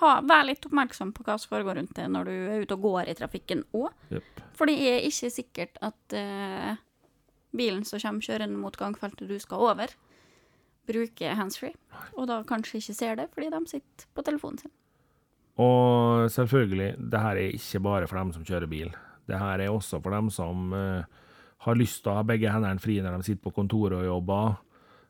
Ha, 0.00 0.10
vær 0.26 0.46
litt 0.46 0.66
oppmerksom 0.68 1.12
på 1.16 1.24
hva 1.26 1.36
som 1.40 1.52
foregår 1.52 1.78
rundt 1.78 1.94
deg 1.96 2.10
når 2.12 2.28
du 2.28 2.34
er 2.36 2.64
ute 2.64 2.76
og 2.76 2.84
går 2.86 3.10
i 3.10 3.16
trafikken 3.18 3.64
òg. 3.76 3.90
Yep. 4.14 4.42
For 4.58 4.70
det 4.70 4.76
er 4.90 5.06
ikke 5.06 5.30
sikkert 5.34 5.80
at 5.84 6.16
uh, 6.18 6.78
bilen 7.56 7.86
som 7.88 8.02
kommer 8.02 8.24
kjørende 8.24 8.60
mot 8.60 8.76
gangfeltet 8.78 9.30
du 9.30 9.36
skal 9.42 9.64
over, 9.70 9.94
bruker 10.88 11.36
handsfree. 11.38 11.76
Og 12.16 12.28
da 12.30 12.40
kanskje 12.48 12.80
ikke 12.80 12.96
ser 12.96 13.18
det, 13.20 13.28
fordi 13.34 13.50
de 13.52 13.62
sitter 13.70 14.08
på 14.14 14.24
telefonen 14.26 14.62
sin. 14.62 14.74
Og 15.58 16.28
selvfølgelig, 16.30 16.92
det 17.10 17.20
her 17.20 17.40
er 17.40 17.56
ikke 17.58 17.82
bare 17.82 18.08
for 18.08 18.20
dem 18.20 18.32
som 18.34 18.46
kjører 18.46 18.70
bil. 18.70 18.92
Det 19.28 19.38
her 19.38 19.60
er 19.60 19.72
også 19.72 19.98
for 20.00 20.14
dem 20.14 20.30
som 20.32 20.70
uh, 20.72 21.02
har 21.66 21.78
lyst 21.78 22.04
til 22.04 22.12
å 22.12 22.20
ha 22.20 22.24
begge 22.26 22.52
hendene 22.52 22.80
fri 22.82 23.00
når 23.02 23.18
de 23.18 23.28
sitter 23.28 23.44
på 23.44 23.56
kontoret 23.56 23.98
og 23.98 24.06
jobber. 24.06 24.58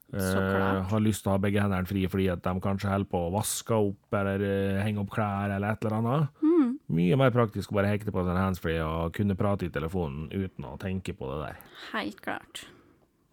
Klart. 0.08 0.86
har 0.88 1.02
lyst 1.04 1.20
til 1.20 1.28
å 1.28 1.34
ha 1.34 1.40
begge 1.42 1.60
hendene 1.60 1.88
fri 1.88 2.06
fordi 2.08 2.30
at 2.32 2.40
de 2.40 2.52
kanskje 2.64 2.88
holder 2.88 3.10
på 3.12 3.20
å 3.26 3.32
vaske 3.34 3.76
opp 3.76 4.16
eller 4.16 4.40
uh, 4.40 4.78
henge 4.80 5.02
opp 5.02 5.10
klær 5.12 5.52
eller 5.52 5.74
et 5.74 5.84
eller 5.84 5.96
annet. 5.98 6.40
Mm. 6.40 6.70
Mye 6.96 7.18
mer 7.20 7.34
praktisk 7.34 7.74
å 7.74 7.76
bare 7.76 7.90
hekte 7.92 8.14
på 8.14 8.24
seg 8.24 8.40
handsfree 8.40 8.80
og 8.86 9.12
kunne 9.18 9.36
prate 9.36 9.68
i 9.68 9.72
telefonen 9.74 10.30
uten 10.32 10.64
å 10.64 10.78
tenke 10.80 11.12
på 11.12 11.28
det 11.34 11.38
der. 11.42 11.60
Helt 11.92 12.22
klart. 12.24 12.64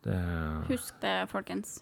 Det, 0.04 0.20
Husk 0.68 1.00
det, 1.02 1.16
folkens. 1.32 1.80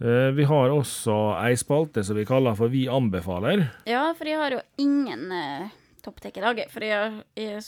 Uh, 0.00 0.32
vi 0.32 0.48
har 0.48 0.72
også 0.72 1.18
ei 1.44 1.52
spalte 1.60 2.02
som 2.08 2.16
vi 2.16 2.24
kaller 2.26 2.56
for 2.58 2.72
Vi 2.72 2.86
anbefaler. 2.90 3.68
Ja, 3.86 4.08
for 4.16 4.32
jeg 4.32 4.40
har 4.40 4.56
jo 4.56 4.64
ingen 4.80 5.28
uh, 5.28 5.68
topptek 6.02 6.40
i 6.40 6.46
dag. 6.48 6.64
For 6.72 6.88
jeg, 6.88 7.20
jeg 7.36 7.60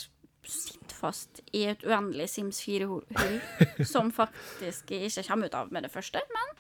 sitter 0.51 0.97
fast 0.97 1.42
i 1.53 1.64
et 1.72 1.84
uendelig 1.86 2.28
Sims 2.32 2.61
4-hull, 2.64 3.05
som 3.95 4.12
faktisk 4.14 4.92
ikke 4.97 5.24
kommer 5.26 5.51
ut 5.51 5.59
av 5.59 5.74
med 5.74 5.86
det 5.86 5.92
første. 5.92 6.22
Men 6.34 6.55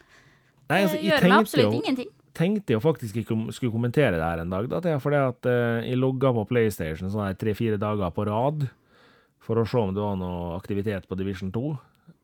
Nei, 0.64 0.78
det 0.78 0.84
altså, 0.84 0.98
jeg 0.98 1.10
gjør 1.10 1.26
meg 1.28 1.36
absolutt 1.38 1.66
jo, 1.66 1.80
ingenting. 1.82 2.12
tenkte 2.34 2.74
jo 2.76 2.80
faktisk 2.80 3.18
ikke 3.20 3.34
om 3.36 3.42
skulle 3.52 3.74
kommentere 3.74 4.16
det 4.16 4.24
her 4.24 4.42
en 4.42 4.54
dag. 4.54 4.68
Da, 4.72 4.80
det 4.84 4.94
er 4.94 5.02
fordi 5.02 5.20
at 5.20 5.50
uh, 5.50 5.84
jeg 5.84 6.00
logga 6.00 6.32
på 6.38 6.46
PlayStation 6.54 7.12
sånn 7.12 7.40
tre-fire 7.40 7.80
dager 7.80 8.14
på 8.16 8.26
rad 8.30 8.68
for 9.44 9.60
å 9.60 9.66
se 9.68 9.80
om 9.80 9.92
det 9.92 10.00
var 10.00 10.16
noe 10.16 10.54
aktivitet 10.56 11.08
på 11.08 11.18
Division 11.20 11.52
2. 11.52 11.74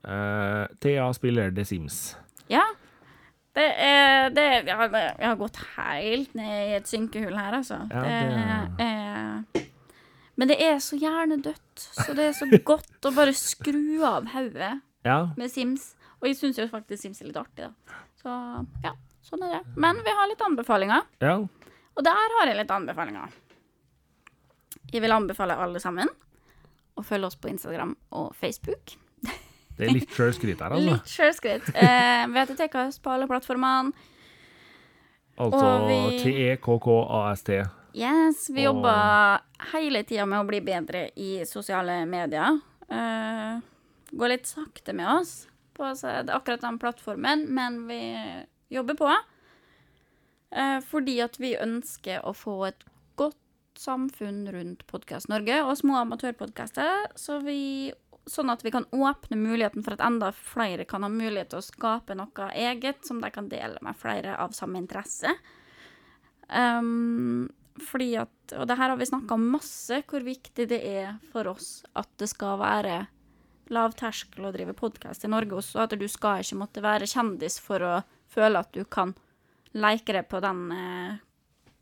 Uh, 0.08 0.64
Thea 0.80 1.10
spiller 1.16 1.52
The 1.52 1.66
Sims. 1.68 2.14
Ja. 2.48 2.64
Det 3.50 3.66
er, 3.66 4.30
det 4.30 4.42
er 4.46 4.60
jeg, 4.62 4.76
har, 4.78 4.92
jeg 4.94 5.26
har 5.26 5.38
gått 5.40 5.58
helt 5.74 6.34
ned 6.38 6.68
i 6.70 6.74
et 6.78 6.88
synkehull 6.88 7.34
her, 7.34 7.56
altså. 7.58 7.80
Ja, 7.90 8.04
det 8.06 8.86
er, 8.86 9.66
men 10.40 10.48
det 10.48 10.56
er 10.64 10.78
så 10.80 10.96
hjernedødt, 10.96 11.82
så 11.92 12.14
det 12.16 12.30
er 12.30 12.36
så 12.36 12.46
godt 12.64 13.04
å 13.04 13.12
bare 13.12 13.34
skru 13.36 14.00
av 14.08 14.30
hodet 14.32 14.78
Ja, 15.04 15.18
med 15.36 15.52
Sims. 15.52 15.90
Og 16.20 16.28
jeg 16.30 16.38
syns 16.38 16.58
jo 16.60 16.64
faktisk 16.72 17.02
Sims 17.04 17.20
er 17.20 17.28
litt 17.28 17.36
artig, 17.40 17.68
da. 17.68 17.98
Så 18.20 18.32
ja, 18.84 18.94
sånn 19.24 19.44
er 19.44 19.58
det. 19.58 19.60
Men 19.80 20.00
vi 20.04 20.14
har 20.16 20.28
litt 20.30 20.40
anbefalinger, 20.44 21.04
ja. 21.24 21.36
og 21.40 22.04
der 22.06 22.34
har 22.38 22.48
jeg 22.48 22.58
litt 22.62 22.72
anbefalinger. 22.72 23.36
Jeg 24.90 25.04
vil 25.04 25.12
anbefale 25.14 25.56
alle 25.60 25.80
sammen 25.80 26.08
å 26.98 27.04
følge 27.06 27.28
oss 27.30 27.36
på 27.40 27.52
Instagram 27.52 27.92
og 28.16 28.32
Facebook. 28.40 28.96
Det 29.76 29.86
er 29.88 29.94
litt 29.94 30.12
sjølskryt 30.12 30.60
her, 30.60 30.74
altså. 30.76 30.94
Litt 30.96 31.12
sjølskritt. 31.12 31.68
Eh, 31.72 32.24
VTTKS 32.32 32.98
på 33.00 33.12
alle 33.14 33.28
plattformene. 33.30 33.92
Altså 35.40 35.68
vi- 35.86 36.18
T-E-K-K-A-S-T. 36.24 37.60
Yes, 37.94 38.50
vi 38.50 38.66
Og- 38.66 38.74
jobber 38.74 39.40
hele 39.72 40.02
tida 40.04 40.26
med 40.26 40.40
å 40.40 40.46
bli 40.46 40.60
bedre 40.60 41.10
i 41.16 41.44
sosiale 41.44 42.06
medier. 42.06 42.60
Uh, 42.90 43.60
går 44.12 44.28
litt 44.28 44.46
sakte 44.46 44.92
med 44.92 45.08
oss 45.08 45.48
på 45.74 45.84
akkurat 45.84 46.60
den 46.60 46.78
plattformen, 46.78 47.46
men 47.48 47.86
vi 47.86 48.14
jobber 48.68 48.94
på. 48.94 49.10
Uh, 50.56 50.80
fordi 50.80 51.20
at 51.22 51.38
vi 51.38 51.56
ønsker 51.56 52.24
å 52.26 52.34
få 52.34 52.68
et 52.68 52.84
godt 53.16 53.36
samfunn 53.78 54.52
rundt 54.52 54.86
Podkast 54.86 55.28
Norge 55.28 55.62
og 55.64 55.76
små 55.78 56.00
amatørpodkaster, 56.04 57.10
så 57.16 57.42
vi 57.42 57.92
Sånn 58.30 58.50
at 58.52 58.60
vi 58.62 58.70
kan 58.70 58.84
åpne 58.92 59.34
muligheten 59.34 59.82
for 59.82 59.96
at 59.96 60.02
enda 60.04 60.28
flere 60.36 60.84
kan 60.84 61.02
ha 61.02 61.08
mulighet 61.08 61.48
til 61.50 61.58
å 61.58 61.64
skape 61.64 62.14
noe 62.14 62.50
eget 62.52 63.00
som 63.08 63.18
de 63.18 63.30
kan 63.32 63.48
dele 63.48 63.80
med 63.82 63.96
flere 63.96 64.36
av 64.38 64.52
samme 64.54 64.78
interesse. 64.78 65.32
Um, 66.46 67.48
fordi 67.78 68.14
at, 68.18 68.32
og 68.56 68.66
det 68.68 68.76
her 68.76 68.92
har 68.92 68.98
vi 68.98 69.08
snakka 69.08 69.36
masse, 69.40 70.02
hvor 70.10 70.24
viktig 70.26 70.66
det 70.70 70.80
er 70.86 71.18
for 71.32 71.48
oss 71.52 71.68
at 71.98 72.08
det 72.20 72.28
skal 72.32 72.58
være 72.60 72.96
lav 73.70 73.94
terskel 73.98 74.48
å 74.48 74.52
drive 74.54 74.74
podkast 74.76 75.24
i 75.24 75.30
Norge 75.30 75.54
også. 75.60 75.84
At 75.84 75.94
du 75.98 76.06
skal 76.10 76.42
ikke 76.42 76.58
måtte 76.60 76.84
være 76.84 77.08
kjendis 77.10 77.60
for 77.62 77.78
å 77.86 77.94
føle 78.30 78.62
at 78.62 78.70
du 78.74 78.82
kan 78.84 79.14
leke 79.78 80.14
deg 80.16 80.26
på 80.30 80.40
den 80.42 80.64
eh, 80.74 81.12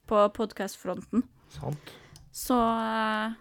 på 0.09 0.17
podkastfronten. 0.37 1.25
Sant. 1.53 1.93
Så 2.33 2.57
eh, 2.61 3.33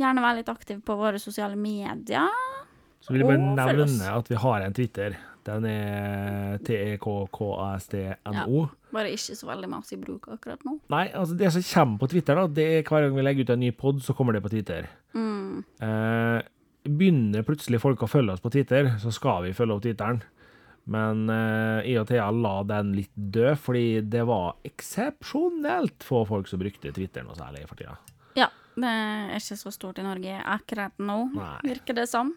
gjerne 0.00 0.24
være 0.24 0.40
litt 0.42 0.52
aktiv 0.52 0.82
på 0.86 0.92
våre 0.98 1.18
sosiale 1.22 1.56
medier. 1.58 2.28
Så 3.00 3.14
vil 3.14 3.22
jeg 3.22 3.30
bare 3.30 3.76
nevne 3.78 4.06
at 4.12 4.30
vi 4.30 4.36
har 4.42 4.58
en 4.66 4.74
Twitter. 4.76 5.10
Den 5.46 5.62
er 5.70 6.58
T-E-K-K-A-S-T-N-O. 6.66 8.58
Bare 8.94 9.12
ikke 9.14 9.36
så 9.38 9.48
veldig 9.48 9.70
masse 9.70 9.94
i 9.94 10.00
bruk 10.00 10.26
akkurat 10.34 10.64
nå. 10.66 10.78
Nei, 10.92 11.04
altså 11.14 11.36
det 11.38 11.52
som 11.54 11.66
kommer 11.66 12.02
på 12.02 12.10
Twitter, 12.14 12.38
da, 12.38 12.46
det 12.50 12.66
er 12.66 12.82
hver 12.82 13.06
gang 13.06 13.14
vi 13.16 13.26
legger 13.26 13.46
ut 13.46 13.54
en 13.54 13.62
ny 13.62 13.70
pod, 13.76 14.02
så 14.02 14.16
kommer 14.16 14.34
det 14.36 14.42
på 14.44 14.50
Twitter. 14.52 14.88
Mm. 15.14 15.62
Eh, 15.86 16.40
begynner 16.90 17.46
plutselig 17.46 17.80
folk 17.82 18.02
å 18.02 18.10
følge 18.10 18.34
oss 18.34 18.44
på 18.44 18.52
Twitter, 18.54 18.94
så 19.02 19.12
skal 19.14 19.46
vi 19.46 19.54
følge 19.56 19.76
opp 19.76 19.84
Twitteren. 19.86 20.22
Men 20.90 21.26
eh, 21.30 21.86
jeg 21.90 22.00
og 22.00 22.08
Thea 22.08 22.28
la 22.34 22.54
den 22.66 22.94
litt 22.96 23.12
død, 23.14 23.52
fordi 23.62 23.86
det 24.10 24.24
var 24.28 24.56
eksepsjonelt 24.66 26.06
få 26.06 26.24
folk 26.28 26.48
som 26.50 26.62
brukte 26.62 26.92
Twitter 26.96 27.26
noe 27.26 27.38
særlig 27.38 27.66
for 27.68 27.78
tida. 27.78 27.98
Ja, 28.38 28.48
det 28.74 28.90
er 28.90 29.36
ikke 29.38 29.58
så 29.60 29.72
stort 29.74 30.00
i 30.00 30.06
Norge 30.06 30.40
akkurat 30.40 30.96
nå, 30.98 31.18
Nei. 31.36 31.56
virker 31.68 31.98
det 32.00 32.08
som. 32.10 32.32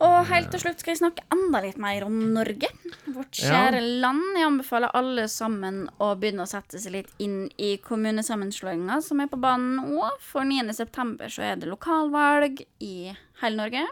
Og 0.00 0.14
helt 0.30 0.48
til 0.48 0.62
slutt 0.62 0.80
skal 0.80 0.94
jeg 0.94 1.00
snakke 1.02 1.24
enda 1.34 1.60
litt 1.60 1.76
mer 1.80 2.06
om 2.06 2.14
Norge. 2.32 2.70
Vårt 3.12 3.36
Ja. 3.42 3.50
kjære 3.52 3.80
land. 4.00 4.22
Jeg 4.38 4.46
anbefaler 4.46 4.90
alle 4.96 5.26
sammen 5.28 5.88
å 6.00 6.14
begynne 6.16 6.46
å 6.46 6.48
sette 6.48 6.80
seg 6.80 6.92
litt 6.92 7.10
inn 7.18 7.50
i 7.58 7.76
kommunesammenslåinga 7.84 9.02
som 9.02 9.20
er 9.20 9.26
på 9.28 9.38
banen 9.40 9.76
nå. 9.76 10.08
For 10.20 10.40
9. 10.48 10.72
september 10.72 11.26
så 11.28 11.42
er 11.52 11.56
det 11.60 11.68
lokalvalg 11.68 12.62
i 12.80 13.14
hele 13.42 13.56
Norge. 13.56 13.86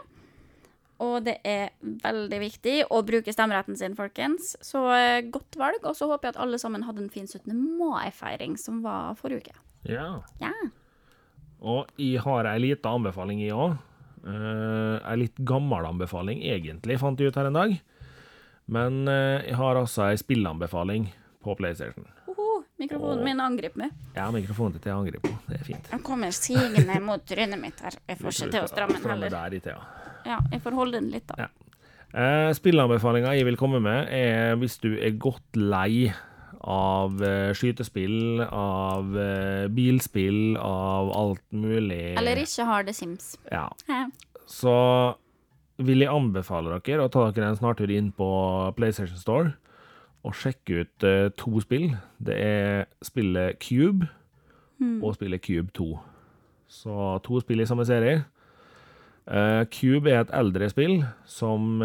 Og 0.99 1.23
det 1.23 1.37
er 1.45 1.69
veldig 1.83 2.39
viktig 2.41 2.73
å 2.91 3.03
bruke 3.05 3.31
stemmeretten 3.31 3.77
sin, 3.77 3.93
folkens. 3.95 4.55
Så 4.65 4.81
eh, 4.97 5.21
godt 5.21 5.55
valg. 5.55 5.79
Og 5.85 5.95
så 5.95 6.09
håper 6.09 6.27
jeg 6.27 6.35
at 6.35 6.41
alle 6.41 6.57
sammen 6.59 6.83
hadde 6.83 7.03
en 7.05 7.09
fin 7.13 7.27
17. 7.27 7.53
mai-feiring 7.77 8.57
som 8.59 8.81
var 8.81 9.13
forrige 9.15 9.45
uke. 9.45 9.55
Ja. 9.93 10.21
Ja. 10.41 10.51
Og 11.61 11.87
jeg 11.99 12.19
har 12.25 12.45
ei 12.51 12.57
lita 12.59 12.89
anbefaling, 12.89 13.39
jeg 13.45 13.53
òg. 13.55 13.77
Uh, 14.25 14.99
ei 15.07 15.15
litt 15.21 15.37
gammel 15.47 15.87
anbefaling, 15.87 16.41
egentlig, 16.43 16.99
fant 16.99 17.19
jeg 17.19 17.31
ut 17.31 17.39
her 17.39 17.49
en 17.49 17.59
dag. 17.59 17.77
Men 18.69 19.07
eh, 19.09 19.47
jeg 19.47 19.57
har 19.57 19.79
altså 19.79 20.03
ei 20.11 20.17
spillanbefaling 20.21 21.07
på 21.41 21.55
PlayStation. 21.57 22.05
Oho, 22.29 22.59
mikrofonen 22.77 23.23
og... 23.23 23.25
min 23.25 23.41
angriper 23.41 23.81
meg. 23.81 23.95
Ja, 24.13 24.27
mikrofonen 24.33 24.75
til 24.75 24.83
Thea 24.83 24.97
Angrip 24.99 25.25
på. 25.25 25.31
Det 25.47 25.57
er 25.57 25.63
fint. 25.65 25.89
Den 25.89 26.03
kommer 26.05 26.35
sigende 26.35 26.99
mot 27.01 27.23
trynet 27.25 27.57
mitt 27.61 27.81
her. 27.81 27.97
Jeg 28.05 28.19
får 28.19 28.35
ikke 28.35 28.51
til 28.53 28.67
å 28.67 28.69
stramme 28.69 28.99
den 28.99 29.09
heller. 29.09 29.33
der 29.33 29.57
i 29.57 29.61
Thea. 29.65 29.79
Ja, 30.27 30.37
jeg 30.51 30.61
får 30.61 30.77
holde 30.77 30.99
den 30.99 31.09
litt, 31.15 31.25
da. 31.31 31.47
Ja. 31.47 31.49
Eh, 32.09 32.51
Spillanbefalinga 32.57 33.33
jeg 33.37 33.47
vil 33.49 33.57
komme 33.57 33.81
med, 33.81 34.13
er 34.13 34.53
hvis 34.61 34.77
du 34.83 34.91
er 34.97 35.17
godt 35.17 35.57
lei 35.57 36.11
av 36.59 37.23
eh, 37.23 37.53
skytespill, 37.55 38.41
av 38.51 39.15
eh, 39.19 39.67
bilspill, 39.71 40.57
av 40.57 41.11
alt 41.15 41.45
mulig 41.55 42.17
Eller 42.19 42.41
ikke 42.43 42.67
har 42.67 42.83
The 42.83 42.93
Sims. 42.93 43.37
Ja. 43.51 43.69
Så 44.49 44.75
vil 45.79 46.03
jeg 46.03 46.11
anbefale 46.11 46.81
dere 46.83 47.05
å 47.05 47.11
ta 47.11 47.29
dere 47.31 47.53
en 47.53 47.59
snartur 47.59 47.91
inn 47.93 48.11
på 48.15 48.29
PlayStation 48.75 49.19
Store 49.19 49.53
og 50.27 50.35
sjekke 50.35 50.83
ut 50.83 51.07
eh, 51.07 51.29
to 51.39 51.61
spill. 51.63 51.93
Det 52.19 52.35
er 52.35 52.89
spillet 53.05 53.59
Cube 53.63 54.09
og 54.79 55.15
spillet 55.15 55.43
Cube 55.43 55.71
2. 55.75 55.87
Så 56.71 56.95
to 57.25 57.39
spill 57.43 57.63
i 57.63 57.67
samme 57.67 57.83
serie. 57.87 58.21
Cube 59.75 60.07
er 60.09 60.21
et 60.21 60.31
eldre 60.33 60.69
spill 60.71 61.01
som 61.27 61.81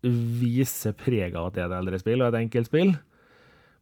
viser 0.00 0.94
preg 0.96 1.34
av 1.34 1.48
at 1.48 1.56
det 1.56 1.64
er 1.64 1.72
et 1.72 1.76
eldre 1.80 1.98
spill 2.00 2.22
og 2.22 2.30
et 2.30 2.38
enkelt 2.38 2.70
spill. 2.70 2.92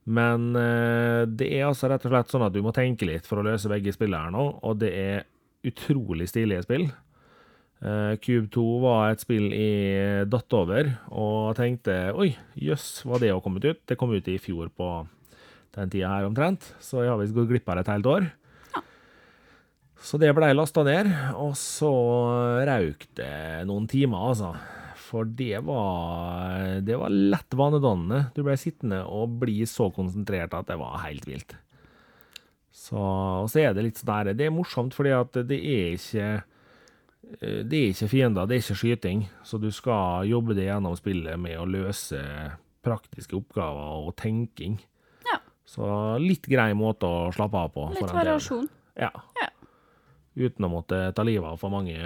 Men 0.08 0.54
eh, 0.56 1.26
det 1.28 1.50
er 1.58 1.66
altså 1.68 1.90
rett 1.90 2.06
og 2.06 2.14
slett 2.14 2.32
sånn 2.32 2.46
at 2.46 2.54
du 2.54 2.62
må 2.64 2.72
tenke 2.76 3.08
litt 3.08 3.28
for 3.28 3.40
å 3.40 3.44
løse 3.44 3.68
begge 3.68 3.92
spillene 3.92 4.32
nå, 4.32 4.46
og 4.64 4.80
det 4.80 4.92
er 4.96 5.26
utrolig 5.68 6.30
stilige 6.30 6.64
spill. 6.64 6.86
Eh, 7.84 8.14
Cube 8.24 8.48
2 8.54 8.64
var 8.82 9.12
et 9.12 9.22
spill 9.22 9.52
jeg 9.52 10.30
datt 10.32 10.56
over, 10.56 10.94
og 11.12 11.52
tenkte 11.58 11.98
oi, 12.16 12.32
jøss, 12.56 13.04
var 13.08 13.20
det 13.22 13.34
å 13.34 13.42
kommet 13.44 13.68
ut? 13.68 13.84
Det 13.86 13.98
kom 14.00 14.14
ut 14.16 14.32
i 14.32 14.40
fjor 14.42 14.72
på 14.72 14.90
den 15.76 15.92
tida 15.92 16.14
her 16.16 16.26
omtrent, 16.26 16.72
så 16.80 17.04
jeg 17.04 17.12
har 17.12 17.20
visst 17.20 17.36
gått 17.36 17.52
glipp 17.52 17.68
av 17.68 17.82
et 17.82 17.92
helt 17.92 18.08
år. 18.08 18.30
Så 19.98 20.18
det 20.22 20.30
blei 20.32 20.52
lasta 20.54 20.84
ned, 20.86 21.10
og 21.36 21.56
så 21.58 21.90
rauk 22.64 23.04
det 23.18 23.66
noen 23.68 23.88
timer, 23.90 24.30
altså. 24.30 24.52
For 25.08 25.24
det 25.24 25.62
var, 25.64 26.80
det 26.84 26.98
var 27.00 27.12
lett 27.12 27.56
vanedannende. 27.56 28.26
Du 28.36 28.42
ble 28.44 28.58
sittende 28.60 29.00
og 29.08 29.38
bli 29.40 29.62
så 29.68 29.88
konsentrert 29.94 30.56
at 30.56 30.68
det 30.68 30.76
var 30.80 31.00
helt 31.06 31.24
vilt. 31.28 31.56
Så, 32.78 33.00
og 33.00 33.48
så 33.50 33.62
er 33.62 33.74
det 33.74 33.86
litt 33.86 33.98
sånn 33.98 34.10
der 34.12 34.36
Det 34.38 34.46
er 34.46 34.54
morsomt, 34.54 34.94
fordi 34.94 35.14
at 35.16 35.40
det 35.48 35.58
er 35.58 35.96
ikke 35.96 36.26
eh, 37.40 37.64
det 37.66 37.80
er 37.80 37.90
ikke 37.94 38.10
fiender, 38.12 38.46
det 38.46 38.58
er 38.58 38.62
ikke 38.62 38.78
skyting, 38.82 39.24
så 39.44 39.58
du 39.60 39.70
skal 39.74 40.28
jobbe 40.28 40.54
deg 40.56 40.68
gjennom 40.68 40.94
spillet 40.96 41.40
med 41.40 41.58
å 41.58 41.66
løse 41.68 42.20
praktiske 42.86 43.36
oppgaver 43.36 44.06
og 44.06 44.14
tenking. 44.20 44.78
Ja. 45.26 45.40
Så 45.68 45.88
litt 46.22 46.46
grei 46.48 46.70
måte 46.78 47.08
å 47.08 47.28
slappe 47.34 47.64
av 47.66 47.74
på. 47.74 47.88
Litt 47.96 48.14
variasjon. 48.14 48.68
Ja. 49.00 49.10
Ja. 49.40 49.50
Uten 50.38 50.68
å 50.68 50.70
måtte 50.70 51.00
ta 51.16 51.24
livet 51.26 51.48
av 51.50 51.58
for 51.58 51.74
mange 51.74 51.98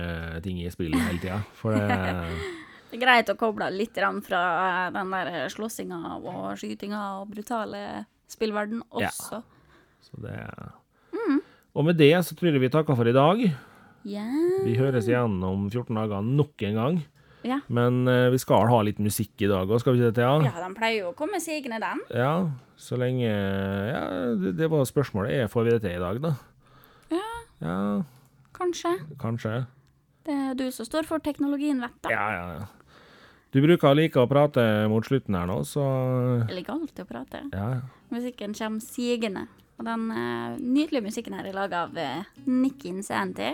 ting 0.45 0.63
i 0.63 0.71
spillet 0.73 1.05
hele 1.05 1.21
tida. 1.21 1.43
For 1.59 1.77
det 1.77 1.91
Det 2.93 2.99
er 2.99 3.07
greit 3.07 3.31
å 3.33 3.39
koble 3.41 3.71
litt 3.73 3.97
fra 3.97 4.91
den 4.93 5.13
der 5.15 5.49
slåssinga 5.49 6.19
og 6.21 6.59
skytinga 6.61 7.01
og 7.23 7.31
brutale 7.33 8.05
spillverden 8.29 8.83
også. 8.93 9.41
Ja. 9.41 10.01
Så 10.05 10.21
det 10.21 10.37
Mm. 11.13 11.41
Og 11.77 11.85
med 11.85 11.97
det 11.97 12.13
så 12.25 12.35
tror 12.37 12.53
jeg 12.53 12.61
vi 12.61 12.69
takker 12.73 12.97
for 12.97 13.09
i 13.09 13.13
dag. 13.13 13.41
Ja. 14.09 14.25
Vi 14.65 14.77
høres 14.77 15.07
igjen 15.09 15.39
om 15.45 15.69
14 15.71 15.95
dager 15.95 16.25
nok 16.25 16.65
en 16.69 16.75
gang. 16.75 16.99
Ja. 17.45 17.59
Men 17.69 18.07
uh, 18.09 18.31
vi 18.33 18.39
skal 18.41 18.69
ha 18.71 18.81
litt 18.87 19.01
musikk 19.03 19.43
i 19.43 19.49
dag 19.51 19.69
òg, 19.69 19.81
skal 19.83 19.97
vi 19.97 20.01
ikke 20.03 20.13
det, 20.13 20.19
Thea? 20.21 20.35
ja, 20.47 20.69
de 20.69 20.77
pleier 20.79 20.99
jo 21.03 21.11
å 21.11 21.17
komme 21.19 21.41
sigende, 21.43 21.81
den. 21.83 22.03
Ja, 22.15 22.51
så 22.79 22.99
lenge 23.01 23.29
Ja, 23.29 24.03
det, 24.39 24.55
det 24.61 24.69
var 24.71 24.85
spørsmålet. 24.87 25.33
Er 25.33 25.51
får 25.53 25.67
vi 25.67 25.75
det 25.75 25.81
til 25.85 25.97
i 25.97 26.03
dag, 26.03 26.21
da? 26.23 26.35
Ja. 27.13 27.31
Ja, 27.63 27.79
Kanskje. 28.57 28.95
kanskje. 29.19 29.65
Det 30.27 30.35
er 30.35 30.55
du 30.55 30.69
som 30.71 30.87
står 30.87 31.07
for 31.09 31.23
teknologien, 31.25 31.81
vet 31.83 31.99
du. 32.05 32.13
Ja, 32.15 32.29
ja, 32.37 32.47
ja. 32.61 32.82
Du 33.53 33.61
bruker 33.61 33.91
å 33.91 33.97
like 33.97 34.17
å 34.17 34.29
prate 34.31 34.63
mot 34.89 35.05
slutten 35.05 35.37
her 35.37 35.49
nå, 35.51 35.59
så 35.69 35.83
Jeg 36.49 36.63
liker 36.63 36.73
alltid 36.73 37.05
å 37.05 37.09
prate. 37.09 37.43
ja. 37.53 37.67
Musikken 38.13 38.55
kommer 38.57 38.81
sigende. 38.85 39.47
Og 39.81 39.85
den 39.89 40.09
uh, 40.13 40.57
nydelige 40.61 41.05
musikken 41.05 41.37
her 41.37 41.49
er 41.49 41.57
laga 41.57 41.85
av 41.87 41.97
uh, 41.97 42.25
Nicky 42.49 42.89
Insanity. 42.93 43.53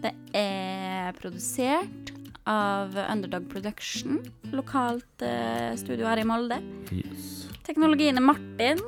Det 0.00 0.12
er 0.36 1.12
produsert 1.16 2.12
av 2.48 2.96
Underdog 3.08 3.48
Production, 3.52 4.20
lokalt 4.52 5.24
uh, 5.24 5.72
studio 5.80 6.08
her 6.08 6.20
i 6.20 6.26
Molde. 6.28 6.60
Yes. 6.92 7.46
Teknologien 7.64 8.20
er 8.20 8.24
Martin, 8.24 8.80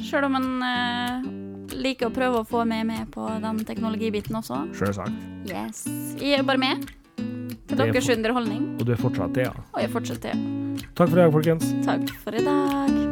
sjøl 0.00 0.28
om 0.28 0.36
han 0.36 0.48
uh, 0.64 1.28
liker 1.76 2.08
å 2.08 2.14
prøve 2.14 2.40
å 2.40 2.48
få 2.48 2.64
meg 2.68 2.86
med 2.88 3.08
på 3.12 3.28
den 3.40 3.64
teknologibiten 3.68 4.36
også. 4.40 4.66
Sjølsagt. 4.76 5.28
Yes. 5.48 5.84
Jeg 6.20 6.40
er 6.40 6.48
bare 6.48 6.60
med 6.60 6.88
til 7.70 7.86
er 7.86 7.92
deres 7.94 8.10
underholdning, 8.16 8.66
Og 8.80 8.86
du 8.86 8.92
er 8.92 9.00
fortsatt 9.00 9.34
det, 9.34 9.46
ja. 9.48 9.54
og 9.72 9.80
jeg 9.82 9.90
fortsetter. 9.94 10.44
Takk 10.94 11.08
for 11.08 11.16
i 11.16 11.22
dag, 11.22 11.32
folkens. 11.32 11.72
Takk 11.86 12.12
for 12.24 12.36
i 12.36 12.44
dag. 12.44 13.09